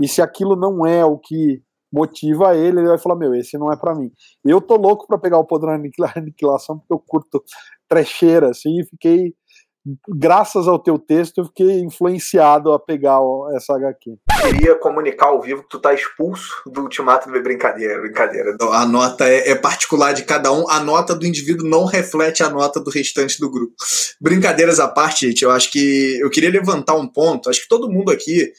e 0.00 0.08
se 0.08 0.20
aquilo 0.20 0.56
não 0.56 0.84
é 0.84 1.04
o 1.04 1.18
que 1.18 1.62
motiva 1.92 2.56
ele, 2.56 2.80
ele 2.80 2.88
vai 2.88 2.98
falar: 2.98 3.16
Meu, 3.16 3.34
esse 3.34 3.58
não 3.58 3.72
é 3.72 3.76
para 3.76 3.94
mim. 3.94 4.10
Eu 4.44 4.60
tô 4.60 4.76
louco 4.76 5.06
para 5.06 5.18
pegar 5.18 5.38
o 5.38 5.44
padrão 5.44 5.72
aniquilação, 6.16 6.78
porque 6.78 6.92
eu 6.92 6.98
curto 6.98 7.42
trecheira, 7.88 8.50
assim, 8.50 8.80
e 8.80 8.86
fiquei 8.86 9.34
graças 10.08 10.68
ao 10.68 10.78
teu 10.78 10.98
texto, 10.98 11.38
eu 11.38 11.44
fiquei 11.46 11.80
influenciado 11.80 12.72
a 12.72 12.78
pegar 12.78 13.18
essa 13.54 13.74
HQ. 13.74 14.16
Queria 14.40 14.76
comunicar 14.76 15.26
ao 15.26 15.42
vivo 15.42 15.62
que 15.62 15.68
tu 15.68 15.80
tá 15.80 15.92
expulso 15.92 16.62
do 16.66 16.82
ultimato 16.82 17.30
do 17.30 17.42
brincadeira, 17.42 18.00
brincadeira. 18.00 18.56
A 18.60 18.86
nota 18.86 19.28
é, 19.28 19.50
é, 19.50 19.54
particular 19.54 20.12
de 20.12 20.24
cada 20.24 20.52
um, 20.52 20.68
a 20.70 20.80
nota 20.80 21.14
do 21.14 21.26
indivíduo 21.26 21.68
não 21.68 21.84
reflete 21.84 22.42
a 22.42 22.48
nota 22.48 22.80
do 22.80 22.90
restante 22.90 23.40
do 23.40 23.50
grupo. 23.50 23.74
Brincadeiras 24.20 24.78
à 24.78 24.86
parte, 24.86 25.26
gente, 25.26 25.42
eu 25.42 25.50
acho 25.50 25.70
que 25.70 26.18
eu 26.20 26.30
queria 26.30 26.50
levantar 26.50 26.94
um 26.94 27.08
ponto, 27.08 27.50
acho 27.50 27.62
que 27.62 27.68
todo 27.68 27.90
mundo 27.90 28.12
aqui 28.12 28.52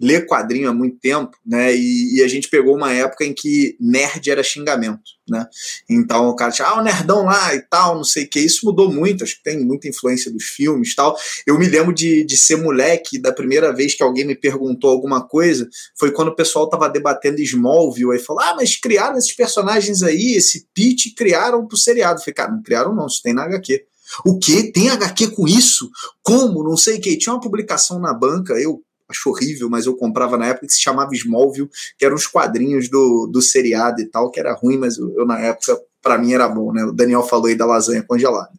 lê 0.00 0.20
quadrinho 0.20 0.70
há 0.70 0.72
muito 0.72 0.98
tempo, 0.98 1.36
né? 1.44 1.74
E, 1.74 2.16
e, 2.16 2.22
a 2.22 2.28
gente 2.28 2.48
pegou 2.48 2.74
uma 2.74 2.92
época 2.92 3.24
em 3.24 3.34
que 3.34 3.76
nerd 3.78 4.30
era 4.30 4.42
xingamento, 4.42 5.02
né? 5.28 5.46
Então 5.88 6.28
o 6.28 6.34
cara 6.34 6.50
tinha, 6.50 6.68
ah, 6.68 6.80
o 6.80 6.82
nerdão 6.82 7.24
lá 7.24 7.54
e 7.54 7.60
tal, 7.60 7.96
não 7.96 8.04
sei 8.04 8.24
o 8.24 8.28
que. 8.28 8.40
Isso 8.40 8.64
mudou 8.64 8.90
muito, 8.90 9.22
acho 9.22 9.36
que 9.36 9.42
tem 9.42 9.60
muita 9.64 9.88
influência 9.88 10.30
dos 10.30 10.44
filmes 10.44 10.92
e 10.92 10.96
tal. 10.96 11.16
Eu 11.46 11.58
me 11.58 11.68
lembro 11.68 11.92
de, 11.92 12.24
de 12.24 12.36
ser 12.36 12.56
moleque, 12.56 13.18
da 13.18 13.32
primeira 13.32 13.74
vez 13.74 13.94
que 13.94 14.02
alguém 14.02 14.24
me 14.24 14.34
perguntou 14.34 14.90
alguma 14.90 15.26
coisa, 15.26 15.68
foi 15.98 16.10
quando 16.10 16.28
o 16.28 16.36
pessoal 16.36 16.68
tava 16.68 16.88
debatendo 16.88 17.40
Smallville, 17.42 18.12
aí 18.12 18.18
falou, 18.18 18.42
ah, 18.42 18.54
mas 18.56 18.76
criaram 18.76 19.18
esses 19.18 19.34
personagens 19.34 20.02
aí, 20.02 20.34
esse 20.34 20.66
Pete, 20.74 21.14
criaram 21.14 21.66
pro 21.66 21.76
seriado. 21.76 22.20
Eu 22.20 22.24
falei, 22.24 22.34
cara, 22.34 22.52
não 22.52 22.62
criaram 22.62 22.94
não, 22.94 23.06
isso 23.06 23.20
tem 23.22 23.34
na 23.34 23.44
HQ. 23.44 23.84
O 24.24 24.38
que? 24.38 24.72
Tem 24.72 24.90
HQ 24.90 25.28
com 25.28 25.46
isso? 25.46 25.90
Como? 26.22 26.64
Não 26.64 26.76
sei 26.76 26.98
o 26.98 27.00
que. 27.00 27.16
Tinha 27.16 27.34
uma 27.34 27.40
publicação 27.40 28.00
na 28.00 28.12
banca, 28.12 28.54
eu 28.54 28.82
acho 29.10 29.28
horrível, 29.28 29.68
mas 29.68 29.86
eu 29.86 29.96
comprava 29.96 30.38
na 30.38 30.46
época 30.46 30.66
que 30.66 30.72
se 30.72 30.80
chamava 30.80 31.14
Smallville, 31.14 31.68
que 31.98 32.04
eram 32.04 32.14
os 32.14 32.26
quadrinhos 32.26 32.88
do, 32.88 33.26
do 33.26 33.42
seriado 33.42 34.00
e 34.00 34.06
tal, 34.06 34.30
que 34.30 34.40
era 34.40 34.54
ruim, 34.54 34.78
mas 34.78 34.96
eu, 34.96 35.12
eu 35.16 35.26
na 35.26 35.38
época, 35.38 35.78
para 36.00 36.16
mim 36.16 36.32
era 36.32 36.48
bom, 36.48 36.72
né? 36.72 36.84
O 36.84 36.92
Daniel 36.92 37.22
falou 37.22 37.46
aí 37.46 37.54
da 37.54 37.66
lasanha 37.66 38.02
congelada. 38.02 38.50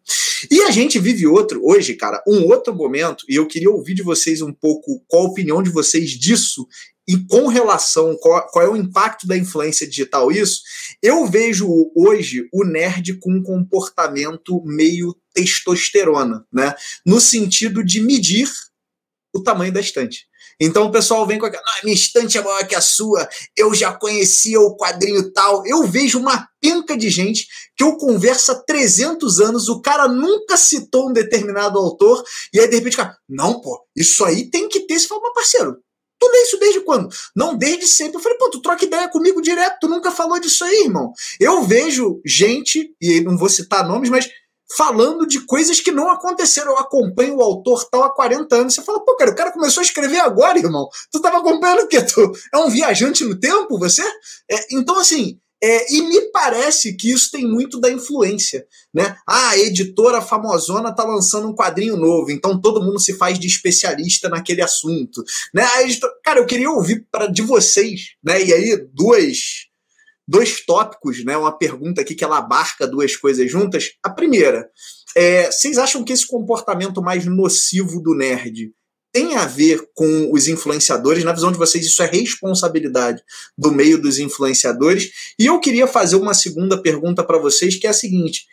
E 0.50 0.62
a 0.64 0.72
gente 0.72 1.00
vive 1.00 1.28
outro, 1.28 1.62
hoje, 1.64 1.94
cara, 1.94 2.22
um 2.28 2.46
outro 2.46 2.74
momento, 2.76 3.26
e 3.30 3.36
eu 3.36 3.48
queria 3.48 3.70
ouvir 3.70 3.94
de 3.94 4.04
vocês 4.04 4.42
um 4.42 4.52
pouco 4.52 5.04
qual 5.08 5.24
a 5.24 5.30
opinião 5.30 5.62
de 5.62 5.70
vocês 5.70 6.12
disso 6.12 6.68
e 7.08 7.18
com 7.26 7.48
relação 7.48 8.16
qual, 8.16 8.48
qual, 8.48 8.66
é 8.66 8.70
o 8.70 8.76
impacto 8.76 9.28
da 9.28 9.36
influência 9.36 9.88
digital 9.88 10.32
isso, 10.32 10.62
eu 11.02 11.26
vejo 11.26 11.68
hoje 11.96 12.48
o 12.54 12.64
nerd 12.64 13.16
com 13.16 13.34
um 13.34 13.44
comportamento 13.44 14.64
meio 14.64 15.16
testosterona, 15.34 16.46
né? 16.52 16.74
No 17.06 17.20
sentido 17.20 17.84
de 17.84 18.02
medir 18.02 18.50
o 19.34 19.42
tamanho 19.42 19.74
da 19.74 19.80
estante. 19.80 20.26
Então 20.62 20.86
o 20.86 20.92
pessoal 20.92 21.26
vem 21.26 21.40
com 21.40 21.48
aquela, 21.48 21.64
ah, 21.66 21.80
minha 21.84 21.96
estante 21.96 22.38
é 22.38 22.42
maior 22.44 22.68
que 22.68 22.76
a 22.76 22.82
sua, 22.82 23.28
eu 23.58 23.74
já 23.74 23.92
conhecia 23.92 24.62
o 24.62 24.78
quadrinho 24.78 25.34
tal. 25.34 25.66
Eu 25.66 25.88
vejo 25.88 26.20
uma 26.20 26.48
penca 26.62 26.96
de 26.96 27.10
gente 27.10 27.48
que 27.76 27.84
eu 27.84 27.98
converso 27.98 28.52
há 28.52 28.64
300 28.64 29.40
anos, 29.40 29.68
o 29.68 29.82
cara 29.82 30.08
nunca 30.08 30.56
citou 30.56 31.10
um 31.10 31.14
determinado 31.14 31.80
autor, 31.80 32.24
e 32.54 32.60
aí 32.60 32.68
de 32.68 32.76
repente, 32.76 32.98
cara, 32.98 33.18
não, 33.28 33.60
pô, 33.60 33.84
isso 33.96 34.24
aí 34.24 34.52
tem 34.52 34.70
que 34.70 34.82
ter. 34.82 35.00
Você 35.00 35.08
fala, 35.08 35.22
mas 35.24 35.34
parceiro, 35.34 35.78
Tu 36.22 36.30
lê 36.32 36.44
isso 36.44 36.60
desde 36.60 36.82
quando? 36.82 37.10
Não, 37.36 37.58
desde 37.58 37.88
sempre. 37.88 38.18
Eu 38.18 38.22
falei, 38.22 38.38
pô, 38.38 38.48
tu 38.52 38.62
troca 38.62 38.86
ideia 38.86 39.10
comigo 39.10 39.42
direto, 39.42 39.80
tu 39.82 39.88
nunca 39.88 40.12
falou 40.12 40.40
disso 40.40 40.64
aí, 40.64 40.84
irmão. 40.84 41.12
Eu 41.40 41.64
vejo 41.64 42.22
gente, 42.24 42.96
e 43.02 43.22
não 43.22 43.36
vou 43.36 43.50
citar 43.50 43.88
nomes, 43.88 44.12
mas 44.12 44.30
falando 44.78 45.26
de 45.26 45.46
coisas 45.46 45.80
que 45.80 45.92
não 45.92 46.10
aconteceram. 46.10 46.72
Eu 46.72 46.80
acompanho 46.80 47.38
o 47.38 47.42
autor 47.42 47.88
tal 47.90 48.04
há 48.04 48.10
40 48.10 48.56
anos. 48.56 48.74
Você 48.74 48.82
fala, 48.82 49.04
pô, 49.04 49.16
cara, 49.16 49.32
o 49.32 49.36
cara 49.36 49.52
começou 49.52 49.82
a 49.82 49.86
escrever 49.86 50.20
agora, 50.20 50.58
irmão. 50.58 50.88
Tu 51.12 51.22
tava 51.22 51.38
acompanhando 51.38 51.84
o 51.84 51.88
quê? 51.88 52.02
Tu 52.02 52.32
é 52.54 52.58
um 52.58 52.70
viajante 52.70 53.24
no 53.24 53.40
tempo, 53.40 53.78
você? 53.78 54.04
É, 54.50 54.76
então, 54.76 54.98
assim, 55.00 55.40
é, 55.64 55.94
e 55.94 56.02
me 56.02 56.22
parece 56.32 56.96
que 56.98 57.12
isso 57.12 57.30
tem 57.30 57.46
muito 57.48 57.80
da 57.80 57.92
influência, 57.92 58.66
né? 58.92 59.16
Ah, 59.28 59.50
a 59.50 59.60
editora 59.60 60.20
famosona 60.20 60.94
tá 60.94 61.04
lançando 61.04 61.48
um 61.48 61.54
quadrinho 61.54 61.96
novo, 61.96 62.32
então 62.32 62.60
todo 62.60 62.82
mundo 62.82 63.00
se 63.00 63.14
faz 63.14 63.38
de 63.38 63.46
especialista 63.46 64.28
naquele 64.28 64.64
assunto, 64.64 65.24
né? 65.54 65.64
Editora... 65.84 66.12
Cara, 66.24 66.40
eu 66.40 66.48
queria 66.48 66.72
ouvir 66.72 67.06
para 67.12 67.28
de 67.28 67.44
vocês, 67.44 68.16
né? 68.24 68.44
E 68.44 68.52
aí 68.52 68.88
duas 68.92 69.70
dois 70.32 70.66
tópicos, 70.66 71.24
né? 71.26 71.36
Uma 71.36 71.52
pergunta 71.52 72.00
aqui 72.00 72.16
que 72.16 72.24
ela 72.24 72.38
abarca 72.38 72.88
duas 72.88 73.18
coisas 73.18 73.52
juntas. 73.52 73.92
A 74.02 74.10
primeira, 74.10 74.70
é, 75.16 75.52
vocês 75.52 75.78
acham 75.78 76.06
que 76.06 76.14
esse 76.14 76.26
comportamento 76.26 77.02
mais 77.02 77.26
nocivo 77.26 78.02
do 78.02 78.16
nerd 78.16 78.72
tem 79.14 79.36
a 79.36 79.46
ver 79.46 79.90
com 79.94 80.32
os 80.32 80.48
influenciadores? 80.48 81.26
Na 81.26 81.34
visão 81.34 81.52
de 81.52 81.58
vocês, 81.58 81.86
isso 81.86 82.02
é 82.02 82.06
responsabilidade 82.06 83.22
do 83.58 83.74
meio 83.74 84.02
dos 84.02 84.20
influenciadores? 84.20 85.12
E 85.38 85.48
eu 85.48 85.60
queria 85.60 85.86
fazer 85.86 86.16
uma 86.16 86.34
segunda 86.34 86.82
pergunta 86.82 87.26
para 87.26 87.38
vocês, 87.38 87.76
que 87.76 87.86
é 87.86 87.90
a 87.90 87.94
seguinte: 87.94 88.46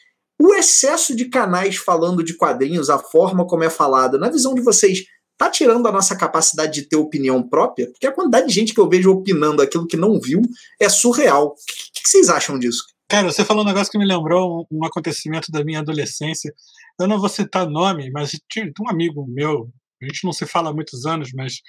o 0.42 0.52
excesso 0.54 1.14
de 1.14 1.26
canais 1.26 1.76
falando 1.76 2.24
de 2.24 2.34
quadrinhos, 2.34 2.90
a 2.90 2.98
forma 2.98 3.46
como 3.46 3.62
é 3.62 3.70
falado, 3.70 4.18
na 4.18 4.28
visão 4.28 4.52
de 4.52 4.62
vocês, 4.62 5.04
tá 5.38 5.48
tirando 5.48 5.86
a 5.86 5.92
nossa 5.92 6.16
capacidade 6.16 6.72
de 6.72 6.82
ter 6.82 6.96
opinião 6.96 7.42
própria? 7.48 7.86
Porque 7.90 8.06
a 8.06 8.12
quantidade 8.12 8.48
de 8.48 8.52
gente 8.52 8.74
que 8.74 8.80
eu 8.80 8.88
vejo 8.88 9.10
opinando 9.10 9.62
aquilo 9.62 9.86
que 9.86 9.96
não 9.96 10.20
viu 10.20 10.42
é 10.80 10.88
surreal. 10.88 11.46
O 11.46 11.54
que, 11.54 12.02
que 12.02 12.08
vocês 12.08 12.28
acham 12.28 12.58
disso? 12.58 12.84
Cara, 13.08 13.30
você 13.30 13.42
falou 13.44 13.62
um 13.62 13.66
negócio 13.66 13.90
que 13.90 13.96
me 13.96 14.04
lembrou 14.04 14.66
um, 14.70 14.84
acontecimento 14.84 15.50
da 15.50 15.64
minha 15.64 15.78
adolescência. 15.78 16.52
Eu 17.00 17.06
não 17.06 17.18
vou 17.18 17.28
citar 17.28 17.66
nome, 17.66 18.10
mas 18.10 18.38
tinha 18.50 18.70
um 18.80 18.90
amigo 18.90 19.24
meu, 19.26 19.70
a 20.02 20.04
gente 20.04 20.24
não 20.24 20.32
se 20.32 20.44
fala 20.44 20.70
há 20.70 20.74
muitos 20.74 21.06
anos, 21.06 21.32
mas. 21.32 21.62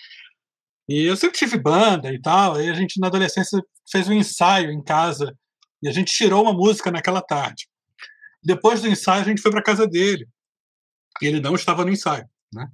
E 0.89 1.03
eu 1.03 1.15
sempre 1.15 1.37
tive 1.37 1.57
banda 1.57 2.11
e 2.11 2.19
tal, 2.19 2.59
e 2.59 2.67
a 2.67 2.73
gente 2.73 2.99
na 2.99 3.07
adolescência 3.07 3.61
fez 3.89 4.09
um 4.09 4.13
ensaio 4.13 4.71
em 4.71 4.83
casa, 4.83 5.33
e 5.81 5.87
a 5.87 5.91
gente 5.91 6.11
tirou 6.11 6.41
uma 6.41 6.51
música 6.53 6.91
naquela 6.91 7.21
tarde. 7.21 7.69
Depois 8.43 8.81
do 8.81 8.87
ensaio, 8.87 9.21
a 9.21 9.25
gente 9.25 9.41
foi 9.41 9.51
para 9.51 9.61
casa 9.61 9.87
dele, 9.87 10.27
e 11.21 11.27
ele 11.27 11.39
não 11.39 11.53
estava 11.55 11.85
no 11.85 11.91
ensaio, 11.91 12.27
né? 12.51 12.67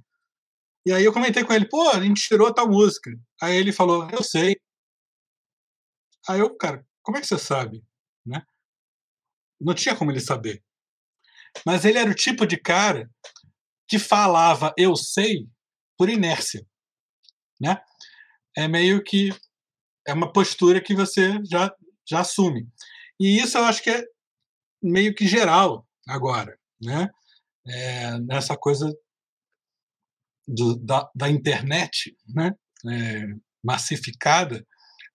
E 0.86 0.92
aí 0.92 1.04
eu 1.04 1.12
comentei 1.12 1.42
com 1.42 1.52
ele, 1.52 1.68
pô, 1.68 1.88
a 1.88 2.00
gente 2.00 2.22
tirou 2.22 2.54
tal 2.54 2.68
música. 2.68 3.10
Aí 3.42 3.56
ele 3.56 3.72
falou, 3.72 4.08
eu 4.10 4.22
sei. 4.22 4.54
Aí 6.28 6.38
eu, 6.38 6.56
cara, 6.56 6.86
como 7.02 7.18
é 7.18 7.20
que 7.20 7.26
você 7.26 7.36
sabe? 7.36 7.84
Né? 8.24 8.40
Não 9.60 9.74
tinha 9.74 9.96
como 9.96 10.12
ele 10.12 10.20
saber. 10.20 10.62
Mas 11.64 11.84
ele 11.84 11.98
era 11.98 12.08
o 12.08 12.14
tipo 12.14 12.46
de 12.46 12.56
cara 12.56 13.10
que 13.88 13.98
falava 13.98 14.72
eu 14.78 14.94
sei 14.94 15.48
por 15.98 16.08
inércia. 16.08 16.64
Né? 17.60 17.82
É 18.56 18.68
meio 18.68 19.02
que 19.02 19.30
é 20.06 20.12
uma 20.12 20.32
postura 20.32 20.80
que 20.80 20.94
você 20.94 21.32
já, 21.50 21.74
já 22.08 22.20
assume. 22.20 22.68
E 23.18 23.40
isso 23.40 23.58
eu 23.58 23.64
acho 23.64 23.82
que 23.82 23.90
é 23.90 24.04
meio 24.80 25.12
que 25.12 25.26
geral 25.26 25.84
agora, 26.06 26.56
né? 26.80 27.10
É, 27.66 28.18
nessa 28.20 28.56
coisa 28.56 28.88
do, 30.46 30.76
da, 30.76 31.10
da, 31.14 31.28
internet 31.28 32.16
né, 32.28 32.54
é, 32.88 33.26
massificada, 33.62 34.64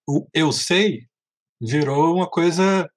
o 0.07 0.27
eu 0.33 0.51
sei 0.51 1.07
virou 1.61 2.15
uma 2.15 2.29
coisa 2.29 2.89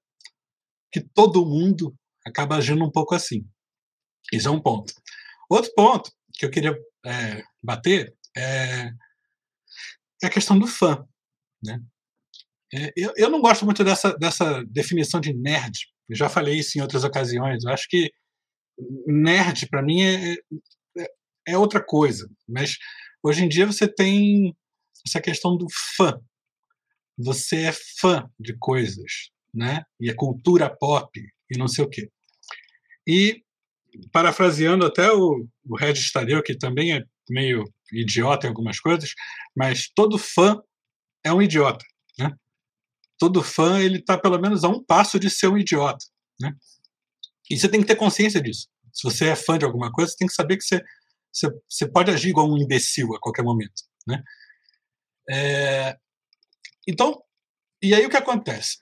que 0.91 1.01
todo 1.01 1.45
mundo 1.45 1.95
acaba 2.27 2.57
agindo 2.57 2.85
um 2.85 2.91
pouco 2.91 3.15
assim. 3.15 3.47
Isso 4.33 4.49
é 4.49 4.51
um 4.51 4.61
ponto. 4.61 4.93
Outro 5.51 5.73
ponto 5.75 6.11
que 6.33 6.47
eu 6.47 6.51
queria 6.51 6.77
é, 7.05 7.43
bater 7.63 8.15
é, 8.37 8.91
é, 10.23 10.27
a 10.27 10.31
questão 10.31 10.59
do 10.59 10.67
fã. 10.67 11.05
Né? 11.63 11.81
É, 12.73 12.93
eu, 12.97 13.13
eu 13.17 13.31
não 13.31 13.41
gosto 13.41 13.65
muito 13.65 13.85
dessa, 13.85 14.17
dessa 14.17 14.65
definição 14.65 15.21
de 15.21 15.33
nerd. 15.33 15.87
Eu 16.09 16.17
já 16.17 16.29
falei 16.29 16.59
isso 16.59 16.79
em 16.79 16.83
outras 16.83 17.05
ocasiões. 17.05 17.65
Eu 17.65 17.73
acho 17.73 17.87
que 17.89 18.11
nerd, 19.07 19.69
para 19.69 19.83
mim, 19.83 20.03
é, 20.03 20.37
é 21.47 21.57
outra 21.57 21.83
coisa. 21.83 22.29
Mas 22.49 22.77
hoje 23.23 23.45
em 23.45 23.49
dia 23.49 23.67
você 23.67 23.87
tem 23.87 24.55
essa 25.07 25.21
questão 25.21 25.57
do 25.57 25.67
fã. 25.97 26.19
Você 27.19 27.63
é 27.63 27.73
fã 28.01 28.29
de 28.39 28.57
coisas, 28.59 29.31
né? 29.53 29.83
E 30.01 30.11
é 30.11 30.15
cultura 30.15 30.75
pop 30.75 31.11
e 31.51 31.59
não 31.59 31.69
sei 31.69 31.85
o 31.85 31.89
quê. 31.89 32.11
E 33.07 33.43
parafraseando 34.11 34.85
até 34.85 35.13
o, 35.13 35.47
o 35.65 35.77
Regis 35.77 36.11
Tadeu, 36.11 36.43
que 36.43 36.57
também 36.57 36.95
é 36.95 37.05
meio 37.29 37.65
idiota 37.93 38.47
em 38.47 38.51
algumas 38.51 38.81
coisas, 38.81 39.11
mas 39.57 39.89
todo 39.95 40.19
fã 40.19 40.61
é 41.25 41.33
um 41.33 41.41
idiota, 41.41 41.85
né? 42.19 42.33
Todo 43.19 43.43
fã 43.43 43.81
ele 43.81 43.99
está 43.99 44.19
pelo 44.19 44.39
menos 44.39 44.65
a 44.65 44.69
um 44.69 44.83
passo 44.85 45.19
de 45.19 45.31
ser 45.31 45.49
um 45.49 45.57
idiota, 45.57 46.05
né? 46.41 46.53
E 47.51 47.57
você 47.57 47.69
tem 47.69 47.81
que 47.81 47.87
ter 47.87 47.97
consciência 47.97 48.41
disso. 48.41 48.69
Se 48.93 49.05
você 49.05 49.29
é 49.29 49.37
fã 49.37 49.59
de 49.59 49.65
alguma 49.65 49.93
coisa, 49.93 50.11
você 50.11 50.17
tem 50.17 50.29
que 50.29 50.35
saber 50.35 50.57
que 50.57 50.65
você 50.65 50.83
você, 51.35 51.49
você 51.69 51.87
pode 51.87 52.11
agir 52.11 52.29
igual 52.29 52.49
um 52.49 52.57
imbecil 52.57 53.15
a 53.15 53.21
qualquer 53.21 53.43
momento. 53.43 53.83
Né? 54.07 54.23
É, 55.31 55.97
então, 56.87 57.21
e 57.83 57.95
aí 57.95 58.07
o 58.07 58.11
que 58.11 58.17
acontece? 58.17 58.79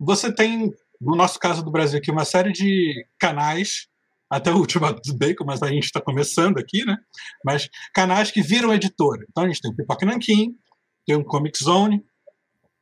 Você 0.00 0.34
tem, 0.34 0.70
no 1.00 1.14
nosso 1.14 1.38
caso 1.38 1.62
do 1.62 1.70
Brasil 1.70 1.98
aqui, 1.98 2.10
uma 2.10 2.24
série 2.24 2.52
de 2.52 3.06
canais, 3.18 3.86
até 4.28 4.50
o 4.50 4.56
último 4.56 4.90
do 4.92 5.16
Bacon, 5.16 5.44
mas 5.44 5.62
a 5.62 5.68
gente 5.68 5.84
está 5.84 6.00
começando 6.00 6.58
aqui, 6.58 6.84
né? 6.84 6.96
Mas 7.44 7.68
canais 7.94 8.30
que 8.30 8.42
viram 8.42 8.74
editora. 8.74 9.24
Então 9.30 9.44
a 9.44 9.48
gente 9.48 9.60
tem 9.60 9.70
o 9.70 9.76
Pipoca 9.76 10.06
Nankin, 10.06 10.56
tem 11.06 11.16
o 11.16 11.24
Comic 11.24 11.62
Zone, 11.62 12.02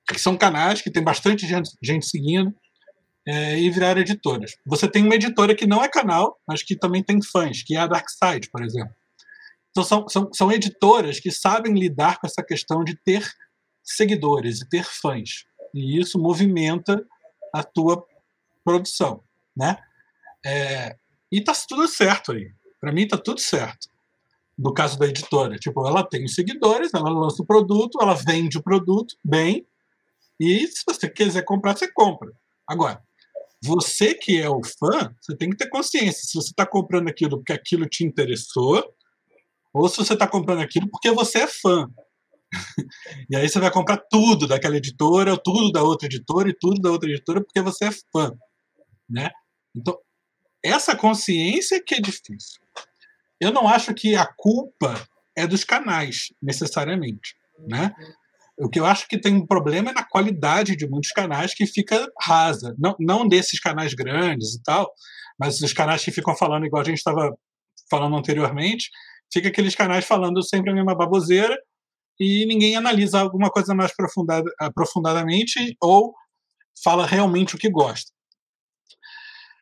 que 0.08 0.18
são 0.18 0.36
canais 0.36 0.80
que 0.80 0.90
tem 0.90 1.02
bastante 1.02 1.46
gente, 1.46 1.70
gente 1.82 2.06
seguindo 2.06 2.54
é, 3.26 3.58
e 3.58 3.70
viraram 3.70 4.00
editoras. 4.00 4.56
Você 4.66 4.88
tem 4.88 5.04
uma 5.04 5.14
editora 5.14 5.54
que 5.54 5.66
não 5.66 5.82
é 5.82 5.88
canal, 5.88 6.38
mas 6.46 6.62
que 6.62 6.76
também 6.76 7.02
tem 7.02 7.22
fãs, 7.22 7.62
que 7.62 7.76
é 7.76 7.80
a 7.80 7.86
Dark 7.86 8.08
Side, 8.08 8.50
por 8.50 8.62
exemplo. 8.62 8.94
Então, 9.70 9.84
são, 9.84 10.08
são, 10.08 10.32
são 10.32 10.52
editoras 10.52 11.20
que 11.20 11.30
sabem 11.30 11.74
lidar 11.74 12.18
com 12.18 12.26
essa 12.26 12.42
questão 12.42 12.82
de 12.82 12.96
ter 12.96 13.28
seguidores 13.82 14.60
e 14.60 14.68
ter 14.68 14.84
fãs. 14.84 15.44
E 15.74 15.98
isso 15.98 16.18
movimenta 16.18 17.06
a 17.54 17.62
tua 17.62 18.04
produção, 18.64 19.22
né? 19.56 19.76
É, 20.44 20.96
e 21.30 21.40
tá 21.40 21.52
tudo 21.68 21.86
certo 21.86 22.32
aí. 22.32 22.50
Para 22.80 22.92
mim 22.92 23.06
tá 23.06 23.16
tudo 23.16 23.40
certo. 23.40 23.88
no 24.58 24.74
caso 24.74 24.98
da 24.98 25.06
editora. 25.06 25.56
Tipo, 25.56 25.86
ela 25.86 26.02
tem 26.02 26.24
os 26.24 26.34
seguidores, 26.34 26.92
ela 26.92 27.08
lança 27.08 27.42
o 27.42 27.46
produto, 27.46 27.98
ela 28.00 28.14
vende 28.14 28.58
o 28.58 28.62
produto 28.62 29.16
bem, 29.24 29.66
e 30.40 30.66
se 30.66 30.82
você 30.86 31.08
quiser 31.08 31.44
comprar, 31.44 31.76
você 31.76 31.92
compra. 31.92 32.32
Agora, 32.66 33.02
você 33.62 34.14
que 34.14 34.40
é 34.40 34.48
o 34.48 34.62
fã, 34.64 35.14
você 35.20 35.36
tem 35.36 35.50
que 35.50 35.56
ter 35.56 35.68
consciência 35.68 36.26
se 36.26 36.34
você 36.34 36.48
está 36.48 36.64
comprando 36.64 37.08
aquilo 37.08 37.36
porque 37.36 37.52
aquilo 37.52 37.86
te 37.86 38.04
interessou, 38.04 38.82
ou 39.72 39.88
se 39.88 39.96
você 39.96 40.14
está 40.14 40.26
comprando 40.26 40.60
aquilo 40.60 40.88
porque 40.90 41.10
você 41.10 41.40
é 41.40 41.46
fã. 41.46 41.88
e 43.30 43.36
aí 43.36 43.48
você 43.48 43.60
vai 43.60 43.70
comprar 43.70 43.98
tudo 44.10 44.46
daquela 44.46 44.76
editora, 44.76 45.36
tudo 45.36 45.70
da 45.70 45.82
outra 45.82 46.06
editora 46.06 46.48
e 46.48 46.56
tudo 46.58 46.80
da 46.80 46.90
outra 46.90 47.08
editora 47.08 47.42
porque 47.42 47.60
você 47.60 47.86
é 47.86 47.90
fã, 48.12 48.32
né? 49.08 49.30
Então, 49.74 49.96
essa 50.64 50.96
consciência 50.96 51.82
que 51.82 51.94
é 51.94 52.00
difícil. 52.00 52.60
Eu 53.40 53.52
não 53.52 53.66
acho 53.66 53.94
que 53.94 54.14
a 54.16 54.26
culpa 54.36 55.02
é 55.36 55.46
dos 55.46 55.64
canais, 55.64 56.32
necessariamente, 56.42 57.34
né? 57.66 57.94
O 58.58 58.68
que 58.68 58.78
eu 58.78 58.84
acho 58.84 59.08
que 59.08 59.18
tem 59.18 59.34
um 59.34 59.46
problema 59.46 59.90
é 59.90 59.94
na 59.94 60.04
qualidade 60.04 60.76
de 60.76 60.86
muitos 60.86 61.12
canais 61.12 61.54
que 61.54 61.66
fica 61.66 62.06
rasa. 62.20 62.74
Não, 62.78 62.94
não 63.00 63.26
desses 63.26 63.58
canais 63.58 63.94
grandes 63.94 64.54
e 64.54 64.62
tal, 64.62 64.92
mas 65.38 65.60
os 65.62 65.72
canais 65.72 66.04
que 66.04 66.10
ficam 66.10 66.36
falando 66.36 66.66
igual 66.66 66.82
a 66.82 66.84
gente 66.84 66.98
estava 66.98 67.34
falando 67.90 68.16
anteriormente, 68.16 68.90
fica 69.32 69.48
aqueles 69.48 69.74
canais 69.74 70.04
falando 70.04 70.42
sempre 70.42 70.70
a 70.70 70.74
mesma 70.74 70.94
baboseira 70.94 71.56
e 72.18 72.44
ninguém 72.46 72.76
analisa 72.76 73.20
alguma 73.20 73.50
coisa 73.50 73.74
mais 73.74 73.90
aprofundada, 73.92 74.50
aprofundadamente 74.58 75.76
ou 75.80 76.14
fala 76.82 77.06
realmente 77.06 77.54
o 77.54 77.58
que 77.58 77.70
gosta. 77.70 78.10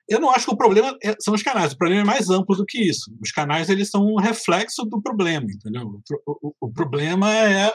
Eu 0.09 0.21
não 0.21 0.31
acho 0.31 0.47
que 0.47 0.55
o 0.55 0.57
problema 0.57 0.97
é, 1.03 1.15
são 1.21 1.35
os 1.35 1.43
canais, 1.43 1.73
o 1.73 1.77
problema 1.77 2.01
é 2.01 2.05
mais 2.05 2.31
amplo 2.31 2.57
do 2.57 2.65
que 2.65 2.81
isso. 2.81 3.15
Os 3.23 3.31
canais 3.31 3.69
eles 3.69 3.91
são 3.91 4.07
um 4.07 4.17
reflexo 4.17 4.85
do 4.85 5.03
problema, 5.03 5.47
entendeu? 5.47 6.01
O, 6.27 6.49
o, 6.49 6.55
o 6.63 6.73
problema 6.73 7.33
é 7.35 7.71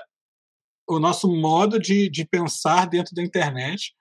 o 0.89 0.99
nosso 0.99 1.27
modo 1.31 1.79
de, 1.79 2.09
de 2.09 2.25
pensar 2.25 2.87
dentro 2.87 3.13
da 3.13 3.21
internet 3.21 3.93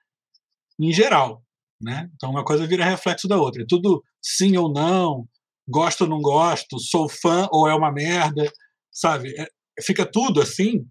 em 0.79 0.91
geral. 0.91 1.43
Né? 1.79 2.09
Então, 2.15 2.31
uma 2.31 2.43
coisa 2.43 2.65
vira 2.65 2.85
reflexo 2.85 3.27
da 3.27 3.37
outra. 3.37 3.61
É 3.61 3.65
tudo 3.67 4.03
sim 4.21 4.57
ou 4.57 4.71
não, 4.71 5.27
gosto 5.67 6.01
ou 6.01 6.09
não 6.09 6.21
gosto, 6.21 6.79
sou 6.79 7.09
fã 7.09 7.47
ou 7.51 7.67
é 7.67 7.75
uma 7.75 7.91
merda, 7.91 8.51
sabe? 8.91 9.33
É, 9.39 9.47
fica 9.81 10.05
tudo 10.05 10.41
assim. 10.41 10.85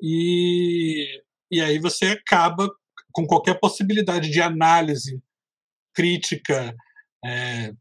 E, 0.00 1.22
e 1.50 1.60
aí 1.60 1.78
você 1.78 2.06
acaba 2.06 2.68
com 3.12 3.26
qualquer 3.26 3.58
possibilidade 3.58 4.30
de 4.30 4.40
análise 4.40 5.20
crítica, 5.94 6.74
é, 7.24 7.72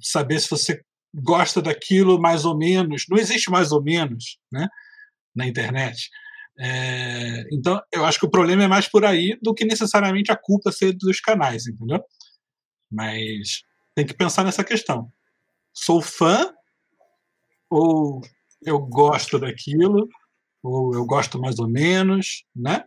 saber 0.00 0.40
se 0.40 0.48
você 0.48 0.82
gosta 1.14 1.60
daquilo 1.60 2.20
mais 2.20 2.44
ou 2.44 2.56
menos. 2.56 3.04
Não 3.08 3.18
existe 3.18 3.50
mais 3.50 3.72
ou 3.72 3.82
menos 3.82 4.38
né, 4.52 4.68
na 5.34 5.46
internet. 5.46 6.10
É, 6.60 7.44
então, 7.52 7.80
eu 7.92 8.04
acho 8.04 8.18
que 8.18 8.26
o 8.26 8.30
problema 8.30 8.64
é 8.64 8.68
mais 8.68 8.88
por 8.88 9.04
aí 9.04 9.38
do 9.40 9.54
que 9.54 9.64
necessariamente 9.64 10.30
a 10.32 10.36
culpa 10.36 10.72
ser 10.72 10.92
dos 10.92 11.20
canais, 11.20 11.66
entendeu? 11.66 12.02
Mas 12.90 13.62
tem 13.94 14.04
que 14.06 14.14
pensar 14.14 14.44
nessa 14.44 14.64
questão. 14.64 15.10
Sou 15.80 16.02
fã 16.02 16.52
ou 17.70 18.20
eu 18.62 18.78
gosto 18.80 19.38
daquilo, 19.38 20.08
ou 20.62 20.94
eu 20.94 21.04
gosto 21.06 21.40
mais 21.40 21.58
ou 21.58 21.68
menos, 21.68 22.44
né? 22.54 22.84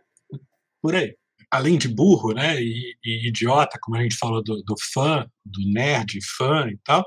Por 0.82 0.94
aí. 0.94 1.16
Além 1.50 1.78
de 1.78 1.88
burro, 1.88 2.32
né, 2.32 2.60
e, 2.60 2.96
e 3.04 3.28
idiota, 3.28 3.78
como 3.80 3.96
a 3.96 4.02
gente 4.02 4.16
falou 4.16 4.42
do, 4.42 4.62
do, 4.62 4.74
fã, 4.92 5.26
do 5.44 5.60
nerd, 5.72 6.18
fã 6.36 6.68
e 6.68 6.78
tal, 6.84 7.04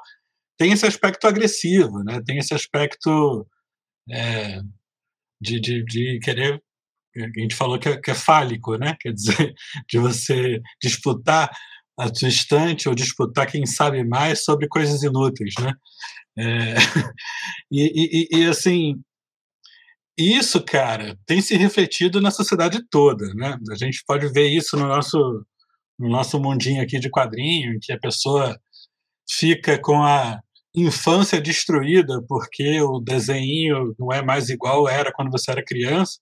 tem 0.57 0.71
esse 0.71 0.85
aspecto 0.85 1.27
agressivo, 1.27 2.03
né? 2.03 2.21
Tem 2.25 2.37
esse 2.37 2.53
aspecto 2.53 3.47
é, 4.09 4.61
de, 5.41 5.59
de, 5.59 5.83
de 5.83 6.19
querer 6.19 6.61
a 7.17 7.39
gente 7.39 7.55
falou 7.55 7.79
que 7.79 7.87
é, 7.87 7.97
que 7.97 8.11
é, 8.11 8.13
fálico, 8.13 8.75
né? 8.77 8.97
Quer 8.99 9.13
dizer, 9.13 9.53
de 9.89 9.97
você 9.97 10.61
disputar 10.81 11.49
estante 12.27 12.89
ou 12.89 12.95
disputar 12.95 13.47
quem 13.47 13.65
sabe 13.65 14.03
mais 14.03 14.43
sobre 14.43 14.67
coisas 14.67 15.03
inúteis, 15.03 15.53
né? 15.59 15.73
É, 16.37 16.75
e, 17.71 18.29
e, 18.31 18.39
e, 18.39 18.45
assim, 18.45 19.01
isso, 20.17 20.63
cara, 20.63 21.17
tem 21.25 21.41
se 21.41 21.55
refletido 21.55 22.21
na 22.21 22.31
sociedade 22.31 22.81
toda, 22.89 23.33
né? 23.33 23.57
A 23.71 23.75
gente 23.75 24.03
pode 24.05 24.27
ver 24.31 24.47
isso 24.49 24.77
no 24.77 24.87
nosso, 24.87 25.17
no 25.99 26.09
nosso 26.09 26.39
mundinho 26.39 26.81
aqui 26.81 26.99
de 26.99 27.09
quadrinho, 27.09 27.79
que 27.81 27.93
a 27.93 27.99
pessoa 27.99 28.57
fica 29.29 29.79
com 29.79 30.03
a 30.03 30.39
infância 30.75 31.41
destruída 31.41 32.21
porque 32.27 32.81
o 32.81 32.99
desenho 32.99 33.95
não 33.97 34.11
é 34.11 34.21
mais 34.21 34.49
igual 34.49 34.87
era 34.89 35.11
quando 35.11 35.31
você 35.31 35.51
era 35.51 35.63
criança. 35.63 36.19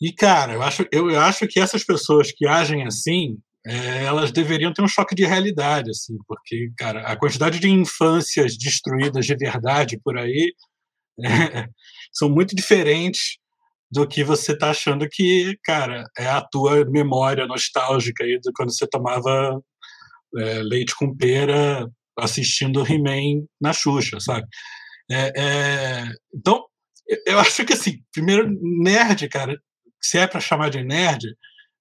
E, 0.00 0.12
cara, 0.12 0.52
eu 0.54 0.62
acho, 0.62 0.86
eu 0.92 1.20
acho 1.20 1.46
que 1.48 1.58
essas 1.58 1.84
pessoas 1.84 2.30
que 2.30 2.46
agem 2.46 2.86
assim, 2.86 3.38
é, 3.68 4.04
elas 4.04 4.32
deveriam 4.32 4.72
ter 4.72 4.80
um 4.80 4.88
choque 4.88 5.14
de 5.14 5.26
realidade, 5.26 5.90
assim, 5.90 6.16
porque, 6.26 6.72
cara, 6.76 7.02
a 7.02 7.14
quantidade 7.16 7.60
de 7.60 7.68
infâncias 7.68 8.56
destruídas 8.56 9.26
de 9.26 9.36
verdade 9.36 10.00
por 10.02 10.16
aí 10.16 10.54
é, 11.22 11.28
são 12.10 12.30
muito 12.30 12.56
diferentes 12.56 13.36
do 13.90 14.06
que 14.06 14.24
você 14.24 14.52
está 14.52 14.70
achando 14.70 15.06
que, 15.10 15.58
cara, 15.62 16.04
é 16.16 16.26
a 16.26 16.40
tua 16.40 16.84
memória 16.86 17.46
nostálgica 17.46 18.24
aí 18.24 18.40
de 18.40 18.50
quando 18.52 18.72
você 18.72 18.86
tomava 18.86 19.60
é, 20.38 20.62
leite 20.62 20.94
com 20.96 21.14
pera 21.14 21.86
assistindo 22.18 22.86
He-Man 22.86 23.46
na 23.60 23.74
Xuxa, 23.74 24.18
sabe? 24.18 24.46
É, 25.10 25.32
é, 25.36 26.08
então, 26.34 26.64
eu 27.26 27.38
acho 27.38 27.64
que 27.66 27.74
assim, 27.74 27.98
primeiro, 28.12 28.48
nerd, 28.82 29.28
cara, 29.28 29.58
se 30.00 30.16
é 30.16 30.26
para 30.26 30.40
chamar 30.40 30.70
de 30.70 30.82
nerd, 30.82 31.26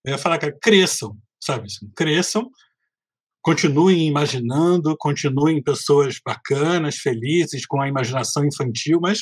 eu 0.06 0.12
ia 0.12 0.18
falar, 0.18 0.38
cara, 0.38 0.56
cresçam, 0.62 1.18
sabe? 1.40 1.66
Assim, 1.66 1.90
cresçam, 1.96 2.50
continuem 3.42 4.08
imaginando, 4.08 4.96
continuem 4.98 5.62
pessoas 5.62 6.20
bacanas, 6.24 6.98
felizes, 6.98 7.66
com 7.66 7.82
a 7.82 7.88
imaginação 7.88 8.46
infantil, 8.46 9.00
mas 9.02 9.20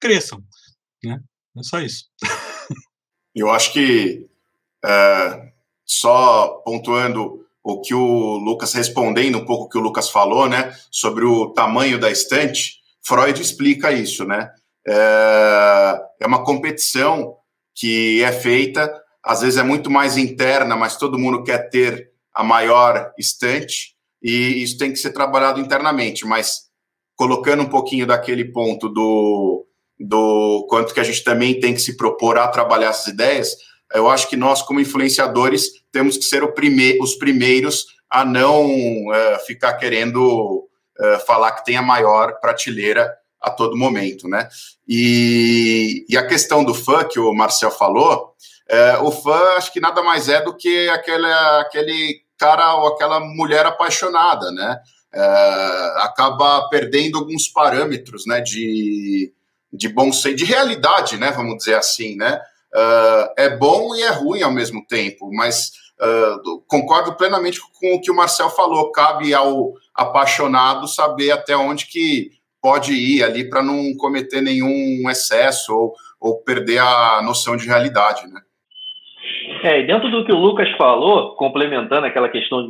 cresçam, 0.00 0.42
né? 1.04 1.20
É 1.56 1.62
só 1.62 1.80
isso. 1.80 2.06
Eu 3.34 3.50
acho 3.50 3.72
que, 3.72 4.26
é, 4.84 5.52
só 5.84 6.62
pontuando 6.64 7.46
o 7.62 7.80
que 7.80 7.94
o 7.94 8.36
Lucas, 8.38 8.72
respondendo 8.72 9.38
um 9.38 9.44
pouco 9.44 9.64
o 9.64 9.68
que 9.68 9.78
o 9.78 9.80
Lucas 9.80 10.10
falou, 10.10 10.48
né, 10.48 10.76
sobre 10.90 11.24
o 11.24 11.50
tamanho 11.52 11.98
da 11.98 12.10
estante, 12.10 12.80
Freud 13.04 13.40
explica 13.40 13.92
isso, 13.92 14.24
né? 14.24 14.50
É, 14.86 16.00
é 16.20 16.26
uma 16.26 16.44
competição 16.44 17.36
que 17.74 18.22
é 18.22 18.32
feita, 18.32 19.01
às 19.24 19.40
vezes 19.40 19.58
é 19.58 19.62
muito 19.62 19.90
mais 19.90 20.16
interna, 20.16 20.76
mas 20.76 20.96
todo 20.96 21.18
mundo 21.18 21.44
quer 21.44 21.70
ter 21.70 22.10
a 22.34 22.42
maior 22.42 23.12
estante, 23.18 23.94
e 24.22 24.62
isso 24.62 24.78
tem 24.78 24.90
que 24.90 24.98
ser 24.98 25.12
trabalhado 25.12 25.60
internamente, 25.60 26.24
mas 26.24 26.70
colocando 27.14 27.62
um 27.62 27.68
pouquinho 27.68 28.06
daquele 28.06 28.44
ponto 28.44 28.88
do, 28.88 29.66
do 29.98 30.66
quanto 30.68 30.94
que 30.94 31.00
a 31.00 31.04
gente 31.04 31.22
também 31.22 31.60
tem 31.60 31.74
que 31.74 31.80
se 31.80 31.96
propor 31.96 32.38
a 32.38 32.48
trabalhar 32.48 32.88
essas 32.88 33.08
ideias, 33.08 33.56
eu 33.94 34.08
acho 34.08 34.28
que 34.28 34.36
nós, 34.36 34.62
como 34.62 34.80
influenciadores, 34.80 35.70
temos 35.92 36.16
que 36.16 36.24
ser 36.24 36.46
prime 36.54 36.98
os 37.00 37.14
primeiros 37.14 37.86
a 38.08 38.24
não 38.24 38.66
uh, 38.66 39.38
ficar 39.46 39.74
querendo 39.74 40.68
uh, 40.98 41.26
falar 41.26 41.52
que 41.52 41.64
tem 41.64 41.76
a 41.76 41.82
maior 41.82 42.40
prateleira 42.40 43.12
a 43.40 43.50
todo 43.50 43.76
momento, 43.76 44.28
né? 44.28 44.48
E, 44.88 46.06
e 46.08 46.16
a 46.16 46.26
questão 46.26 46.64
do 46.64 46.74
fã 46.74 47.04
que 47.04 47.18
o 47.18 47.34
Marcel 47.34 47.70
falou, 47.70 48.34
é, 48.68 48.98
o 48.98 49.10
fã 49.10 49.56
acho 49.56 49.72
que 49.72 49.80
nada 49.80 50.02
mais 50.02 50.28
é 50.28 50.40
do 50.40 50.56
que 50.56 50.88
aquele, 50.88 51.32
aquele 51.60 52.22
cara 52.38 52.74
ou 52.76 52.88
aquela 52.88 53.20
mulher 53.20 53.66
apaixonada, 53.66 54.50
né? 54.50 54.78
É, 55.14 55.94
acaba 55.98 56.68
perdendo 56.68 57.18
alguns 57.18 57.48
parâmetros, 57.48 58.26
né? 58.26 58.40
De, 58.40 59.32
de 59.72 59.88
bom 59.88 60.12
senso, 60.12 60.36
de 60.36 60.44
realidade, 60.44 61.16
né? 61.16 61.30
Vamos 61.32 61.58
dizer 61.58 61.74
assim, 61.76 62.16
né? 62.16 62.40
É, 62.74 63.44
é 63.44 63.56
bom 63.56 63.94
e 63.94 64.02
é 64.02 64.10
ruim 64.10 64.42
ao 64.42 64.50
mesmo 64.52 64.84
tempo, 64.86 65.30
mas 65.32 65.82
Uh, 66.02 66.60
concordo 66.66 67.14
plenamente 67.14 67.60
com 67.60 67.94
o 67.94 68.00
que 68.00 68.10
o 68.10 68.16
Marcel 68.16 68.50
falou. 68.50 68.90
Cabe 68.90 69.32
ao 69.32 69.74
apaixonado 69.94 70.88
saber 70.88 71.30
até 71.30 71.56
onde 71.56 71.86
que 71.86 72.32
pode 72.60 72.92
ir 72.92 73.22
ali 73.22 73.48
para 73.48 73.62
não 73.62 73.94
cometer 73.96 74.40
nenhum 74.40 75.08
excesso 75.08 75.72
ou, 75.72 75.94
ou 76.20 76.38
perder 76.38 76.78
a 76.78 77.22
noção 77.22 77.56
de 77.56 77.66
realidade, 77.66 78.26
né? 78.26 78.40
É, 79.62 79.82
dentro 79.82 80.10
do 80.10 80.24
que 80.24 80.32
o 80.32 80.38
Lucas 80.38 80.68
falou, 80.76 81.34
complementando 81.36 82.06
aquela 82.06 82.28
questão 82.28 82.68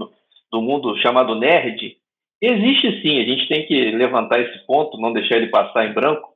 do 0.50 0.62
mundo 0.62 0.96
chamado 0.98 1.34
nerd, 1.34 1.96
existe 2.40 3.02
sim, 3.02 3.20
a 3.20 3.24
gente 3.24 3.48
tem 3.48 3.66
que 3.66 3.90
levantar 3.92 4.40
esse 4.40 4.66
ponto, 4.66 5.00
não 5.00 5.12
deixar 5.12 5.36
ele 5.36 5.48
passar 5.48 5.86
em 5.86 5.92
branco, 5.92 6.30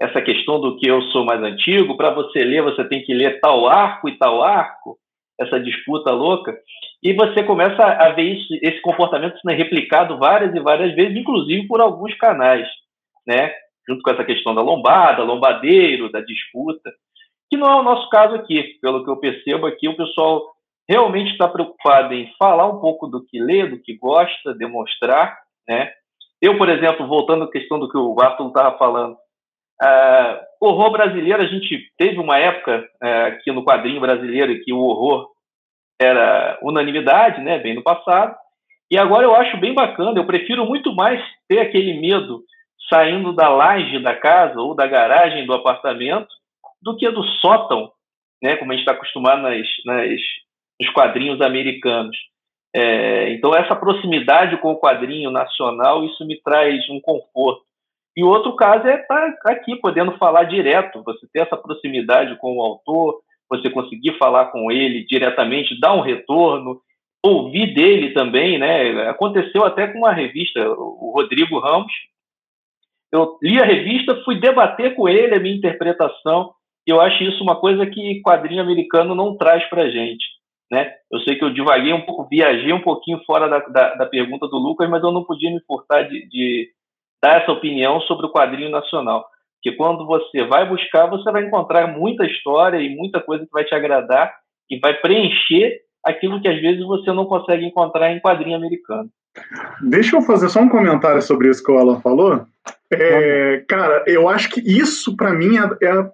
essa 0.00 0.20
questão 0.20 0.60
do 0.60 0.76
que 0.76 0.88
eu 0.88 1.00
sou 1.04 1.24
mais 1.24 1.42
antigo, 1.42 1.96
para 1.96 2.10
você 2.10 2.42
ler, 2.44 2.62
você 2.62 2.84
tem 2.84 3.02
que 3.02 3.14
ler 3.14 3.40
tal 3.40 3.66
arco 3.66 4.08
e 4.08 4.18
tal 4.18 4.42
arco, 4.42 4.98
essa 5.40 5.58
disputa 5.58 6.12
louca, 6.12 6.56
e 7.02 7.12
você 7.14 7.42
começa 7.42 7.82
a 7.82 8.10
ver 8.10 8.24
isso, 8.24 8.46
esse 8.62 8.80
comportamento 8.82 9.38
sendo 9.40 9.56
replicado 9.56 10.18
várias 10.18 10.54
e 10.54 10.60
várias 10.60 10.94
vezes, 10.94 11.16
inclusive 11.16 11.66
por 11.66 11.80
alguns 11.80 12.14
canais 12.16 12.68
né? 13.26 13.52
junto 13.88 14.02
com 14.02 14.10
essa 14.10 14.24
questão 14.24 14.54
da 14.54 14.62
lombada, 14.62 15.24
lombadeiro, 15.24 16.10
da 16.10 16.20
disputa, 16.20 16.92
que 17.52 17.56
não 17.58 17.70
é 17.70 17.74
o 17.74 17.82
nosso 17.82 18.08
caso 18.08 18.34
aqui. 18.34 18.78
Pelo 18.80 19.04
que 19.04 19.10
eu 19.10 19.18
percebo 19.18 19.66
aqui, 19.66 19.86
o 19.86 19.94
pessoal 19.94 20.54
realmente 20.88 21.32
está 21.32 21.46
preocupado 21.46 22.14
em 22.14 22.32
falar 22.38 22.66
um 22.66 22.80
pouco 22.80 23.06
do 23.06 23.22
que 23.22 23.38
lê, 23.38 23.66
do 23.66 23.78
que 23.78 23.94
gosta, 23.98 24.54
demonstrar, 24.54 25.38
né? 25.68 25.92
Eu, 26.40 26.56
por 26.56 26.70
exemplo, 26.70 27.06
voltando 27.06 27.44
à 27.44 27.50
questão 27.50 27.78
do 27.78 27.90
que 27.90 27.98
o 27.98 28.18
Arthur 28.18 28.48
estava 28.48 28.78
falando, 28.78 29.12
uh, 29.12 30.38
horror 30.62 30.92
brasileiro, 30.92 31.42
a 31.42 31.46
gente 31.46 31.92
teve 31.98 32.18
uma 32.18 32.38
época 32.38 32.88
uh, 33.04 33.26
aqui 33.26 33.52
no 33.52 33.64
quadrinho 33.64 34.00
brasileiro 34.00 34.58
que 34.64 34.72
o 34.72 34.80
horror 34.80 35.28
era 36.00 36.58
unanimidade, 36.62 37.42
né, 37.42 37.58
bem 37.58 37.74
no 37.74 37.82
passado, 37.82 38.34
e 38.90 38.96
agora 38.98 39.24
eu 39.24 39.36
acho 39.36 39.58
bem 39.58 39.74
bacana, 39.74 40.18
eu 40.18 40.26
prefiro 40.26 40.64
muito 40.64 40.94
mais 40.94 41.22
ter 41.46 41.60
aquele 41.60 42.00
medo 42.00 42.42
saindo 42.88 43.34
da 43.34 43.50
laje 43.50 43.98
da 44.02 44.16
casa 44.16 44.58
ou 44.58 44.74
da 44.74 44.86
garagem 44.86 45.46
do 45.46 45.52
apartamento 45.52 46.41
do 46.82 46.96
que 46.96 47.08
do 47.10 47.22
sótão, 47.40 47.90
né, 48.42 48.56
como 48.56 48.72
a 48.72 48.74
gente 48.74 48.82
está 48.82 48.92
acostumado 48.92 49.42
nas, 49.42 49.66
nas, 49.84 50.20
nos 50.80 50.90
quadrinhos 50.92 51.40
americanos. 51.40 52.16
É, 52.74 53.32
então, 53.32 53.54
essa 53.54 53.76
proximidade 53.76 54.56
com 54.58 54.72
o 54.72 54.80
quadrinho 54.80 55.30
nacional, 55.30 56.04
isso 56.04 56.26
me 56.26 56.40
traz 56.40 56.88
um 56.88 57.00
conforto. 57.00 57.62
E 58.16 58.24
outro 58.24 58.56
caso 58.56 58.86
é 58.86 59.00
estar 59.00 59.32
tá 59.42 59.52
aqui, 59.52 59.76
podendo 59.76 60.16
falar 60.18 60.44
direto, 60.44 61.02
você 61.02 61.26
ter 61.32 61.42
essa 61.42 61.56
proximidade 61.56 62.36
com 62.36 62.56
o 62.56 62.62
autor, 62.62 63.20
você 63.48 63.70
conseguir 63.70 64.18
falar 64.18 64.46
com 64.46 64.70
ele 64.70 65.04
diretamente, 65.04 65.78
dar 65.78 65.94
um 65.94 66.00
retorno, 66.00 66.80
ouvir 67.22 67.72
dele 67.74 68.12
também, 68.12 68.58
né? 68.58 69.08
Aconteceu 69.08 69.64
até 69.64 69.86
com 69.86 69.98
uma 69.98 70.12
revista, 70.12 70.60
o 70.70 71.12
Rodrigo 71.14 71.58
Ramos. 71.58 71.92
Eu 73.12 73.38
li 73.42 73.60
a 73.60 73.64
revista, 73.64 74.22
fui 74.24 74.40
debater 74.40 74.94
com 74.94 75.08
ele 75.08 75.34
a 75.34 75.40
minha 75.40 75.54
interpretação, 75.54 76.52
e 76.86 76.90
eu 76.90 77.00
acho 77.00 77.22
isso 77.22 77.42
uma 77.42 77.56
coisa 77.56 77.86
que 77.86 78.20
quadrinho 78.22 78.62
americano 78.62 79.14
não 79.14 79.36
traz 79.36 79.64
para 79.68 79.90
gente. 79.90 80.24
Né? 80.70 80.90
Eu 81.10 81.20
sei 81.20 81.36
que 81.36 81.44
eu 81.44 81.52
divaguei 81.52 81.92
um 81.92 82.00
pouco, 82.00 82.26
viajei 82.30 82.72
um 82.72 82.80
pouquinho 82.80 83.20
fora 83.26 83.48
da, 83.48 83.58
da, 83.58 83.94
da 83.94 84.06
pergunta 84.06 84.48
do 84.48 84.56
Lucas, 84.56 84.88
mas 84.88 85.02
eu 85.02 85.12
não 85.12 85.22
podia 85.22 85.50
me 85.50 85.60
furtar 85.66 86.02
de, 86.04 86.26
de, 86.28 86.70
dar 87.22 87.42
essa 87.42 87.52
opinião 87.52 88.00
sobre 88.02 88.26
o 88.26 88.32
quadrinho 88.32 88.70
nacional. 88.70 89.26
Porque 89.62 89.76
quando 89.76 90.06
você 90.06 90.44
vai 90.44 90.66
buscar, 90.68 91.06
você 91.06 91.30
vai 91.30 91.44
encontrar 91.44 91.86
muita 91.86 92.24
história 92.24 92.78
e 92.78 92.96
muita 92.96 93.20
coisa 93.20 93.44
que 93.44 93.52
vai 93.52 93.64
te 93.64 93.74
agradar 93.74 94.34
e 94.70 94.78
vai 94.78 94.94
preencher 94.94 95.80
aquilo 96.04 96.40
que 96.40 96.48
às 96.48 96.60
vezes 96.60 96.84
você 96.84 97.12
não 97.12 97.26
consegue 97.26 97.64
encontrar 97.64 98.10
em 98.10 98.20
quadrinho 98.20 98.56
americano. 98.56 99.08
Deixa 99.82 100.16
eu 100.16 100.22
fazer 100.22 100.48
só 100.48 100.60
um 100.60 100.68
comentário 100.68 101.22
sobre 101.22 101.48
isso 101.48 101.62
que 101.62 101.70
o 101.70 101.78
Alan 101.78 102.00
falou. 102.00 102.44
É, 102.90 103.64
cara, 103.68 104.04
eu 104.06 104.28
acho 104.28 104.50
que 104.50 104.60
isso, 104.60 105.16
para 105.16 105.32
mim, 105.32 105.56
é, 105.56 105.86
é, 105.86 106.10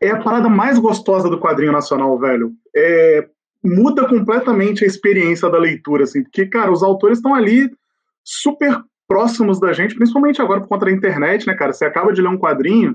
é, 0.00 0.10
a 0.10 0.20
parada 0.20 0.48
mais 0.48 0.78
gostosa 0.78 1.28
do 1.28 1.38
quadrinho 1.38 1.72
nacional, 1.72 2.18
velho. 2.18 2.52
É, 2.74 3.28
muda 3.62 4.06
completamente 4.08 4.84
a 4.84 4.86
experiência 4.86 5.48
da 5.50 5.58
leitura, 5.58 6.04
assim, 6.04 6.22
porque, 6.22 6.46
cara, 6.46 6.70
os 6.70 6.82
autores 6.82 7.18
estão 7.18 7.34
ali 7.34 7.70
super 8.24 8.80
próximos 9.06 9.58
da 9.58 9.72
gente, 9.72 9.94
principalmente 9.94 10.40
agora 10.40 10.60
por 10.60 10.68
conta 10.68 10.86
da 10.86 10.92
internet, 10.92 11.46
né, 11.46 11.54
cara? 11.54 11.72
Você 11.72 11.84
acaba 11.84 12.12
de 12.12 12.20
ler 12.20 12.28
um 12.28 12.38
quadrinho, 12.38 12.94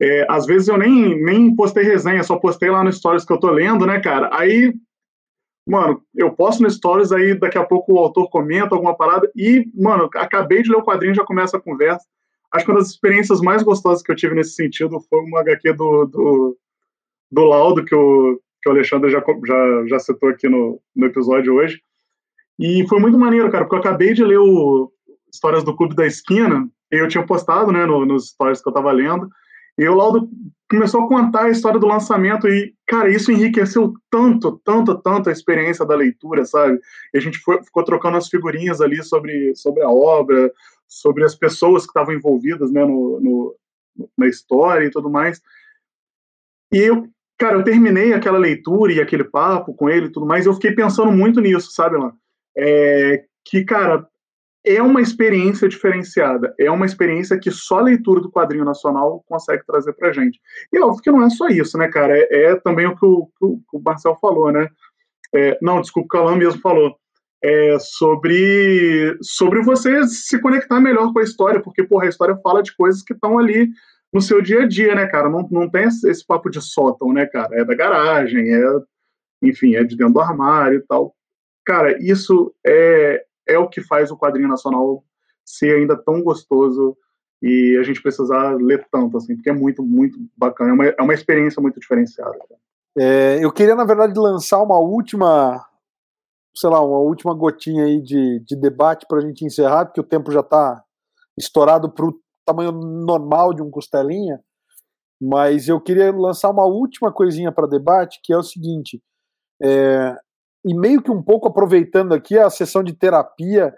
é, 0.00 0.26
às 0.28 0.46
vezes 0.46 0.68
eu 0.68 0.78
nem, 0.78 1.22
nem 1.22 1.54
postei 1.54 1.84
resenha, 1.84 2.22
só 2.22 2.36
postei 2.36 2.70
lá 2.70 2.82
no 2.82 2.92
Stories 2.92 3.24
que 3.24 3.32
eu 3.32 3.38
tô 3.38 3.50
lendo, 3.50 3.86
né, 3.86 4.00
cara? 4.00 4.30
Aí, 4.32 4.74
mano, 5.68 6.02
eu 6.14 6.32
posto 6.32 6.62
no 6.62 6.70
Stories, 6.70 7.12
aí 7.12 7.38
daqui 7.38 7.58
a 7.58 7.64
pouco 7.64 7.92
o 7.92 7.98
autor 7.98 8.28
comenta 8.30 8.74
alguma 8.74 8.96
parada, 8.96 9.30
e, 9.36 9.66
mano, 9.74 10.08
acabei 10.14 10.62
de 10.62 10.70
ler 10.70 10.78
o 10.78 10.84
quadrinho, 10.84 11.14
já 11.14 11.24
começa 11.24 11.56
a 11.56 11.60
conversa. 11.60 12.04
Acho 12.54 12.64
que 12.64 12.70
uma 12.70 12.78
das 12.78 12.90
experiências 12.90 13.40
mais 13.40 13.64
gostosas 13.64 14.00
que 14.00 14.12
eu 14.12 14.16
tive 14.16 14.36
nesse 14.36 14.54
sentido 14.54 15.00
foi 15.10 15.18
uma 15.18 15.40
HQ 15.40 15.72
do, 15.72 16.04
do, 16.06 16.56
do 17.32 17.44
Laudo, 17.44 17.84
que 17.84 17.94
o, 17.94 18.40
que 18.62 18.68
o 18.68 18.72
Alexandre 18.72 19.10
já, 19.10 19.20
já, 19.44 19.86
já 19.88 19.98
citou 19.98 20.28
aqui 20.28 20.48
no, 20.48 20.80
no 20.94 21.06
episódio 21.06 21.54
hoje. 21.54 21.80
E 22.56 22.86
foi 22.88 23.00
muito 23.00 23.18
maneiro, 23.18 23.50
cara, 23.50 23.64
porque 23.64 23.74
eu 23.74 23.80
acabei 23.80 24.14
de 24.14 24.22
ler 24.24 24.38
o 24.38 24.88
Histórias 25.32 25.64
do 25.64 25.74
Clube 25.74 25.96
da 25.96 26.06
Esquina, 26.06 26.68
e 26.92 26.96
eu 26.96 27.08
tinha 27.08 27.26
postado, 27.26 27.72
né, 27.72 27.84
no, 27.86 28.06
nos 28.06 28.28
stories 28.28 28.62
que 28.62 28.68
eu 28.68 28.72
tava 28.72 28.92
lendo, 28.92 29.28
e 29.76 29.88
o 29.88 29.94
Laudo 29.94 30.28
começou 30.70 31.02
a 31.02 31.08
contar 31.08 31.46
a 31.46 31.50
história 31.50 31.80
do 31.80 31.88
lançamento 31.88 32.48
e, 32.48 32.72
cara, 32.86 33.10
isso 33.10 33.32
enriqueceu 33.32 33.92
tanto, 34.08 34.60
tanto, 34.64 34.96
tanto 35.02 35.28
a 35.28 35.32
experiência 35.32 35.84
da 35.84 35.96
leitura, 35.96 36.44
sabe? 36.44 36.78
E 37.12 37.18
a 37.18 37.20
gente 37.20 37.38
foi, 37.38 37.62
ficou 37.64 37.82
trocando 37.82 38.16
as 38.16 38.28
figurinhas 38.28 38.80
ali 38.80 39.02
sobre, 39.02 39.54
sobre 39.56 39.82
a 39.82 39.90
obra, 39.90 40.52
sobre 40.88 41.24
as 41.24 41.34
pessoas 41.34 41.82
que 41.82 41.90
estavam 41.90 42.14
envolvidas, 42.14 42.70
né, 42.70 42.84
no, 42.84 43.20
no, 43.20 43.56
na 44.16 44.26
história 44.26 44.86
e 44.86 44.90
tudo 44.90 45.10
mais. 45.10 45.40
E 46.72 46.78
eu, 46.78 47.08
Cara, 47.36 47.56
eu 47.56 47.64
terminei 47.64 48.12
aquela 48.12 48.38
leitura 48.38 48.92
e 48.92 49.00
aquele 49.00 49.24
papo 49.24 49.74
com 49.74 49.88
ele 49.88 50.06
e 50.06 50.10
tudo 50.12 50.26
mais, 50.26 50.46
e 50.46 50.48
eu 50.48 50.54
fiquei 50.54 50.72
pensando 50.72 51.10
muito 51.10 51.40
nisso, 51.40 51.72
sabe, 51.72 51.96
lá? 51.96 52.12
É, 52.56 53.24
que, 53.44 53.64
cara, 53.64 54.06
é 54.64 54.80
uma 54.80 55.00
experiência 55.00 55.68
diferenciada, 55.68 56.54
é 56.58 56.70
uma 56.70 56.86
experiência 56.86 57.38
que 57.38 57.50
só 57.50 57.80
a 57.80 57.82
leitura 57.82 58.20
do 58.20 58.30
quadrinho 58.30 58.64
nacional 58.64 59.24
consegue 59.28 59.64
trazer 59.66 59.92
pra 59.94 60.12
gente. 60.12 60.40
E 60.72 60.80
óbvio 60.80 61.02
que 61.02 61.10
não 61.10 61.22
é 61.24 61.30
só 61.30 61.48
isso, 61.48 61.76
né, 61.76 61.88
cara? 61.88 62.16
É, 62.16 62.52
é 62.52 62.56
também 62.56 62.86
o 62.86 62.96
que 62.96 63.04
o, 63.04 63.28
o, 63.40 63.60
o, 63.72 63.80
Marcel 63.80 64.16
falou, 64.20 64.52
né? 64.52 64.68
É, 65.34 65.58
não, 65.60 65.80
desculpa, 65.80 66.06
o 66.06 66.08
Calam 66.08 66.36
mesmo 66.36 66.60
falou. 66.60 66.96
É, 67.46 67.78
sobre, 67.78 69.18
sobre 69.20 69.60
você 69.60 70.06
se 70.06 70.40
conectar 70.40 70.80
melhor 70.80 71.12
com 71.12 71.18
a 71.18 71.22
história, 71.22 71.60
porque, 71.60 71.84
porra, 71.84 72.06
a 72.06 72.08
história 72.08 72.34
fala 72.42 72.62
de 72.62 72.74
coisas 72.74 73.02
que 73.02 73.12
estão 73.12 73.38
ali 73.38 73.68
no 74.10 74.22
seu 74.22 74.40
dia 74.40 74.62
a 74.62 74.66
dia, 74.66 74.94
né, 74.94 75.06
cara? 75.06 75.28
Não, 75.28 75.46
não 75.50 75.68
tem 75.68 75.84
esse 75.84 76.26
papo 76.26 76.48
de 76.48 76.62
sótão, 76.62 77.12
né, 77.12 77.26
cara? 77.26 77.60
É 77.60 77.64
da 77.64 77.74
garagem, 77.74 78.54
é, 78.54 78.62
enfim, 79.42 79.74
é 79.74 79.84
de 79.84 79.94
dentro 79.94 80.14
do 80.14 80.20
armário 80.20 80.78
e 80.78 80.82
tal. 80.86 81.14
Cara, 81.66 81.98
isso 82.02 82.54
é, 82.64 83.24
é 83.46 83.58
o 83.58 83.68
que 83.68 83.82
faz 83.82 84.10
o 84.10 84.16
quadrinho 84.16 84.48
nacional 84.48 85.04
ser 85.44 85.76
ainda 85.76 85.96
tão 85.96 86.22
gostoso 86.22 86.96
e 87.42 87.76
a 87.78 87.82
gente 87.82 88.00
precisar 88.00 88.56
ler 88.56 88.86
tanto, 88.90 89.18
assim, 89.18 89.34
porque 89.34 89.50
é 89.50 89.52
muito, 89.52 89.82
muito 89.82 90.18
bacana. 90.36 90.70
É 90.70 90.72
uma, 90.72 90.86
é 90.86 91.02
uma 91.02 91.12
experiência 91.12 91.60
muito 91.60 91.78
diferenciada. 91.78 92.38
É, 92.96 93.38
eu 93.44 93.52
queria, 93.52 93.74
na 93.74 93.84
verdade, 93.84 94.18
lançar 94.18 94.62
uma 94.62 94.78
última, 94.78 95.62
sei 96.54 96.70
lá, 96.70 96.80
uma 96.80 96.98
última 96.98 97.34
gotinha 97.34 97.84
aí 97.84 98.00
de, 98.00 98.40
de 98.40 98.56
debate 98.56 99.06
para 99.08 99.18
a 99.18 99.20
gente 99.20 99.44
encerrar, 99.44 99.86
porque 99.86 100.00
o 100.00 100.06
tempo 100.06 100.30
já 100.30 100.40
está 100.40 100.82
estourado 101.36 101.90
para 101.90 102.06
o 102.06 102.14
tamanho 102.46 102.72
normal 102.72 103.52
de 103.52 103.62
um 103.62 103.70
costelinha, 103.70 104.40
mas 105.20 105.68
eu 105.68 105.80
queria 105.80 106.12
lançar 106.12 106.50
uma 106.50 106.66
última 106.66 107.12
coisinha 107.12 107.50
para 107.50 107.66
debate, 107.66 108.20
que 108.22 108.32
é 108.32 108.36
o 108.36 108.42
seguinte, 108.42 109.02
é, 109.62 110.14
e 110.64 110.74
meio 110.74 111.02
que 111.02 111.10
um 111.10 111.22
pouco 111.22 111.48
aproveitando 111.48 112.12
aqui 112.12 112.38
a 112.38 112.50
sessão 112.50 112.82
de 112.82 112.94
terapia, 112.94 113.74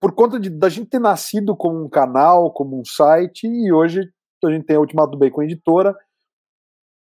por 0.00 0.14
conta 0.14 0.38
de, 0.38 0.50
da 0.50 0.68
gente 0.68 0.88
ter 0.88 1.00
nascido 1.00 1.56
como 1.56 1.84
um 1.84 1.88
canal, 1.88 2.52
como 2.52 2.78
um 2.78 2.84
site, 2.84 3.46
e 3.46 3.72
hoje 3.72 4.08
a 4.44 4.50
gente 4.50 4.64
tem 4.64 4.76
a 4.76 4.80
Ultimato 4.80 5.10
do 5.10 5.18
Bacon 5.18 5.42
Editora, 5.42 5.94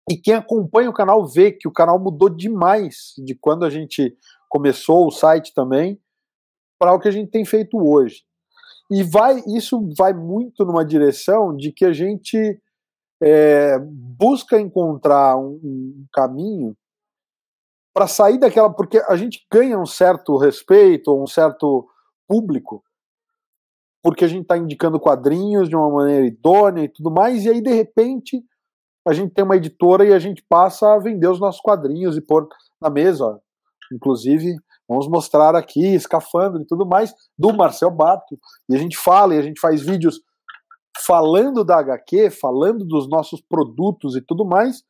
e 0.10 0.18
quem 0.18 0.34
acompanha 0.34 0.90
o 0.90 0.94
canal 0.94 1.26
vê 1.26 1.52
que 1.52 1.68
o 1.68 1.72
canal 1.72 1.98
mudou 2.00 2.30
demais 2.30 3.14
de 3.24 3.34
quando 3.36 3.64
a 3.64 3.70
gente 3.70 4.16
começou 4.52 5.08
o 5.08 5.12
site 5.12 5.54
também 5.54 5.98
para 6.78 6.94
o 6.94 7.00
que 7.00 7.08
a 7.08 7.12
gente 7.12 7.32
tem 7.32 7.46
feito 7.46 7.78
hoje. 7.78 8.24
E 8.92 9.02
vai, 9.02 9.42
isso 9.48 9.80
vai 9.98 10.14
muito 10.14 10.66
numa 10.66 10.84
direção 10.84 11.56
de 11.56 11.72
que 11.72 11.86
a 11.86 11.94
gente 11.94 12.62
é, 13.24 13.80
busca 13.80 14.60
encontrar 14.60 15.38
um, 15.38 15.60
um 15.64 16.06
caminho 16.12 16.76
para 17.94 18.08
sair 18.08 18.38
daquela. 18.38 18.70
Porque 18.70 18.98
a 19.08 19.16
gente 19.16 19.48
ganha 19.50 19.80
um 19.80 19.86
certo 19.86 20.36
respeito, 20.36 21.16
um 21.16 21.28
certo 21.28 21.88
público, 22.28 22.84
porque 24.04 24.26
a 24.26 24.28
gente 24.28 24.42
está 24.42 24.58
indicando 24.58 25.00
quadrinhos 25.00 25.70
de 25.70 25.76
uma 25.76 25.90
maneira 25.90 26.26
idônea 26.26 26.84
e 26.84 26.90
tudo 26.90 27.10
mais, 27.10 27.46
e 27.46 27.50
aí 27.50 27.62
de 27.62 27.72
repente 27.72 28.44
a 29.08 29.14
gente 29.14 29.34
tem 29.34 29.44
uma 29.44 29.56
editora 29.56 30.06
e 30.06 30.14
a 30.14 30.20
gente 30.20 30.44
passa 30.48 30.94
a 30.94 31.00
vender 31.00 31.28
os 31.28 31.40
nossos 31.40 31.62
quadrinhos 31.62 32.18
e 32.18 32.22
pôr 32.22 32.48
na 32.82 32.90
mesa. 32.90 33.26
Ó. 33.26 33.40
Inclusive, 33.92 34.56
Vamos 34.92 35.08
mostrar 35.08 35.56
aqui, 35.56 35.96
escafandro 35.96 36.62
e 36.62 36.66
tudo 36.66 36.86
mais, 36.86 37.16
do 37.40 37.54
Marcel 37.54 37.90
Bato. 37.90 38.38
E 38.68 38.76
a 38.76 38.78
gente 38.78 38.98
fala, 38.98 39.34
e 39.34 39.38
a 39.38 39.42
gente 39.42 39.58
faz 39.58 39.82
vídeos 39.82 40.20
falando 41.06 41.64
da 41.64 41.80
HQ, 41.80 42.30
falando 42.30 42.84
dos 42.84 43.08
nossos 43.08 43.40
produtos 43.40 44.18
e 44.18 44.22
tudo 44.22 44.46
mais. 44.46 44.84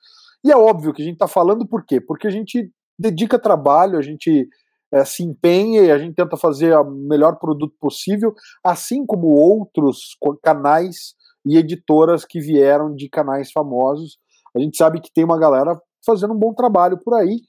E 0.44 0.52
é 0.52 0.58
óbvio 0.58 0.92
que 0.92 1.04
a 1.04 1.06
gente 1.06 1.14
está 1.14 1.28
falando 1.28 1.68
por 1.68 1.86
quê? 1.86 2.02
Porque 2.02 2.26
a 2.26 2.32
gente 2.32 2.72
dedica 2.98 3.38
trabalho, 3.38 3.96
a 3.96 4.02
gente 4.02 4.50
é, 4.92 5.06
se 5.06 5.22
empenha 5.22 5.84
e 5.84 5.92
a 5.92 6.00
gente 6.00 6.16
tenta 6.16 6.36
fazer 6.36 6.76
o 6.76 6.90
melhor 6.90 7.38
produto 7.38 7.76
possível, 7.80 8.34
assim 8.64 9.06
como 9.06 9.28
outros 9.28 10.18
canais 10.42 11.14
e 11.46 11.58
editoras 11.58 12.26
que 12.26 12.40
vieram 12.40 12.96
de 12.96 13.08
canais 13.08 13.52
famosos. 13.52 14.18
A 14.56 14.60
gente 14.60 14.76
sabe 14.76 15.00
que 15.00 15.14
tem 15.14 15.24
uma 15.24 15.38
galera 15.38 15.80
fazendo 16.04 16.34
um 16.34 16.40
bom 16.40 16.56
trabalho 16.56 16.98
por 16.98 17.14
aí 17.14 17.40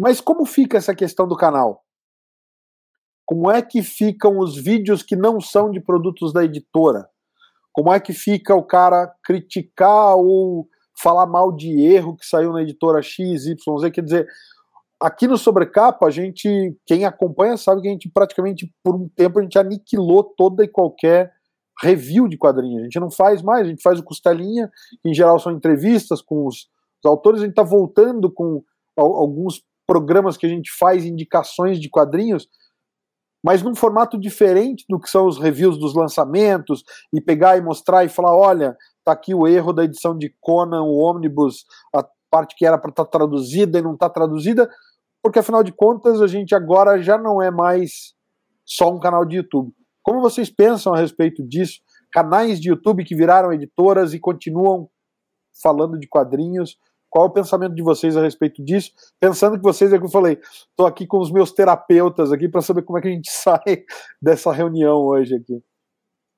mas 0.00 0.18
como 0.18 0.46
fica 0.46 0.78
essa 0.78 0.94
questão 0.94 1.28
do 1.28 1.36
canal? 1.36 1.84
Como 3.26 3.50
é 3.50 3.60
que 3.60 3.82
ficam 3.82 4.38
os 4.38 4.56
vídeos 4.56 5.02
que 5.02 5.14
não 5.14 5.40
são 5.40 5.70
de 5.70 5.78
produtos 5.78 6.32
da 6.32 6.42
editora? 6.42 7.06
Como 7.70 7.92
é 7.92 8.00
que 8.00 8.14
fica 8.14 8.54
o 8.54 8.62
cara 8.62 9.14
criticar 9.22 10.16
ou 10.16 10.66
falar 11.00 11.26
mal 11.26 11.52
de 11.52 11.80
erro 11.82 12.16
que 12.16 12.24
saiu 12.24 12.50
na 12.50 12.62
editora 12.62 13.02
X, 13.02 13.44
Y, 13.46 13.78
Z? 13.78 13.90
Quer 13.90 14.02
dizer, 14.02 14.26
aqui 14.98 15.28
no 15.28 15.36
Sobrecapa, 15.36 16.06
a 16.06 16.10
gente, 16.10 16.48
quem 16.86 17.04
acompanha 17.04 17.58
sabe 17.58 17.82
que 17.82 17.88
a 17.88 17.92
gente 17.92 18.08
praticamente, 18.08 18.72
por 18.82 18.96
um 18.96 19.06
tempo, 19.14 19.38
a 19.38 19.42
gente 19.42 19.58
aniquilou 19.58 20.24
toda 20.24 20.64
e 20.64 20.68
qualquer 20.68 21.30
review 21.82 22.26
de 22.26 22.38
quadrinhos. 22.38 22.80
A 22.80 22.84
gente 22.84 22.98
não 23.00 23.10
faz 23.10 23.42
mais, 23.42 23.66
a 23.66 23.70
gente 23.70 23.82
faz 23.82 23.98
o 23.98 24.04
Costelinha, 24.04 24.70
que 25.02 25.10
em 25.10 25.14
geral 25.14 25.38
são 25.38 25.52
entrevistas 25.52 26.22
com 26.22 26.46
os, 26.46 26.70
os 27.04 27.08
autores, 27.08 27.42
a 27.42 27.44
gente 27.44 27.52
está 27.52 27.62
voltando 27.62 28.32
com 28.32 28.64
alguns 28.96 29.62
programas 29.90 30.36
que 30.36 30.46
a 30.46 30.48
gente 30.48 30.70
faz 30.70 31.04
indicações 31.04 31.80
de 31.80 31.90
quadrinhos, 31.90 32.48
mas 33.44 33.60
num 33.60 33.74
formato 33.74 34.16
diferente 34.16 34.84
do 34.88 35.00
que 35.00 35.10
são 35.10 35.26
os 35.26 35.36
reviews 35.36 35.76
dos 35.76 35.96
lançamentos, 35.96 36.84
e 37.12 37.20
pegar 37.20 37.56
e 37.56 37.60
mostrar 37.60 38.04
e 38.04 38.08
falar: 38.08 38.36
olha, 38.36 38.76
tá 39.02 39.10
aqui 39.10 39.34
o 39.34 39.48
erro 39.48 39.72
da 39.72 39.82
edição 39.82 40.16
de 40.16 40.32
Conan, 40.40 40.82
o 40.82 40.96
ônibus, 40.96 41.64
a 41.92 42.06
parte 42.30 42.54
que 42.54 42.64
era 42.64 42.78
para 42.78 42.90
estar 42.90 43.04
tá 43.04 43.10
traduzida 43.10 43.80
e 43.80 43.82
não 43.82 43.94
está 43.94 44.08
traduzida, 44.08 44.70
porque 45.20 45.40
afinal 45.40 45.64
de 45.64 45.72
contas 45.72 46.22
a 46.22 46.28
gente 46.28 46.54
agora 46.54 47.02
já 47.02 47.18
não 47.18 47.42
é 47.42 47.50
mais 47.50 48.14
só 48.64 48.94
um 48.94 49.00
canal 49.00 49.24
de 49.24 49.38
YouTube. 49.38 49.74
Como 50.04 50.20
vocês 50.20 50.48
pensam 50.48 50.94
a 50.94 50.98
respeito 50.98 51.42
disso? 51.42 51.80
Canais 52.12 52.60
de 52.60 52.68
YouTube 52.68 53.04
que 53.04 53.16
viraram 53.16 53.52
editoras 53.52 54.14
e 54.14 54.20
continuam 54.20 54.88
falando 55.60 55.98
de 55.98 56.06
quadrinhos. 56.06 56.78
Qual 57.10 57.26
o 57.26 57.30
pensamento 57.30 57.74
de 57.74 57.82
vocês 57.82 58.16
a 58.16 58.22
respeito 58.22 58.64
disso? 58.64 58.92
Pensando 59.18 59.56
que 59.56 59.62
vocês, 59.62 59.92
é 59.92 59.98
que 59.98 60.04
eu 60.04 60.08
falei, 60.08 60.38
estou 60.70 60.86
aqui 60.86 61.06
com 61.06 61.18
os 61.18 61.32
meus 61.32 61.52
terapeutas 61.52 62.32
aqui 62.32 62.48
para 62.48 62.62
saber 62.62 62.82
como 62.82 62.98
é 62.98 63.02
que 63.02 63.08
a 63.08 63.10
gente 63.10 63.30
sai 63.32 63.84
dessa 64.22 64.52
reunião 64.52 64.98
hoje 64.98 65.34
aqui. 65.34 65.60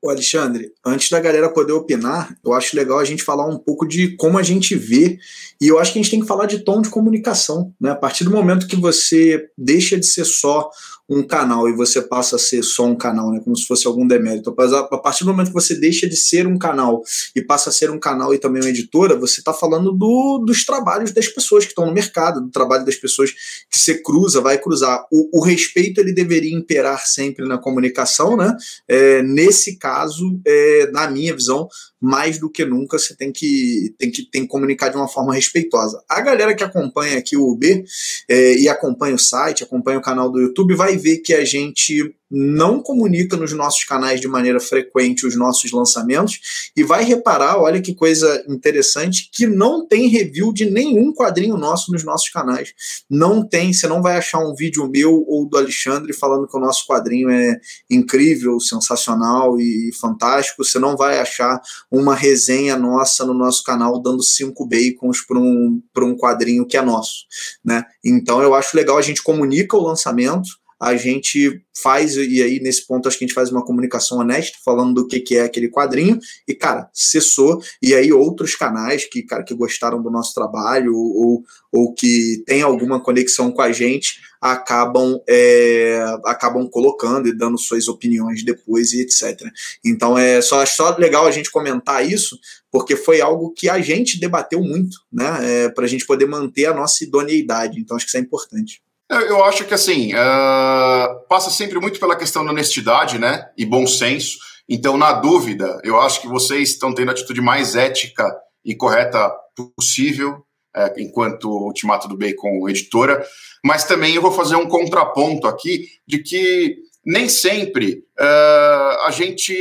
Ô 0.04 0.10
Alexandre, 0.10 0.72
antes 0.84 1.10
da 1.10 1.20
galera 1.20 1.48
poder 1.48 1.72
opinar, 1.72 2.36
eu 2.44 2.52
acho 2.52 2.74
legal 2.74 2.98
a 2.98 3.04
gente 3.04 3.22
falar 3.22 3.46
um 3.46 3.56
pouco 3.56 3.86
de 3.86 4.16
como 4.16 4.36
a 4.36 4.42
gente 4.42 4.74
vê, 4.74 5.16
e 5.60 5.68
eu 5.68 5.78
acho 5.78 5.92
que 5.92 6.00
a 6.00 6.02
gente 6.02 6.10
tem 6.10 6.20
que 6.20 6.26
falar 6.26 6.46
de 6.46 6.58
tom 6.64 6.82
de 6.82 6.90
comunicação. 6.90 7.72
Né? 7.80 7.92
A 7.92 7.94
partir 7.94 8.24
do 8.24 8.32
momento 8.32 8.66
que 8.66 8.74
você 8.74 9.48
deixa 9.56 9.96
de 9.96 10.04
ser 10.04 10.24
só 10.24 10.68
um 11.08 11.22
canal 11.22 11.68
e 11.68 11.72
você 11.72 12.00
passa 12.00 12.36
a 12.36 12.38
ser 12.38 12.62
só 12.62 12.84
um 12.86 12.96
canal, 12.96 13.30
né? 13.30 13.40
como 13.44 13.56
se 13.56 13.66
fosse 13.66 13.86
algum 13.86 14.06
demérito, 14.06 14.50
a 14.58 14.98
partir 14.98 15.24
do 15.24 15.30
momento 15.30 15.48
que 15.48 15.54
você 15.54 15.74
deixa 15.74 16.08
de 16.08 16.16
ser 16.16 16.46
um 16.46 16.58
canal 16.58 17.02
e 17.36 17.42
passa 17.42 17.70
a 17.70 17.72
ser 17.72 17.90
um 17.90 17.98
canal 17.98 18.34
e 18.34 18.38
também 18.38 18.62
uma 18.62 18.70
editora, 18.70 19.16
você 19.16 19.40
está 19.40 19.52
falando 19.52 19.92
do, 19.92 20.42
dos 20.44 20.64
trabalhos 20.64 21.12
das 21.12 21.28
pessoas 21.28 21.64
que 21.64 21.70
estão 21.70 21.86
no 21.86 21.92
mercado, 21.92 22.40
do 22.40 22.50
trabalho 22.50 22.84
das 22.84 22.96
pessoas 22.96 23.30
que 23.70 23.78
você 23.78 24.02
cruza, 24.02 24.40
vai 24.40 24.58
cruzar. 24.58 25.06
O, 25.12 25.40
o 25.40 25.44
respeito 25.44 26.00
ele 26.00 26.12
deveria 26.12 26.56
imperar 26.56 27.06
sempre 27.06 27.46
na 27.46 27.58
comunicação, 27.58 28.36
né? 28.36 28.56
É, 28.88 29.22
nesse 29.22 29.76
caso, 29.76 29.91
caso, 29.92 30.40
é, 30.46 30.90
na 30.90 31.10
minha 31.10 31.34
visão, 31.34 31.68
mais 32.02 32.36
do 32.36 32.50
que 32.50 32.64
nunca 32.64 32.98
você 32.98 33.14
tem 33.14 33.30
que, 33.30 33.94
tem 33.96 34.10
que, 34.10 34.28
tem 34.28 34.42
que 34.42 34.48
comunicar 34.48 34.88
de 34.88 34.96
uma 34.96 35.06
forma 35.06 35.32
respeitosa. 35.32 36.02
A 36.08 36.20
galera 36.20 36.52
que 36.52 36.64
acompanha 36.64 37.16
aqui 37.16 37.36
o 37.36 37.48
UB 37.48 37.84
é, 38.28 38.58
e 38.58 38.68
acompanha 38.68 39.14
o 39.14 39.18
site, 39.18 39.62
acompanha 39.62 39.98
o 39.98 40.02
canal 40.02 40.28
do 40.28 40.40
YouTube, 40.40 40.74
vai 40.74 40.96
ver 40.96 41.18
que 41.18 41.32
a 41.32 41.44
gente 41.44 42.12
não 42.34 42.80
comunica 42.80 43.36
nos 43.36 43.52
nossos 43.52 43.84
canais 43.84 44.18
de 44.18 44.26
maneira 44.26 44.58
frequente 44.58 45.26
os 45.26 45.36
nossos 45.36 45.70
lançamentos 45.70 46.70
e 46.74 46.82
vai 46.82 47.04
reparar, 47.04 47.58
olha 47.58 47.82
que 47.82 47.94
coisa 47.94 48.42
interessante, 48.48 49.28
que 49.30 49.46
não 49.46 49.86
tem 49.86 50.08
review 50.08 50.50
de 50.50 50.70
nenhum 50.70 51.12
quadrinho 51.12 51.58
nosso 51.58 51.92
nos 51.92 52.02
nossos 52.02 52.30
canais. 52.30 52.72
Não 53.08 53.46
tem, 53.46 53.74
você 53.74 53.86
não 53.86 54.00
vai 54.00 54.16
achar 54.16 54.38
um 54.38 54.54
vídeo 54.54 54.88
meu 54.88 55.22
ou 55.28 55.46
do 55.46 55.58
Alexandre 55.58 56.14
falando 56.14 56.48
que 56.48 56.56
o 56.56 56.60
nosso 56.60 56.86
quadrinho 56.86 57.28
é 57.28 57.60
incrível, 57.90 58.58
sensacional 58.58 59.60
e 59.60 59.90
fantástico. 60.00 60.64
Você 60.64 60.78
não 60.78 60.96
vai 60.96 61.18
achar 61.18 61.60
uma 61.92 62.14
resenha 62.14 62.74
nossa 62.76 63.24
no 63.26 63.34
nosso 63.34 63.62
canal 63.62 64.00
dando 64.00 64.22
cinco 64.22 64.66
bacons 64.66 65.20
para 65.20 65.38
um, 65.38 65.82
um 65.98 66.16
quadrinho 66.16 66.66
que 66.66 66.76
é 66.76 66.82
nosso. 66.82 67.26
Né? 67.62 67.84
Então 68.02 68.42
eu 68.42 68.54
acho 68.54 68.76
legal, 68.76 68.96
a 68.96 69.02
gente 69.02 69.22
comunica 69.22 69.76
o 69.76 69.82
lançamento, 69.82 70.48
a 70.80 70.96
gente 70.96 71.62
faz, 71.80 72.16
e 72.16 72.42
aí 72.42 72.58
nesse 72.60 72.86
ponto 72.86 73.06
acho 73.06 73.16
que 73.16 73.24
a 73.24 73.28
gente 73.28 73.34
faz 73.34 73.52
uma 73.52 73.64
comunicação 73.64 74.18
honesta, 74.18 74.58
falando 74.64 74.94
do 74.94 75.06
que, 75.06 75.20
que 75.20 75.36
é 75.36 75.42
aquele 75.42 75.68
quadrinho, 75.68 76.18
e 76.48 76.54
cara, 76.54 76.90
cessou, 76.92 77.62
e 77.80 77.94
aí 77.94 78.12
outros 78.12 78.56
canais 78.56 79.04
que, 79.04 79.22
cara, 79.22 79.44
que 79.44 79.54
gostaram 79.54 80.02
do 80.02 80.10
nosso 80.10 80.34
trabalho, 80.34 80.96
ou, 80.96 81.44
ou 81.70 81.94
que 81.94 82.42
tem 82.46 82.62
alguma 82.62 83.00
conexão 83.00 83.52
com 83.52 83.62
a 83.62 83.70
gente, 83.70 84.18
acabam, 84.42 85.20
é, 85.28 86.04
acabam 86.24 86.68
colocando 86.68 87.28
e 87.28 87.32
dando 87.32 87.56
suas 87.56 87.86
opiniões 87.86 88.44
depois 88.44 88.92
e 88.92 89.00
etc. 89.00 89.40
Então 89.84 90.18
é 90.18 90.42
só, 90.42 90.66
só 90.66 90.96
legal 90.96 91.24
a 91.26 91.30
gente 91.30 91.48
comentar 91.48 92.04
isso, 92.04 92.36
porque 92.70 92.96
foi 92.96 93.20
algo 93.20 93.52
que 93.52 93.68
a 93.68 93.80
gente 93.80 94.18
debateu 94.18 94.60
muito, 94.60 94.96
né, 95.12 95.38
é, 95.42 95.68
para 95.68 95.84
a 95.84 95.88
gente 95.88 96.04
poder 96.04 96.26
manter 96.26 96.66
a 96.66 96.74
nossa 96.74 97.04
idoneidade, 97.04 97.78
então 97.78 97.96
acho 97.96 98.04
que 98.04 98.10
isso 98.10 98.18
é 98.18 98.20
importante. 98.20 98.82
Eu 99.08 99.44
acho 99.44 99.64
que 99.64 99.74
assim 99.74 100.12
uh, 100.14 101.28
passa 101.28 101.50
sempre 101.50 101.78
muito 101.78 102.00
pela 102.00 102.16
questão 102.16 102.44
da 102.44 102.50
honestidade, 102.50 103.18
né, 103.18 103.46
e 103.56 103.64
bom 103.64 103.86
senso. 103.86 104.38
Então, 104.68 104.96
na 104.96 105.12
dúvida, 105.12 105.80
eu 105.84 106.00
acho 106.00 106.20
que 106.20 106.28
vocês 106.28 106.70
estão 106.70 106.94
tendo 106.94 107.10
a 107.10 107.12
atitude 107.12 107.40
mais 107.40 107.76
ética 107.76 108.28
e 108.64 108.74
correta 108.74 109.30
possível, 109.76 110.42
é, 110.74 110.92
enquanto 110.98 111.50
Ultimato 111.50 112.08
do 112.08 112.16
Bacon 112.16 112.68
editora. 112.68 113.24
Mas 113.64 113.84
também 113.84 114.14
eu 114.14 114.22
vou 114.22 114.32
fazer 114.32 114.56
um 114.56 114.68
contraponto 114.68 115.46
aqui 115.46 115.88
de 116.06 116.18
que 116.18 116.78
nem 117.04 117.28
sempre 117.28 118.04
uh, 118.18 119.06
a 119.06 119.10
gente 119.10 119.52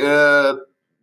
uh, 0.00 0.58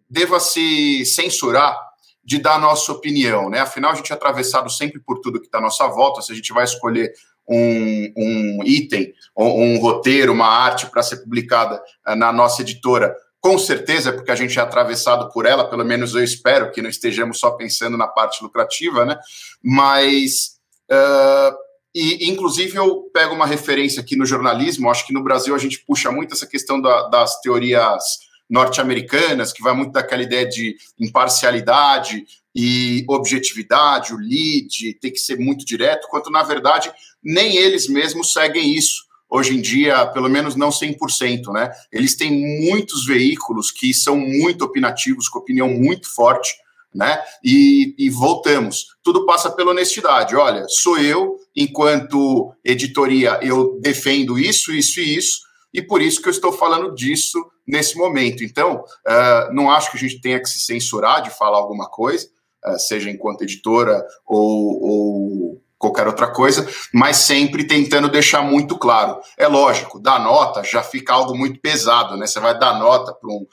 deva 0.09 0.39
se 0.39 1.05
censurar 1.05 1.77
de 2.23 2.39
dar 2.39 2.59
nossa 2.59 2.91
opinião, 2.91 3.49
né? 3.49 3.59
Afinal, 3.59 3.91
a 3.91 3.95
gente 3.95 4.11
é 4.11 4.15
atravessado 4.15 4.69
sempre 4.69 4.99
por 4.99 5.19
tudo 5.19 5.39
que 5.39 5.45
está 5.45 5.59
à 5.59 5.61
nossa 5.61 5.87
volta. 5.87 6.21
Se 6.21 6.31
a 6.31 6.35
gente 6.35 6.51
vai 6.51 6.63
escolher 6.63 7.13
um, 7.47 8.11
um 8.17 8.59
item, 8.65 9.13
um, 9.37 9.45
um 9.45 9.79
roteiro, 9.79 10.33
uma 10.33 10.47
arte 10.47 10.87
para 10.87 11.03
ser 11.03 11.17
publicada 11.17 11.81
uh, 12.07 12.15
na 12.15 12.33
nossa 12.33 12.61
editora, 12.61 13.15
com 13.45 13.59
certeza, 13.59 14.11
porque 14.11 14.31
a 14.31 14.35
gente 14.35 14.57
é 14.57 14.61
atravessado 14.63 15.29
por 15.29 15.45
ela, 15.45 15.69
pelo 15.69 15.85
menos 15.85 16.15
eu 16.15 16.23
espero 16.23 16.71
que 16.71 16.81
não 16.81 16.89
estejamos 16.89 17.39
só 17.39 17.51
pensando 17.51 17.95
na 17.95 18.07
parte 18.07 18.43
lucrativa, 18.43 19.05
né? 19.05 19.19
Mas, 19.61 20.55
uh, 20.89 21.55
e 21.93 22.27
inclusive 22.27 22.75
eu 22.75 23.03
pego 23.13 23.35
uma 23.35 23.45
referência 23.45 24.01
aqui 24.01 24.15
no 24.15 24.25
jornalismo, 24.25 24.89
acho 24.89 25.05
que 25.05 25.13
no 25.13 25.23
Brasil 25.23 25.53
a 25.53 25.59
gente 25.59 25.77
puxa 25.85 26.11
muito 26.11 26.33
essa 26.33 26.47
questão 26.47 26.81
da, 26.81 27.07
das 27.07 27.39
teorias 27.41 28.03
norte-americanas, 28.49 29.53
que 29.53 29.61
vai 29.61 29.75
muito 29.75 29.91
daquela 29.91 30.23
ideia 30.23 30.49
de 30.49 30.75
imparcialidade 30.99 32.25
e 32.55 33.05
objetividade, 33.07 34.11
o 34.11 34.17
lead 34.17 34.95
tem 34.99 35.11
que 35.11 35.19
ser 35.19 35.37
muito 35.37 35.63
direto, 35.63 36.07
quanto 36.09 36.31
na 36.31 36.41
verdade 36.41 36.91
nem 37.23 37.57
eles 37.57 37.87
mesmos 37.87 38.33
seguem 38.33 38.73
isso. 38.73 39.04
Hoje 39.29 39.55
em 39.55 39.61
dia, 39.61 40.05
pelo 40.07 40.29
menos 40.29 40.55
não 40.55 40.69
100%, 40.69 41.51
né? 41.51 41.71
Eles 41.91 42.15
têm 42.15 42.31
muitos 42.69 43.05
veículos 43.05 43.71
que 43.71 43.93
são 43.93 44.17
muito 44.17 44.63
opinativos, 44.63 45.27
com 45.27 45.39
opinião 45.39 45.67
muito 45.67 46.13
forte, 46.13 46.53
né? 46.93 47.21
E, 47.43 47.93
e, 47.97 48.09
voltamos. 48.09 48.85
Tudo 49.03 49.25
passa 49.25 49.51
pela 49.51 49.71
honestidade. 49.71 50.35
Olha, 50.35 50.65
sou 50.69 50.97
eu, 50.97 51.37
enquanto 51.55 52.53
editoria, 52.63 53.39
eu 53.41 53.77
defendo 53.81 54.39
isso, 54.39 54.71
isso 54.71 55.01
e 55.01 55.17
isso, 55.17 55.41
e 55.73 55.81
por 55.81 56.01
isso 56.01 56.21
que 56.21 56.29
eu 56.29 56.31
estou 56.31 56.53
falando 56.53 56.95
disso 56.95 57.37
nesse 57.67 57.97
momento. 57.97 58.43
Então, 58.43 58.75
uh, 58.75 59.53
não 59.53 59.69
acho 59.69 59.91
que 59.91 59.97
a 59.97 59.99
gente 59.99 60.21
tenha 60.21 60.39
que 60.39 60.47
se 60.47 60.59
censurar 60.59 61.21
de 61.21 61.29
falar 61.31 61.57
alguma 61.57 61.89
coisa, 61.89 62.27
uh, 62.65 62.79
seja 62.79 63.09
enquanto 63.09 63.41
editora 63.41 64.01
ou, 64.25 64.81
ou 64.81 65.61
qualquer 65.85 66.07
outra 66.07 66.27
coisa, 66.27 66.67
mas 66.93 67.17
sempre 67.17 67.63
tentando 67.63 68.09
deixar 68.09 68.41
muito 68.41 68.77
claro. 68.77 69.19
É 69.37 69.47
lógico, 69.47 69.99
dar 69.99 70.19
nota 70.19 70.63
já 70.63 70.81
fica 70.81 71.13
algo 71.13 71.37
muito 71.37 71.59
pesado, 71.59 72.17
né? 72.17 72.25
Você 72.25 72.39
vai 72.39 72.57
dar 72.57 72.79
nota 72.79 73.13
para 73.13 73.29
um, 73.29 73.45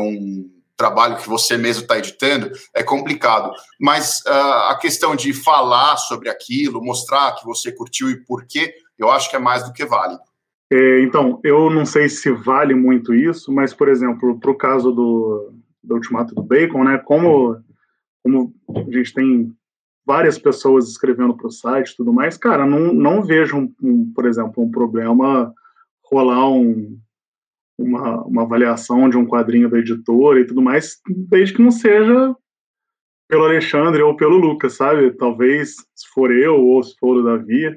um 0.00 0.50
trabalho 0.76 1.16
que 1.16 1.28
você 1.28 1.56
mesmo 1.56 1.82
está 1.82 1.98
editando, 1.98 2.50
é 2.74 2.82
complicado. 2.82 3.50
Mas 3.80 4.20
uh, 4.26 4.70
a 4.70 4.78
questão 4.80 5.14
de 5.14 5.32
falar 5.32 5.96
sobre 5.96 6.28
aquilo, 6.28 6.84
mostrar 6.84 7.34
que 7.36 7.44
você 7.44 7.72
curtiu 7.72 8.10
e 8.10 8.24
por 8.24 8.44
quê, 8.46 8.74
eu 8.98 9.10
acho 9.10 9.30
que 9.30 9.36
é 9.36 9.38
mais 9.38 9.64
do 9.64 9.72
que 9.72 9.84
válido. 9.84 10.20
É, 10.70 11.00
então, 11.02 11.40
eu 11.44 11.70
não 11.70 11.86
sei 11.86 12.08
se 12.08 12.30
vale 12.32 12.74
muito 12.74 13.14
isso, 13.14 13.52
mas, 13.52 13.72
por 13.72 13.88
exemplo, 13.88 14.38
para 14.40 14.50
o 14.50 14.56
caso 14.56 14.90
do, 14.90 15.52
do 15.82 15.94
Ultimato 15.94 16.34
do 16.34 16.42
Bacon, 16.42 16.82
né, 16.82 16.98
como, 16.98 17.56
como 18.24 18.52
a 18.74 18.90
gente 18.90 19.14
tem 19.14 19.54
várias 20.06 20.38
pessoas 20.38 20.88
escrevendo 20.88 21.36
para 21.36 21.48
o 21.48 21.50
site 21.50 21.96
tudo 21.96 22.12
mais, 22.12 22.38
cara, 22.38 22.64
não, 22.64 22.92
não 22.92 23.22
vejo, 23.22 23.56
um, 23.56 23.74
um, 23.82 24.12
por 24.14 24.24
exemplo, 24.24 24.62
um 24.62 24.70
problema 24.70 25.52
rolar 26.04 26.48
um, 26.48 26.96
uma, 27.76 28.22
uma 28.24 28.42
avaliação 28.42 29.08
de 29.10 29.16
um 29.16 29.26
quadrinho 29.26 29.68
da 29.68 29.78
editora 29.78 30.40
e 30.40 30.46
tudo 30.46 30.62
mais, 30.62 31.00
desde 31.08 31.54
que 31.54 31.62
não 31.62 31.72
seja 31.72 32.34
pelo 33.28 33.44
Alexandre 33.44 34.00
ou 34.02 34.16
pelo 34.16 34.36
Lucas, 34.36 34.74
sabe? 34.74 35.10
Talvez, 35.10 35.74
se 35.94 36.08
for 36.14 36.30
eu 36.30 36.54
ou 36.54 36.82
se 36.82 36.96
for 36.98 37.16
o 37.16 37.22
Davi, 37.24 37.76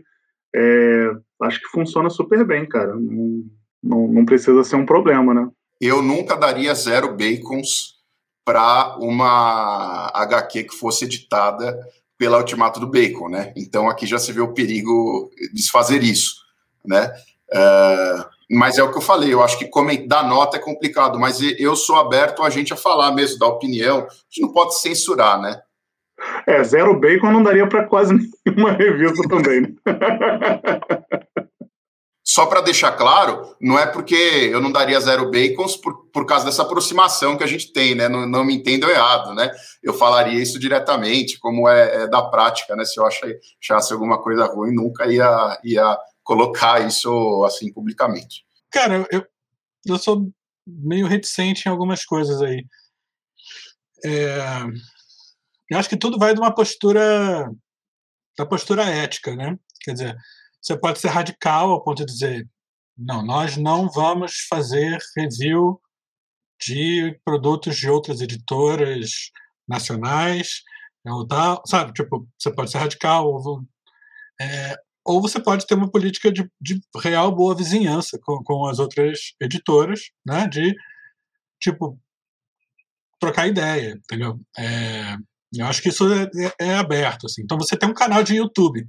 é, 0.56 1.11
acho 1.41 1.60
que 1.60 1.68
funciona 1.69 2.10
super 2.11 2.45
bem, 2.45 2.68
cara. 2.68 2.93
Não, 2.95 3.43
não, 3.84 4.07
não 4.07 4.26
precisa 4.26 4.64
ser 4.64 4.76
um 4.76 4.85
problema, 4.85 5.34
né? 5.34 5.49
Eu 5.81 6.03
nunca 6.03 6.35
daria 6.35 6.76
zero 6.76 7.15
bacons 7.15 7.95
para 8.45 8.97
uma 8.99 10.11
HQ 10.14 10.65
que 10.65 10.76
fosse 10.76 11.06
editada 11.06 11.80
pela 12.19 12.37
Ultimato 12.37 12.81
do 12.81 12.85
Bacon, 12.85 13.29
né? 13.29 13.53
Então 13.55 13.89
aqui 13.89 14.05
já 14.05 14.19
se 14.19 14.33
vê 14.33 14.41
o 14.41 14.53
perigo 14.53 15.31
de 15.53 15.61
se 15.61 15.71
fazer 15.71 16.03
isso, 16.03 16.35
né? 16.85 17.11
Uh, 17.49 18.25
mas 18.51 18.77
é 18.77 18.83
o 18.83 18.91
que 18.91 18.97
eu 18.97 19.01
falei, 19.01 19.33
eu 19.33 19.41
acho 19.41 19.57
que 19.57 19.69
dar 20.05 20.27
nota 20.27 20.57
é 20.57 20.59
complicado, 20.59 21.17
mas 21.17 21.39
eu 21.57 21.75
sou 21.75 21.95
aberto 21.95 22.43
a 22.43 22.49
gente 22.49 22.73
a 22.73 22.75
falar 22.75 23.13
mesmo, 23.13 23.39
da 23.39 23.47
opinião, 23.47 23.99
a 23.99 24.07
gente 24.29 24.41
não 24.41 24.51
pode 24.51 24.79
censurar, 24.79 25.41
né? 25.41 25.61
É, 26.45 26.61
zero 26.63 26.99
bacon 26.99 27.31
não 27.31 27.41
daria 27.41 27.65
para 27.67 27.85
quase 27.85 28.13
nenhuma 28.45 28.73
revista 28.73 29.25
também, 29.29 29.61
né? 29.61 29.69
Só 32.31 32.45
para 32.45 32.61
deixar 32.61 32.91
claro, 32.91 33.56
não 33.60 33.80
é 33.80 33.88
porque 33.88 34.14
eu 34.14 34.61
não 34.61 34.72
daria 34.72 34.99
zero 34.99 35.31
bacons 35.31 35.76
por, 35.76 36.11
por 36.11 36.27
causa 36.27 36.45
dessa 36.45 36.61
aproximação 36.61 37.35
que 37.35 37.43
a 37.43 37.47
gente 37.47 37.73
tem, 37.73 37.95
né? 37.95 38.07
Não, 38.07 38.27
não 38.27 38.45
me 38.45 38.53
entendam 38.53 38.88
errado, 38.88 39.34
né? 39.34 39.51
Eu 39.81 39.95
falaria 39.95 40.39
isso 40.39 40.60
diretamente, 40.60 41.39
como 41.39 41.68
é, 41.68 42.03
é 42.03 42.07
da 42.07 42.22
prática, 42.22 42.76
né? 42.76 42.85
Se 42.85 42.99
eu 42.99 43.07
achasse 43.07 43.91
alguma 43.91 44.22
coisa 44.22 44.45
ruim, 44.45 44.76
nunca 44.76 45.07
ia, 45.11 45.60
ia 45.64 45.97
colocar 46.22 46.85
isso 46.85 47.43
assim 47.45 47.73
publicamente. 47.73 48.45
Cara, 48.72 49.07
eu, 49.11 49.26
eu 49.88 49.97
sou 49.97 50.30
meio 50.68 51.07
reticente 51.07 51.68
em 51.68 51.72
algumas 51.72 52.06
coisas 52.06 52.43
aí. 52.43 52.64
É, 54.06 54.38
eu 55.72 55.80
acho 55.80 55.89
que 55.89 55.97
tudo 55.97 56.19
vai 56.19 56.35
de 56.35 56.39
uma 56.39 56.53
postura 56.53 57.49
da 58.38 58.45
postura 58.45 58.84
ética, 58.84 59.35
né? 59.35 59.57
Quer 59.81 59.93
dizer, 59.93 60.18
você 60.61 60.77
pode 60.77 60.99
ser 60.99 61.10
radical 61.10 61.72
ao 61.72 61.84
ponto 61.84 62.06
de 62.06 62.11
dizer: 62.11 62.48
não, 62.98 63.23
nós 63.23 63.57
não 63.57 63.90
vamos 63.90 64.45
fazer 64.49 64.98
review 65.15 65.80
de 66.61 67.18
produtos 67.23 67.77
de 67.77 67.90
outras 67.90 68.19
editoras 68.19 69.31
nacionais, 69.68 70.61
ou 71.06 71.26
tal, 71.26 71.61
sabe? 71.65 71.94
Tipo, 71.94 72.27
você 72.38 72.53
pode 72.53 72.72
ser 72.72 72.80
radical, 72.80 73.27
ou, 73.27 73.64
é, 74.41 74.76
ou 75.06 75.22
você 75.22 75.40
pode 75.40 75.65
ter 75.65 75.76
uma 75.76 75.90
política 75.90 76.31
de, 76.31 76.49
de 76.60 76.80
real 76.98 77.34
boa 77.34 77.56
vizinhança 77.56 78.19
com, 78.22 78.44
com 78.44 78.65
as 78.68 78.80
outras 78.80 79.34
editoras, 79.40 80.11
né? 80.26 80.48
De, 80.48 80.76
tipo, 81.61 81.98
trocar 83.19 83.48
ideia, 83.48 83.91
entendeu? 83.91 84.40
É, 84.57 85.15
eu 85.56 85.65
acho 85.65 85.81
que 85.81 85.90
isso 85.90 86.06
é, 86.14 86.23
é, 86.60 86.68
é 86.72 86.76
aberto, 86.76 87.26
assim. 87.26 87.41
Então, 87.41 87.57
você 87.57 87.77
tem 87.77 87.90
um 87.90 87.94
canal 87.94 88.23
de 88.23 88.36
YouTube 88.36 88.86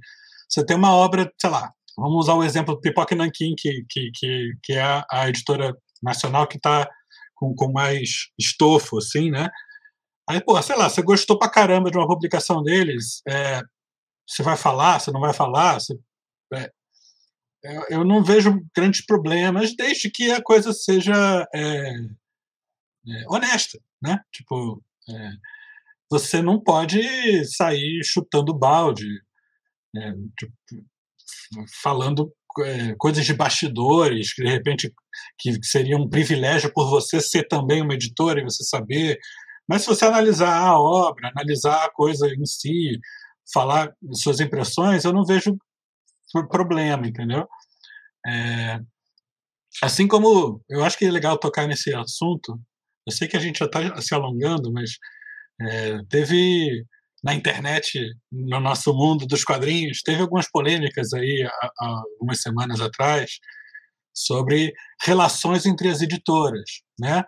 você 0.51 0.65
tem 0.65 0.75
uma 0.75 0.93
obra, 0.93 1.31
sei 1.39 1.49
lá, 1.49 1.71
vamos 1.97 2.25
usar 2.25 2.33
o 2.33 2.43
exemplo 2.43 2.75
do 2.75 2.81
Pipoca 2.81 3.15
Nankin, 3.15 3.55
que, 3.57 3.85
que, 3.89 4.11
que, 4.13 4.51
que 4.61 4.73
é 4.73 5.03
a, 5.09 5.29
editora 5.29 5.73
nacional 6.03 6.45
que 6.47 6.57
está 6.57 6.89
com, 7.35 7.55
com 7.55 7.71
mais 7.71 8.27
estofo, 8.37 8.97
assim, 8.97 9.31
né? 9.31 9.49
Aí, 10.29 10.43
pô, 10.43 10.61
sei 10.61 10.75
lá, 10.75 10.89
você 10.89 11.01
gostou 11.01 11.39
pra 11.39 11.49
caramba 11.49 11.89
de 11.89 11.97
uma 11.97 12.07
publicação 12.07 12.61
deles, 12.61 13.21
é, 13.27 13.61
você 14.27 14.43
vai 14.43 14.57
falar, 14.57 14.99
você 14.99 15.11
não 15.11 15.21
vai 15.21 15.33
falar, 15.33 15.79
você, 15.79 15.97
é 16.53 16.69
eu 17.89 18.03
não 18.03 18.23
vejo 18.23 18.59
grandes 18.75 19.05
problemas, 19.05 19.75
desde 19.75 20.09
que 20.09 20.31
a 20.31 20.41
coisa 20.41 20.73
seja 20.73 21.47
é, 21.53 21.91
é 23.07 23.25
honesta, 23.29 23.79
né? 24.01 24.19
Tipo, 24.33 24.83
é, 25.09 25.31
você 26.09 26.41
não 26.41 26.59
pode 26.59 27.45
sair 27.45 28.01
chutando 28.03 28.57
balde, 28.57 29.07
né, 29.93 30.13
tipo, 30.37 30.53
falando 31.81 32.33
é, 32.59 32.95
coisas 32.95 33.25
de 33.25 33.33
bastidores, 33.33 34.33
que 34.33 34.43
de 34.43 34.49
repente 34.49 34.93
que, 35.39 35.57
seria 35.63 35.97
um 35.97 36.09
privilégio 36.09 36.71
por 36.73 36.89
você 36.89 37.21
ser 37.21 37.47
também 37.47 37.81
uma 37.81 37.93
editora 37.93 38.41
e 38.41 38.43
você 38.43 38.63
saber. 38.63 39.17
Mas 39.67 39.83
se 39.83 39.87
você 39.87 40.05
analisar 40.05 40.55
a 40.57 40.79
obra, 40.79 41.29
analisar 41.29 41.85
a 41.85 41.91
coisa 41.91 42.27
em 42.27 42.45
si, 42.45 42.99
falar 43.53 43.93
suas 44.13 44.39
impressões, 44.39 45.03
eu 45.05 45.13
não 45.13 45.25
vejo 45.25 45.57
problema, 46.49 47.07
entendeu? 47.07 47.47
É, 48.25 48.79
assim 49.81 50.07
como 50.07 50.63
eu 50.69 50.83
acho 50.83 50.97
que 50.97 51.05
é 51.05 51.11
legal 51.11 51.37
tocar 51.37 51.67
nesse 51.67 51.93
assunto, 51.93 52.59
eu 53.07 53.13
sei 53.13 53.27
que 53.27 53.37
a 53.37 53.39
gente 53.39 53.59
já 53.59 53.65
está 53.65 54.01
se 54.01 54.13
alongando, 54.13 54.71
mas 54.71 54.91
é, 55.61 56.03
teve 56.09 56.85
na 57.23 57.33
internet, 57.33 57.99
no 58.31 58.59
nosso 58.59 58.93
mundo 58.93 59.27
dos 59.27 59.43
quadrinhos, 59.43 60.01
teve 60.01 60.21
algumas 60.21 60.49
polêmicas 60.49 61.13
aí 61.13 61.47
há, 61.61 61.71
há 61.79 62.03
algumas 62.13 62.41
semanas 62.41 62.81
atrás 62.81 63.39
sobre 64.13 64.73
relações 65.03 65.65
entre 65.65 65.89
as 65.89 66.01
editoras, 66.01 66.81
né? 66.99 67.23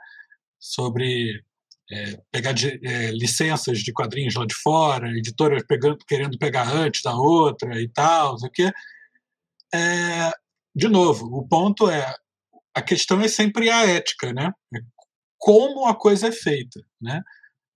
Sobre 0.60 1.44
é, 1.92 2.18
pegar 2.32 2.54
de, 2.54 2.80
é, 2.86 3.12
licenças 3.12 3.80
de 3.80 3.94
quadrinhos 3.94 4.36
lá 4.36 4.46
de 4.46 4.56
fora, 4.56 5.10
editoras 5.12 5.64
pegando, 5.68 5.98
querendo 6.08 6.38
pegar 6.38 6.68
antes 6.68 7.02
da 7.04 7.16
outra 7.16 7.80
e 7.82 7.88
tal, 7.90 8.36
o 8.36 8.50
que. 8.50 8.72
É, 9.74 10.32
de 10.76 10.88
novo, 10.88 11.26
o 11.28 11.48
ponto 11.48 11.90
é 11.90 12.16
a 12.76 12.82
questão 12.82 13.22
é 13.22 13.28
sempre 13.28 13.70
a 13.70 13.86
ética, 13.86 14.34
né? 14.34 14.52
É 14.76 14.80
como 15.38 15.86
a 15.88 15.96
coisa 15.96 16.28
é 16.30 16.32
feita, 16.32 16.82
né? 17.02 17.22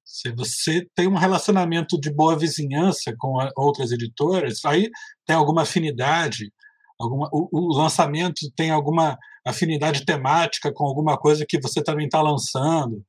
Se 0.07 0.31
você 0.31 0.87
tem 0.95 1.05
um 1.05 1.17
relacionamento 1.17 1.99
de 1.99 2.09
boa 2.09 2.39
vizinhança 2.39 3.13
com 3.19 3.37
outras 3.57 3.91
editoras, 3.91 4.63
aí 4.63 4.89
tem 5.25 5.35
alguma 5.35 5.63
afinidade, 5.63 6.49
alguma, 6.97 7.29
o, 7.29 7.49
o 7.51 7.77
lançamento 7.77 8.49
tem 8.55 8.71
alguma 8.71 9.17
afinidade 9.45 10.05
temática 10.05 10.71
com 10.73 10.85
alguma 10.85 11.17
coisa 11.17 11.45
que 11.47 11.59
você 11.59 11.83
também 11.83 12.05
está 12.05 12.21
lançando, 12.21 13.03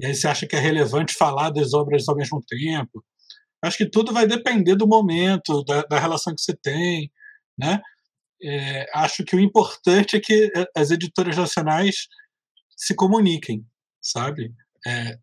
e 0.00 0.06
aí 0.06 0.14
você 0.14 0.26
acha 0.26 0.44
que 0.44 0.56
é 0.56 0.58
relevante 0.58 1.14
falar 1.14 1.50
das 1.50 1.72
obras 1.72 2.08
ao 2.08 2.16
mesmo 2.16 2.42
tempo. 2.42 3.04
Acho 3.62 3.78
que 3.78 3.88
tudo 3.88 4.12
vai 4.12 4.26
depender 4.26 4.74
do 4.74 4.88
momento, 4.88 5.62
da, 5.62 5.82
da 5.82 6.00
relação 6.00 6.34
que 6.34 6.40
você 6.40 6.56
tem, 6.60 7.12
né? 7.56 7.80
É, 8.42 8.86
acho 8.98 9.22
que 9.22 9.36
o 9.36 9.40
importante 9.40 10.16
é 10.16 10.20
que 10.20 10.50
as 10.76 10.90
editoras 10.90 11.36
nacionais 11.36 12.08
se 12.76 12.94
comuniquem, 12.94 13.64
sabe? 14.00 14.52
É, 14.84 15.16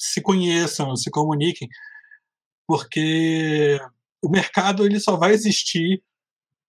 se 0.00 0.22
conheçam, 0.22 0.96
se 0.96 1.10
comuniquem, 1.10 1.68
porque 2.66 3.78
o 4.22 4.30
mercado 4.30 4.86
ele 4.86 4.98
só 4.98 5.16
vai 5.16 5.32
existir 5.32 6.02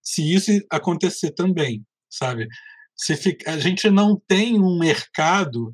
se 0.01 0.33
isso 0.33 0.51
acontecer 0.69 1.31
também, 1.31 1.85
sabe? 2.09 2.47
Se 2.95 3.15
fica, 3.15 3.51
a 3.51 3.57
gente 3.57 3.89
não 3.89 4.19
tem 4.27 4.59
um 4.59 4.77
mercado 4.77 5.73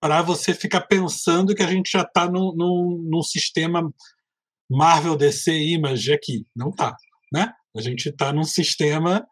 para 0.00 0.22
você 0.22 0.54
ficar 0.54 0.82
pensando 0.82 1.54
que 1.54 1.62
a 1.62 1.66
gente 1.66 1.90
já 1.90 2.02
está 2.02 2.30
num, 2.30 2.54
num, 2.54 3.04
num, 3.10 3.22
sistema 3.22 3.92
Marvel, 4.70 5.16
DC, 5.16 5.52
Image 5.52 6.12
aqui. 6.12 6.46
Não 6.54 6.70
está, 6.70 6.96
né? 7.32 7.52
A 7.76 7.80
gente 7.80 8.08
está 8.08 8.32
num 8.32 8.44
sistema 8.44 9.26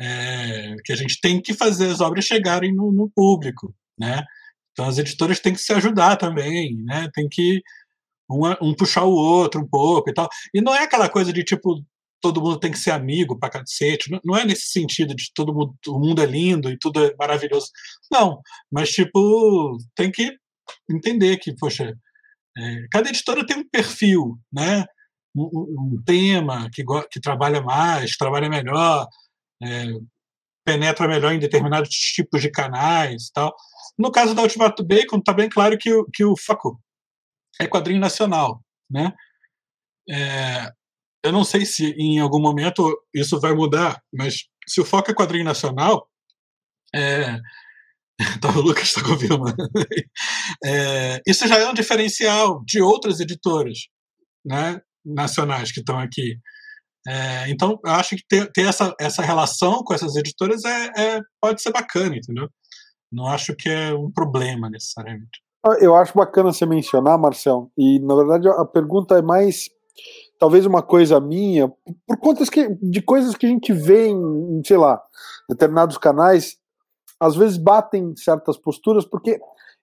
é, 0.00 0.76
que 0.84 0.92
a 0.92 0.96
gente 0.96 1.20
tem 1.20 1.40
que 1.40 1.52
fazer 1.52 1.88
as 1.88 2.00
obras 2.00 2.24
chegarem 2.24 2.74
no, 2.74 2.92
no 2.92 3.10
público, 3.10 3.74
né? 3.98 4.24
Então 4.72 4.86
as 4.86 4.98
editoras 4.98 5.40
têm 5.40 5.52
que 5.52 5.60
se 5.60 5.72
ajudar 5.72 6.16
também, 6.16 6.76
né? 6.84 7.08
Tem 7.14 7.28
que 7.28 7.62
um, 8.30 8.70
um, 8.70 8.74
puxar 8.74 9.04
o 9.04 9.12
outro 9.12 9.60
um 9.60 9.68
pouco 9.68 10.10
e 10.10 10.14
tal. 10.14 10.28
E 10.54 10.60
não 10.60 10.74
é 10.74 10.84
aquela 10.84 11.08
coisa 11.08 11.32
de 11.32 11.44
tipo 11.44 11.84
todo 12.20 12.40
mundo 12.40 12.58
tem 12.58 12.70
que 12.70 12.78
ser 12.78 12.92
amigo 12.92 13.38
pra 13.38 13.50
cacete. 13.50 14.10
Não, 14.10 14.20
não 14.24 14.36
é 14.36 14.44
nesse 14.44 14.68
sentido 14.70 15.14
de 15.14 15.30
todo 15.34 15.52
mundo, 15.52 15.74
o 15.88 15.98
mundo 15.98 16.22
é 16.22 16.26
lindo 16.26 16.70
e 16.70 16.78
tudo 16.78 17.04
é 17.04 17.14
maravilhoso. 17.18 17.66
Não, 18.10 18.40
mas 18.70 18.90
tipo 18.90 19.76
tem 19.94 20.10
que 20.10 20.36
entender 20.90 21.36
que, 21.38 21.54
poxa, 21.56 21.94
é, 22.56 22.86
cada 22.90 23.08
editora 23.08 23.44
tem 23.46 23.58
um 23.58 23.68
perfil, 23.68 24.38
né? 24.52 24.84
Um, 25.34 25.96
um 25.96 26.02
tema 26.04 26.68
que, 26.72 26.84
que 27.10 27.20
trabalha 27.20 27.62
mais, 27.62 28.16
trabalha 28.16 28.48
melhor, 28.48 29.08
é, 29.62 29.86
penetra 30.64 31.08
melhor 31.08 31.32
em 31.32 31.38
determinados 31.38 31.90
tipos 31.90 32.40
de 32.40 32.50
canais 32.50 33.28
e 33.28 33.32
tal. 33.32 33.54
No 33.98 34.10
caso 34.10 34.34
da 34.34 34.42
Ultimato 34.42 34.84
Bacon, 34.84 35.18
está 35.18 35.32
bem 35.32 35.48
claro 35.48 35.76
que 35.78 35.92
o, 35.92 36.04
que 36.12 36.24
o 36.24 36.36
foco 36.36 36.80
é 37.60 37.66
quadrinho 37.66 38.00
nacional. 38.00 38.62
Né? 38.90 39.12
É, 40.08 40.70
eu 41.24 41.32
não 41.32 41.44
sei 41.44 41.64
se 41.64 41.92
em 41.92 42.18
algum 42.18 42.40
momento 42.40 42.96
isso 43.14 43.38
vai 43.40 43.54
mudar, 43.54 44.02
mas 44.12 44.44
se 44.66 44.80
o 44.80 44.84
foco 44.84 45.10
é 45.10 45.14
quadrinho 45.14 45.44
nacional, 45.44 46.08
é, 46.94 47.38
tá, 48.40 48.50
o 48.56 48.60
Lucas 48.60 48.88
está 48.88 49.02
confirmando. 49.02 49.56
É, 50.64 51.20
isso 51.26 51.46
já 51.46 51.58
é 51.58 51.68
um 51.68 51.74
diferencial 51.74 52.62
de 52.64 52.80
outras 52.80 53.20
editoras 53.20 53.88
né, 54.44 54.80
nacionais 55.04 55.72
que 55.72 55.80
estão 55.80 55.98
aqui. 55.98 56.38
É, 57.06 57.50
então, 57.50 57.80
eu 57.84 57.92
acho 57.92 58.16
que 58.16 58.24
ter, 58.28 58.50
ter, 58.52 58.66
essa, 58.66 58.94
essa 59.00 59.22
relação 59.22 59.82
com 59.82 59.92
essas 59.92 60.14
editoras 60.14 60.64
é, 60.64 60.90
é, 60.96 61.20
pode 61.40 61.60
ser 61.60 61.72
bacana, 61.72 62.16
entendeu? 62.16 62.48
Não 63.12 63.26
acho 63.26 63.54
que 63.54 63.68
é 63.68 63.92
um 63.94 64.10
problema 64.10 64.70
necessariamente. 64.70 65.42
Ah, 65.64 65.76
eu 65.80 65.94
acho 65.94 66.16
bacana 66.16 66.52
você 66.52 66.66
mencionar, 66.66 67.18
Marcel, 67.18 67.70
e 67.76 68.00
na 68.00 68.14
verdade 68.14 68.48
a 68.48 68.64
pergunta 68.64 69.16
é 69.18 69.22
mais 69.22 69.68
talvez 70.38 70.66
uma 70.66 70.82
coisa 70.82 71.20
minha, 71.20 71.68
por 72.04 72.16
conta 72.18 72.42
de 72.80 73.02
coisas 73.02 73.36
que 73.36 73.46
a 73.46 73.48
gente 73.48 73.72
vê 73.72 74.08
em, 74.08 74.60
sei 74.64 74.76
lá, 74.76 75.00
determinados 75.48 75.96
canais, 75.98 76.56
às 77.20 77.36
vezes 77.36 77.56
batem 77.56 78.16
certas 78.16 78.56
posturas, 78.56 79.04
porque 79.04 79.38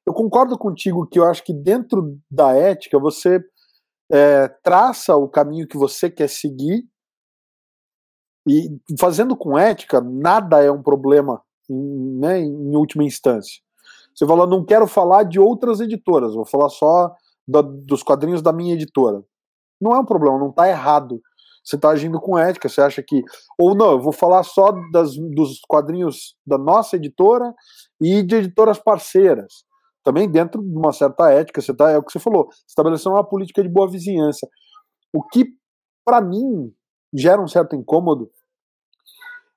eu 0.06 0.14
concordo 0.14 0.58
contigo 0.58 1.08
que 1.08 1.18
eu 1.18 1.24
acho 1.24 1.44
que 1.44 1.54
dentro 1.54 2.20
da 2.30 2.54
ética 2.54 3.00
você 3.00 3.40
é, 4.12 4.50
traça 4.62 5.16
o 5.16 5.30
caminho 5.30 5.68
que 5.68 5.78
você 5.78 6.10
quer 6.10 6.28
seguir 6.28 6.84
e 8.46 8.68
fazendo 9.00 9.38
com 9.38 9.58
ética 9.58 10.02
nada 10.02 10.62
é 10.62 10.72
um 10.72 10.82
problema 10.82 11.42
em, 11.70 12.20
né, 12.20 12.40
em 12.40 12.76
última 12.76 13.04
instância. 13.04 13.62
Você 14.14 14.26
fala, 14.26 14.48
não 14.48 14.66
quero 14.66 14.88
falar 14.88 15.24
de 15.24 15.40
outras 15.40 15.80
editoras, 15.80 16.34
vou 16.34 16.46
falar 16.46 16.70
só 16.70 17.14
da, 17.48 17.62
dos 17.62 18.04
quadrinhos 18.04 18.42
da 18.42 18.52
minha 18.52 18.74
editora. 18.74 19.24
Não 19.80 19.94
é 19.94 20.00
um 20.00 20.06
problema, 20.06 20.38
não 20.38 20.50
está 20.50 20.68
errado. 20.68 21.22
Você 21.64 21.76
está 21.76 21.90
agindo 21.90 22.20
com 22.20 22.38
ética, 22.38 22.68
você 22.68 22.82
acha 22.82 23.04
que. 23.04 23.22
Ou 23.58 23.76
não, 23.76 23.92
eu 23.92 24.00
vou 24.00 24.12
falar 24.12 24.44
só 24.44 24.74
das, 24.92 25.16
dos 25.16 25.60
quadrinhos 25.68 26.36
da 26.46 26.58
nossa 26.58 26.96
editora 26.96 27.54
e 28.02 28.24
de 28.24 28.36
editoras 28.36 28.80
parceiras. 28.80 29.64
Também 30.04 30.30
dentro 30.30 30.62
de 30.62 30.76
uma 30.76 30.92
certa 30.92 31.30
ética, 31.32 31.62
você 31.62 31.74
tá, 31.74 31.92
é 31.92 31.98
o 31.98 32.04
que 32.04 32.12
você 32.12 32.20
falou, 32.20 32.50
estabelecer 32.68 33.12
uma 33.12 33.24
política 33.24 33.62
de 33.62 33.70
boa 33.70 33.90
vizinhança. 33.90 34.48
O 35.14 35.22
que, 35.24 35.46
para 36.06 36.22
mim, 36.22 36.74
gera 37.14 37.42
um 37.42 37.48
certo 37.48 37.76
incômodo 37.76 38.32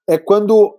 é 0.07 0.19
quando 0.19 0.79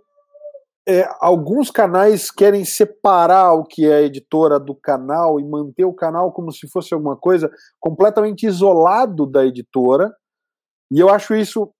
é, 0.88 1.08
alguns 1.20 1.72
canais 1.72 2.30
querem 2.30 2.66
separar 2.66 3.54
o 3.54 3.64
que 3.64 3.86
é 3.86 3.96
a 3.96 4.02
editora 4.02 4.60
do 4.60 4.76
canal 4.76 5.40
e 5.40 5.44
manter 5.44 5.86
o 5.86 5.94
canal 5.94 6.32
como 6.32 6.52
se 6.52 6.68
fosse 6.68 6.94
alguma 6.94 7.16
coisa 7.16 7.50
completamente 7.80 8.46
isolado 8.46 9.26
da 9.26 9.46
editora. 9.46 10.14
E 10.92 11.00
eu 11.00 11.10
acho 11.10 11.36
isso 11.36 11.72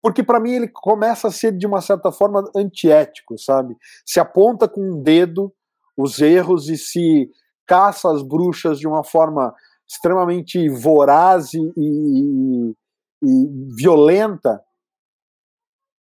porque 0.00 0.22
para 0.22 0.38
mim 0.38 0.52
ele 0.52 0.68
começa 0.68 1.28
a 1.28 1.30
ser 1.30 1.56
de 1.56 1.66
uma 1.66 1.80
certa 1.80 2.12
forma 2.12 2.44
antiético, 2.54 3.38
sabe? 3.38 3.74
Se 4.06 4.20
aponta 4.20 4.68
com 4.68 4.80
um 4.80 5.02
dedo 5.02 5.52
os 5.96 6.20
erros 6.20 6.68
e 6.68 6.76
se 6.76 7.28
caça 7.66 8.10
as 8.10 8.22
bruxas 8.22 8.78
de 8.78 8.86
uma 8.86 9.02
forma 9.02 9.54
extremamente 9.88 10.68
voraz 10.68 11.54
e, 11.54 11.60
e, 11.76 12.74
e 13.22 13.74
violenta 13.76 14.60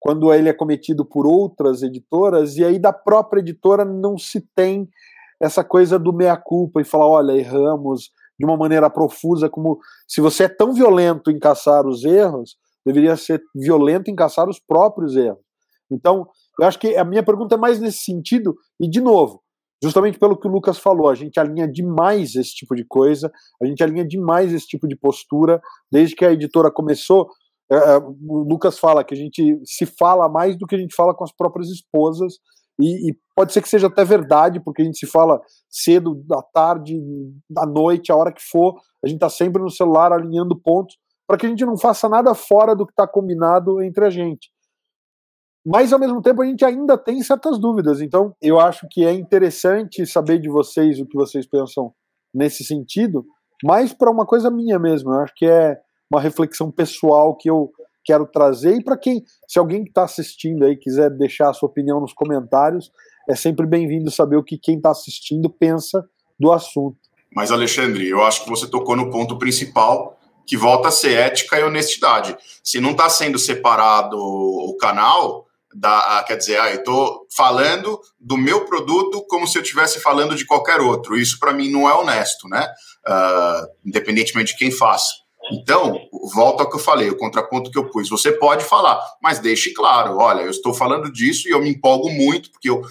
quando 0.01 0.33
ele 0.33 0.49
é 0.49 0.53
cometido 0.53 1.05
por 1.05 1.27
outras 1.27 1.83
editoras, 1.83 2.57
e 2.57 2.65
aí 2.65 2.79
da 2.79 2.93
própria 2.93 3.41
editora 3.41 3.85
não 3.85 4.17
se 4.17 4.41
tem 4.57 4.89
essa 5.41 5.63
coisa 5.63 5.99
do 5.99 6.13
meia-culpa 6.13 6.81
e 6.81 6.85
falar, 6.85 7.07
olha, 7.07 7.33
erramos 7.33 8.11
de 8.39 8.47
uma 8.47 8.57
maneira 8.57 8.89
profusa, 8.89 9.51
como 9.51 9.79
se 10.09 10.21
você 10.21 10.45
é 10.45 10.49
tão 10.49 10.73
violento 10.73 11.31
em 11.31 11.39
caçar 11.39 11.87
os 11.87 12.05
erros, 12.05 12.57
deveria 12.85 13.15
ser 13.15 13.43
violento 13.55 14.11
em 14.11 14.15
caçar 14.15 14.49
os 14.49 14.59
próprios 14.59 15.15
erros. 15.15 15.45
Então, 15.91 16.27
eu 16.59 16.67
acho 16.67 16.79
que 16.79 16.97
a 16.97 17.05
minha 17.05 17.23
pergunta 17.23 17.55
é 17.55 17.59
mais 17.59 17.79
nesse 17.79 17.99
sentido, 17.99 18.55
e 18.81 18.89
de 18.89 19.01
novo, 19.01 19.43
justamente 19.83 20.19
pelo 20.19 20.39
que 20.39 20.49
o 20.49 20.51
Lucas 20.51 20.79
falou, 20.79 21.09
a 21.09 21.15
gente 21.15 21.39
alinha 21.39 21.67
demais 21.67 22.35
esse 22.35 22.55
tipo 22.55 22.75
de 22.75 22.85
coisa, 22.85 23.31
a 23.63 23.67
gente 23.67 23.83
alinha 23.83 24.07
demais 24.07 24.53
esse 24.53 24.67
tipo 24.67 24.89
de 24.89 24.97
postura, 24.97 25.61
desde 25.93 26.15
que 26.15 26.25
a 26.25 26.33
editora 26.33 26.71
começou, 26.71 27.29
é, 27.71 27.77
é, 27.77 27.99
o 27.99 28.45
Lucas 28.49 28.79
fala 28.79 29.05
que 29.05 29.15
a 29.15 29.17
gente 29.17 29.61
se 29.65 29.87
fala 29.87 30.29
mais 30.29 30.57
do 30.57 30.67
que 30.67 30.75
a 30.75 30.79
gente 30.79 30.95
fala 30.95 31.15
com 31.15 31.23
as 31.23 31.33
próprias 31.33 31.69
esposas, 31.69 32.35
e, 32.81 33.11
e, 33.11 33.19
pode 33.37 33.53
ser 33.53 33.61
que 33.61 33.69
seja 33.69 33.87
até 33.87 34.05
verdade, 34.05 34.59
porque 34.59 34.81
a 34.81 34.85
gente 34.85 34.99
se 34.99 35.07
fala 35.07 35.41
cedo, 35.69 36.15
da 36.27 36.43
tarde, 36.43 36.99
da 37.49 37.67
noite, 37.67 38.11
a 38.11 38.17
hora 38.17 38.33
que 38.33 38.43
for, 38.43 38.75
a 39.05 39.07
gente 39.07 39.17
está 39.17 39.29
sempre 39.29 39.63
no 39.63 39.71
celular 39.71 40.13
alinhando 40.13 40.59
pontos, 40.59 40.97
para 41.29 41.37
que 41.37 41.47
a 41.47 41.49
gente 41.49 41.65
não 41.65 41.77
faça 41.77 42.09
nada 42.09 42.35
fora 42.35 42.75
do 42.75 42.87
que 42.87 42.93
está 42.93 43.07
combinado 43.07 43.83
entre 43.83 44.05
a 44.05 44.11
gente. 44.11 44.51
Mas, 45.65 45.93
ao 45.93 45.99
mesmo 45.99 46.23
tempo, 46.23 46.43
a 46.43 46.47
gente 46.47 46.65
ainda 46.65 46.97
tem 46.97 47.23
certas 47.23 47.59
dúvidas, 47.59 48.01
então 48.01 48.35
eu 48.41 48.59
acho 48.59 48.87
que 48.91 49.05
é 49.05 49.13
interessante 49.13 50.07
saber 50.07 50.41
de 50.41 50.49
vocês 50.49 50.99
o 50.99 51.07
que 51.07 51.17
vocês 51.17 51.47
pensam 51.47 51.93
nesse 52.35 52.65
sentido, 52.65 53.25
mas 53.63 53.93
para 53.93 54.11
uma 54.11 54.25
coisa 54.25 54.51
minha 54.51 54.79
mesmo, 54.79 55.13
eu 55.13 55.21
acho 55.21 55.35
que 55.37 55.45
é 55.45 55.79
uma 56.11 56.21
reflexão 56.21 56.71
pessoal 56.71 57.37
que 57.37 57.49
eu 57.49 57.71
quero 58.05 58.27
trazer. 58.27 58.77
E 58.77 58.83
para 58.83 58.97
quem, 58.97 59.23
se 59.47 59.59
alguém 59.59 59.85
que 59.85 59.91
está 59.91 60.05
assistindo 60.05 60.65
aí 60.65 60.77
quiser 60.77 61.11
deixar 61.11 61.51
a 61.51 61.53
sua 61.53 61.69
opinião 61.69 62.01
nos 62.01 62.13
comentários, 62.13 62.91
é 63.29 63.37
sempre 63.37 63.67
bem-vindo 63.67 64.11
saber 64.11 64.37
o 64.37 64.43
que 64.43 64.59
quem 64.59 64.77
está 64.77 64.91
assistindo 64.91 65.49
pensa 65.49 66.05
do 66.39 66.51
assunto. 66.51 66.99
Mas, 67.35 67.53
Alexandre, 67.53 68.09
eu 68.09 68.23
acho 68.25 68.43
que 68.43 68.51
você 68.51 68.67
tocou 68.67 68.97
no 68.97 69.11
ponto 69.11 69.39
principal, 69.39 70.19
que 70.45 70.57
volta 70.57 70.89
a 70.89 70.91
ser 70.91 71.13
ética 71.13 71.61
e 71.61 71.63
honestidade. 71.63 72.37
Se 72.65 72.81
não 72.81 72.91
está 72.91 73.09
sendo 73.09 73.39
separado 73.39 74.17
o 74.19 74.77
canal, 74.81 75.47
da, 75.73 76.25
quer 76.27 76.37
dizer, 76.37 76.59
ah, 76.59 76.71
eu 76.71 76.81
estou 76.81 77.27
falando 77.37 78.01
do 78.19 78.37
meu 78.37 78.65
produto 78.65 79.25
como 79.29 79.47
se 79.47 79.57
eu 79.57 79.63
estivesse 79.63 80.01
falando 80.01 80.35
de 80.35 80.45
qualquer 80.45 80.81
outro. 80.81 81.17
Isso, 81.17 81.39
para 81.39 81.53
mim, 81.53 81.71
não 81.71 81.89
é 81.89 81.95
honesto, 81.95 82.49
né? 82.49 82.67
Uh, 83.07 83.69
independentemente 83.87 84.53
de 84.53 84.59
quem 84.59 84.73
faça. 84.73 85.13
Então, 85.53 85.99
volta 86.35 86.63
ao 86.63 86.71
que 86.71 86.77
eu 86.77 86.81
falei, 86.81 87.11
o 87.11 87.17
contraponto 87.17 87.71
que 87.71 87.79
eu 87.79 87.91
pus. 87.91 88.09
Você 88.09 88.33
pode 88.33 88.65
falar, 88.65 89.01
mas 89.23 89.39
deixe 89.39 89.73
claro: 89.73 90.19
olha, 90.19 90.43
eu 90.43 90.51
estou 90.51 90.75
falando 90.75 91.13
disso 91.13 91.49
e 91.49 91.53
eu 91.53 91.61
me 91.61 91.71
empolgo 91.71 92.11
muito, 92.11 92.51
porque 92.51 92.71
eu 92.71 92.83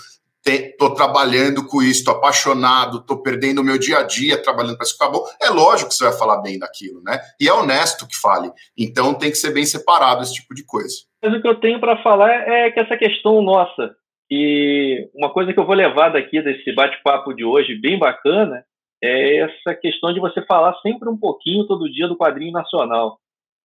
estou 0.46 0.94
trabalhando 0.94 1.66
com 1.66 1.82
isso, 1.82 2.00
estou 2.00 2.16
apaixonado, 2.16 2.98
estou 2.98 3.22
perdendo 3.22 3.62
o 3.62 3.64
meu 3.64 3.78
dia 3.78 4.00
a 4.00 4.04
dia 4.04 4.42
trabalhando 4.42 4.78
para 4.78 4.86
isso 4.86 4.96
acabou. 4.96 5.26
É 5.42 5.50
lógico 5.50 5.90
que 5.90 5.96
você 5.96 6.06
vai 6.06 6.14
falar 6.14 6.42
bem 6.42 6.58
daquilo, 6.58 7.02
né? 7.04 7.20
E 7.40 7.48
é 7.48 7.54
honesto 7.54 8.08
que 8.08 8.16
fale. 8.16 8.52
Então 8.78 9.14
tem 9.14 9.30
que 9.30 9.38
ser 9.38 9.54
bem 9.54 9.66
separado 9.66 10.24
esse 10.24 10.34
tipo 10.34 10.56
de 10.56 10.66
coisa. 10.66 10.96
Mas 11.22 11.34
o 11.34 11.42
que 11.42 11.48
eu 11.48 11.60
tenho 11.60 11.80
para 11.80 12.02
falar 12.02 12.32
é 12.32 12.72
que 12.72 12.80
essa 12.80 12.98
questão 12.98 13.42
nossa, 13.42 13.96
e 14.32 15.10
uma 15.14 15.32
coisa 15.32 15.54
que 15.54 15.60
eu 15.60 15.66
vou 15.66 15.76
levar 15.76 16.10
daqui 16.10 16.42
desse 16.42 16.74
bate-papo 16.74 17.34
de 17.34 17.44
hoje, 17.44 17.80
bem 17.80 18.00
bacana, 18.00 18.64
é 19.02 19.38
essa 19.38 19.76
questão 19.76 20.14
de 20.14 20.20
você 20.20 20.42
falar 20.46 20.74
sempre 20.82 21.10
um 21.10 21.18
pouquinho 21.18 21.66
todo 21.66 21.92
dia 21.92 22.08
do 22.08 22.18
quadrinho 22.18 22.52
nacional, 22.52 23.18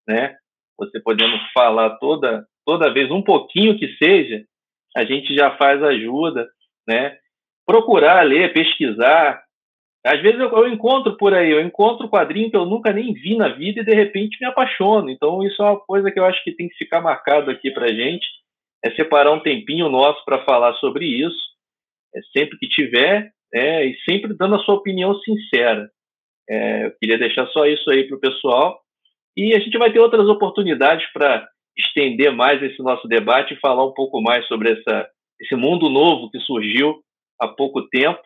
né? 0.06 0.36
Você 0.78 1.00
podendo 1.00 1.36
falar 1.52 1.90
toda 1.98 2.46
toda 2.64 2.92
vez 2.92 3.10
um 3.10 3.22
pouquinho 3.22 3.78
que 3.78 3.94
seja, 3.96 4.44
a 4.96 5.04
gente 5.04 5.34
já 5.34 5.56
faz 5.56 5.82
ajuda, 5.82 6.48
né? 6.88 7.18
Procurar 7.66 8.22
ler, 8.22 8.52
pesquisar. 8.52 9.42
Às 10.06 10.20
vezes 10.20 10.38
eu, 10.38 10.50
eu 10.50 10.68
encontro 10.68 11.16
por 11.16 11.34
aí, 11.34 11.50
eu 11.50 11.60
encontro 11.60 12.08
quadrinho 12.08 12.50
que 12.50 12.56
eu 12.56 12.64
nunca 12.64 12.92
nem 12.92 13.12
vi 13.12 13.36
na 13.36 13.48
vida 13.48 13.80
e 13.80 13.84
de 13.84 13.94
repente 13.94 14.38
me 14.40 14.46
apaixono. 14.46 15.10
Então 15.10 15.42
isso 15.42 15.62
é 15.62 15.66
uma 15.66 15.80
coisa 15.80 16.10
que 16.10 16.18
eu 16.18 16.24
acho 16.24 16.42
que 16.44 16.52
tem 16.52 16.68
que 16.68 16.76
ficar 16.76 17.00
marcado 17.00 17.50
aqui 17.50 17.70
para 17.70 17.88
gente, 17.88 18.26
é 18.84 18.90
separar 18.92 19.32
um 19.32 19.40
tempinho 19.40 19.88
nosso 19.88 20.24
para 20.24 20.44
falar 20.44 20.74
sobre 20.74 21.06
isso. 21.06 21.54
É 22.14 22.20
sempre 22.36 22.58
que 22.58 22.68
tiver, 22.68 23.32
é, 23.54 23.86
e 23.86 23.96
sempre 24.08 24.34
dando 24.34 24.56
a 24.56 24.58
sua 24.58 24.74
opinião 24.74 25.14
sincera. 25.20 25.88
É, 26.48 26.86
eu 26.86 26.92
queria 27.00 27.18
deixar 27.18 27.46
só 27.48 27.64
isso 27.66 27.88
aí 27.90 28.04
para 28.04 28.16
o 28.16 28.20
pessoal. 28.20 28.80
E 29.36 29.54
a 29.54 29.60
gente 29.60 29.78
vai 29.78 29.92
ter 29.92 30.00
outras 30.00 30.28
oportunidades 30.28 31.06
para 31.12 31.48
estender 31.76 32.32
mais 32.32 32.62
esse 32.62 32.82
nosso 32.82 33.06
debate 33.06 33.54
e 33.54 33.60
falar 33.60 33.84
um 33.84 33.94
pouco 33.94 34.20
mais 34.20 34.46
sobre 34.46 34.72
essa, 34.72 35.08
esse 35.40 35.54
mundo 35.54 35.88
novo 35.88 36.30
que 36.30 36.38
surgiu 36.40 37.00
há 37.40 37.48
pouco 37.48 37.88
tempo 37.88 38.20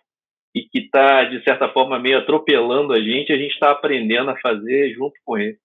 e 0.54 0.62
que 0.62 0.80
está, 0.80 1.24
de 1.24 1.42
certa 1.44 1.68
forma, 1.68 1.98
meio 1.98 2.18
atropelando 2.18 2.92
a 2.92 3.00
gente. 3.00 3.32
A 3.32 3.38
gente 3.38 3.52
está 3.52 3.70
aprendendo 3.70 4.30
a 4.30 4.40
fazer 4.40 4.92
junto 4.94 5.14
com 5.24 5.36
ele. 5.36 5.58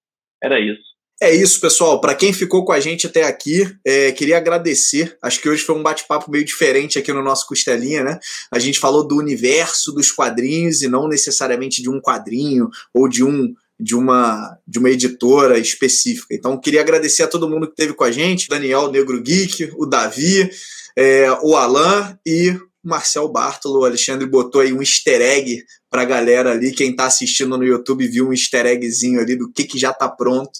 Era 0.43 0.59
isso. 0.59 0.92
É 1.21 1.33
isso, 1.33 1.59
pessoal. 1.61 2.01
Para 2.01 2.15
quem 2.15 2.33
ficou 2.33 2.65
com 2.65 2.73
a 2.73 2.79
gente 2.79 3.07
até 3.07 3.23
aqui, 3.23 3.65
é, 3.85 4.11
queria 4.11 4.37
agradecer. 4.37 5.17
Acho 5.21 5.41
que 5.41 5.47
hoje 5.47 5.63
foi 5.63 5.75
um 5.75 5.83
bate-papo 5.83 6.29
meio 6.29 6.43
diferente 6.43 6.99
aqui 6.99 7.13
no 7.13 7.23
nosso 7.23 7.47
Costelinha, 7.47 8.03
né? 8.03 8.19
A 8.51 8.59
gente 8.59 8.79
falou 8.79 9.07
do 9.07 9.17
universo 9.17 9.93
dos 9.93 10.11
quadrinhos 10.11 10.81
e 10.81 10.87
não 10.87 11.07
necessariamente 11.07 11.81
de 11.81 11.89
um 11.89 12.01
quadrinho 12.01 12.69
ou 12.93 13.07
de 13.07 13.23
um 13.23 13.53
de 13.79 13.95
uma 13.95 14.57
de 14.67 14.79
uma 14.79 14.89
editora 14.89 15.57
específica. 15.57 16.33
Então, 16.33 16.59
queria 16.59 16.81
agradecer 16.81 17.23
a 17.23 17.27
todo 17.27 17.49
mundo 17.49 17.67
que 17.67 17.73
esteve 17.73 17.93
com 17.93 18.03
a 18.03 18.11
gente, 18.11 18.49
Daniel 18.49 18.91
Negro 18.91 19.21
Geek, 19.21 19.71
o 19.75 19.85
Davi, 19.85 20.49
é, 20.97 21.31
o 21.41 21.55
Alan 21.55 22.17
e 22.25 22.57
Marcel 22.83 23.27
Bartolo, 23.29 23.81
o 23.81 23.85
Alexandre 23.85 24.27
botou 24.27 24.61
aí 24.61 24.73
um 24.73 24.81
easter 24.81 25.21
egg 25.21 25.63
pra 25.89 26.05
galera 26.05 26.51
ali. 26.51 26.71
Quem 26.71 26.95
tá 26.95 27.05
assistindo 27.05 27.57
no 27.57 27.63
YouTube 27.63 28.07
viu 28.07 28.27
um 28.27 28.33
easter 28.33 28.65
eggzinho 28.65 29.19
ali 29.19 29.35
do 29.35 29.51
que, 29.51 29.63
que 29.63 29.77
já 29.77 29.93
tá 29.93 30.09
pronto. 30.09 30.51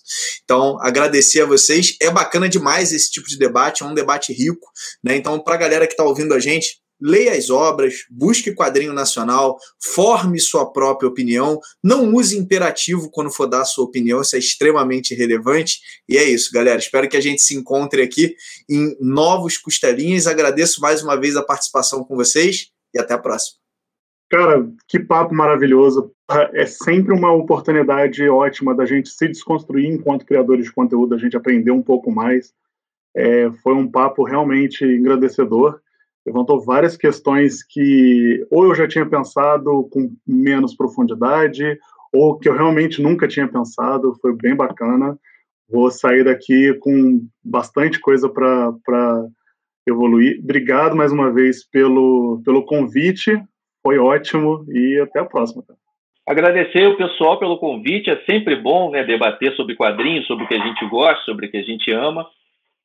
Então, 0.43 0.77
agradecer 0.79 1.41
a 1.41 1.45
vocês. 1.45 1.97
É 1.99 2.11
bacana 2.11 2.47
demais 2.47 2.93
esse 2.93 3.11
tipo 3.11 3.27
de 3.27 3.37
debate, 3.37 3.83
é 3.83 3.85
um 3.85 3.93
debate 3.93 4.31
rico, 4.31 4.71
né? 5.03 5.15
Então, 5.15 5.39
pra 5.39 5.57
galera 5.57 5.87
que 5.87 5.95
tá 5.95 6.03
ouvindo 6.03 6.33
a 6.33 6.39
gente, 6.39 6.82
leia 7.03 7.33
as 7.33 7.49
obras, 7.49 8.05
busque 8.09 8.53
quadrinho 8.53 8.93
nacional, 8.93 9.57
forme 9.93 10.39
sua 10.39 10.71
própria 10.71 11.09
opinião, 11.09 11.59
não 11.83 12.13
use 12.13 12.37
imperativo 12.37 13.09
quando 13.11 13.29
for 13.29 13.45
dar 13.45 13.65
sua 13.65 13.83
opinião, 13.83 14.21
isso 14.21 14.37
é 14.37 14.39
extremamente 14.39 15.13
relevante. 15.13 15.79
E 16.07 16.17
é 16.17 16.23
isso, 16.23 16.51
galera. 16.53 16.79
Espero 16.79 17.09
que 17.09 17.17
a 17.17 17.21
gente 17.21 17.41
se 17.41 17.53
encontre 17.53 18.01
aqui 18.01 18.35
em 18.69 18.95
novos 19.01 19.57
costelinhas. 19.57 20.27
Agradeço 20.27 20.79
mais 20.79 21.03
uma 21.03 21.19
vez 21.19 21.35
a 21.35 21.43
participação 21.43 22.03
com 22.03 22.15
vocês 22.15 22.67
e 22.93 22.99
até 22.99 23.13
a 23.13 23.19
próxima. 23.19 23.57
Cara, 24.29 24.67
que 24.87 24.99
papo 24.99 25.35
maravilhoso. 25.35 26.11
É 26.53 26.65
sempre 26.65 27.13
uma 27.13 27.31
oportunidade 27.31 28.27
ótima 28.29 28.73
da 28.73 28.85
gente 28.85 29.09
se 29.09 29.27
desconstruir 29.27 29.85
enquanto 29.87 30.25
criadores 30.25 30.65
de 30.65 30.71
conteúdo, 30.71 31.13
a 31.13 31.17
gente 31.17 31.37
aprender 31.37 31.69
um 31.69 31.83
pouco 31.83 32.09
mais. 32.09 32.51
É, 33.15 33.51
foi 33.61 33.75
um 33.75 33.87
papo 33.87 34.23
realmente 34.23 34.83
engrandecedor. 34.83 35.79
Levantou 36.25 36.63
várias 36.63 36.95
questões 36.95 37.63
que 37.63 38.45
ou 38.49 38.65
eu 38.65 38.75
já 38.75 38.87
tinha 38.87 39.05
pensado 39.05 39.87
com 39.91 40.15
menos 40.25 40.75
profundidade, 40.75 41.77
ou 42.13 42.37
que 42.37 42.47
eu 42.47 42.53
realmente 42.53 43.01
nunca 43.01 43.27
tinha 43.27 43.47
pensado. 43.47 44.15
Foi 44.21 44.35
bem 44.35 44.55
bacana. 44.55 45.17
Vou 45.69 45.89
sair 45.89 46.23
daqui 46.23 46.73
com 46.75 47.25
bastante 47.43 47.99
coisa 47.99 48.29
para 48.29 49.25
evoluir. 49.87 50.39
Obrigado 50.41 50.95
mais 50.95 51.11
uma 51.11 51.31
vez 51.31 51.67
pelo, 51.67 52.41
pelo 52.45 52.65
convite. 52.65 53.41
Foi 53.81 53.97
ótimo 53.97 54.65
e 54.69 54.99
até 54.99 55.19
a 55.19 55.25
próxima. 55.25 55.63
Agradecer 56.27 56.87
o 56.87 56.95
pessoal 56.95 57.37
pelo 57.37 57.57
convite. 57.57 58.09
É 58.09 58.17
sempre 58.25 58.55
bom 58.55 58.91
né, 58.91 59.03
debater 59.03 59.53
sobre 59.55 59.75
quadrinhos, 59.75 60.25
sobre 60.25 60.45
o 60.45 60.47
que 60.47 60.55
a 60.55 60.65
gente 60.65 60.87
gosta, 60.87 61.21
sobre 61.25 61.47
o 61.47 61.51
que 61.51 61.57
a 61.57 61.63
gente 61.63 61.91
ama. 61.91 62.25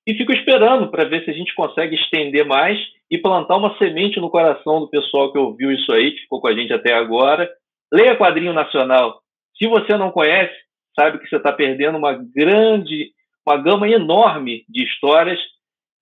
E 0.09 0.15
fico 0.15 0.33
esperando 0.33 0.91
para 0.91 1.05
ver 1.05 1.23
se 1.23 1.31
a 1.31 1.35
gente 1.35 1.55
consegue 1.55 1.95
estender 1.95 2.43
mais 2.47 2.79
e 3.11 3.19
plantar 3.19 3.59
uma 3.59 3.77
semente 3.77 4.19
no 4.19 4.31
coração 4.31 4.81
do 4.81 4.89
pessoal 4.89 5.31
que 5.31 5.39
ouviu 5.39 5.71
isso 5.71 5.93
aí, 5.93 6.13
que 6.13 6.23
ficou 6.23 6.41
com 6.41 6.49
a 6.49 6.55
gente 6.55 6.73
até 6.73 6.95
agora. 6.95 7.47
Leia 7.93 8.17
quadrinho 8.17 8.55
nacional. 8.55 9.21
Se 9.59 9.69
você 9.69 9.99
não 9.99 10.11
conhece, 10.11 10.55
sabe 10.99 11.19
que 11.19 11.29
você 11.29 11.37
está 11.37 11.53
perdendo 11.53 11.99
uma 11.99 12.15
grande, 12.15 13.11
uma 13.47 13.59
gama 13.59 13.87
enorme 13.87 14.65
de 14.67 14.83
histórias 14.83 15.39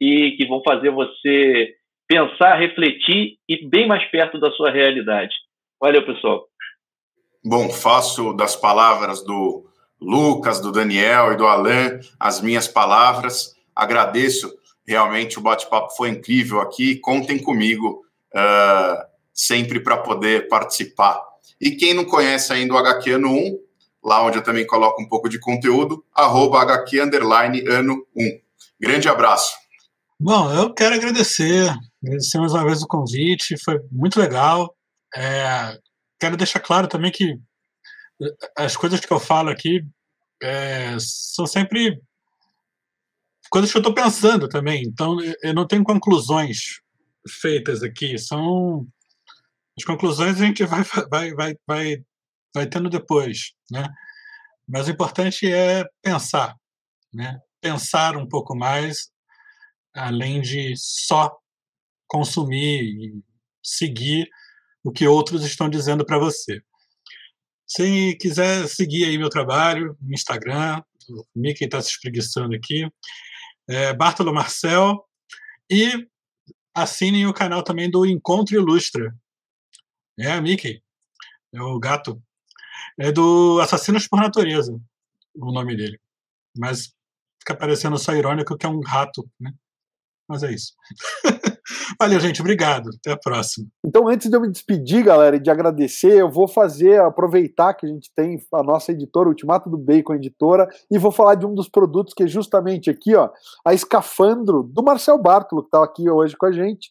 e 0.00 0.36
que 0.36 0.46
vão 0.46 0.62
fazer 0.62 0.90
você 0.90 1.74
pensar, 2.06 2.60
refletir 2.60 3.38
e 3.48 3.66
bem 3.66 3.88
mais 3.88 4.08
perto 4.08 4.38
da 4.38 4.52
sua 4.52 4.70
realidade. 4.70 5.34
Valeu, 5.80 6.06
pessoal. 6.06 6.46
Bom, 7.44 7.68
faço 7.70 8.32
das 8.34 8.54
palavras 8.54 9.24
do 9.24 9.64
Lucas, 10.00 10.60
do 10.60 10.70
Daniel 10.70 11.32
e 11.32 11.36
do 11.36 11.44
Alan 11.44 11.98
as 12.20 12.40
minhas 12.40 12.68
palavras. 12.68 13.55
Agradeço, 13.76 14.50
realmente 14.86 15.38
o 15.38 15.42
bate-papo 15.42 15.94
foi 15.94 16.08
incrível 16.08 16.60
aqui. 16.60 16.96
Contem 16.96 17.38
comigo 17.38 18.02
uh, 18.34 19.04
sempre 19.34 19.78
para 19.80 19.98
poder 19.98 20.48
participar. 20.48 21.22
E 21.60 21.72
quem 21.72 21.92
não 21.92 22.04
conhece 22.04 22.52
ainda 22.52 22.74
o 22.74 22.78
HQ 22.78 23.12
Ano 23.12 23.30
1, 23.30 23.58
lá 24.02 24.24
onde 24.24 24.38
eu 24.38 24.42
também 24.42 24.66
coloco 24.66 25.02
um 25.02 25.08
pouco 25.08 25.28
de 25.28 25.38
conteúdo, 25.38 26.04
arroba 26.14 26.62
HQ 26.62 27.00
Ano 27.00 28.06
1. 28.16 28.40
Grande 28.80 29.08
abraço. 29.08 29.54
Bom, 30.18 30.50
eu 30.50 30.72
quero 30.72 30.94
agradecer, 30.94 31.70
agradecer 32.02 32.38
mais 32.38 32.52
uma 32.52 32.64
vez 32.64 32.82
o 32.82 32.86
convite, 32.86 33.62
foi 33.62 33.78
muito 33.92 34.18
legal. 34.18 34.74
É, 35.14 35.78
quero 36.18 36.38
deixar 36.38 36.60
claro 36.60 36.88
também 36.88 37.10
que 37.10 37.38
eh, 38.22 38.34
as 38.56 38.76
coisas 38.76 39.00
que 39.00 39.12
eu 39.12 39.20
falo 39.20 39.50
aqui 39.50 39.82
é, 40.42 40.96
são 40.98 41.46
sempre 41.46 42.00
coisas 43.50 43.70
que 43.70 43.76
eu 43.76 43.80
estou 43.80 43.94
pensando 43.94 44.48
também. 44.48 44.82
Então, 44.82 45.16
eu 45.42 45.54
não 45.54 45.66
tenho 45.66 45.84
conclusões 45.84 46.80
feitas 47.28 47.82
aqui. 47.82 48.18
São 48.18 48.86
as 49.78 49.84
conclusões 49.84 50.40
a 50.40 50.46
gente 50.46 50.64
vai 50.64 50.82
vai 51.10 51.34
vai 51.34 51.54
vai, 51.66 52.04
vai 52.54 52.66
tendo 52.66 52.88
depois, 52.88 53.52
né? 53.70 53.88
Mas 54.68 54.88
o 54.88 54.90
importante 54.90 55.50
é 55.50 55.84
pensar, 56.02 56.56
né? 57.12 57.38
Pensar 57.60 58.16
um 58.16 58.28
pouco 58.28 58.56
mais, 58.56 59.10
além 59.94 60.40
de 60.40 60.74
só 60.76 61.36
consumir 62.06 62.82
e 62.82 63.22
seguir 63.62 64.28
o 64.82 64.92
que 64.92 65.06
outros 65.06 65.44
estão 65.44 65.68
dizendo 65.68 66.04
para 66.04 66.18
você. 66.18 66.60
Se 67.66 68.16
quiser 68.20 68.68
seguir 68.68 69.04
aí 69.04 69.18
meu 69.18 69.28
trabalho 69.28 69.96
no 70.00 70.14
Instagram, 70.14 70.80
o 71.10 71.24
Mickey 71.34 71.64
está 71.64 71.82
se 71.82 71.90
espreguiçando 71.90 72.54
aqui, 72.54 72.88
é 73.68 73.92
Bartolo 73.92 74.32
Marcel, 74.32 75.04
e 75.70 76.06
assinem 76.74 77.26
o 77.26 77.34
canal 77.34 77.62
também 77.62 77.90
do 77.90 78.06
Encontro 78.06 78.54
Ilustra. 78.54 79.14
É, 80.18 80.40
Mickey, 80.40 80.82
é 81.52 81.60
o 81.60 81.78
gato. 81.78 82.22
É 82.98 83.10
do 83.12 83.60
Assassinos 83.60 84.06
por 84.06 84.20
Natureza, 84.20 84.78
o 85.34 85.52
nome 85.52 85.76
dele. 85.76 86.00
Mas 86.56 86.94
fica 87.38 87.54
parecendo 87.54 87.98
só 87.98 88.14
irônico 88.14 88.56
que 88.56 88.66
é 88.66 88.68
um 88.68 88.80
rato, 88.80 89.28
né? 89.38 89.52
Mas 90.28 90.42
é 90.42 90.52
isso. 90.52 90.74
Valeu, 91.98 92.20
gente. 92.20 92.40
Obrigado. 92.40 92.90
Até 92.98 93.12
a 93.12 93.16
próxima. 93.16 93.66
Então, 93.84 94.08
antes 94.08 94.28
de 94.28 94.36
eu 94.36 94.40
me 94.40 94.50
despedir, 94.50 95.04
galera, 95.04 95.36
e 95.36 95.40
de 95.40 95.50
agradecer, 95.50 96.12
eu 96.12 96.30
vou 96.30 96.46
fazer, 96.46 97.00
aproveitar 97.00 97.74
que 97.74 97.86
a 97.86 97.88
gente 97.88 98.10
tem 98.14 98.38
a 98.52 98.62
nossa 98.62 98.92
editora, 98.92 99.28
Ultimato 99.28 99.68
do 99.68 99.78
Bacon 99.78 100.14
Editora, 100.14 100.68
e 100.90 100.98
vou 100.98 101.10
falar 101.10 101.34
de 101.34 101.46
um 101.46 101.54
dos 101.54 101.68
produtos 101.68 102.14
que 102.14 102.24
é 102.24 102.26
justamente 102.26 102.90
aqui, 102.90 103.14
ó, 103.14 103.30
a 103.64 103.74
Escafandro, 103.74 104.62
do 104.62 104.82
Marcel 104.82 105.18
Bartolo, 105.18 105.62
que 105.62 105.68
está 105.68 105.84
aqui 105.84 106.08
hoje 106.08 106.36
com 106.36 106.46
a 106.46 106.52
gente 106.52 106.90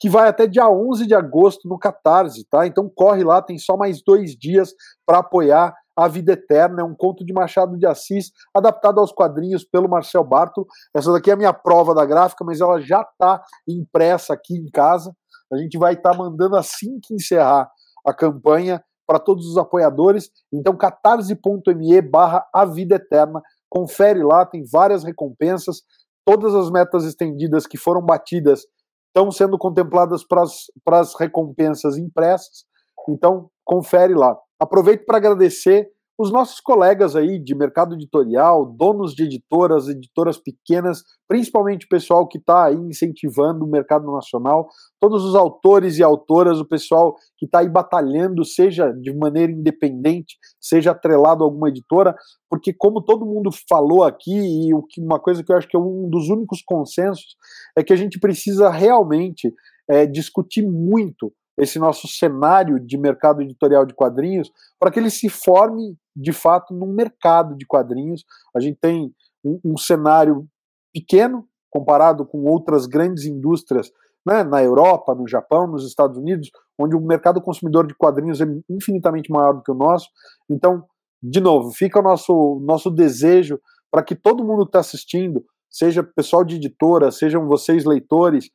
que 0.00 0.08
vai 0.08 0.28
até 0.28 0.46
dia 0.46 0.68
11 0.68 1.06
de 1.06 1.14
agosto 1.14 1.68
no 1.68 1.78
Catarse, 1.78 2.44
tá? 2.50 2.66
Então 2.66 2.90
corre 2.94 3.24
lá, 3.24 3.40
tem 3.40 3.56
só 3.56 3.76
mais 3.76 4.02
dois 4.02 4.36
dias 4.36 4.74
para 5.06 5.18
apoiar 5.18 5.74
a 5.96 6.08
Vida 6.08 6.32
Eterna, 6.32 6.82
é 6.82 6.84
um 6.84 6.94
conto 6.94 7.24
de 7.24 7.32
Machado 7.32 7.78
de 7.78 7.86
Assis, 7.86 8.32
adaptado 8.54 8.98
aos 8.98 9.12
quadrinhos 9.12 9.64
pelo 9.64 9.88
Marcel 9.88 10.24
Barto. 10.24 10.66
Essa 10.94 11.12
daqui 11.12 11.30
é 11.30 11.34
a 11.34 11.36
minha 11.36 11.52
prova 11.52 11.94
da 11.94 12.04
gráfica, 12.04 12.44
mas 12.44 12.60
ela 12.60 12.80
já 12.80 13.02
está 13.02 13.42
impressa 13.68 14.34
aqui 14.34 14.54
em 14.56 14.70
casa. 14.70 15.14
A 15.52 15.56
gente 15.56 15.78
vai 15.78 15.94
estar 15.94 16.12
tá 16.12 16.18
mandando 16.18 16.56
assim 16.56 16.98
que 17.02 17.14
encerrar 17.14 17.70
a 18.04 18.12
campanha 18.12 18.82
para 19.06 19.18
todos 19.18 19.46
os 19.46 19.56
apoiadores. 19.56 20.30
Então, 20.52 20.76
catarse.me 20.76 22.00
barra 22.02 22.46
A 22.52 22.64
Vida 22.64 22.96
Eterna. 22.96 23.40
Confere 23.70 24.22
lá, 24.22 24.44
tem 24.46 24.64
várias 24.70 25.04
recompensas. 25.04 25.82
Todas 26.24 26.54
as 26.54 26.70
metas 26.70 27.04
estendidas 27.04 27.66
que 27.66 27.76
foram 27.76 28.02
batidas 28.02 28.62
estão 29.08 29.30
sendo 29.30 29.58
contempladas 29.58 30.24
para 30.26 31.00
as 31.00 31.14
recompensas 31.18 31.96
impressas. 31.96 32.64
Então, 33.08 33.48
confere 33.64 34.14
lá. 34.14 34.36
Aproveito 34.60 35.04
para 35.04 35.18
agradecer 35.18 35.90
os 36.16 36.30
nossos 36.30 36.60
colegas 36.60 37.16
aí 37.16 37.40
de 37.40 37.56
mercado 37.56 37.94
editorial, 37.94 38.64
donos 38.64 39.14
de 39.14 39.24
editoras, 39.24 39.88
editoras 39.88 40.38
pequenas, 40.38 41.02
principalmente 41.26 41.86
o 41.86 41.88
pessoal 41.88 42.28
que 42.28 42.38
está 42.38 42.66
aí 42.66 42.76
incentivando 42.76 43.64
o 43.64 43.68
mercado 43.68 44.10
nacional, 44.12 44.68
todos 45.00 45.24
os 45.24 45.34
autores 45.34 45.98
e 45.98 46.04
autoras, 46.04 46.60
o 46.60 46.64
pessoal 46.64 47.16
que 47.36 47.46
está 47.46 47.58
aí 47.58 47.68
batalhando, 47.68 48.44
seja 48.44 48.92
de 48.92 49.12
maneira 49.12 49.50
independente, 49.50 50.36
seja 50.60 50.92
atrelado 50.92 51.42
a 51.42 51.46
alguma 51.46 51.68
editora, 51.68 52.14
porque 52.48 52.72
como 52.72 53.02
todo 53.02 53.26
mundo 53.26 53.50
falou 53.68 54.04
aqui, 54.04 54.36
e 54.36 54.72
uma 55.00 55.18
coisa 55.18 55.42
que 55.42 55.50
eu 55.50 55.56
acho 55.56 55.66
que 55.66 55.76
é 55.76 55.80
um 55.80 56.08
dos 56.08 56.28
únicos 56.28 56.62
consensos, 56.62 57.36
é 57.76 57.82
que 57.82 57.92
a 57.92 57.96
gente 57.96 58.20
precisa 58.20 58.70
realmente 58.70 59.52
é, 59.90 60.06
discutir 60.06 60.62
muito 60.62 61.32
esse 61.58 61.78
nosso 61.78 62.08
cenário 62.08 62.80
de 62.80 62.98
mercado 62.98 63.42
editorial 63.42 63.86
de 63.86 63.94
quadrinhos 63.94 64.50
para 64.78 64.90
que 64.90 64.98
ele 64.98 65.10
se 65.10 65.28
forme 65.28 65.96
de 66.16 66.32
fato 66.32 66.74
num 66.74 66.92
mercado 66.92 67.56
de 67.56 67.66
quadrinhos. 67.66 68.24
A 68.54 68.60
gente 68.60 68.78
tem 68.80 69.14
um, 69.44 69.60
um 69.64 69.76
cenário 69.76 70.46
pequeno 70.92 71.46
comparado 71.70 72.24
com 72.24 72.44
outras 72.44 72.86
grandes 72.86 73.24
indústrias 73.24 73.90
né, 74.26 74.42
na 74.42 74.62
Europa, 74.62 75.14
no 75.14 75.28
Japão, 75.28 75.66
nos 75.66 75.86
Estados 75.86 76.16
Unidos, 76.16 76.50
onde 76.78 76.96
o 76.96 77.00
mercado 77.00 77.40
consumidor 77.40 77.86
de 77.86 77.94
quadrinhos 77.94 78.40
é 78.40 78.46
infinitamente 78.70 79.30
maior 79.30 79.54
do 79.54 79.62
que 79.62 79.70
o 79.70 79.74
nosso. 79.74 80.08
Então, 80.48 80.84
de 81.22 81.40
novo, 81.40 81.70
fica 81.72 81.98
o 81.98 82.02
nosso, 82.02 82.60
nosso 82.64 82.90
desejo 82.90 83.60
para 83.90 84.02
que 84.02 84.14
todo 84.14 84.44
mundo 84.44 84.64
que 84.64 84.70
está 84.70 84.80
assistindo, 84.80 85.44
seja 85.70 86.02
pessoal 86.02 86.44
de 86.44 86.56
editora, 86.56 87.10
sejam 87.10 87.46
vocês 87.46 87.84
leitores, 87.84 88.50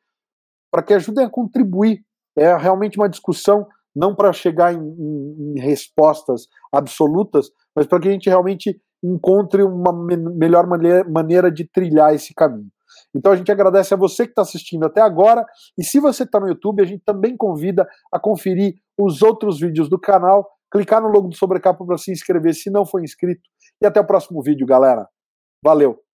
para 0.71 0.84
que 0.84 0.93
ajudem 0.93 1.26
a 1.26 1.30
contribuir 1.30 2.03
é 2.40 2.56
realmente 2.57 2.98
uma 2.98 3.10
discussão 3.10 3.68
não 3.95 4.16
para 4.16 4.32
chegar 4.32 4.74
em, 4.74 4.80
em, 4.80 5.53
em, 5.57 5.60
respostas 5.60 6.48
absolutas, 6.72 7.49
mas 7.76 7.86
para 7.86 7.99
que 7.99 8.07
a 8.07 8.11
gente 8.11 8.30
realmente 8.30 8.80
encontre 9.03 9.64
uma 9.64 9.91
me 9.91 10.16
melhor 10.16 10.68
maneira, 10.68 11.03
maneira 11.10 11.52
de 11.52 11.68
trilhar 11.68 12.14
esse 12.14 12.34
caminho. 12.34 12.70
Então 13.16 13.32
a 13.32 13.36
gente 13.36 13.52
agradece 13.52 13.94
a 13.94 13.98
você 13.98 14.26
que 14.26 14.32
está 14.32 14.41
assistindo 14.41 14.86
até 14.86 15.02
agora, 15.02 15.45
e 15.78 15.84
se 15.84 15.99
você 15.99 16.24
está 16.24 16.40
no 16.40 16.48
YouTube, 16.48 16.82
a 16.82 16.86
gente 16.86 17.03
também 17.06 17.36
convida 17.36 17.88
a 18.11 18.20
conferir 18.20 18.76
os 18.98 19.22
outros 19.22 19.60
vídeos 19.60 19.90
do 19.90 19.99
canal, 19.99 20.48
clicar 20.72 21.02
no 21.02 21.10
logo 21.10 21.28
do 21.28 21.36
Sobrecapa 21.36 21.86
para 21.86 21.98
se 21.98 22.11
inscrever 22.11 22.53
se 22.53 22.70
não 22.70 22.86
for 22.86 23.03
inscrito, 23.03 23.41
e 23.82 23.86
até 23.86 23.99
o 23.99 24.07
próximo 24.07 24.41
vídeo, 24.41 24.68
galera. 24.68 25.07
Valeu! 25.64 26.09